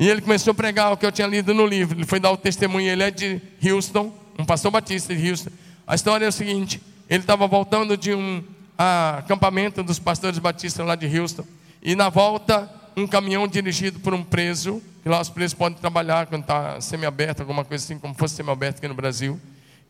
E 0.00 0.08
ele 0.08 0.22
começou 0.22 0.52
a 0.52 0.54
pregar 0.54 0.90
o 0.90 0.96
que 0.96 1.04
eu 1.04 1.12
tinha 1.12 1.28
lido 1.28 1.52
no 1.52 1.66
livro. 1.66 1.98
Ele 1.98 2.06
foi 2.06 2.18
dar 2.18 2.30
o 2.30 2.36
testemunho. 2.38 2.88
Ele 2.88 3.02
é 3.02 3.10
de 3.10 3.38
Houston, 3.62 4.10
um 4.38 4.46
pastor 4.46 4.70
batista 4.70 5.14
de 5.14 5.28
Houston. 5.28 5.50
A 5.86 5.94
história 5.94 6.24
é 6.24 6.28
o 6.28 6.32
seguinte: 6.32 6.80
ele 7.06 7.22
estava 7.22 7.46
voltando 7.46 7.98
de 7.98 8.14
um 8.14 8.42
acampamento 8.78 9.82
dos 9.82 9.98
pastores 9.98 10.38
batistas 10.38 10.86
lá 10.86 10.94
de 10.94 11.06
Houston. 11.18 11.44
E 11.82 11.94
na 11.94 12.08
volta, 12.08 12.66
um 12.96 13.06
caminhão 13.06 13.46
dirigido 13.46 14.00
por 14.00 14.14
um 14.14 14.24
preso, 14.24 14.82
que 15.02 15.08
lá 15.10 15.20
os 15.20 15.28
presos 15.28 15.52
podem 15.52 15.78
trabalhar 15.78 16.28
quando 16.28 16.42
está 16.42 16.80
semi-aberto, 16.80 17.40
alguma 17.40 17.62
coisa 17.62 17.84
assim, 17.84 17.98
como 17.98 18.14
fosse 18.14 18.36
semi-aberto 18.36 18.78
aqui 18.78 18.88
no 18.88 18.94
Brasil. 18.94 19.38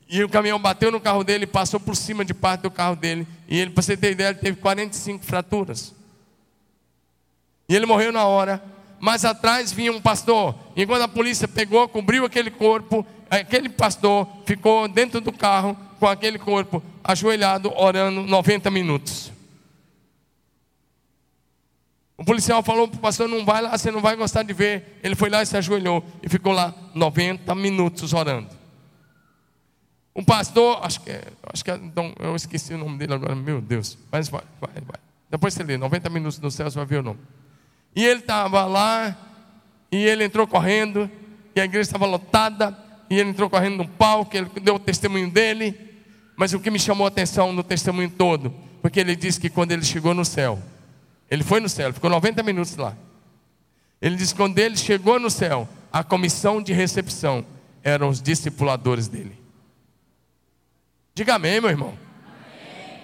E 0.09 0.25
o 0.25 0.29
caminhão 0.29 0.59
bateu 0.59 0.91
no 0.91 1.01
carro 1.01 1.23
dele, 1.23 1.47
passou 1.47 1.79
por 1.79 1.95
cima 1.95 2.25
de 2.25 2.35
parte 2.35 2.63
do 2.63 2.71
carro 2.71 2.97
dele. 2.97 3.29
E 3.49 3.61
ele, 3.61 3.71
para 3.71 3.81
você 3.81 3.97
ter 3.97 4.11
ideia, 4.11 4.31
ele 4.31 4.41
teve 4.41 4.57
45 4.57 5.25
fraturas. 5.25 5.95
E 7.69 7.77
ele 7.77 7.87
morreu 7.87 8.11
na 8.11 8.25
hora 8.25 8.61
mas 9.01 9.25
atrás 9.25 9.73
vinha 9.73 9.93
um 9.93 10.01
pastor. 10.01 10.55
E 10.77 10.87
quando 10.87 11.03
a 11.03 11.09
polícia 11.09 11.49
pegou, 11.49 11.89
cobriu 11.89 12.25
aquele 12.25 12.51
corpo, 12.51 13.05
aquele 13.31 13.69
pastor 13.69 14.29
ficou 14.45 14.87
dentro 14.87 15.21
do 15.21 15.33
carro 15.33 15.77
com 15.99 16.07
aquele 16.07 16.39
corpo, 16.39 16.83
ajoelhado, 17.03 17.73
orando 17.77 18.23
90 18.23 18.71
minutos. 18.71 19.33
O 22.17 22.25
policial 22.25 22.63
falou 22.63 22.87
para 22.87 22.99
o 22.99 23.01
pastor: 23.01 23.27
não 23.27 23.45
vai 23.45 23.63
lá, 23.63 23.77
você 23.77 23.91
não 23.91 24.01
vai 24.01 24.15
gostar 24.15 24.43
de 24.43 24.53
ver. 24.53 25.01
Ele 25.03 25.15
foi 25.15 25.31
lá 25.31 25.43
e 25.43 25.47
se 25.47 25.57
ajoelhou 25.57 26.05
e 26.23 26.29
ficou 26.29 26.53
lá 26.53 26.75
90 26.95 27.55
minutos 27.55 28.13
orando. 28.13 28.61
Um 30.15 30.23
pastor, 30.23 30.81
acho 30.83 31.01
que, 31.01 31.11
é, 31.11 31.23
acho 31.51 31.65
que 31.65 31.71
é, 31.71 31.77
então, 31.77 32.13
eu 32.19 32.37
esqueci 32.37 32.75
o 32.75 32.79
nome 32.79 32.99
dele 32.99 33.15
agora, 33.15 33.35
meu 33.35 33.61
Deus, 33.61 33.97
mas 34.13 34.29
vai, 34.29 34.43
vai, 34.61 34.75
vai. 34.75 35.01
Depois 35.31 35.55
você 35.55 35.63
lê, 35.63 35.79
90 35.79 36.11
minutos 36.11 36.39
no 36.41 36.51
céu, 36.51 36.71
você 36.71 36.77
vai 36.77 36.85
ver 36.85 36.99
o 36.99 37.03
nome. 37.03 37.21
E 37.95 38.05
ele 38.05 38.21
estava 38.21 38.65
lá, 38.65 39.17
e 39.91 39.97
ele 39.97 40.25
entrou 40.25 40.47
correndo, 40.47 41.11
e 41.55 41.61
a 41.61 41.65
igreja 41.65 41.89
estava 41.89 42.07
lotada, 42.07 42.77
e 43.09 43.19
ele 43.19 43.31
entrou 43.31 43.51
correndo 43.51 43.79
no 43.79 43.89
palco, 43.89 44.37
ele 44.37 44.49
deu 44.63 44.77
o 44.77 44.79
testemunho 44.79 45.31
dele. 45.31 45.79
Mas 46.37 46.53
o 46.53 46.61
que 46.61 46.71
me 46.71 46.79
chamou 46.79 47.05
a 47.05 47.09
atenção 47.09 47.53
no 47.53 47.63
testemunho 47.63 48.11
todo, 48.11 48.55
porque 48.81 49.01
ele 49.01 49.17
disse 49.17 49.41
que 49.41 49.51
quando 49.51 49.73
ele 49.73 49.85
chegou 49.85 50.15
no 50.15 50.25
céu, 50.25 50.59
ele 51.31 51.43
foi 51.43 51.61
no 51.61 51.69
céu, 51.69 51.93
ficou 51.93 52.09
90 52.09 52.43
minutos 52.43 52.77
lá. 52.77 52.97
Ele 54.01 54.17
disse 54.17 54.33
que 54.33 54.39
quando 54.39 54.59
ele 54.59 54.77
chegou 54.77 55.19
no 55.19 55.29
céu, 55.29 55.69
a 55.93 56.03
comissão 56.03 56.63
de 56.63 56.73
recepção 56.73 57.45
eram 57.83 58.09
os 58.09 58.23
discipuladores 58.23 59.09
dele. 59.09 59.39
Diga 61.15 61.35
amém, 61.35 61.61
meu 61.61 61.69
irmão. 61.69 61.89
Amém. 62.25 63.01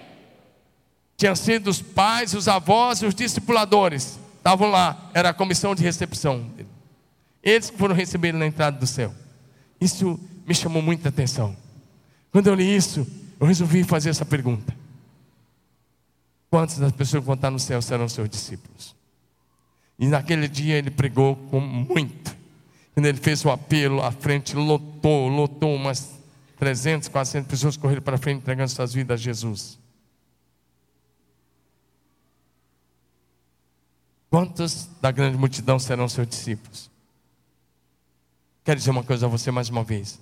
Tinham 1.15 1.35
sido 1.35 1.67
os 1.67 1.81
pais, 1.81 2.33
os 2.33 2.47
avós 2.47 3.01
e 3.01 3.05
os 3.05 3.13
discipuladores 3.13 4.19
estavam 4.47 4.69
lá, 4.69 5.09
era 5.13 5.29
a 5.29 5.33
comissão 5.33 5.75
de 5.75 5.83
recepção. 5.83 6.49
Eles 7.43 7.69
foram 7.69 7.93
receber 7.93 8.31
na 8.31 8.47
entrada 8.47 8.79
do 8.79 8.87
céu. 8.87 9.13
Isso 9.79 10.17
me 10.47 10.55
chamou 10.55 10.81
muita 10.81 11.09
atenção. 11.09 11.55
Quando 12.31 12.47
eu 12.47 12.55
li 12.55 12.73
isso, 12.73 13.05
eu 13.39 13.45
resolvi 13.45 13.83
fazer 13.83 14.09
essa 14.09 14.25
pergunta: 14.25 14.73
Quantas 16.49 16.77
das 16.77 16.93
pessoas 16.93 17.21
que 17.21 17.25
vão 17.25 17.35
estar 17.35 17.51
no 17.51 17.59
céu 17.59 17.81
serão 17.81 18.07
seus 18.07 18.29
discípulos? 18.29 18.95
E 19.99 20.07
naquele 20.07 20.47
dia 20.47 20.75
ele 20.75 20.91
pregou 20.91 21.35
com 21.51 21.59
muito. 21.59 22.35
Quando 22.93 23.05
ele 23.05 23.17
fez 23.17 23.43
o 23.43 23.49
apelo, 23.49 24.01
a 24.01 24.11
frente 24.11 24.55
lotou, 24.55 25.27
lotou 25.27 25.75
umas 25.75 26.13
300, 26.57 27.09
400 27.09 27.49
pessoas 27.49 27.75
correram 27.75 28.01
para 28.01 28.17
frente 28.17 28.37
entregando 28.37 28.69
suas 28.71 28.93
vidas 28.93 29.19
a 29.19 29.23
Jesus. 29.23 29.77
Quantos 34.29 34.89
da 35.01 35.09
grande 35.09 35.37
multidão 35.37 35.79
serão 35.79 36.07
seus 36.09 36.27
discípulos? 36.27 36.91
Quero 38.63 38.77
dizer 38.77 38.91
uma 38.91 39.03
coisa 39.03 39.25
a 39.25 39.29
você 39.29 39.49
mais 39.51 39.69
uma 39.69 39.83
vez. 39.83 40.19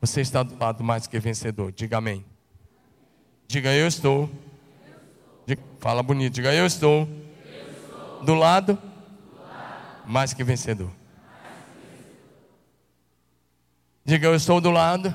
Você 0.00 0.20
está 0.20 0.42
do 0.42 0.56
lado 0.56 0.84
mais 0.84 1.06
que 1.06 1.18
vencedor. 1.18 1.72
Diga 1.72 1.98
amém. 1.98 2.24
Diga 3.48 3.72
eu 3.72 3.88
estou. 3.88 4.30
Diga, 5.44 5.60
fala 5.80 6.02
bonito. 6.02 6.34
Diga 6.34 6.54
eu 6.54 6.64
estou. 6.64 7.08
Do 8.22 8.34
lado 8.34 8.78
mais 10.06 10.32
que 10.32 10.44
vencedor. 10.44 10.90
Diga 14.04 14.28
eu 14.28 14.36
estou 14.36 14.60
do 14.60 14.70
lado 14.70 15.14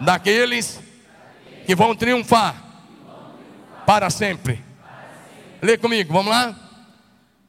daqueles 0.00 0.80
que 1.66 1.74
vão 1.74 1.96
triunfar 1.96 2.64
para 3.84 4.08
sempre. 4.08 4.64
Lê 5.60 5.76
comigo, 5.76 6.12
vamos 6.12 6.30
lá? 6.30 6.69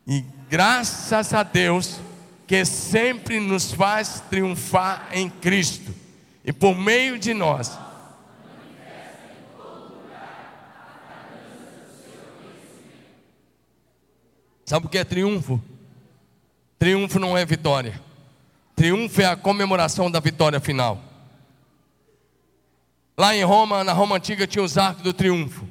E 0.07 0.25
graças 0.49 1.33
a 1.33 1.43
Deus 1.43 1.99
que 2.47 2.65
sempre 2.65 3.39
nos 3.39 3.71
faz 3.71 4.21
triunfar 4.29 5.07
em 5.13 5.29
Cristo 5.29 5.93
e 6.43 6.51
por 6.51 6.75
meio 6.75 7.17
de 7.17 7.33
nós. 7.33 7.77
Sabe 14.65 14.85
o 14.85 14.89
que 14.89 14.97
é 14.97 15.03
triunfo? 15.03 15.61
Triunfo 16.79 17.19
não 17.19 17.37
é 17.37 17.45
vitória. 17.45 18.01
Triunfo 18.75 19.21
é 19.21 19.25
a 19.25 19.35
comemoração 19.35 20.09
da 20.09 20.19
vitória 20.19 20.59
final. 20.59 21.01
Lá 23.17 23.35
em 23.35 23.43
Roma, 23.43 23.83
na 23.83 23.93
Roma 23.93 24.15
antiga, 24.15 24.47
tinha 24.47 24.63
os 24.63 24.77
arcos 24.77 25.03
do 25.03 25.13
triunfo. 25.13 25.67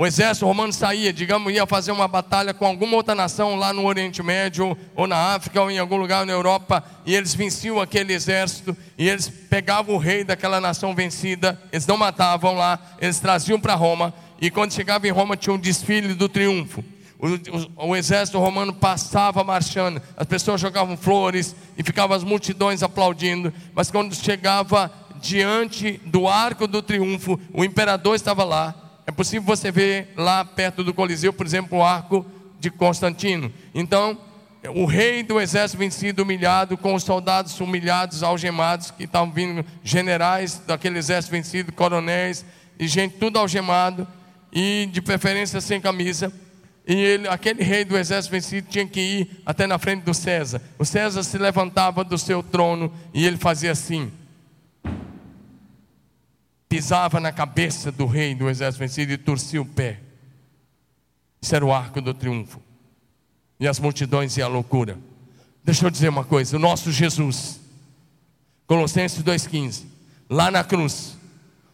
O 0.00 0.06
exército 0.06 0.46
romano 0.46 0.72
saía, 0.72 1.12
digamos, 1.12 1.52
ia 1.52 1.66
fazer 1.66 1.92
uma 1.92 2.08
batalha 2.08 2.54
com 2.54 2.64
alguma 2.64 2.96
outra 2.96 3.14
nação 3.14 3.54
lá 3.54 3.70
no 3.70 3.84
Oriente 3.84 4.22
Médio, 4.22 4.74
ou 4.96 5.06
na 5.06 5.34
África, 5.34 5.60
ou 5.60 5.70
em 5.70 5.78
algum 5.78 5.98
lugar 5.98 6.24
na 6.24 6.32
Europa, 6.32 6.82
e 7.04 7.14
eles 7.14 7.34
venciam 7.34 7.78
aquele 7.78 8.14
exército, 8.14 8.74
e 8.96 9.06
eles 9.06 9.28
pegavam 9.28 9.94
o 9.94 9.98
rei 9.98 10.24
daquela 10.24 10.58
nação 10.58 10.94
vencida, 10.94 11.60
eles 11.70 11.86
não 11.86 11.98
matavam 11.98 12.54
lá, 12.54 12.80
eles 12.98 13.20
traziam 13.20 13.60
para 13.60 13.74
Roma, 13.74 14.14
e 14.40 14.50
quando 14.50 14.72
chegava 14.72 15.06
em 15.06 15.10
Roma 15.10 15.36
tinha 15.36 15.52
um 15.52 15.58
desfile 15.58 16.14
do 16.14 16.30
triunfo. 16.30 16.82
O, 17.18 17.84
o, 17.84 17.88
o, 17.90 17.94
exército 17.94 18.38
romano 18.38 18.72
passava 18.72 19.44
marchando, 19.44 20.00
as 20.16 20.26
pessoas 20.26 20.62
jogavam 20.62 20.96
flores 20.96 21.54
e 21.76 21.82
ficavam 21.82 22.16
as 22.16 22.24
multidões 22.24 22.82
aplaudindo, 22.82 23.52
mas 23.74 23.90
quando 23.90 24.14
chegava 24.14 24.90
diante 25.20 26.00
do 26.06 26.26
arco 26.26 26.66
do 26.66 26.80
triunfo, 26.80 27.38
o 27.52 27.62
imperador 27.62 28.16
estava 28.16 28.44
lá. 28.44 28.89
É 29.10 29.12
possível 29.12 29.42
você 29.42 29.72
ver 29.72 30.12
lá 30.16 30.44
perto 30.44 30.84
do 30.84 30.94
Coliseu, 30.94 31.32
por 31.32 31.44
exemplo, 31.44 31.78
o 31.78 31.82
arco 31.82 32.24
de 32.60 32.70
Constantino. 32.70 33.52
Então, 33.74 34.16
o 34.68 34.84
rei 34.84 35.24
do 35.24 35.40
exército 35.40 35.80
vencido, 35.80 36.22
humilhado, 36.22 36.78
com 36.78 36.94
os 36.94 37.02
soldados 37.02 37.58
humilhados, 37.58 38.22
algemados, 38.22 38.92
que 38.92 39.02
estavam 39.02 39.32
vindo, 39.32 39.66
generais 39.82 40.62
daquele 40.64 40.96
exército 40.96 41.32
vencido, 41.32 41.72
coronéis, 41.72 42.44
e 42.78 42.86
gente 42.86 43.16
tudo 43.16 43.40
algemado, 43.40 44.06
e 44.52 44.88
de 44.92 45.02
preferência 45.02 45.60
sem 45.60 45.80
camisa. 45.80 46.32
E 46.86 46.94
ele, 46.94 47.26
aquele 47.26 47.64
rei 47.64 47.84
do 47.84 47.98
exército 47.98 48.30
vencido 48.30 48.68
tinha 48.70 48.86
que 48.86 49.00
ir 49.00 49.42
até 49.44 49.66
na 49.66 49.76
frente 49.76 50.04
do 50.04 50.14
César. 50.14 50.62
O 50.78 50.84
César 50.84 51.24
se 51.24 51.36
levantava 51.36 52.04
do 52.04 52.16
seu 52.16 52.44
trono 52.44 52.92
e 53.12 53.26
ele 53.26 53.38
fazia 53.38 53.72
assim 53.72 54.12
pisava 56.70 57.18
na 57.18 57.32
cabeça 57.32 57.90
do 57.90 58.06
rei 58.06 58.32
do 58.32 58.48
exército 58.48 58.78
vencido 58.78 59.12
e 59.12 59.18
torcia 59.18 59.60
o 59.60 59.66
pé. 59.66 59.98
Isso 61.42 61.54
era 61.56 61.66
o 61.66 61.72
arco 61.72 62.00
do 62.00 62.14
triunfo. 62.14 62.62
E 63.58 63.66
as 63.66 63.80
multidões 63.80 64.36
e 64.36 64.42
a 64.42 64.46
loucura. 64.46 64.96
Deixa 65.64 65.84
eu 65.84 65.90
dizer 65.90 66.08
uma 66.08 66.24
coisa: 66.24 66.56
o 66.56 66.60
nosso 66.60 66.92
Jesus, 66.92 67.60
Colossenses 68.68 69.22
2,15, 69.22 69.82
lá 70.30 70.48
na 70.48 70.62
cruz, 70.62 71.18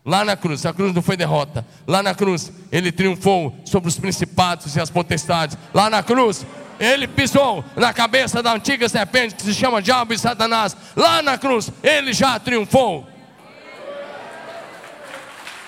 lá 0.02 0.24
na 0.24 0.34
cruz, 0.34 0.64
a 0.64 0.72
cruz 0.72 0.94
não 0.94 1.02
foi 1.02 1.16
derrota, 1.16 1.64
lá 1.86 2.02
na 2.02 2.14
cruz, 2.14 2.50
ele 2.72 2.90
triunfou 2.90 3.54
sobre 3.66 3.90
os 3.90 3.98
principados 3.98 4.76
e 4.76 4.80
as 4.80 4.88
potestades, 4.88 5.58
lá 5.74 5.90
na 5.90 6.02
cruz, 6.02 6.46
ele 6.80 7.06
pisou 7.06 7.62
na 7.76 7.92
cabeça 7.92 8.42
da 8.42 8.54
antiga 8.54 8.88
serpente 8.88 9.34
que 9.34 9.42
se 9.42 9.54
chama 9.54 9.82
Diabo 9.82 10.14
e 10.14 10.18
Satanás, 10.18 10.74
lá 10.96 11.20
na 11.20 11.36
cruz, 11.36 11.70
ele 11.82 12.14
já 12.14 12.40
triunfou. 12.40 13.15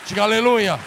Diga 0.08 0.22
aleluia. 0.22 0.80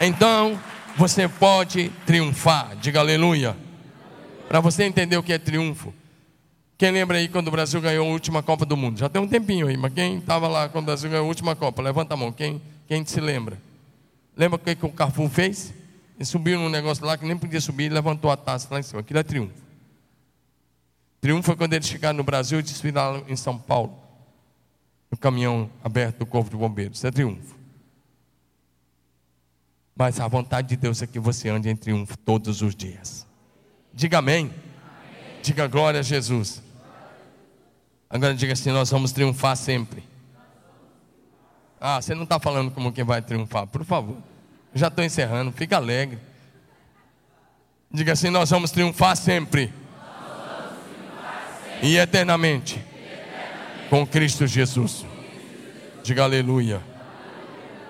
Então, 0.00 0.56
você 0.96 1.28
pode 1.28 1.88
triunfar. 2.06 2.76
Diga 2.76 3.00
aleluia. 3.00 3.56
Para 4.46 4.60
você 4.60 4.84
entender 4.84 5.16
o 5.16 5.22
que 5.22 5.32
é 5.32 5.38
triunfo. 5.38 5.92
Quem 6.78 6.92
lembra 6.92 7.18
aí 7.18 7.26
quando 7.26 7.48
o 7.48 7.50
Brasil 7.50 7.80
ganhou 7.80 8.06
a 8.06 8.10
última 8.12 8.40
Copa 8.40 8.64
do 8.64 8.76
Mundo? 8.76 9.00
Já 9.00 9.08
tem 9.08 9.20
um 9.20 9.26
tempinho 9.26 9.66
aí, 9.66 9.76
mas 9.76 9.92
quem 9.92 10.18
estava 10.18 10.46
lá 10.46 10.68
quando 10.68 10.84
o 10.84 10.86
Brasil 10.86 11.10
ganhou 11.10 11.24
a 11.24 11.28
última 11.28 11.56
Copa? 11.56 11.82
Levanta 11.82 12.14
a 12.14 12.16
mão. 12.16 12.30
Quem, 12.30 12.62
quem 12.86 13.04
se 13.04 13.20
lembra? 13.20 13.60
Lembra 14.36 14.54
o 14.54 14.58
que, 14.60 14.76
que 14.76 14.86
o 14.86 14.90
Carrefour 14.90 15.28
fez? 15.28 15.74
Ele 16.16 16.24
subiu 16.24 16.56
num 16.56 16.68
negócio 16.68 17.04
lá 17.04 17.18
que 17.18 17.26
nem 17.26 17.36
podia 17.36 17.60
subir 17.60 17.86
e 17.86 17.88
levantou 17.88 18.30
a 18.30 18.36
taça 18.36 18.68
lá 18.70 18.78
em 18.78 18.84
cima. 18.84 19.00
Aquilo 19.00 19.18
é 19.18 19.24
triunfo. 19.24 19.54
Triunfo 21.20 21.42
foi 21.42 21.56
quando 21.56 21.72
eles 21.72 21.88
chegaram 21.88 22.16
no 22.16 22.22
Brasil 22.22 22.60
e 22.60 22.62
desfilaram 22.62 23.24
em 23.26 23.34
São 23.34 23.58
Paulo 23.58 24.03
no 25.14 25.16
caminhão 25.16 25.70
aberto 25.84 26.18
do 26.18 26.26
Corpo 26.26 26.50
de 26.50 26.56
Bombeiros. 26.56 26.98
Isso 26.98 27.06
é 27.06 27.10
triunfo. 27.12 27.54
Mas 29.94 30.18
a 30.18 30.26
vontade 30.26 30.70
de 30.70 30.76
Deus 30.76 31.00
é 31.02 31.06
que 31.06 31.20
você 31.20 31.48
ande 31.48 31.68
em 31.68 31.76
triunfo 31.76 32.18
todos 32.18 32.62
os 32.62 32.74
dias. 32.74 33.24
Diga 33.92 34.18
amém. 34.18 34.46
amém. 34.46 35.40
Diga 35.40 35.68
glória 35.68 36.00
a 36.00 36.02
Jesus. 36.02 36.60
Agora 38.10 38.34
diga 38.34 38.54
assim: 38.54 38.72
nós 38.72 38.90
vamos 38.90 39.12
triunfar 39.12 39.56
sempre. 39.56 40.02
Ah, 41.80 42.02
você 42.02 42.12
não 42.12 42.24
está 42.24 42.40
falando 42.40 42.72
como 42.72 42.92
quem 42.92 43.04
vai 43.04 43.22
triunfar, 43.22 43.68
por 43.68 43.84
favor. 43.84 44.16
Já 44.74 44.88
estou 44.88 45.04
encerrando, 45.04 45.52
fica 45.52 45.76
alegre. 45.76 46.18
Diga 47.88 48.14
assim: 48.14 48.30
nós 48.30 48.50
vamos 48.50 48.72
triunfar 48.72 49.16
sempre. 49.16 49.66
Vamos 49.66 50.80
triunfar 50.88 51.60
sempre. 51.62 51.88
E 51.88 51.98
eternamente 51.98 52.93
com 53.90 54.06
Cristo 54.06 54.46
Jesus. 54.46 55.04
Diga 56.02 56.24
aleluia. 56.24 56.82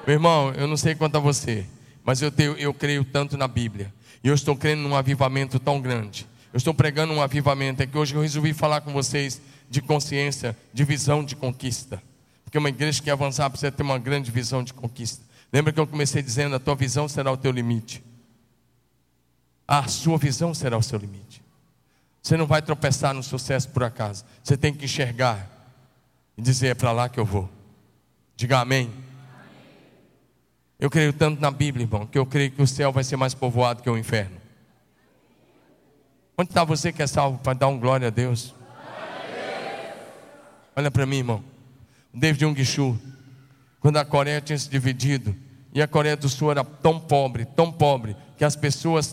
Meu 0.07 0.15
irmão, 0.15 0.53
eu 0.53 0.67
não 0.67 0.77
sei 0.77 0.95
quanto 0.95 1.17
a 1.17 1.21
você, 1.21 1.67
mas 2.05 2.21
eu, 2.21 2.31
tenho, 2.31 2.53
eu 2.57 2.75
creio 2.75 3.05
tanto 3.05 3.37
na 3.37 3.49
Bíblia. 3.49 3.93
E 4.23 4.29
eu 4.29 4.35
estou 4.35 4.57
crendo 4.57 4.83
num 4.83 4.95
avivamento 4.95 5.59
tão 5.59 5.81
grande. 5.81 6.27
Eu 6.53 6.59
estou 6.59 6.73
pregando 6.73 7.13
um 7.13 7.21
avivamento. 7.21 7.83
É 7.83 7.87
que 7.87 7.97
hoje 7.97 8.15
eu 8.15 8.23
resolvi 8.23 8.53
falar 8.53 8.81
com 8.81 8.93
vocês 8.93 9.41
de 9.69 9.83
consciência, 9.83 10.57
de 10.73 10.85
visão 10.85 11.25
de 11.25 11.35
conquista. 11.35 12.03
Porque 12.45 12.57
uma 12.57 12.69
igreja 12.69 13.03
que 13.03 13.11
avançar 13.11 13.51
precisa 13.51 13.73
ter 13.73 13.83
uma 13.83 13.99
grande 13.99 14.31
visão 14.31 14.63
de 14.63 14.73
conquista. 14.73 15.23
Lembra 15.53 15.73
que 15.73 15.81
eu 15.81 15.87
comecei 15.87 16.23
dizendo: 16.23 16.55
a 16.57 16.61
tua 16.61 16.75
visão 16.75 17.09
será 17.09 17.33
o 17.33 17.37
teu 17.37 17.51
limite. 17.51 18.03
A 19.67 19.89
sua 19.89 20.19
visão 20.19 20.55
será 20.55 20.77
o 20.77 20.83
seu 20.83 20.99
limite. 20.99 21.43
Você 22.23 22.37
não 22.37 22.47
vai 22.47 22.63
tropeçar 22.63 23.13
no 23.13 23.23
sucesso 23.23 23.69
por 23.71 23.83
acaso. 23.83 24.25
Você 24.43 24.57
tem 24.57 24.73
que 24.73 24.85
enxergar 24.85 25.54
e 26.37 26.43
dizer: 26.43 26.69
é 26.69 26.75
para 26.75 26.93
lá 26.93 27.09
que 27.09 27.19
eu 27.19 27.25
vou. 27.25 27.49
Diga 28.37 28.59
amém. 28.59 28.93
Eu 30.79 30.91
creio 30.91 31.13
tanto 31.13 31.41
na 31.41 31.51
Bíblia, 31.51 31.85
irmão, 31.85 32.07
que 32.07 32.19
eu 32.19 32.27
creio 32.27 32.51
que 32.51 32.61
o 32.61 32.67
céu 32.67 32.93
vai 32.93 33.05
ser 33.05 33.17
mais 33.17 33.33
povoado 33.33 33.83
que 33.83 33.89
o 33.89 33.97
inferno. 33.97 34.37
Onde 36.37 36.51
está 36.51 36.65
você 36.65 36.93
que 36.93 37.03
é 37.03 37.07
salvo 37.07 37.39
para 37.39 37.53
dar 37.53 37.69
um 37.69 37.79
glória 37.79 38.09
a 38.09 38.11
Deus? 38.11 38.55
Olha 40.75 40.91
para 40.91 41.07
mim, 41.07 41.19
irmão. 41.19 41.45
David 42.13 42.45
Ungishu, 42.45 42.99
quando 43.81 43.99
a 43.99 44.05
Coreia 44.05 44.41
tinha 44.41 44.59
se 44.59 44.69
dividido, 44.69 45.35
e 45.75 45.83
a 45.83 45.89
Coreia 45.89 46.17
do 46.17 46.29
Sul 46.29 46.53
era 46.53 46.63
tão 46.63 47.01
pobre, 47.01 47.45
tão 47.45 47.73
pobre, 47.73 48.17
que 48.39 48.45
as 48.45 48.55
pessoas, 48.55 49.13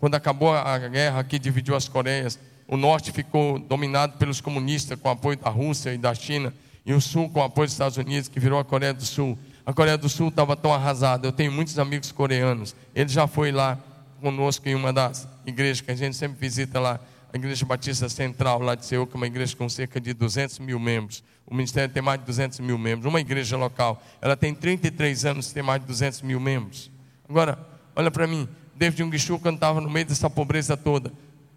quando 0.00 0.14
acabou 0.14 0.52
a 0.52 0.78
guerra 0.78 1.22
que 1.22 1.38
dividiu 1.38 1.76
as 1.76 1.86
Coreias, 1.86 2.38
o 2.66 2.76
norte 2.76 3.12
ficou 3.12 3.58
dominado 3.58 4.16
pelos 4.16 4.40
comunistas 4.40 4.98
com 4.98 5.10
apoio 5.10 5.36
da 5.36 5.50
Rússia 5.50 5.92
e 5.92 5.98
da 5.98 6.14
China, 6.14 6.54
e 6.86 6.94
o 6.94 7.00
sul 7.00 7.28
com 7.28 7.42
apoio 7.42 7.66
dos 7.66 7.74
Estados 7.74 7.98
Unidos, 7.98 8.28
que 8.28 8.40
virou 8.40 8.58
a 8.58 8.64
Coreia 8.64 8.94
do 8.94 9.04
Sul. 9.04 9.38
A 9.66 9.72
Coreia 9.72 9.98
do 9.98 10.08
Sul 10.08 10.28
estava 10.28 10.56
tão 10.56 10.72
arrasada. 10.72 11.28
Eu 11.28 11.32
tenho 11.32 11.52
muitos 11.52 11.78
amigos 11.78 12.10
coreanos. 12.10 12.74
Ele 12.94 13.08
já 13.08 13.26
foi 13.26 13.52
lá 13.52 13.78
conosco 14.20 14.68
em 14.68 14.74
uma 14.74 14.92
das 14.92 15.28
igrejas 15.44 15.80
que 15.82 15.90
a 15.90 15.94
gente 15.94 16.16
sempre 16.16 16.38
visita 16.40 16.80
lá, 16.80 16.98
a 17.32 17.36
Igreja 17.36 17.64
Batista 17.64 18.08
Central 18.08 18.60
lá 18.60 18.74
de 18.74 18.84
Seul, 18.84 19.06
que 19.06 19.14
é 19.14 19.16
uma 19.16 19.26
igreja 19.26 19.56
com 19.56 19.68
cerca 19.68 20.00
de 20.00 20.12
200 20.12 20.58
mil 20.58 20.80
membros. 20.80 21.22
O 21.46 21.54
ministério 21.54 21.92
tem 21.92 22.02
mais 22.02 22.18
de 22.18 22.26
200 22.26 22.60
mil 22.60 22.76
membros. 22.76 23.06
Uma 23.06 23.20
igreja 23.20 23.56
local, 23.56 24.02
ela 24.20 24.36
tem 24.36 24.54
33 24.54 25.24
anos 25.24 25.50
e 25.50 25.54
tem 25.54 25.62
mais 25.62 25.80
de 25.80 25.86
200 25.86 26.22
mil 26.22 26.40
membros. 26.40 26.90
Agora, 27.28 27.58
olha 27.94 28.10
para 28.10 28.26
mim, 28.26 28.48
David 28.74 29.04
Ungishu, 29.04 29.38
quando 29.38 29.56
estava 29.56 29.80
no 29.80 29.88
meio 29.88 30.06
dessa 30.06 30.28
pobreza 30.28 30.76
toda, 30.76 31.12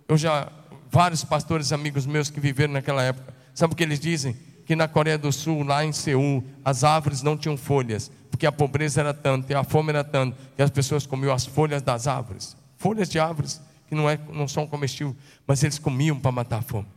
eu 0.07 0.17
já 0.17 0.51
vários 0.91 1.23
pastores 1.23 1.71
amigos 1.71 2.05
meus 2.05 2.29
que 2.29 2.39
viveram 2.39 2.73
naquela 2.73 3.01
época. 3.01 3.33
Sabe 3.55 3.73
o 3.73 3.75
que 3.75 3.83
eles 3.83 3.99
dizem? 3.99 4.37
Que 4.65 4.75
na 4.75 4.87
Coreia 4.87 5.17
do 5.17 5.31
Sul, 5.31 5.63
lá 5.63 5.83
em 5.83 5.91
Seul, 5.91 6.43
as 6.63 6.83
árvores 6.83 7.23
não 7.23 7.35
tinham 7.35 7.57
folhas, 7.57 8.11
porque 8.29 8.45
a 8.45 8.51
pobreza 8.51 9.01
era 9.01 9.13
tanta 9.13 9.51
e 9.51 9.55
a 9.55 9.63
fome 9.63 9.89
era 9.89 10.03
tanta 10.03 10.37
que 10.55 10.61
as 10.61 10.69
pessoas 10.69 11.07
comiam 11.07 11.33
as 11.33 11.45
folhas 11.45 11.81
das 11.81 12.07
árvores, 12.07 12.55
folhas 12.77 13.09
de 13.09 13.19
árvores 13.19 13.59
que 13.87 13.95
não, 13.95 14.09
é, 14.09 14.17
não 14.31 14.47
são 14.47 14.65
comestíveis, 14.65 15.15
mas 15.45 15.63
eles 15.63 15.79
comiam 15.79 16.19
para 16.19 16.31
matar 16.31 16.59
a 16.59 16.61
fome. 16.61 16.87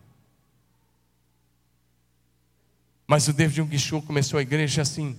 Mas 3.06 3.28
o 3.28 3.32
David 3.32 3.62
Ungishu 3.62 4.02
começou 4.02 4.38
a 4.38 4.42
igreja 4.42 4.82
assim. 4.82 5.16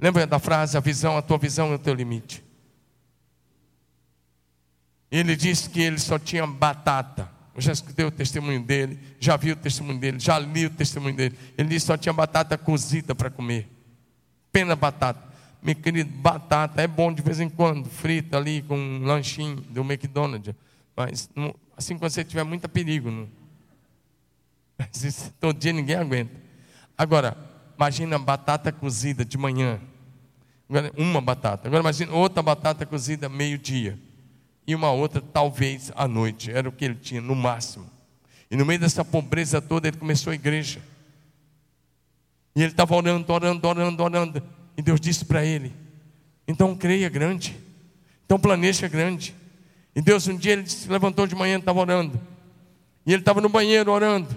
Lembra 0.00 0.26
da 0.26 0.38
frase: 0.38 0.76
a 0.76 0.80
visão, 0.80 1.16
a 1.16 1.22
tua 1.22 1.38
visão 1.38 1.72
é 1.72 1.74
o 1.74 1.78
teu 1.78 1.94
limite. 1.94 2.42
Ele 5.10 5.36
disse 5.36 5.68
que 5.70 5.80
ele 5.80 5.98
só 5.98 6.18
tinha 6.18 6.46
batata. 6.46 7.30
Eu 7.54 7.62
já 7.62 7.72
escutei 7.72 8.04
o 8.04 8.10
testemunho 8.10 8.62
dele, 8.62 8.98
já 9.18 9.36
vi 9.36 9.52
o 9.52 9.56
testemunho 9.56 9.98
dele, 9.98 10.18
já 10.18 10.38
li 10.38 10.66
o 10.66 10.70
testemunho 10.70 11.16
dele. 11.16 11.38
Ele 11.56 11.68
disse 11.68 11.86
que 11.86 11.92
só 11.92 11.96
tinha 11.96 12.12
batata 12.12 12.58
cozida 12.58 13.14
para 13.14 13.30
comer. 13.30 13.68
pena 14.52 14.76
batata. 14.76 15.25
Meu 15.66 15.74
querido, 15.74 16.08
batata 16.18 16.80
é 16.80 16.86
bom 16.86 17.12
de 17.12 17.20
vez 17.20 17.40
em 17.40 17.48
quando, 17.48 17.90
frita 17.90 18.36
ali 18.36 18.62
com 18.62 18.78
um 18.78 19.04
lanchinho 19.04 19.56
do 19.56 19.80
McDonald's. 19.80 20.54
Mas 20.96 21.28
não, 21.34 21.52
assim 21.76 21.98
quando 21.98 22.12
você 22.12 22.22
tiver 22.22 22.44
muito 22.44 22.68
perigo. 22.68 23.10
Não. 23.10 23.28
Mas 24.78 25.34
todo 25.40 25.58
dia 25.58 25.72
ninguém 25.72 25.96
aguenta. 25.96 26.30
Agora, 26.96 27.36
imagina 27.76 28.16
batata 28.16 28.70
cozida 28.70 29.24
de 29.24 29.36
manhã. 29.36 29.80
Agora, 30.68 30.92
uma 30.96 31.20
batata. 31.20 31.66
Agora 31.66 31.80
imagina 31.80 32.12
outra 32.12 32.44
batata 32.44 32.86
cozida 32.86 33.28
meio-dia. 33.28 33.98
E 34.68 34.72
uma 34.72 34.92
outra, 34.92 35.20
talvez, 35.20 35.90
à 35.96 36.06
noite. 36.06 36.48
Era 36.48 36.68
o 36.68 36.72
que 36.72 36.84
ele 36.84 36.94
tinha, 36.94 37.20
no 37.20 37.34
máximo. 37.34 37.90
E 38.48 38.54
no 38.56 38.64
meio 38.64 38.78
dessa 38.78 39.04
pobreza 39.04 39.60
toda, 39.60 39.88
ele 39.88 39.96
começou 39.96 40.30
a 40.30 40.34
igreja. 40.34 40.80
E 42.54 42.62
ele 42.62 42.70
estava 42.70 42.94
orando, 42.94 43.32
orando, 43.32 43.66
orando, 43.66 44.02
orando. 44.04 44.55
E 44.76 44.82
Deus 44.82 45.00
disse 45.00 45.24
para 45.24 45.44
ele: 45.44 45.72
então 46.46 46.74
creia 46.76 47.08
grande, 47.08 47.56
então 48.24 48.38
planeja 48.38 48.86
grande. 48.86 49.34
E 49.94 50.00
Deus 50.00 50.28
um 50.28 50.36
dia 50.36 50.52
ele 50.52 50.68
se 50.68 50.88
levantou 50.88 51.26
de 51.26 51.34
manhã 51.34 51.56
e 51.56 51.58
estava 51.58 51.80
orando. 51.80 52.20
E 53.04 53.12
ele 53.12 53.22
estava 53.22 53.40
no 53.40 53.48
banheiro 53.48 53.90
orando. 53.90 54.28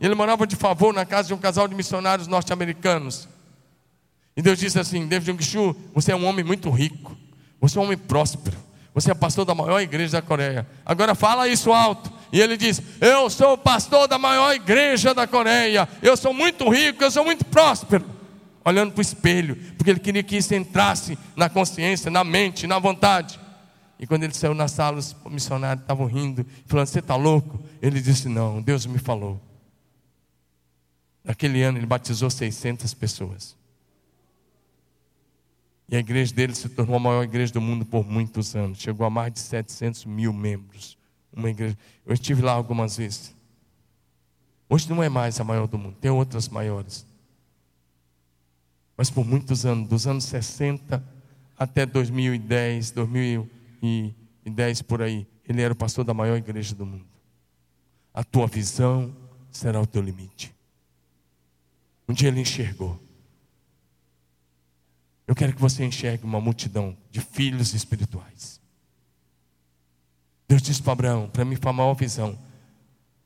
Ele 0.00 0.14
morava 0.14 0.46
de 0.46 0.56
favor 0.56 0.92
na 0.92 1.04
casa 1.04 1.28
de 1.28 1.34
um 1.34 1.38
casal 1.38 1.68
de 1.68 1.74
missionários 1.74 2.26
norte-americanos. 2.26 3.28
E 4.36 4.42
Deus 4.42 4.58
disse 4.58 4.78
assim: 4.78 5.06
David 5.06 5.42
Jung 5.42 5.76
você 5.94 6.12
é 6.12 6.16
um 6.16 6.26
homem 6.26 6.44
muito 6.44 6.68
rico, 6.68 7.16
você 7.60 7.78
é 7.78 7.80
um 7.80 7.84
homem 7.84 7.96
próspero, 7.96 8.56
você 8.92 9.12
é 9.12 9.14
pastor 9.14 9.44
da 9.44 9.54
maior 9.54 9.80
igreja 9.80 10.20
da 10.20 10.22
Coreia. 10.22 10.66
Agora 10.84 11.14
fala 11.14 11.48
isso 11.48 11.72
alto. 11.72 12.12
E 12.32 12.40
ele 12.40 12.56
diz: 12.56 12.82
Eu 13.00 13.30
sou 13.30 13.56
pastor 13.56 14.08
da 14.08 14.18
maior 14.18 14.52
igreja 14.52 15.14
da 15.14 15.26
Coreia, 15.26 15.88
eu 16.02 16.16
sou 16.16 16.34
muito 16.34 16.68
rico, 16.68 17.04
eu 17.04 17.10
sou 17.10 17.24
muito 17.24 17.44
próspero 17.44 18.13
olhando 18.64 18.92
para 18.92 19.00
o 19.00 19.02
espelho, 19.02 19.56
porque 19.76 19.90
ele 19.90 20.00
queria 20.00 20.22
que 20.22 20.36
isso 20.36 20.54
entrasse 20.54 21.18
na 21.36 21.48
consciência, 21.48 22.10
na 22.10 22.24
mente, 22.24 22.66
na 22.66 22.78
vontade. 22.78 23.38
E 23.98 24.06
quando 24.06 24.24
ele 24.24 24.34
saiu 24.34 24.54
na 24.54 24.66
sala, 24.66 24.98
os 24.98 25.14
missionários 25.30 25.82
estavam 25.82 26.06
rindo, 26.06 26.44
falando: 26.66 26.86
Você 26.86 26.98
está 26.98 27.16
louco? 27.16 27.62
Ele 27.80 28.00
disse: 28.00 28.28
Não, 28.28 28.60
Deus 28.60 28.86
me 28.86 28.98
falou. 28.98 29.40
Naquele 31.22 31.62
ano 31.62 31.78
ele 31.78 31.86
batizou 31.86 32.28
600 32.28 32.92
pessoas. 32.94 33.56
E 35.88 35.96
a 35.96 35.98
igreja 35.98 36.34
dele 36.34 36.54
se 36.54 36.68
tornou 36.68 36.96
a 36.96 36.98
maior 36.98 37.22
igreja 37.22 37.52
do 37.52 37.60
mundo 37.60 37.84
por 37.84 38.04
muitos 38.04 38.56
anos. 38.56 38.78
Chegou 38.78 39.06
a 39.06 39.10
mais 39.10 39.32
de 39.32 39.40
700 39.40 40.06
mil 40.06 40.32
membros. 40.32 40.98
Uma 41.32 41.50
igreja. 41.50 41.76
Eu 42.04 42.14
estive 42.14 42.42
lá 42.42 42.52
algumas 42.52 42.96
vezes. 42.96 43.34
Hoje 44.68 44.88
não 44.88 45.02
é 45.02 45.08
mais 45.08 45.38
a 45.40 45.44
maior 45.44 45.66
do 45.66 45.78
mundo, 45.78 45.96
tem 46.00 46.10
outras 46.10 46.48
maiores. 46.48 47.06
Mas 48.96 49.10
por 49.10 49.24
muitos 49.24 49.66
anos, 49.66 49.88
dos 49.88 50.06
anos 50.06 50.24
60 50.24 51.02
até 51.58 51.84
2010, 51.86 52.92
2010 52.92 54.82
por 54.82 55.02
aí, 55.02 55.26
ele 55.48 55.62
era 55.62 55.72
o 55.72 55.76
pastor 55.76 56.04
da 56.04 56.14
maior 56.14 56.36
igreja 56.36 56.74
do 56.74 56.86
mundo. 56.86 57.06
A 58.12 58.22
tua 58.22 58.46
visão 58.46 59.14
será 59.50 59.80
o 59.80 59.86
teu 59.86 60.02
limite. 60.02 60.54
Um 62.08 62.12
dia 62.12 62.28
ele 62.28 62.40
enxergou. 62.40 63.00
Eu 65.26 65.34
quero 65.34 65.54
que 65.54 65.60
você 65.60 65.84
enxergue 65.84 66.24
uma 66.24 66.40
multidão 66.40 66.96
de 67.10 67.20
filhos 67.20 67.72
espirituais. 67.74 68.60
Deus 70.46 70.60
disse 70.60 70.82
para 70.82 70.92
Abraão, 70.92 71.28
para 71.28 71.44
mim 71.44 71.56
foi 71.56 71.70
a 71.70 71.72
maior 71.72 71.94
visão. 71.94 72.38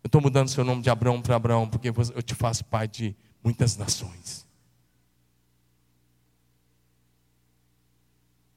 Eu 0.02 0.08
estou 0.08 0.20
mudando 0.20 0.48
seu 0.48 0.64
nome 0.64 0.80
de 0.80 0.88
Abraão 0.88 1.20
para 1.20 1.34
Abraão, 1.36 1.68
porque 1.68 1.88
eu 1.88 2.22
te 2.22 2.34
faço 2.34 2.64
pai 2.64 2.86
de 2.86 3.16
muitas 3.42 3.76
nações. 3.76 4.47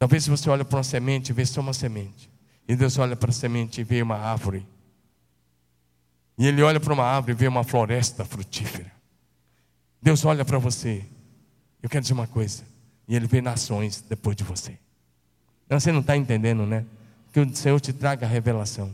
Talvez 0.02 0.26
você 0.26 0.49
olhe 0.49 0.64
para 0.64 0.78
uma 0.78 0.84
semente 0.84 1.30
e 1.30 1.34
vê 1.34 1.45
só 1.45 1.61
uma 1.61 1.73
semente. 1.73 2.28
E 2.68 2.76
Deus 2.76 2.98
olha 2.98 3.15
para 3.15 3.30
a 3.30 3.32
semente 3.32 3.82
e 3.82 3.84
vê 3.84 4.02
uma 4.02 4.15
árvore. 4.15 4.65
E 6.40 6.48
Ele 6.48 6.64
olha 6.64 6.80
para 6.80 6.91
uma 6.91 7.03
árvore 7.03 7.34
e 7.34 7.36
vê 7.36 7.48
uma 7.48 7.64
floresta 7.64 8.26
frutífera. 8.26 8.91
Deus 10.02 10.26
olha 10.26 10.44
para 10.44 10.57
você. 10.57 11.06
Eu 11.84 11.88
quero 11.88 12.02
dizer 12.02 12.15
uma 12.15 12.26
coisa. 12.26 12.64
E 13.07 13.15
Ele 13.15 13.28
vê 13.28 13.41
nações 13.41 14.02
depois 14.02 14.36
de 14.36 14.44
você. 14.44 14.76
Então, 15.68 15.80
você 15.80 15.91
não 15.91 15.99
está 15.99 16.18
entendendo, 16.18 16.65
né? 16.65 16.84
Que 17.32 17.40
o 17.40 17.56
Senhor 17.56 17.80
te 17.80 17.94
traga 17.94 18.26
a 18.26 18.30
revelação. 18.30 18.91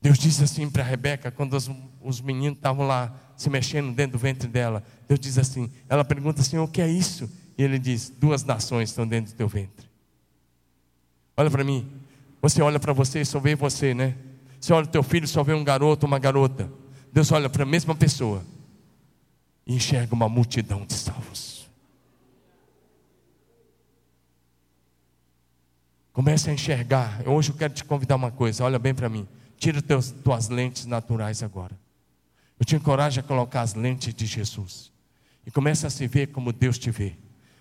Deus 0.00 0.18
disse 0.18 0.42
assim 0.42 0.70
para 0.70 0.82
Rebeca, 0.82 1.30
quando 1.30 1.52
os, 1.52 1.70
os 2.00 2.22
meninos 2.22 2.56
estavam 2.56 2.86
lá 2.86 3.14
se 3.36 3.50
mexendo 3.50 3.94
dentro 3.94 4.12
do 4.12 4.18
ventre 4.18 4.48
dela. 4.48 4.82
Deus 5.06 5.20
diz 5.20 5.36
assim: 5.36 5.70
ela 5.90 6.06
pergunta 6.06 6.40
assim: 6.40 6.56
o 6.56 6.66
que 6.66 6.80
é 6.80 6.88
isso? 6.88 7.30
E 7.56 7.62
ele 7.62 7.78
diz: 7.78 8.10
Duas 8.10 8.44
nações 8.44 8.90
estão 8.90 9.06
dentro 9.06 9.32
do 9.32 9.36
teu 9.36 9.48
ventre. 9.48 9.88
Olha 11.36 11.50
para 11.50 11.64
mim. 11.64 11.90
Você 12.40 12.62
olha 12.62 12.78
para 12.78 12.92
você 12.92 13.20
e 13.20 13.24
só 13.24 13.40
vê 13.40 13.54
você, 13.54 13.92
né? 13.94 14.16
Você 14.60 14.72
olha 14.72 14.84
o 14.84 14.90
teu 14.90 15.02
filho 15.02 15.24
e 15.24 15.28
só 15.28 15.42
vê 15.42 15.52
um 15.52 15.64
garoto, 15.64 16.06
uma 16.06 16.18
garota. 16.18 16.70
Deus 17.12 17.30
olha 17.32 17.48
para 17.48 17.62
a 17.62 17.66
mesma 17.66 17.94
pessoa 17.94 18.44
e 19.66 19.74
enxerga 19.74 20.14
uma 20.14 20.28
multidão 20.28 20.84
de 20.84 20.94
salvos. 20.94 21.68
Comece 26.12 26.48
a 26.48 26.52
enxergar. 26.52 27.22
Hoje 27.26 27.50
eu 27.50 27.56
quero 27.56 27.74
te 27.74 27.84
convidar 27.84 28.16
uma 28.16 28.30
coisa. 28.30 28.64
Olha 28.64 28.78
bem 28.78 28.94
para 28.94 29.08
mim. 29.08 29.28
Tira 29.58 29.82
teus, 29.82 30.10
tuas 30.10 30.48
lentes 30.48 30.86
naturais 30.86 31.42
agora. 31.42 31.78
Eu 32.58 32.64
te 32.64 32.74
encorajo 32.74 33.20
a 33.20 33.22
colocar 33.22 33.60
as 33.60 33.74
lentes 33.74 34.14
de 34.14 34.24
Jesus. 34.24 34.90
E 35.44 35.50
comece 35.50 35.86
a 35.86 35.90
se 35.90 36.06
ver 36.06 36.28
como 36.28 36.52
Deus 36.52 36.78
te 36.78 36.90
vê. 36.90 37.16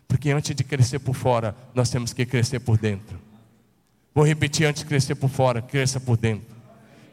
Porque 0.08 0.32
antes 0.32 0.56
de 0.56 0.64
crescer 0.64 1.00
por 1.00 1.16
fora, 1.16 1.56
nós 1.74 1.90
temos 1.90 2.14
que 2.14 2.26
crescer 2.26 2.60
por 2.60 2.78
dentro. 2.78 3.20
Vou 4.14 4.26
repetir: 4.26 4.66
antes 4.66 4.84
de 4.84 4.88
crescer 4.88 5.16
por 5.16 5.30
fora, 5.30 5.62
cresça 5.62 6.00
por 6.00 6.18
dentro. 6.18 6.56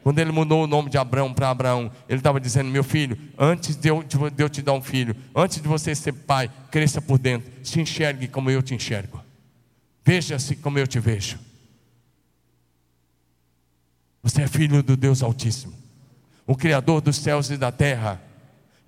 Quando 0.03 0.19
ele 0.19 0.31
mudou 0.33 0.63
o 0.63 0.67
nome 0.67 0.89
de 0.89 0.97
Abraão 0.97 1.33
para 1.33 1.49
Abraão, 1.49 1.91
ele 2.09 2.19
estava 2.19 2.39
dizendo: 2.39 2.69
Meu 2.69 2.83
filho, 2.83 3.17
antes 3.37 3.75
de 3.75 3.89
eu, 3.89 4.03
de 4.03 4.43
eu 4.43 4.49
te 4.49 4.61
dar 4.61 4.73
um 4.73 4.81
filho, 4.81 5.15
antes 5.35 5.61
de 5.61 5.67
você 5.67 5.95
ser 5.95 6.11
pai, 6.11 6.49
cresça 6.69 7.01
por 7.01 7.17
dentro. 7.17 7.51
Se 7.63 7.79
enxergue 7.79 8.27
como 8.27 8.49
eu 8.49 8.61
te 8.61 8.75
enxergo. 8.75 9.23
Veja-se 10.05 10.57
como 10.57 10.77
eu 10.77 10.85
te 10.85 10.99
vejo. 10.99 11.39
Você 14.21 14.41
é 14.41 14.47
filho 14.47 14.81
do 14.81 14.95
Deus 14.95 15.21
Altíssimo, 15.21 15.73
o 16.47 16.55
Criador 16.55 17.01
dos 17.01 17.17
céus 17.17 17.49
e 17.49 17.57
da 17.57 17.71
terra, 17.71 18.21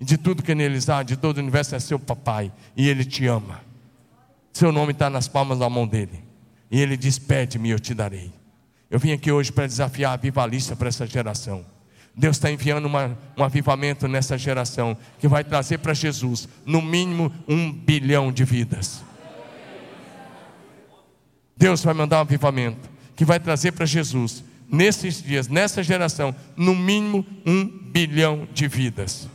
e 0.00 0.04
de 0.04 0.16
tudo 0.16 0.42
que 0.42 0.54
neles 0.54 0.88
há, 0.88 1.02
de 1.02 1.16
todo 1.16 1.36
o 1.36 1.40
universo 1.40 1.74
é 1.74 1.78
seu 1.78 1.98
papai, 1.98 2.50
e 2.74 2.88
Ele 2.88 3.04
te 3.04 3.26
ama. 3.26 3.60
Seu 4.56 4.72
nome 4.72 4.92
está 4.92 5.10
nas 5.10 5.28
palmas 5.28 5.58
da 5.58 5.68
mão 5.68 5.86
dele. 5.86 6.24
E 6.70 6.80
ele 6.80 6.96
diz: 6.96 7.18
Pede-me, 7.18 7.68
eu 7.68 7.78
te 7.78 7.92
darei. 7.92 8.32
Eu 8.90 8.98
vim 8.98 9.12
aqui 9.12 9.30
hoje 9.30 9.52
para 9.52 9.66
desafiar 9.66 10.14
a 10.14 10.16
vivalista 10.16 10.74
para 10.74 10.88
essa 10.88 11.06
geração. 11.06 11.62
Deus 12.16 12.38
está 12.38 12.50
enviando 12.50 12.86
uma, 12.86 13.18
um 13.36 13.44
avivamento 13.44 14.08
nessa 14.08 14.38
geração 14.38 14.96
que 15.18 15.28
vai 15.28 15.44
trazer 15.44 15.76
para 15.80 15.92
Jesus, 15.92 16.48
no 16.64 16.80
mínimo, 16.80 17.30
um 17.46 17.70
bilhão 17.70 18.32
de 18.32 18.44
vidas. 18.44 19.04
Deus 21.54 21.84
vai 21.84 21.92
mandar 21.92 22.16
um 22.16 22.20
avivamento 22.22 22.88
que 23.14 23.26
vai 23.26 23.38
trazer 23.38 23.72
para 23.72 23.84
Jesus, 23.84 24.42
nesses 24.72 25.22
dias, 25.22 25.48
nessa 25.48 25.82
geração, 25.82 26.34
no 26.56 26.74
mínimo 26.74 27.26
um 27.44 27.66
bilhão 27.66 28.48
de 28.54 28.66
vidas. 28.68 29.28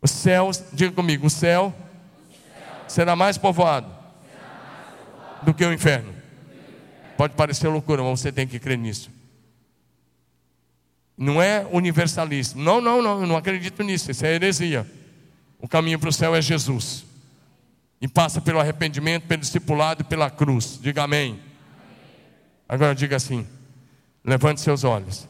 Os 0.00 0.12
céus, 0.12 0.62
diga 0.72 0.92
comigo, 0.92 1.26
o 1.26 1.30
céu 1.30 1.74
será 2.88 3.14
mais 3.14 3.38
povoado 3.38 3.88
do 5.42 5.54
que 5.54 5.64
o 5.64 5.72
inferno. 5.72 6.14
Pode 7.16 7.34
parecer 7.34 7.68
loucura, 7.68 8.02
mas 8.02 8.20
você 8.20 8.32
tem 8.32 8.46
que 8.46 8.58
crer 8.58 8.78
nisso. 8.78 9.10
Não 11.16 11.42
é 11.42 11.66
universalismo. 11.70 12.62
Não, 12.62 12.80
não, 12.80 13.02
não, 13.02 13.20
eu 13.22 13.26
não 13.26 13.36
acredito 13.36 13.82
nisso. 13.82 14.10
Isso 14.10 14.24
é 14.24 14.34
heresia. 14.34 14.86
O 15.60 15.66
caminho 15.66 15.98
para 15.98 16.08
o 16.08 16.12
céu 16.12 16.34
é 16.34 16.40
Jesus. 16.40 17.04
E 18.00 18.06
passa 18.06 18.40
pelo 18.40 18.60
arrependimento, 18.60 19.26
pelo 19.26 19.40
discipulado 19.40 20.02
e 20.02 20.04
pela 20.04 20.30
cruz. 20.30 20.78
Diga 20.80 21.02
amém. 21.02 21.40
Agora 22.68 22.94
diga 22.94 23.16
assim: 23.16 23.44
levante 24.24 24.60
seus 24.60 24.84
olhos. 24.84 25.28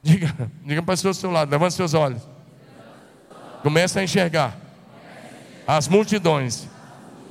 Diga, 0.00 0.32
diga 0.64 0.80
para 0.80 0.94
o 0.94 1.14
seu 1.14 1.30
lado, 1.32 1.50
levante 1.50 1.74
seus 1.74 1.92
olhos. 1.92 2.22
Comece 3.62 3.98
a 3.98 4.04
enxergar 4.04 4.67
as 5.68 5.86
multidões 5.86 6.66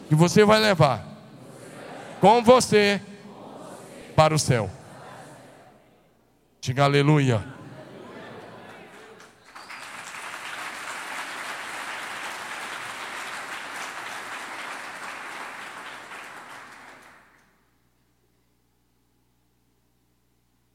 que 0.08 0.14
você 0.14 0.46
vai 0.46 0.60
levar 0.60 1.04
com 2.22 2.44
você 2.44 3.02
para 4.16 4.36
o 4.36 4.38
céu. 4.38 4.70
Diga 6.62 6.84
aleluia. 6.84 7.44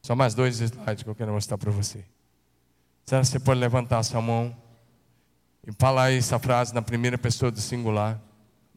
Só 0.02 0.16
mais 0.16 0.34
dois 0.34 0.58
slides 0.58 1.04
que 1.04 1.08
eu 1.08 1.14
quero 1.14 1.32
mostrar 1.32 1.56
para 1.56 1.70
você. 1.70 2.04
Será 3.06 3.20
que 3.20 3.28
você 3.28 3.38
pode 3.38 3.60
levantar 3.60 4.02
sua 4.02 4.20
mão 4.20 4.52
e 5.66 5.72
falar 5.78 6.12
essa 6.12 6.38
frase 6.38 6.74
na 6.74 6.82
primeira 6.82 7.16
pessoa 7.16 7.50
do 7.50 7.60
singular? 7.60 8.20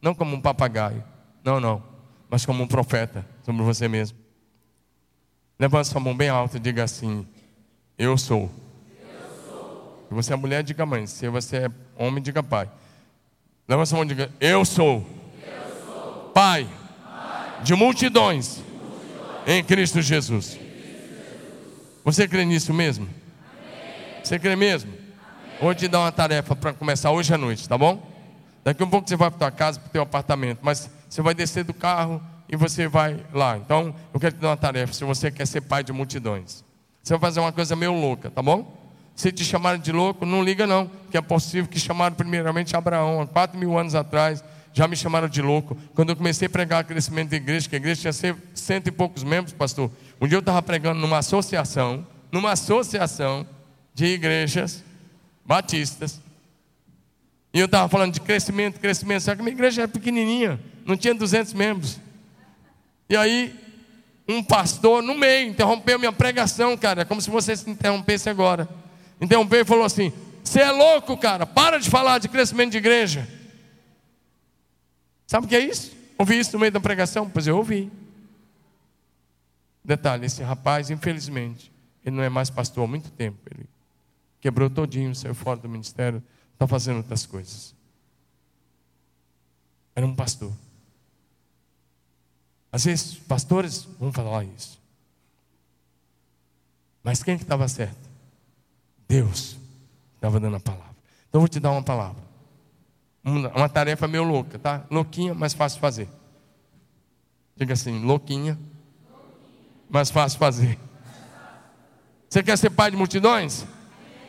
Não 0.00 0.14
como 0.14 0.36
um 0.36 0.40
papagaio, 0.40 1.02
não, 1.42 1.58
não, 1.58 1.82
mas 2.28 2.44
como 2.44 2.62
um 2.62 2.66
profeta 2.66 3.26
sobre 3.42 3.62
você 3.62 3.88
mesmo. 3.88 4.18
Levante 5.58 5.88
sua 5.88 6.00
mão 6.00 6.16
bem 6.16 6.28
alta 6.28 6.58
e 6.58 6.60
diga 6.60 6.84
assim: 6.84 7.26
Eu 7.96 8.16
sou. 8.18 8.50
Se 10.08 10.14
você 10.14 10.32
é 10.32 10.36
mulher, 10.36 10.62
diga 10.62 10.84
mãe. 10.84 11.06
Se 11.06 11.28
você 11.28 11.56
é 11.56 11.70
homem, 11.96 12.22
diga 12.22 12.42
pai. 12.42 12.70
Levante 13.66 13.88
sua 13.88 13.96
mão 13.96 14.04
e 14.04 14.08
diga: 14.08 14.30
Eu 14.38 14.64
sou. 14.64 15.04
Pai, 16.34 16.68
de 17.62 17.74
multidões, 17.74 18.60
em 19.46 19.64
Cristo 19.64 20.02
Jesus. 20.02 20.58
Você 22.04 22.28
crê 22.28 22.44
nisso 22.44 22.74
mesmo? 22.74 23.08
Você 24.22 24.38
crê 24.38 24.54
mesmo? 24.54 24.92
Vou 25.58 25.74
te 25.74 25.88
dar 25.88 26.00
uma 26.00 26.12
tarefa 26.12 26.54
para 26.54 26.74
começar 26.74 27.10
hoje 27.10 27.32
à 27.32 27.38
noite, 27.38 27.66
tá 27.66 27.78
bom? 27.78 28.02
Daqui 28.62 28.84
um 28.84 28.90
pouco 28.90 29.08
você 29.08 29.16
vai 29.16 29.30
para 29.30 29.38
tua 29.38 29.50
casa, 29.50 29.80
para 29.80 29.88
o 29.88 29.90
teu 29.90 30.02
apartamento, 30.02 30.58
mas 30.60 30.90
você 31.08 31.22
vai 31.22 31.34
descer 31.34 31.64
do 31.64 31.72
carro 31.72 32.22
e 32.46 32.54
você 32.56 32.86
vai 32.86 33.24
lá. 33.32 33.56
Então, 33.56 33.94
eu 34.12 34.20
quero 34.20 34.34
te 34.34 34.40
dar 34.40 34.50
uma 34.50 34.56
tarefa, 34.56 34.92
se 34.92 35.02
você 35.02 35.30
quer 35.30 35.46
ser 35.46 35.62
pai 35.62 35.82
de 35.82 35.94
multidões. 35.94 36.62
Você 37.02 37.14
vai 37.14 37.20
fazer 37.20 37.40
uma 37.40 37.52
coisa 37.52 37.74
meio 37.74 37.92
louca, 37.94 38.30
tá 38.30 38.42
bom? 38.42 38.70
Se 39.14 39.32
te 39.32 39.44
chamarem 39.44 39.80
de 39.80 39.92
louco, 39.92 40.26
não 40.26 40.44
liga 40.44 40.66
não, 40.66 40.90
que 41.10 41.16
é 41.16 41.22
possível 41.22 41.70
que 41.70 41.80
chamaram 41.80 42.14
primeiramente 42.14 42.76
Abraão, 42.76 43.22
há 43.22 43.26
quatro 43.26 43.58
mil 43.58 43.78
anos 43.78 43.94
atrás, 43.94 44.44
já 44.74 44.86
me 44.86 44.94
chamaram 44.94 45.26
de 45.26 45.40
louco. 45.40 45.74
Quando 45.94 46.10
eu 46.10 46.16
comecei 46.16 46.46
a 46.48 46.50
pregar 46.50 46.84
crescimento 46.84 47.30
da 47.30 47.36
igreja, 47.36 47.66
que 47.66 47.76
a 47.76 47.78
igreja 47.78 48.12
tinha 48.12 48.36
cento 48.54 48.88
e 48.88 48.90
poucos 48.90 49.24
membros, 49.24 49.54
pastor. 49.54 49.90
Um 50.20 50.28
dia 50.28 50.36
eu 50.36 50.40
estava 50.40 50.60
pregando 50.60 51.00
numa 51.00 51.16
associação, 51.16 52.06
numa 52.30 52.52
associação 52.52 53.46
de 53.94 54.04
igrejas 54.04 54.84
batistas. 55.46 56.20
E 57.54 57.58
eu 57.60 57.66
estava 57.66 57.88
falando 57.88 58.12
de 58.12 58.20
crescimento, 58.20 58.80
crescimento. 58.80 59.22
Só 59.22 59.34
que 59.34 59.42
minha 59.42 59.54
igreja 59.54 59.82
era 59.82 59.88
pequenininha, 59.88 60.60
não 60.84 60.96
tinha 60.96 61.14
200 61.14 61.54
membros. 61.54 61.98
E 63.08 63.16
aí, 63.16 63.54
um 64.28 64.42
pastor 64.42 65.02
no 65.02 65.14
meio 65.14 65.48
interrompeu 65.48 65.98
minha 65.98 66.12
pregação, 66.12 66.76
cara, 66.76 67.04
como 67.04 67.20
se 67.22 67.30
você 67.30 67.56
se 67.56 67.70
interrompesse 67.70 68.28
agora. 68.28 68.68
Interrompeu 69.20 69.60
e 69.60 69.64
falou 69.64 69.84
assim: 69.84 70.12
Você 70.42 70.60
é 70.60 70.70
louco, 70.70 71.16
cara, 71.16 71.46
para 71.46 71.78
de 71.78 71.88
falar 71.88 72.18
de 72.18 72.28
crescimento 72.28 72.72
de 72.72 72.78
igreja. 72.78 73.26
Sabe 75.26 75.46
o 75.46 75.48
que 75.48 75.56
é 75.56 75.60
isso? 75.60 75.96
Ouvi 76.18 76.38
isso 76.38 76.52
no 76.52 76.58
meio 76.58 76.72
da 76.72 76.80
pregação? 76.80 77.30
Pois 77.30 77.46
eu 77.46 77.56
ouvi. 77.56 77.90
Detalhe: 79.84 80.26
esse 80.26 80.42
rapaz, 80.42 80.90
infelizmente, 80.90 81.72
ele 82.04 82.16
não 82.16 82.22
é 82.22 82.28
mais 82.28 82.50
pastor 82.50 82.84
há 82.84 82.86
muito 82.86 83.10
tempo. 83.12 83.38
Ele 83.50 83.66
quebrou 84.40 84.70
todinho, 84.70 85.14
saiu 85.14 85.34
fora 85.34 85.58
do 85.58 85.68
ministério, 85.68 86.22
está 86.52 86.66
fazendo 86.66 86.98
outras 86.98 87.26
coisas. 87.26 87.74
Era 89.94 90.06
um 90.06 90.14
pastor. 90.14 90.52
Às 92.70 92.84
vezes, 92.84 93.14
pastores 93.14 93.88
vão 93.98 94.12
falar 94.12 94.44
isso. 94.44 94.78
Mas 97.02 97.22
quem 97.22 97.36
que 97.36 97.44
estava 97.44 97.66
certo? 97.68 98.08
Deus 99.08 99.56
estava 100.16 100.40
dando 100.40 100.56
a 100.56 100.60
palavra. 100.60 100.96
Então 101.28 101.38
eu 101.38 101.40
vou 101.40 101.48
te 101.48 101.60
dar 101.60 101.70
uma 101.70 101.82
palavra. 101.82 102.22
Uma 103.24 103.68
tarefa 103.68 104.06
meio 104.06 104.24
louca, 104.24 104.58
tá? 104.58 104.84
Louquinha, 104.90 105.34
mas 105.34 105.54
fácil 105.54 105.76
de 105.76 105.80
fazer. 105.80 106.08
Diga 107.56 107.72
assim, 107.72 108.04
louquinha, 108.04 108.58
mas 109.88 110.10
fácil 110.10 110.38
fazer. 110.38 110.78
Você 112.28 112.42
quer 112.42 112.58
ser 112.58 112.70
pai 112.70 112.90
de 112.90 112.96
multidões? 112.96 113.64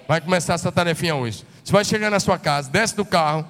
Vai 0.07 0.21
começar 0.21 0.53
essa 0.53 0.71
tarefinha 0.71 1.15
hoje. 1.15 1.43
Você 1.63 1.71
vai 1.71 1.83
chegar 1.83 2.09
na 2.09 2.19
sua 2.19 2.39
casa, 2.39 2.69
desce 2.69 2.95
do 2.95 3.03
carro. 3.03 3.45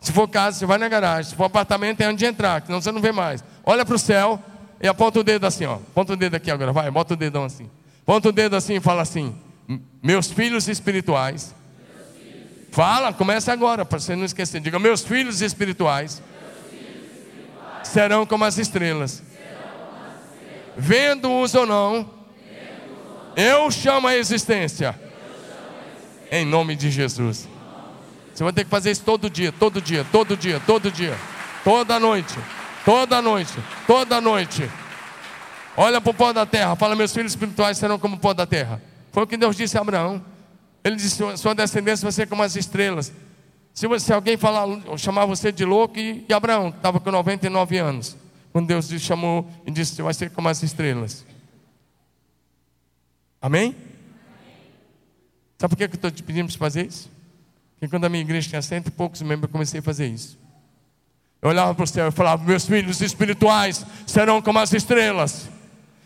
Se 0.00 0.12
for 0.12 0.28
casa, 0.28 0.58
você 0.58 0.66
vai 0.66 0.76
na 0.76 0.86
garagem. 0.86 1.30
Se 1.30 1.36
for 1.36 1.44
apartamento, 1.44 2.02
é 2.02 2.08
onde 2.08 2.26
entrar, 2.26 2.62
senão 2.66 2.80
você 2.80 2.92
não 2.92 3.00
vê 3.00 3.10
mais. 3.10 3.42
Olha 3.64 3.86
para 3.86 3.94
o 3.94 3.98
céu 3.98 4.42
e 4.82 4.86
aponta 4.86 5.20
o 5.20 5.24
dedo 5.24 5.46
assim, 5.46 5.64
ó. 5.64 5.76
Aponta 5.76 6.12
o 6.12 6.16
dedo 6.16 6.34
aqui 6.34 6.50
agora, 6.50 6.72
vai, 6.72 6.90
bota 6.90 7.14
o 7.14 7.16
dedão 7.16 7.44
assim. 7.44 7.70
Aponta 8.02 8.28
o 8.28 8.32
dedo 8.32 8.54
assim 8.54 8.74
e 8.74 8.80
fala 8.80 9.00
assim: 9.00 9.34
Meus 10.02 10.30
filhos 10.30 10.68
espirituais. 10.68 11.54
Fala, 12.70 13.12
começa 13.12 13.52
agora, 13.52 13.84
para 13.84 13.98
você 13.98 14.14
não 14.14 14.26
esquecer. 14.26 14.60
Diga: 14.60 14.78
Meus 14.78 15.02
filhos 15.02 15.40
espirituais, 15.40 16.22
serão 17.82 18.26
como 18.26 18.44
as 18.44 18.58
estrelas. 18.58 19.22
Vendo-os 20.76 21.54
ou 21.54 21.64
não, 21.64 22.10
eu 23.36 23.70
chamo 23.70 24.06
a 24.08 24.16
existência. 24.16 25.03
Em 26.30 26.44
nome 26.44 26.76
de 26.76 26.90
Jesus. 26.90 27.48
Você 28.34 28.42
vai 28.42 28.52
ter 28.52 28.64
que 28.64 28.70
fazer 28.70 28.90
isso 28.90 29.04
todo 29.04 29.30
dia, 29.30 29.52
todo 29.52 29.80
dia, 29.80 30.04
todo 30.10 30.36
dia, 30.36 30.60
todo 30.66 30.90
dia, 30.90 31.16
toda 31.62 32.00
noite, 32.00 32.36
toda 32.84 33.22
noite, 33.22 33.54
toda 33.86 34.20
noite. 34.20 34.68
Olha 35.76 36.00
para 36.00 36.10
o 36.10 36.14
pó 36.14 36.32
da 36.32 36.44
terra, 36.44 36.74
fala: 36.74 36.96
Meus 36.96 37.12
filhos 37.12 37.32
espirituais 37.32 37.78
serão 37.78 37.98
como 37.98 38.16
o 38.16 38.18
pó 38.18 38.34
da 38.34 38.44
terra. 38.44 38.82
Foi 39.12 39.22
o 39.22 39.26
que 39.26 39.36
Deus 39.36 39.56
disse 39.56 39.78
a 39.78 39.80
Abraão. 39.80 40.24
Ele 40.82 40.96
disse: 40.96 41.22
Sua 41.36 41.54
descendência 41.54 42.04
vai 42.04 42.12
ser 42.12 42.26
como 42.26 42.42
as 42.42 42.56
estrelas. 42.56 43.12
Se, 43.72 43.86
você, 43.86 44.12
alguém 44.12 44.36
falar, 44.36 44.66
chamar 44.96 45.26
você 45.26 45.50
de 45.50 45.64
louco, 45.64 45.98
e, 45.98 46.24
e 46.28 46.32
Abraão 46.32 46.68
estava 46.68 47.00
com 47.00 47.10
99 47.10 47.78
anos, 47.78 48.16
quando 48.52 48.66
Deus 48.66 48.88
chamou 49.00 49.48
e 49.64 49.70
disse: 49.70 50.00
Vai 50.02 50.14
ser 50.14 50.30
como 50.30 50.48
as 50.48 50.62
estrelas. 50.62 51.24
Amém? 53.40 53.76
Sabe 55.58 55.70
por 55.70 55.76
que 55.76 55.84
eu 55.84 55.94
estou 55.94 56.10
te 56.10 56.22
pedindo 56.22 56.48
para 56.48 56.58
fazer 56.58 56.86
isso? 56.86 57.10
Porque 57.74 57.88
quando 57.88 58.04
a 58.04 58.08
minha 58.08 58.22
igreja 58.22 58.48
tinha 58.48 58.62
cento 58.62 58.88
e 58.88 58.90
poucos 58.90 59.22
membros, 59.22 59.44
eu 59.44 59.48
comecei 59.48 59.80
a 59.80 59.82
fazer 59.82 60.06
isso. 60.06 60.38
Eu 61.40 61.50
olhava 61.50 61.74
para 61.74 61.84
o 61.84 61.86
céu 61.86 62.08
e 62.08 62.10
falava: 62.10 62.42
Meus 62.44 62.66
filhos 62.66 63.00
espirituais 63.00 63.84
serão 64.06 64.40
como 64.40 64.58
as 64.58 64.72
estrelas. 64.72 65.48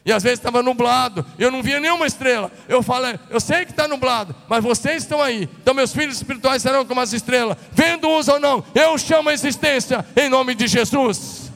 E 0.04 0.12
às 0.12 0.22
vezes 0.22 0.38
estava 0.38 0.62
nublado, 0.62 1.24
eu 1.38 1.50
não 1.50 1.62
via 1.62 1.78
nenhuma 1.78 2.06
estrela. 2.06 2.50
Eu 2.66 2.82
falei, 2.82 3.18
eu 3.28 3.38
sei 3.38 3.66
que 3.66 3.72
está 3.72 3.86
nublado, 3.86 4.34
mas 4.48 4.64
vocês 4.64 5.02
estão 5.02 5.20
aí. 5.20 5.42
Então 5.60 5.74
meus 5.74 5.92
filhos 5.92 6.16
espirituais 6.16 6.62
serão 6.62 6.82
como 6.86 6.98
as 6.98 7.12
estrelas, 7.12 7.58
vendo 7.72 8.08
uns 8.08 8.26
ou 8.26 8.40
não, 8.40 8.64
eu 8.74 8.96
chamo 8.96 9.28
a 9.28 9.34
existência 9.34 10.06
em 10.16 10.30
nome 10.30 10.54
de 10.54 10.66
Jesus. 10.66 11.52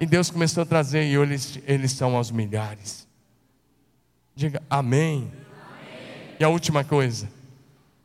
E 0.00 0.06
Deus 0.06 0.30
começou 0.30 0.62
a 0.62 0.66
trazer, 0.66 1.04
e 1.04 1.16
eles, 1.16 1.58
eles 1.66 1.90
são 1.90 2.14
aos 2.14 2.30
milhares. 2.30 3.08
Diga 4.36 4.62
amém. 4.70 5.32
E 6.38 6.44
a 6.44 6.48
última 6.48 6.84
coisa, 6.84 7.28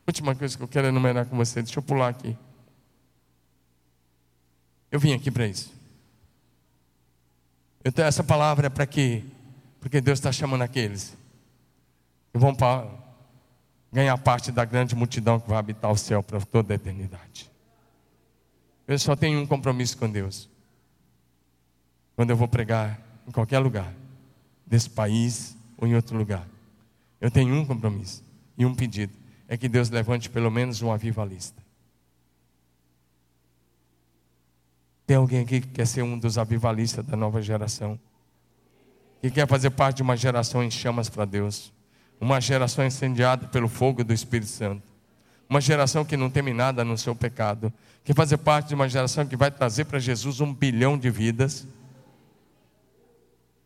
última 0.06 0.34
coisa 0.34 0.56
que 0.56 0.62
eu 0.62 0.68
quero 0.68 0.88
enumerar 0.88 1.26
com 1.26 1.36
você, 1.36 1.62
deixa 1.62 1.78
eu 1.78 1.82
pular 1.82 2.08
aqui. 2.08 2.36
Eu 4.90 4.98
vim 4.98 5.12
aqui 5.12 5.30
para 5.30 5.46
isso. 5.46 5.72
Então, 7.84 8.04
essa 8.04 8.22
palavra 8.22 8.66
é 8.66 8.70
para 8.70 8.86
quê? 8.86 9.24
Porque 9.80 10.00
Deus 10.00 10.18
está 10.18 10.30
chamando 10.30 10.62
aqueles 10.62 11.16
que 12.32 12.38
vão 12.38 12.56
ganhar 13.92 14.16
parte 14.18 14.50
da 14.52 14.64
grande 14.64 14.94
multidão 14.94 15.40
que 15.40 15.48
vai 15.48 15.58
habitar 15.58 15.90
o 15.90 15.96
céu 15.96 16.22
para 16.22 16.40
toda 16.40 16.72
a 16.72 16.76
eternidade. 16.76 17.50
Eu 18.86 18.98
só 18.98 19.14
tenho 19.14 19.40
um 19.40 19.46
compromisso 19.46 19.96
com 19.98 20.10
Deus. 20.10 20.48
Quando 22.16 22.30
eu 22.30 22.36
vou 22.36 22.48
pregar 22.48 23.00
em 23.26 23.30
qualquer 23.30 23.58
lugar, 23.58 23.92
desse 24.66 24.88
país 24.88 25.56
ou 25.76 25.86
em 25.86 25.94
outro 25.94 26.16
lugar, 26.16 26.46
eu 27.22 27.30
tenho 27.30 27.54
um 27.54 27.64
compromisso 27.64 28.24
e 28.58 28.66
um 28.66 28.74
pedido: 28.74 29.12
é 29.46 29.56
que 29.56 29.68
Deus 29.68 29.88
levante 29.88 30.28
pelo 30.28 30.50
menos 30.50 30.82
um 30.82 30.90
avivalista. 30.90 31.62
Tem 35.06 35.16
alguém 35.16 35.40
aqui 35.40 35.60
que 35.60 35.68
quer 35.68 35.86
ser 35.86 36.02
um 36.02 36.18
dos 36.18 36.36
avivalistas 36.36 37.04
da 37.06 37.16
nova 37.16 37.40
geração? 37.40 37.98
Que 39.20 39.30
quer 39.30 39.46
fazer 39.46 39.70
parte 39.70 39.98
de 39.98 40.02
uma 40.02 40.16
geração 40.16 40.64
em 40.64 40.70
chamas 40.70 41.08
para 41.08 41.24
Deus? 41.24 41.72
Uma 42.20 42.40
geração 42.40 42.84
incendiada 42.84 43.46
pelo 43.46 43.68
fogo 43.68 44.02
do 44.02 44.12
Espírito 44.12 44.50
Santo? 44.50 44.82
Uma 45.48 45.60
geração 45.60 46.04
que 46.04 46.16
não 46.16 46.28
teme 46.28 46.52
nada 46.52 46.84
no 46.84 46.98
seu 46.98 47.14
pecado? 47.14 47.72
Que 48.02 48.12
fazer 48.12 48.38
parte 48.38 48.68
de 48.68 48.74
uma 48.74 48.88
geração 48.88 49.24
que 49.24 49.36
vai 49.36 49.50
trazer 49.50 49.84
para 49.84 50.00
Jesus 50.00 50.40
um 50.40 50.52
bilhão 50.52 50.98
de 50.98 51.10
vidas? 51.10 51.68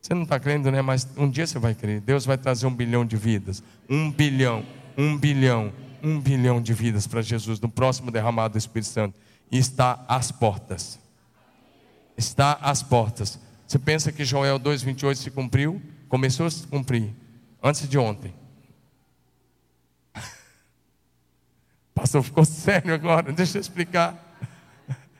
Você 0.06 0.14
não 0.14 0.22
está 0.22 0.38
crendo, 0.38 0.70
né? 0.70 0.82
Mas 0.82 1.08
um 1.16 1.28
dia 1.28 1.46
você 1.46 1.58
vai 1.58 1.74
crer. 1.74 2.00
Deus 2.00 2.24
vai 2.24 2.38
trazer 2.38 2.66
um 2.66 2.74
bilhão 2.74 3.04
de 3.04 3.16
vidas. 3.16 3.62
Um 3.88 4.10
bilhão, 4.10 4.64
um 4.96 5.16
bilhão, 5.16 5.72
um 6.02 6.20
bilhão 6.20 6.62
de 6.62 6.72
vidas 6.72 7.06
para 7.06 7.22
Jesus 7.22 7.58
no 7.58 7.68
próximo 7.68 8.10
derramado 8.10 8.52
do 8.52 8.58
Espírito 8.58 8.88
Santo. 8.88 9.16
E 9.50 9.58
está 9.58 10.04
às 10.08 10.30
portas 10.30 10.98
está 12.16 12.58
às 12.60 12.82
portas. 12.82 13.38
Você 13.66 13.78
pensa 13.78 14.10
que 14.10 14.24
Joel 14.24 14.58
2,28 14.58 15.14
se 15.16 15.30
cumpriu? 15.30 15.82
Começou 16.08 16.46
a 16.46 16.50
se 16.50 16.66
cumprir 16.66 17.14
antes 17.62 17.88
de 17.88 17.98
ontem. 17.98 18.32
Pastor, 21.94 22.22
ficou 22.22 22.44
sério 22.44 22.94
agora, 22.94 23.32
deixa 23.32 23.58
eu 23.58 23.60
explicar. 23.60 24.22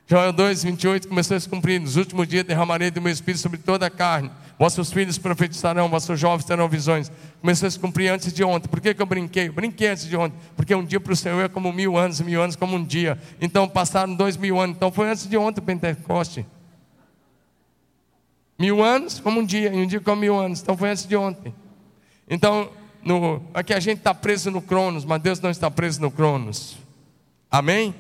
Joel 0.09 0.33
2, 0.33 0.63
28 0.63 1.09
começou 1.09 1.37
a 1.37 1.41
se 1.41 1.49
cumprir. 1.49 1.81
Nos 1.81 1.97
últimos 1.97 2.29
dias 2.29 2.45
derramarei 2.45 2.93
do 2.93 3.03
meu 3.03 3.13
espírito 3.13 3.41
sobre 3.41 3.59
toda 3.59 3.87
a 3.87 3.91
carne. 3.91 4.31
Vossos 4.57 4.93
filhos 4.93 5.19
profetizarão, 5.19 5.89
vossos 5.89 6.19
jovens 6.19 6.45
terão 6.45 6.69
visões. 6.69 7.11
Começou 7.41 7.67
a 7.67 7.71
se 7.71 7.79
cumprir 7.79 8.09
antes 8.09 8.33
de 8.33 8.45
ontem. 8.45 8.69
Por 8.69 8.81
que, 8.81 8.95
que 8.95 9.03
eu 9.03 9.07
brinquei? 9.07 9.49
Eu 9.49 9.53
brinquei 9.53 9.89
antes 9.89 10.07
de 10.07 10.17
ontem. 10.17 10.39
Porque 10.55 10.73
um 10.75 10.85
dia 10.85 11.01
para 11.01 11.13
o 11.13 11.17
Senhor 11.17 11.45
é 11.45 11.49
como 11.49 11.73
mil 11.73 11.99
anos, 11.99 12.21
mil 12.21 12.41
anos 12.41 12.55
como 12.55 12.77
um 12.77 12.85
dia. 12.85 13.21
Então 13.41 13.69
passaram 13.69 14.15
dois 14.15 14.37
mil 14.37 14.61
anos. 14.61 14.77
Então 14.77 14.93
foi 14.93 15.11
antes 15.11 15.29
de 15.29 15.37
ontem 15.37 15.61
o 15.61 15.65
Pentecoste. 15.65 16.47
Mil 18.57 18.83
anos 18.85 19.19
como 19.19 19.41
um 19.41 19.45
dia, 19.45 19.75
e 19.75 19.77
um 19.77 19.87
dia 19.89 20.01
como 20.01 20.21
mil 20.21 20.39
anos. 20.39 20.63
Então 20.63 20.77
foi 20.77 20.91
antes 20.91 21.05
de 21.05 21.17
ontem. 21.17 21.53
Então, 22.31 22.71
no, 23.03 23.43
aqui 23.53 23.75
a 23.75 23.81
gente 23.81 23.99
está 23.99 24.15
preso 24.15 24.53
no 24.53 24.63
Cronos, 24.63 25.05
mas 25.05 25.21
Deus 25.21 25.41
não 25.41 25.51
está 25.51 25.69
preso 25.69 26.01
no 26.01 26.13
Cronos. 26.13 26.77
Amém? 27.51 27.93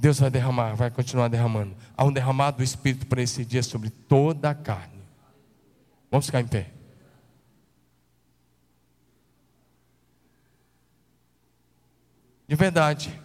Deus 0.00 0.20
vai 0.20 0.30
derramar, 0.30 0.74
vai 0.74 0.90
continuar 0.90 1.28
derramando. 1.28 1.74
Há 1.96 2.04
um 2.04 2.12
derramado 2.12 2.58
do 2.58 2.62
Espírito 2.62 3.06
para 3.06 3.20
esse 3.20 3.44
dia 3.44 3.62
sobre 3.62 3.90
toda 3.90 4.50
a 4.50 4.54
carne. 4.54 5.02
Vamos 6.10 6.26
ficar 6.26 6.40
em 6.40 6.46
pé. 6.46 6.70
De 12.46 12.54
verdade, 12.54 13.20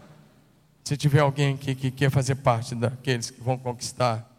se 0.84 0.98
tiver 0.98 1.20
alguém 1.20 1.54
aqui 1.54 1.76
que 1.76 1.91
quer 1.91 2.10
fazer 2.10 2.36
parte 2.36 2.76
daqueles 2.76 3.30
que 3.30 3.40
vão 3.40 3.58
conquistar 3.58 4.30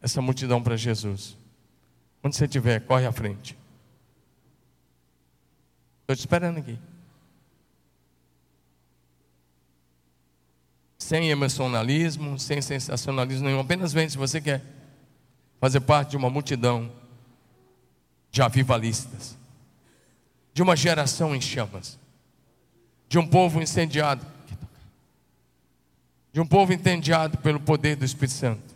essa 0.00 0.20
multidão 0.20 0.62
para 0.62 0.76
Jesus, 0.76 1.36
onde 2.22 2.36
você 2.36 2.44
estiver, 2.44 2.80
corre 2.80 3.06
à 3.06 3.10
frente. 3.10 3.58
Estou 6.02 6.14
te 6.14 6.20
esperando 6.20 6.58
aqui. 6.58 6.78
Sem 10.98 11.30
emocionalismo, 11.30 12.38
sem 12.38 12.60
sensacionalismo 12.62 13.46
nenhum. 13.46 13.60
Apenas 13.60 13.92
vem 13.92 14.08
se 14.08 14.16
você 14.16 14.40
quer 14.40 14.62
fazer 15.60 15.80
parte 15.80 16.10
de 16.10 16.16
uma 16.16 16.30
multidão 16.30 16.90
de 18.30 18.42
avivalistas, 18.42 19.36
de 20.52 20.62
uma 20.62 20.76
geração 20.76 21.34
em 21.34 21.40
chamas, 21.40 21.98
de 23.08 23.18
um 23.18 23.26
povo 23.26 23.60
incendiado, 23.62 24.26
de 26.32 26.40
um 26.40 26.46
povo 26.46 26.72
incendiado 26.72 27.38
pelo 27.38 27.60
poder 27.60 27.96
do 27.96 28.04
Espírito 28.04 28.34
Santo. 28.34 28.74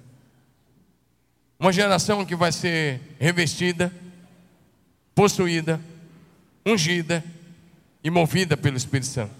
Uma 1.58 1.72
geração 1.72 2.24
que 2.24 2.34
vai 2.34 2.52
ser 2.52 3.00
revestida, 3.18 3.92
possuída, 5.14 5.78
ungida 6.64 7.22
e 8.02 8.08
movida 8.10 8.56
pelo 8.56 8.78
Espírito 8.78 9.08
Santo. 9.08 9.39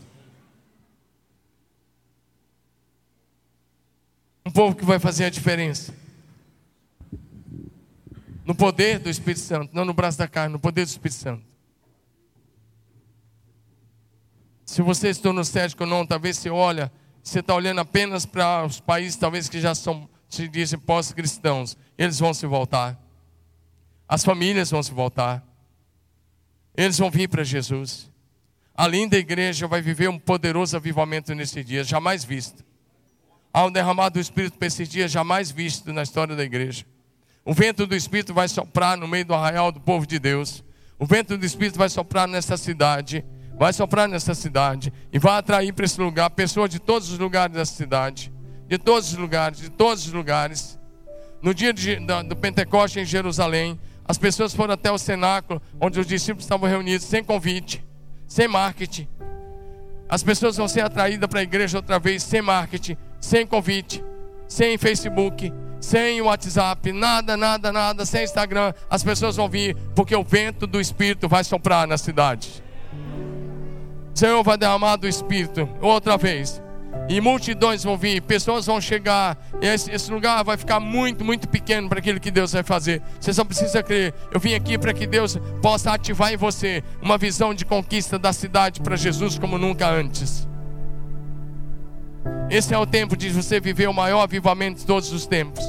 Um 4.50 4.52
povo 4.52 4.74
que 4.74 4.84
vai 4.84 4.98
fazer 4.98 5.26
a 5.26 5.30
diferença. 5.30 5.94
No 8.44 8.52
poder 8.52 8.98
do 8.98 9.08
Espírito 9.08 9.42
Santo, 9.42 9.72
não 9.72 9.84
no 9.84 9.94
braço 9.94 10.18
da 10.18 10.26
carne, 10.26 10.52
no 10.52 10.58
poder 10.58 10.84
do 10.84 10.88
Espírito 10.88 11.20
Santo. 11.20 11.44
Se 14.66 14.82
você 14.82 15.08
estou 15.08 15.32
no 15.32 15.44
cético 15.44 15.84
ou 15.84 15.88
não, 15.88 16.04
talvez 16.04 16.36
você 16.36 16.50
olha, 16.50 16.90
você 17.22 17.38
está 17.38 17.54
olhando 17.54 17.80
apenas 17.80 18.26
para 18.26 18.66
os 18.66 18.80
países, 18.80 19.14
talvez 19.14 19.48
que 19.48 19.60
já 19.60 19.72
são, 19.72 20.10
se 20.28 20.48
dizem 20.48 20.80
pós-cristãos. 20.80 21.76
Eles 21.96 22.18
vão 22.18 22.34
se 22.34 22.44
voltar. 22.44 23.00
As 24.08 24.24
famílias 24.24 24.68
vão 24.68 24.82
se 24.82 24.90
voltar. 24.90 25.46
Eles 26.76 26.98
vão 26.98 27.08
vir 27.08 27.28
para 27.28 27.44
Jesus. 27.44 28.10
A 28.74 28.88
linda 28.88 29.16
igreja 29.16 29.68
vai 29.68 29.80
viver 29.80 30.10
um 30.10 30.18
poderoso 30.18 30.76
avivamento 30.76 31.36
nesse 31.36 31.62
dia, 31.62 31.84
jamais 31.84 32.24
visto. 32.24 32.68
Há 33.52 33.64
um 33.64 33.70
derramado 33.70 34.14
do 34.14 34.20
Espírito 34.20 34.56
para 34.56 34.68
esses 34.68 34.88
dias 34.88 35.10
jamais 35.10 35.50
visto 35.50 35.92
na 35.92 36.02
história 36.02 36.36
da 36.36 36.44
igreja. 36.44 36.84
O 37.44 37.52
vento 37.52 37.86
do 37.86 37.96
Espírito 37.96 38.32
vai 38.32 38.48
soprar 38.48 38.96
no 38.96 39.08
meio 39.08 39.24
do 39.24 39.34
arraial 39.34 39.72
do 39.72 39.80
povo 39.80 40.06
de 40.06 40.18
Deus. 40.18 40.62
O 40.98 41.06
vento 41.06 41.36
do 41.36 41.44
Espírito 41.44 41.78
vai 41.78 41.88
soprar 41.88 42.28
nessa 42.28 42.56
cidade. 42.56 43.24
Vai 43.58 43.72
soprar 43.72 44.08
nessa 44.08 44.34
cidade. 44.34 44.92
E 45.12 45.18
vai 45.18 45.38
atrair 45.38 45.72
para 45.72 45.84
esse 45.84 46.00
lugar 46.00 46.30
pessoas 46.30 46.70
de 46.70 46.78
todos 46.78 47.10
os 47.10 47.18
lugares 47.18 47.56
da 47.56 47.64
cidade. 47.64 48.32
De 48.68 48.78
todos 48.78 49.12
os 49.12 49.18
lugares, 49.18 49.58
de 49.58 49.70
todos 49.70 50.06
os 50.06 50.12
lugares. 50.12 50.78
No 51.42 51.52
dia 51.52 51.72
de, 51.72 51.96
do 52.28 52.36
Pentecoste 52.36 53.00
em 53.00 53.04
Jerusalém, 53.04 53.80
as 54.04 54.18
pessoas 54.18 54.54
foram 54.54 54.74
até 54.74 54.92
o 54.92 54.98
cenáculo, 54.98 55.60
onde 55.80 55.98
os 55.98 56.06
discípulos 56.06 56.44
estavam 56.44 56.68
reunidos, 56.68 57.06
sem 57.06 57.24
convite, 57.24 57.84
sem 58.26 58.46
marketing. 58.46 59.08
As 60.08 60.22
pessoas 60.22 60.56
vão 60.56 60.68
ser 60.68 60.80
atraídas 60.80 61.28
para 61.28 61.40
a 61.40 61.42
igreja 61.42 61.78
outra 61.78 61.98
vez, 61.98 62.22
sem 62.22 62.42
marketing, 62.42 62.96
sem 63.20 63.46
convite, 63.46 64.02
sem 64.48 64.78
Facebook, 64.78 65.52
sem 65.80 66.20
WhatsApp, 66.20 66.92
nada, 66.92 67.36
nada, 67.36 67.72
nada, 67.72 68.04
sem 68.04 68.24
Instagram. 68.24 68.72
As 68.88 69.02
pessoas 69.02 69.36
vão 69.36 69.48
vir 69.48 69.76
porque 69.94 70.14
o 70.14 70.24
vento 70.24 70.66
do 70.66 70.80
Espírito 70.80 71.28
vai 71.28 71.44
soprar 71.44 71.86
na 71.86 71.96
cidade. 71.96 72.62
O 74.14 74.18
Senhor 74.18 74.42
vai 74.42 74.58
derramar 74.58 74.96
do 74.96 75.08
Espírito 75.08 75.68
outra 75.80 76.16
vez. 76.16 76.62
E 77.08 77.20
multidões 77.20 77.82
vão 77.82 77.96
vir, 77.96 78.20
pessoas 78.22 78.66
vão 78.66 78.80
chegar. 78.80 79.38
Esse, 79.60 79.90
esse, 79.90 80.10
lugar 80.10 80.42
vai 80.44 80.56
ficar 80.56 80.80
muito, 80.80 81.24
muito 81.24 81.48
pequeno 81.48 81.88
para 81.88 81.98
aquilo 81.98 82.20
que 82.20 82.30
Deus 82.30 82.52
vai 82.52 82.62
fazer. 82.62 83.00
Você 83.18 83.32
só 83.32 83.44
precisa 83.44 83.82
crer. 83.82 84.12
Eu 84.32 84.40
vim 84.40 84.54
aqui 84.54 84.76
para 84.76 84.92
que 84.92 85.06
Deus 85.06 85.38
possa 85.62 85.92
ativar 85.92 86.32
em 86.32 86.36
você 86.36 86.82
uma 87.00 87.16
visão 87.16 87.54
de 87.54 87.64
conquista 87.64 88.18
da 88.18 88.32
cidade 88.32 88.80
para 88.80 88.96
Jesus 88.96 89.38
como 89.38 89.56
nunca 89.56 89.88
antes. 89.88 90.49
Esse 92.50 92.74
é 92.74 92.78
o 92.78 92.84
tempo 92.84 93.16
de 93.16 93.30
você 93.30 93.60
viver 93.60 93.88
o 93.88 93.94
maior 93.94 94.22
avivamento 94.22 94.80
de 94.80 94.86
todos 94.86 95.12
os 95.12 95.24
tempos. 95.26 95.64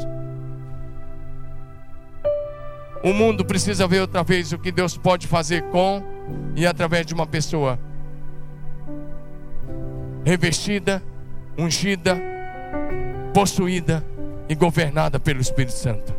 O 3.04 3.14
mundo 3.14 3.46
precisa 3.46 3.88
ver 3.88 4.02
outra 4.02 4.24
vez 4.24 4.52
o 4.52 4.58
que 4.58 4.72
Deus 4.72 4.98
pode 4.98 5.28
fazer 5.28 5.64
com 5.70 6.04
e 6.56 6.66
através 6.66 7.06
de 7.06 7.14
uma 7.14 7.28
pessoa 7.28 7.80
revestida, 10.26 11.04
ungida, 11.58 12.20
possuída 13.34 14.04
e 14.50 14.56
governada 14.56 15.20
pelo 15.20 15.40
Espírito 15.40 15.74
Santo. 15.74 16.14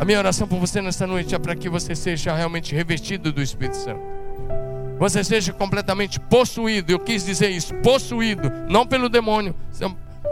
A 0.00 0.04
minha 0.04 0.18
oração 0.18 0.48
por 0.48 0.58
você 0.58 0.80
nesta 0.80 1.06
noite 1.06 1.34
é 1.34 1.38
para 1.38 1.54
que 1.54 1.68
você 1.68 1.94
seja 1.94 2.34
realmente 2.34 2.74
revestido 2.74 3.32
do 3.32 3.42
Espírito 3.42 3.76
Santo 3.76 4.17
você 4.98 5.22
seja 5.22 5.52
completamente 5.52 6.18
possuído. 6.18 6.90
Eu 6.90 6.98
quis 6.98 7.24
dizer 7.24 7.50
isso, 7.50 7.74
possuído, 7.76 8.50
não 8.68 8.86
pelo 8.86 9.08
demônio, 9.08 9.54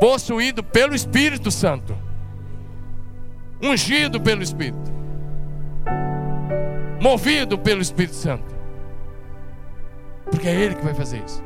possuído 0.01 0.63
pelo 0.63 0.95
Espírito 0.95 1.51
Santo. 1.51 1.97
Ungido 3.63 4.21
pelo 4.21 4.43
Espírito. 4.43 4.95
Movido 7.01 7.59
pelo 7.59 7.81
Espírito 7.81 8.15
Santo. 8.15 8.55
Porque 10.31 10.49
é 10.49 10.55
Ele 10.55 10.75
que 10.75 10.85
vai 10.85 10.95
fazer 10.95 11.23
isso. 11.25 11.43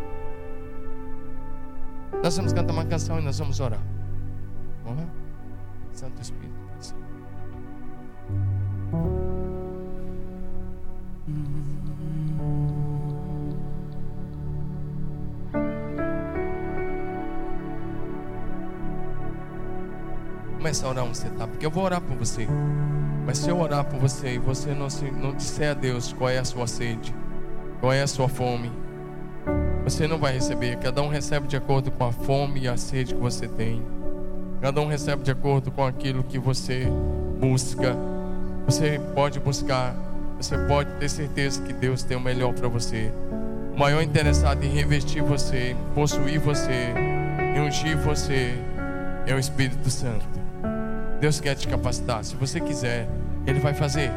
Nós 2.23 2.37
vamos 2.37 2.53
cantar 2.53 2.73
uma 2.73 2.85
canção 2.85 3.19
e 3.19 3.23
nós 3.23 3.39
vamos 3.39 3.61
orar. 3.61 3.81
Vamos 4.85 5.01
lá? 5.01 5.09
Santo 5.93 6.21
Espírito. 6.21 6.61
Começa 20.61 20.87
a 20.87 20.91
orar 20.91 21.05
onde 21.07 21.17
você 21.17 21.29
está, 21.29 21.47
porque 21.47 21.65
eu 21.65 21.71
vou 21.71 21.85
orar 21.85 22.03
por 22.03 22.15
você. 22.19 22.47
Mas 23.25 23.39
se 23.39 23.49
eu 23.49 23.59
orar 23.59 23.83
por 23.83 23.99
você 23.99 24.35
e 24.35 24.39
você 24.39 24.75
não, 24.75 24.91
se, 24.91 25.11
não 25.11 25.33
disser 25.33 25.71
a 25.71 25.73
Deus 25.73 26.13
qual 26.13 26.29
é 26.29 26.37
a 26.37 26.45
sua 26.45 26.67
sede, 26.67 27.15
qual 27.81 27.95
é 27.95 28.03
a 28.03 28.07
sua 28.07 28.29
fome, 28.29 28.71
você 29.83 30.07
não 30.07 30.19
vai 30.19 30.35
receber. 30.35 30.77
Cada 30.77 31.01
um 31.01 31.09
recebe 31.09 31.47
de 31.47 31.57
acordo 31.57 31.91
com 31.91 32.05
a 32.05 32.13
fome 32.13 32.61
e 32.61 32.69
a 32.69 32.77
sede 32.77 33.15
que 33.15 33.21
você 33.21 33.49
tem. 33.49 33.83
Cada 34.61 34.83
um 34.83 34.87
recebe 34.87 35.23
de 35.23 35.31
acordo 35.31 35.71
com 35.71 35.83
aquilo 35.83 36.23
que 36.23 36.39
você 36.39 36.87
busca. 37.41 37.97
Você 38.67 39.01
pode 39.15 39.41
buscar, 39.41 39.97
você 40.39 40.59
pode 40.67 40.91
ter 40.97 41.09
certeza 41.09 41.63
que 41.63 41.73
Deus 41.73 42.03
tem 42.03 42.19
o 42.19 42.21
melhor 42.21 42.53
para 42.53 42.69
você. 42.69 43.11
O 43.75 43.79
maior 43.79 44.03
interessado 44.03 44.63
em 44.63 44.69
revestir 44.69 45.23
você, 45.23 45.75
possuir 45.95 46.39
você, 46.39 46.93
em 47.57 47.61
ungir 47.63 47.97
você 47.97 48.59
é 49.27 49.35
o 49.35 49.39
Espírito 49.39 49.89
Santo. 49.89 50.40
Deus 51.21 51.39
quer 51.39 51.55
te 51.55 51.69
capacitar. 51.69 52.25
Se 52.25 52.35
você 52.35 52.59
quiser, 52.61 53.09
Ele 53.47 53.61
vai 53.61 53.75
fazer. 53.75 54.11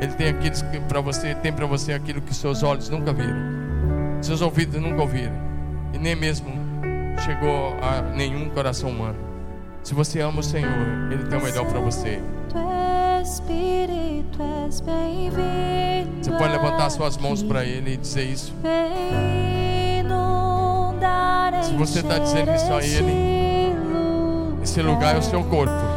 Ele 0.00 0.12
tem 0.12 0.28
aquilo 0.28 0.54
para 0.88 1.00
você, 1.00 1.34
tem 1.34 1.52
para 1.52 1.66
você 1.66 1.92
aquilo 1.92 2.20
que 2.20 2.34
seus 2.34 2.62
olhos 2.62 2.88
nunca 2.90 3.12
viram, 3.12 3.34
seus 4.20 4.42
ouvidos 4.42 4.80
nunca 4.80 5.00
ouviram, 5.00 5.32
e 5.94 5.98
nem 5.98 6.14
mesmo 6.14 6.52
chegou 7.24 7.74
a 7.80 8.02
nenhum 8.14 8.50
coração 8.50 8.90
humano. 8.90 9.16
Se 9.82 9.94
você 9.94 10.20
ama 10.20 10.40
o 10.40 10.42
Senhor, 10.42 10.70
Ele 11.10 11.24
tem 11.24 11.38
o 11.38 11.42
melhor 11.42 11.64
para 11.66 11.80
você. 11.80 12.20
Você 16.20 16.30
pode 16.32 16.52
levantar 16.52 16.90
suas 16.90 17.16
mãos 17.16 17.42
para 17.42 17.64
Ele 17.64 17.94
e 17.94 17.96
dizer 17.96 18.24
isso. 18.24 18.52
Se 21.62 21.72
você 21.72 22.00
está 22.00 22.18
dizendo 22.18 22.54
isso 22.54 22.72
a 22.72 22.84
Ele, 22.84 23.72
esse 24.62 24.82
lugar 24.82 25.14
é 25.14 25.18
o 25.18 25.22
seu 25.22 25.42
corpo. 25.44 25.95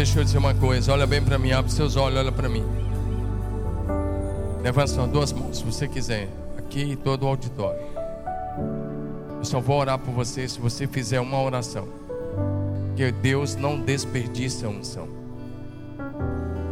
Deixa 0.00 0.18
eu 0.18 0.24
dizer 0.24 0.38
uma 0.38 0.54
coisa. 0.54 0.92
Olha 0.94 1.06
bem 1.06 1.22
para 1.22 1.38
mim, 1.38 1.52
abre 1.52 1.70
seus 1.70 1.94
olhos, 1.94 2.18
olha 2.18 2.32
para 2.32 2.48
mim. 2.48 2.64
Levanta 4.62 4.86
só 4.86 5.06
duas 5.06 5.30
mãos, 5.30 5.58
se 5.58 5.64
você 5.64 5.86
quiser. 5.86 6.26
Aqui 6.56 6.92
e 6.92 6.96
todo 6.96 7.24
o 7.24 7.28
auditório. 7.28 7.80
Eu 9.36 9.44
só 9.44 9.60
vou 9.60 9.78
orar 9.78 9.98
por 9.98 10.12
você 10.12 10.48
se 10.48 10.58
você 10.58 10.86
fizer 10.86 11.20
uma 11.20 11.38
oração. 11.42 11.86
Que 12.96 13.12
Deus 13.12 13.56
não 13.56 13.78
desperdiça 13.78 14.66
a 14.66 14.70
unção. 14.70 15.06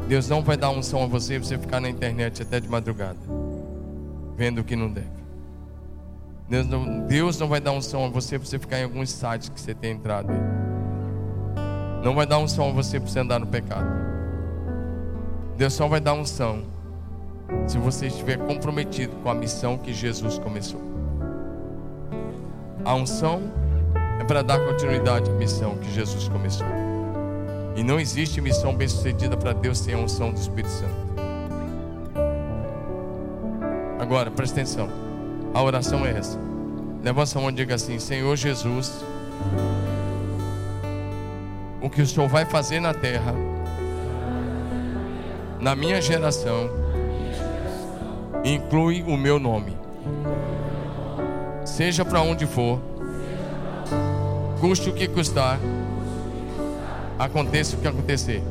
Deus 0.08 0.26
não 0.26 0.42
vai 0.42 0.56
dar 0.56 0.70
unção 0.70 1.04
a 1.04 1.06
você 1.06 1.38
você 1.38 1.58
ficar 1.58 1.80
na 1.80 1.90
internet 1.90 2.40
até 2.40 2.58
de 2.58 2.66
madrugada, 2.66 3.18
vendo 4.38 4.62
o 4.62 4.64
que 4.64 4.74
não 4.74 4.90
deve. 4.90 5.06
Deus 6.48 6.66
não, 6.66 7.06
Deus 7.06 7.38
não 7.38 7.46
vai 7.46 7.60
dar 7.60 7.72
unção 7.72 8.06
a 8.06 8.08
você 8.08 8.38
você 8.38 8.58
ficar 8.58 8.78
em 8.78 8.84
alguns 8.84 9.10
sites 9.10 9.50
que 9.50 9.60
você 9.60 9.74
tem 9.74 9.92
entrado 9.92 10.32
aí. 10.32 10.67
Não 12.02 12.14
vai 12.14 12.26
dar 12.26 12.38
unção 12.38 12.70
a 12.70 12.72
você 12.72 13.00
para 13.00 13.08
você 13.08 13.18
andar 13.18 13.40
no 13.40 13.46
pecado. 13.46 13.86
Deus 15.56 15.74
só 15.74 15.88
vai 15.88 16.00
dar 16.00 16.14
unção 16.14 16.62
se 17.66 17.78
você 17.78 18.06
estiver 18.06 18.38
comprometido 18.38 19.16
com 19.22 19.30
a 19.30 19.34
missão 19.34 19.76
que 19.76 19.92
Jesus 19.92 20.38
começou. 20.38 20.80
A 22.84 22.94
unção 22.94 23.42
é 24.20 24.24
para 24.24 24.42
dar 24.42 24.58
continuidade 24.60 25.30
à 25.30 25.34
missão 25.34 25.76
que 25.76 25.90
Jesus 25.92 26.28
começou. 26.28 26.66
E 27.76 27.82
não 27.82 27.98
existe 27.98 28.40
missão 28.40 28.74
bem-sucedida 28.74 29.36
para 29.36 29.52
Deus 29.52 29.78
sem 29.78 29.94
a 29.94 29.98
unção 29.98 30.32
do 30.32 30.38
Espírito 30.38 30.70
Santo. 30.70 31.08
Agora, 33.98 34.30
presta 34.30 34.60
atenção. 34.60 34.88
A 35.52 35.62
oração 35.62 36.06
é 36.06 36.10
essa. 36.10 36.38
Levanta 37.02 37.38
a 37.38 37.40
mão 37.40 37.50
e 37.50 37.52
diga 37.52 37.74
assim: 37.74 37.98
Senhor 37.98 38.36
Jesus, 38.36 39.04
o 41.80 41.88
que 41.88 42.02
o 42.02 42.06
Senhor 42.06 42.28
vai 42.28 42.44
fazer 42.44 42.80
na 42.80 42.92
terra, 42.92 43.34
na 45.60 45.74
minha 45.74 46.00
geração, 46.00 46.70
inclui 48.44 49.02
o 49.02 49.16
meu 49.16 49.38
nome. 49.38 49.76
Seja 51.64 52.04
para 52.04 52.20
onde 52.20 52.46
for, 52.46 52.80
custe 54.60 54.90
o 54.90 54.94
que 54.94 55.06
custar, 55.06 55.58
aconteça 57.18 57.76
o 57.76 57.80
que 57.80 57.88
acontecer. 57.88 58.42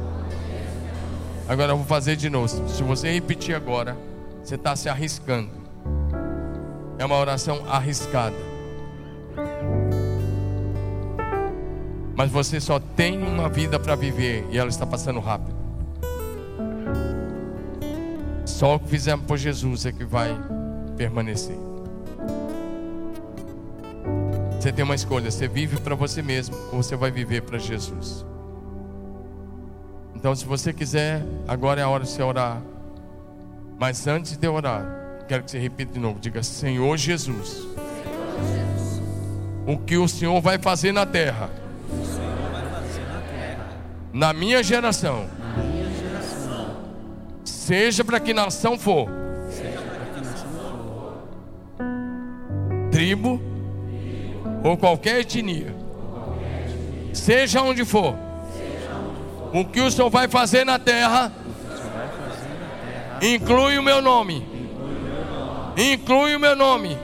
Agora 1.48 1.72
eu 1.72 1.78
vou 1.78 1.86
fazer 1.86 2.16
de 2.16 2.30
novo. 2.30 2.48
Se 2.48 2.84
você 2.84 3.12
repetir 3.12 3.56
agora, 3.56 3.98
você 4.44 4.56
está 4.56 4.76
se 4.76 4.90
arriscando. 4.90 5.50
É 6.98 7.06
uma 7.06 7.18
oração 7.18 7.64
arriscada. 7.70 8.57
Mas 12.18 12.32
você 12.32 12.60
só 12.60 12.80
tem 12.80 13.22
uma 13.22 13.48
vida 13.48 13.80
para 13.80 13.96
viver 13.96 14.44
e 14.50 14.58
ela 14.58 14.70
está 14.70 14.88
passando 14.88 15.20
rápido. 15.20 15.56
Só 18.44 18.74
o 18.74 18.80
que 18.80 18.90
fizemos 18.90 19.24
por 19.28 19.38
Jesus 19.38 19.86
é 19.86 19.92
que 19.92 20.04
vai 20.04 20.36
permanecer. 20.98 21.56
Você 24.60 24.72
tem 24.72 24.84
uma 24.84 24.96
escolha: 24.96 25.30
você 25.30 25.48
vive 25.48 25.80
para 25.80 25.94
você 25.94 26.24
mesmo 26.24 26.58
ou 26.72 26.82
você 26.82 26.96
vai 26.96 27.12
viver 27.12 27.44
para 27.44 27.60
Jesus. 27.60 28.26
Então, 30.16 30.36
se 30.36 30.44
você 30.44 30.74
quiser, 30.74 31.24
agora 31.48 31.82
é 31.82 31.84
a 31.84 31.88
hora 31.88 32.04
de 32.04 32.10
você 32.10 32.24
orar. 32.24 32.60
Mas 33.78 34.08
antes 34.08 34.36
de 34.38 34.48
orar, 34.48 35.24
quero 35.28 35.44
que 35.44 35.52
você 35.52 35.60
repita 35.60 35.94
de 35.94 36.00
novo: 36.00 36.20
diga, 36.20 36.42
Senhor 36.42 36.98
Jesus, 36.98 37.62
o 39.68 39.78
que 39.78 39.98
o 39.98 40.08
Senhor 40.08 40.42
vai 40.42 40.58
fazer 40.58 40.92
na 40.92 41.06
terra, 41.06 41.52
na 44.18 44.34
minha 44.34 44.64
geração, 44.64 45.28
seja 47.44 48.04
para 48.04 48.20
que 48.20 48.34
nação 48.34 48.76
for, 48.80 49.08
tribo 52.92 53.40
ou 54.64 54.76
qualquer 54.76 55.20
etnia, 55.20 55.72
seja 57.14 57.62
onde 57.62 57.86
for, 57.86 58.16
o 59.54 59.64
que 59.64 59.82
o 59.82 59.92
Senhor 59.92 60.10
vai 60.10 60.28
fazer 60.28 60.66
na 60.66 60.80
terra, 60.80 61.32
inclui 63.22 63.78
o 63.78 63.84
meu 63.84 64.02
nome, 64.02 64.44
inclui 65.78 66.36
o 66.36 66.40
meu 66.40 66.56
nome, 66.56 66.98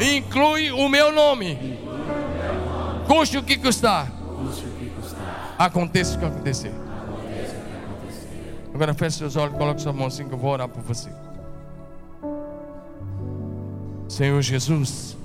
inclui 0.00 0.70
o 0.70 0.88
meu 0.88 1.10
nome, 1.10 1.76
custe 3.08 3.36
o 3.36 3.42
que 3.42 3.56
custar, 3.56 4.17
aconteça 5.58 6.16
o 6.16 6.20
que 6.20 6.24
acontecer. 6.24 6.72
Agora 8.72 8.94
feche 8.94 9.18
seus 9.18 9.34
olhos, 9.34 9.56
coloque 9.56 9.82
sua 9.82 9.92
mão 9.92 10.06
assim 10.06 10.28
que 10.28 10.32
eu 10.32 10.38
vou 10.38 10.52
orar 10.52 10.68
por 10.68 10.82
você. 10.82 11.10
Senhor 14.08 14.40
Jesus, 14.40 15.16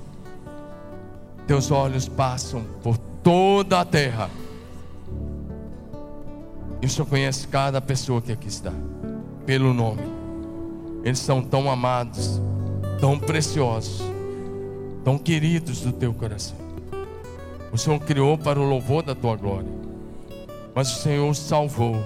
teus 1.46 1.70
olhos 1.70 2.08
passam 2.08 2.64
por 2.82 2.98
toda 2.98 3.80
a 3.80 3.84
terra. 3.84 4.28
E 6.82 6.86
o 6.86 6.90
Senhor 6.90 7.06
conhece 7.06 7.48
cada 7.48 7.80
pessoa 7.80 8.20
que 8.20 8.32
aqui 8.32 8.48
está, 8.48 8.72
pelo 9.46 9.72
nome. 9.72 10.02
Eles 11.02 11.18
são 11.18 11.42
tão 11.42 11.70
amados, 11.70 12.40
tão 13.00 13.18
preciosos, 13.18 14.02
tão 15.04 15.16
queridos 15.16 15.80
do 15.80 15.92
teu 15.92 16.12
coração. 16.12 16.56
O 17.72 17.78
Senhor 17.78 17.98
criou 18.00 18.36
para 18.36 18.58
o 18.58 18.64
louvor 18.64 19.02
da 19.02 19.14
tua 19.14 19.36
glória, 19.36 19.68
mas 20.74 20.90
o 20.90 21.00
Senhor 21.00 21.30
os 21.30 21.38
salvou 21.38 21.96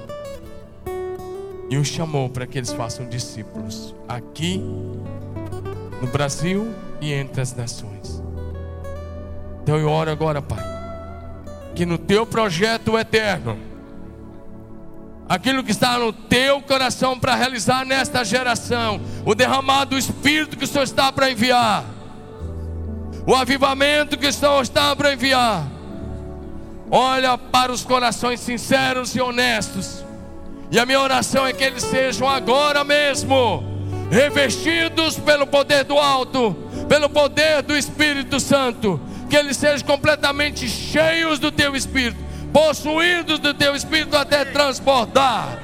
e 1.70 1.76
os 1.76 1.88
chamou 1.88 2.28
para 2.28 2.46
que 2.46 2.58
eles 2.58 2.72
façam 2.72 3.08
discípulos 3.08 3.94
aqui 4.08 4.58
no 6.00 6.06
Brasil 6.08 6.72
e 7.00 7.12
entre 7.12 7.40
as 7.40 7.54
nações. 7.54 8.22
Então 9.62 9.76
eu 9.76 9.88
oro 9.88 10.10
agora, 10.10 10.40
Pai, 10.40 10.64
que 11.74 11.84
no 11.84 11.98
teu 11.98 12.26
projeto 12.26 12.98
eterno, 12.98 13.58
aquilo 15.28 15.62
que 15.62 15.72
está 15.72 15.98
no 15.98 16.12
teu 16.12 16.62
coração 16.62 17.18
para 17.18 17.34
realizar 17.34 17.84
nesta 17.84 18.24
geração, 18.24 19.00
o 19.26 19.34
derramado 19.34 19.90
do 19.90 19.98
Espírito 19.98 20.56
que 20.56 20.64
o 20.64 20.68
Senhor 20.68 20.84
está 20.84 21.12
para 21.12 21.30
enviar, 21.30 21.84
o 23.26 23.34
avivamento 23.34 24.16
que 24.16 24.26
o 24.26 24.32
Senhor 24.32 24.62
está 24.62 24.96
para 24.96 25.12
enviar. 25.12 25.77
Olha 26.90 27.36
para 27.36 27.70
os 27.70 27.84
corações 27.84 28.40
sinceros 28.40 29.14
e 29.14 29.20
honestos. 29.20 30.04
E 30.70 30.78
a 30.78 30.86
minha 30.86 31.00
oração 31.00 31.46
é 31.46 31.52
que 31.52 31.64
eles 31.64 31.82
sejam 31.82 32.28
agora 32.28 32.84
mesmo 32.84 33.64
revestidos 34.10 35.18
pelo 35.18 35.46
poder 35.46 35.84
do 35.84 35.98
alto, 35.98 36.56
pelo 36.88 37.08
poder 37.08 37.62
do 37.62 37.76
Espírito 37.76 38.40
Santo, 38.40 39.00
que 39.28 39.36
eles 39.36 39.56
sejam 39.56 39.86
completamente 39.86 40.68
cheios 40.68 41.38
do 41.38 41.52
teu 41.52 41.76
espírito, 41.76 42.18
possuídos 42.52 43.38
do 43.38 43.52
teu 43.52 43.76
espírito 43.76 44.16
até 44.16 44.44
transbordar. 44.46 45.58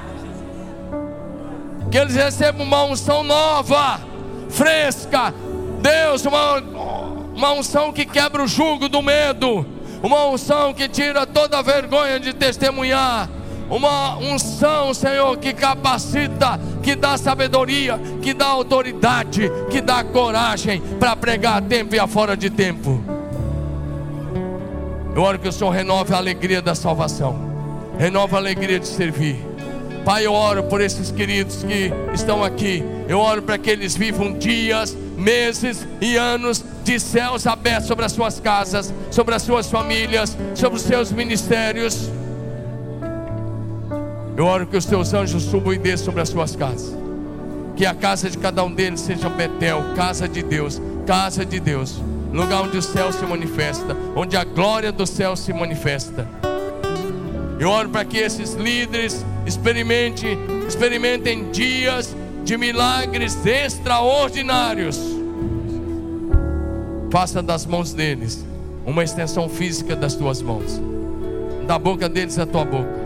Que 1.91 1.99
eles 1.99 2.15
recebam 2.15 2.67
uma 2.67 2.85
unção 2.85 3.23
nova, 3.23 4.01
fresca. 4.51 5.33
Deus, 5.81 6.25
uma, 6.25 6.59
uma 7.35 7.53
unção 7.53 7.93
que 7.93 8.05
quebra 8.05 8.43
o 8.43 8.49
jugo 8.49 8.89
do 8.89 9.01
medo, 9.03 9.67
uma 10.05 10.27
unção 10.27 10.75
que 10.75 10.87
tira 10.87 11.27
toda 11.27 11.63
vergonha 11.63 12.21
de 12.21 12.35
testemunhar, 12.35 13.27
uma 13.71 14.19
unção, 14.19 14.93
Senhor, 14.93 15.39
que 15.39 15.55
capacita, 15.55 16.61
que 16.83 16.95
dá 16.95 17.17
sabedoria, 17.17 17.99
que 18.21 18.35
dá 18.35 18.45
autoridade, 18.49 19.51
que 19.71 19.81
dá 19.81 20.05
coragem 20.05 20.83
para 21.01 21.17
pregar 21.17 21.57
a 21.57 21.63
tempo 21.63 21.95
e 21.95 21.99
a 21.99 22.07
fora 22.07 22.37
de 22.37 22.51
tempo. 22.51 23.03
Eu 25.17 25.23
oro 25.23 25.39
que 25.39 25.49
o 25.49 25.53
Senhor 25.53 25.71
renove 25.71 26.13
a 26.13 26.19
alegria 26.19 26.61
da 26.61 26.75
salvação, 26.75 27.39
renova 27.99 28.37
a 28.37 28.41
alegria 28.41 28.79
de 28.79 28.87
servir. 28.87 29.54
Pai, 30.05 30.27
eu 30.27 30.35
oro 30.35 30.65
por 30.65 30.83
esses 30.83 31.11
queridos 31.11 31.63
que 31.63 31.91
estão 32.13 32.45
aqui. 32.45 32.85
Eu 33.09 33.19
oro 33.19 33.41
para 33.41 33.57
que 33.57 33.71
eles 33.71 33.97
vivam 33.97 34.35
dias, 34.35 34.95
meses 35.17 35.87
e 35.99 36.17
anos 36.17 36.63
de 36.85 37.01
céus 37.01 37.47
abertos 37.47 37.89
sobre 37.89 38.05
as 38.05 38.13
suas 38.13 38.39
casas, 38.39 38.93
sobre 39.11 39.35
as 39.35 39.41
suas 39.41 39.71
famílias, 39.71 40.37
sobre 40.55 40.77
os 40.77 40.83
seus 40.83 41.11
ministérios. 41.11 42.11
Eu 44.37 44.45
oro 44.45 44.67
que 44.67 44.77
os 44.77 44.85
teus 44.85 45.15
anjos 45.15 45.43
subam 45.45 45.73
e 45.73 45.79
desçam 45.79 46.07
sobre 46.07 46.21
as 46.21 46.29
suas 46.29 46.55
casas. 46.55 46.95
Que 47.75 47.87
a 47.87 47.95
casa 47.95 48.29
de 48.29 48.37
cada 48.37 48.63
um 48.63 48.73
deles 48.73 49.01
seja 49.01 49.31
Betel, 49.31 49.83
casa 49.97 50.29
de 50.29 50.43
Deus, 50.43 50.83
casa 51.07 51.47
de 51.47 51.59
Deus, 51.59 51.99
lugar 52.31 52.63
onde 52.63 52.77
o 52.77 52.83
céu 52.83 53.11
se 53.11 53.25
manifesta, 53.25 53.97
onde 54.15 54.37
a 54.37 54.45
glória 54.45 54.93
do 54.93 55.07
céu 55.07 55.35
se 55.35 55.53
manifesta. 55.53 56.29
Eu 57.59 57.71
oro 57.71 57.89
para 57.89 58.05
que 58.05 58.19
esses 58.19 58.55
líderes 58.55 59.25
experimentem, 59.47 60.37
experimentem 60.67 61.51
dias 61.51 62.15
de 62.45 62.57
milagres 62.57 63.47
extraordinários. 63.47 64.99
Faça 67.11 67.41
das 67.41 67.65
mãos 67.65 67.93
deles 67.93 68.45
uma 68.85 69.05
extensão 69.05 69.49
física 69.49 69.95
das 69.95 70.15
tuas 70.15 70.43
mãos, 70.43 70.81
da 71.67 71.79
boca 71.79 72.09
deles 72.09 72.39
a 72.39 72.45
tua 72.45 72.65
boca, 72.65 73.05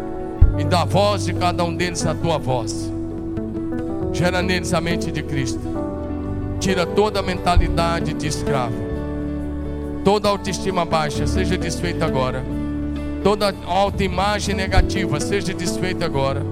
e 0.59 0.65
da 0.65 0.85
voz 0.85 1.27
de 1.27 1.35
cada 1.35 1.63
um 1.63 1.77
deles 1.77 2.05
a 2.07 2.15
tua 2.15 2.39
voz. 2.39 2.91
Gera 4.13 4.43
neles 4.43 4.73
a 4.73 4.81
mente 4.81 5.13
de 5.13 5.23
Cristo, 5.23 5.61
tira 6.59 6.87
toda 6.87 7.21
a 7.21 7.23
mentalidade 7.23 8.15
de 8.15 8.27
escravo, 8.27 8.75
toda 10.03 10.29
autoestima 10.29 10.87
baixa. 10.87 11.27
Seja 11.27 11.59
desfeita 11.59 12.07
agora 12.07 12.43
toda 13.23 13.55
autoimagem 13.67 14.55
negativa 14.55 15.21
seja 15.21 15.53
desfeita 15.53 16.05
agora. 16.05 16.43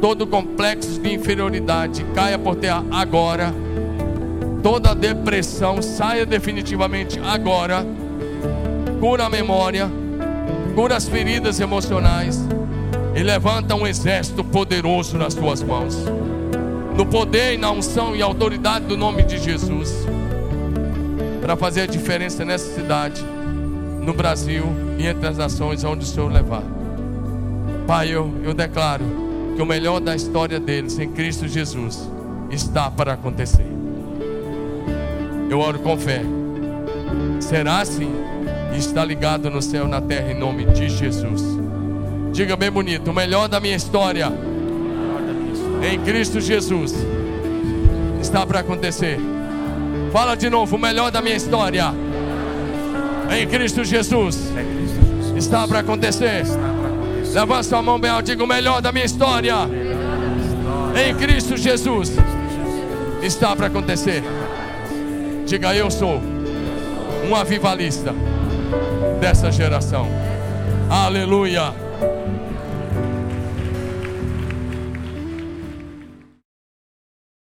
Todo 0.00 0.26
complexo 0.26 1.00
de 1.00 1.12
inferioridade 1.12 2.04
caia 2.14 2.38
por 2.38 2.56
terra 2.56 2.84
agora. 2.90 3.54
Toda 4.62 4.94
depressão 4.94 5.82
saia 5.82 6.24
definitivamente 6.24 7.18
agora. 7.20 7.84
Cura 9.00 9.26
a 9.26 9.30
memória, 9.30 9.90
cura 10.74 10.96
as 10.96 11.08
feridas 11.08 11.60
emocionais 11.60 12.40
e 13.14 13.22
levanta 13.22 13.74
um 13.74 13.86
exército 13.86 14.42
poderoso 14.42 15.16
nas 15.18 15.34
tuas 15.34 15.62
mãos. 15.62 15.96
No 16.96 17.06
poder 17.06 17.54
e 17.54 17.58
na 17.58 17.70
unção 17.70 18.14
e 18.14 18.22
autoridade 18.22 18.86
do 18.86 18.96
nome 18.96 19.22
de 19.24 19.38
Jesus. 19.38 20.06
Para 21.40 21.56
fazer 21.56 21.82
a 21.82 21.86
diferença 21.86 22.44
nessa 22.44 22.74
cidade 22.74 23.24
no 24.04 24.14
Brasil 24.14 24.64
e 24.98 25.06
entre 25.06 25.26
as 25.26 25.38
nações 25.38 25.82
onde 25.82 26.04
o 26.04 26.06
Senhor 26.06 26.30
levar. 26.30 26.62
Pai, 27.86 28.10
eu, 28.10 28.32
eu 28.44 28.54
declaro 28.54 29.04
que 29.56 29.62
o 29.62 29.66
melhor 29.66 30.00
da 30.00 30.14
história 30.14 30.60
deles 30.60 30.98
em 30.98 31.10
Cristo 31.10 31.48
Jesus 31.48 32.08
está 32.50 32.90
para 32.90 33.14
acontecer. 33.14 33.66
Eu 35.50 35.58
oro 35.58 35.78
com 35.78 35.96
fé. 35.96 36.22
Será 37.40 37.80
assim 37.80 38.24
está 38.76 39.04
ligado 39.04 39.50
no 39.50 39.62
céu 39.62 39.86
na 39.86 40.00
terra 40.00 40.32
em 40.32 40.38
nome 40.38 40.64
de 40.66 40.88
Jesus. 40.88 41.42
Diga 42.32 42.56
bem 42.56 42.70
bonito: 42.70 43.10
o 43.10 43.14
melhor 43.14 43.48
da 43.48 43.60
minha 43.60 43.76
história 43.76 44.32
em 45.82 46.00
Cristo 46.00 46.40
Jesus 46.40 46.94
está 48.20 48.46
para 48.46 48.60
acontecer. 48.60 49.18
Fala 50.12 50.34
de 50.34 50.50
novo: 50.50 50.76
o 50.76 50.78
melhor 50.78 51.10
da 51.10 51.20
minha 51.20 51.36
história 51.36 51.92
em 53.30 53.46
Cristo 53.46 53.84
Jesus 53.84 54.52
está 55.36 55.66
para 55.66 55.80
acontecer. 55.80 56.44
Levanta 57.32 57.62
sua 57.64 57.82
mão 57.82 57.98
bem 57.98 58.10
alta, 58.10 58.22
diga 58.22 58.44
o 58.44 58.46
melhor 58.46 58.80
da 58.80 58.92
minha 58.92 59.04
história 59.04 59.54
em 60.96 61.14
Cristo 61.16 61.56
Jesus 61.56 62.12
está 63.22 63.54
para 63.56 63.66
acontecer. 63.66 64.22
Diga 65.46 65.74
eu 65.74 65.90
sou 65.90 66.22
um 67.28 67.34
avivalista 67.34 68.14
dessa 69.20 69.50
geração. 69.50 70.06
Aleluia. 70.88 71.83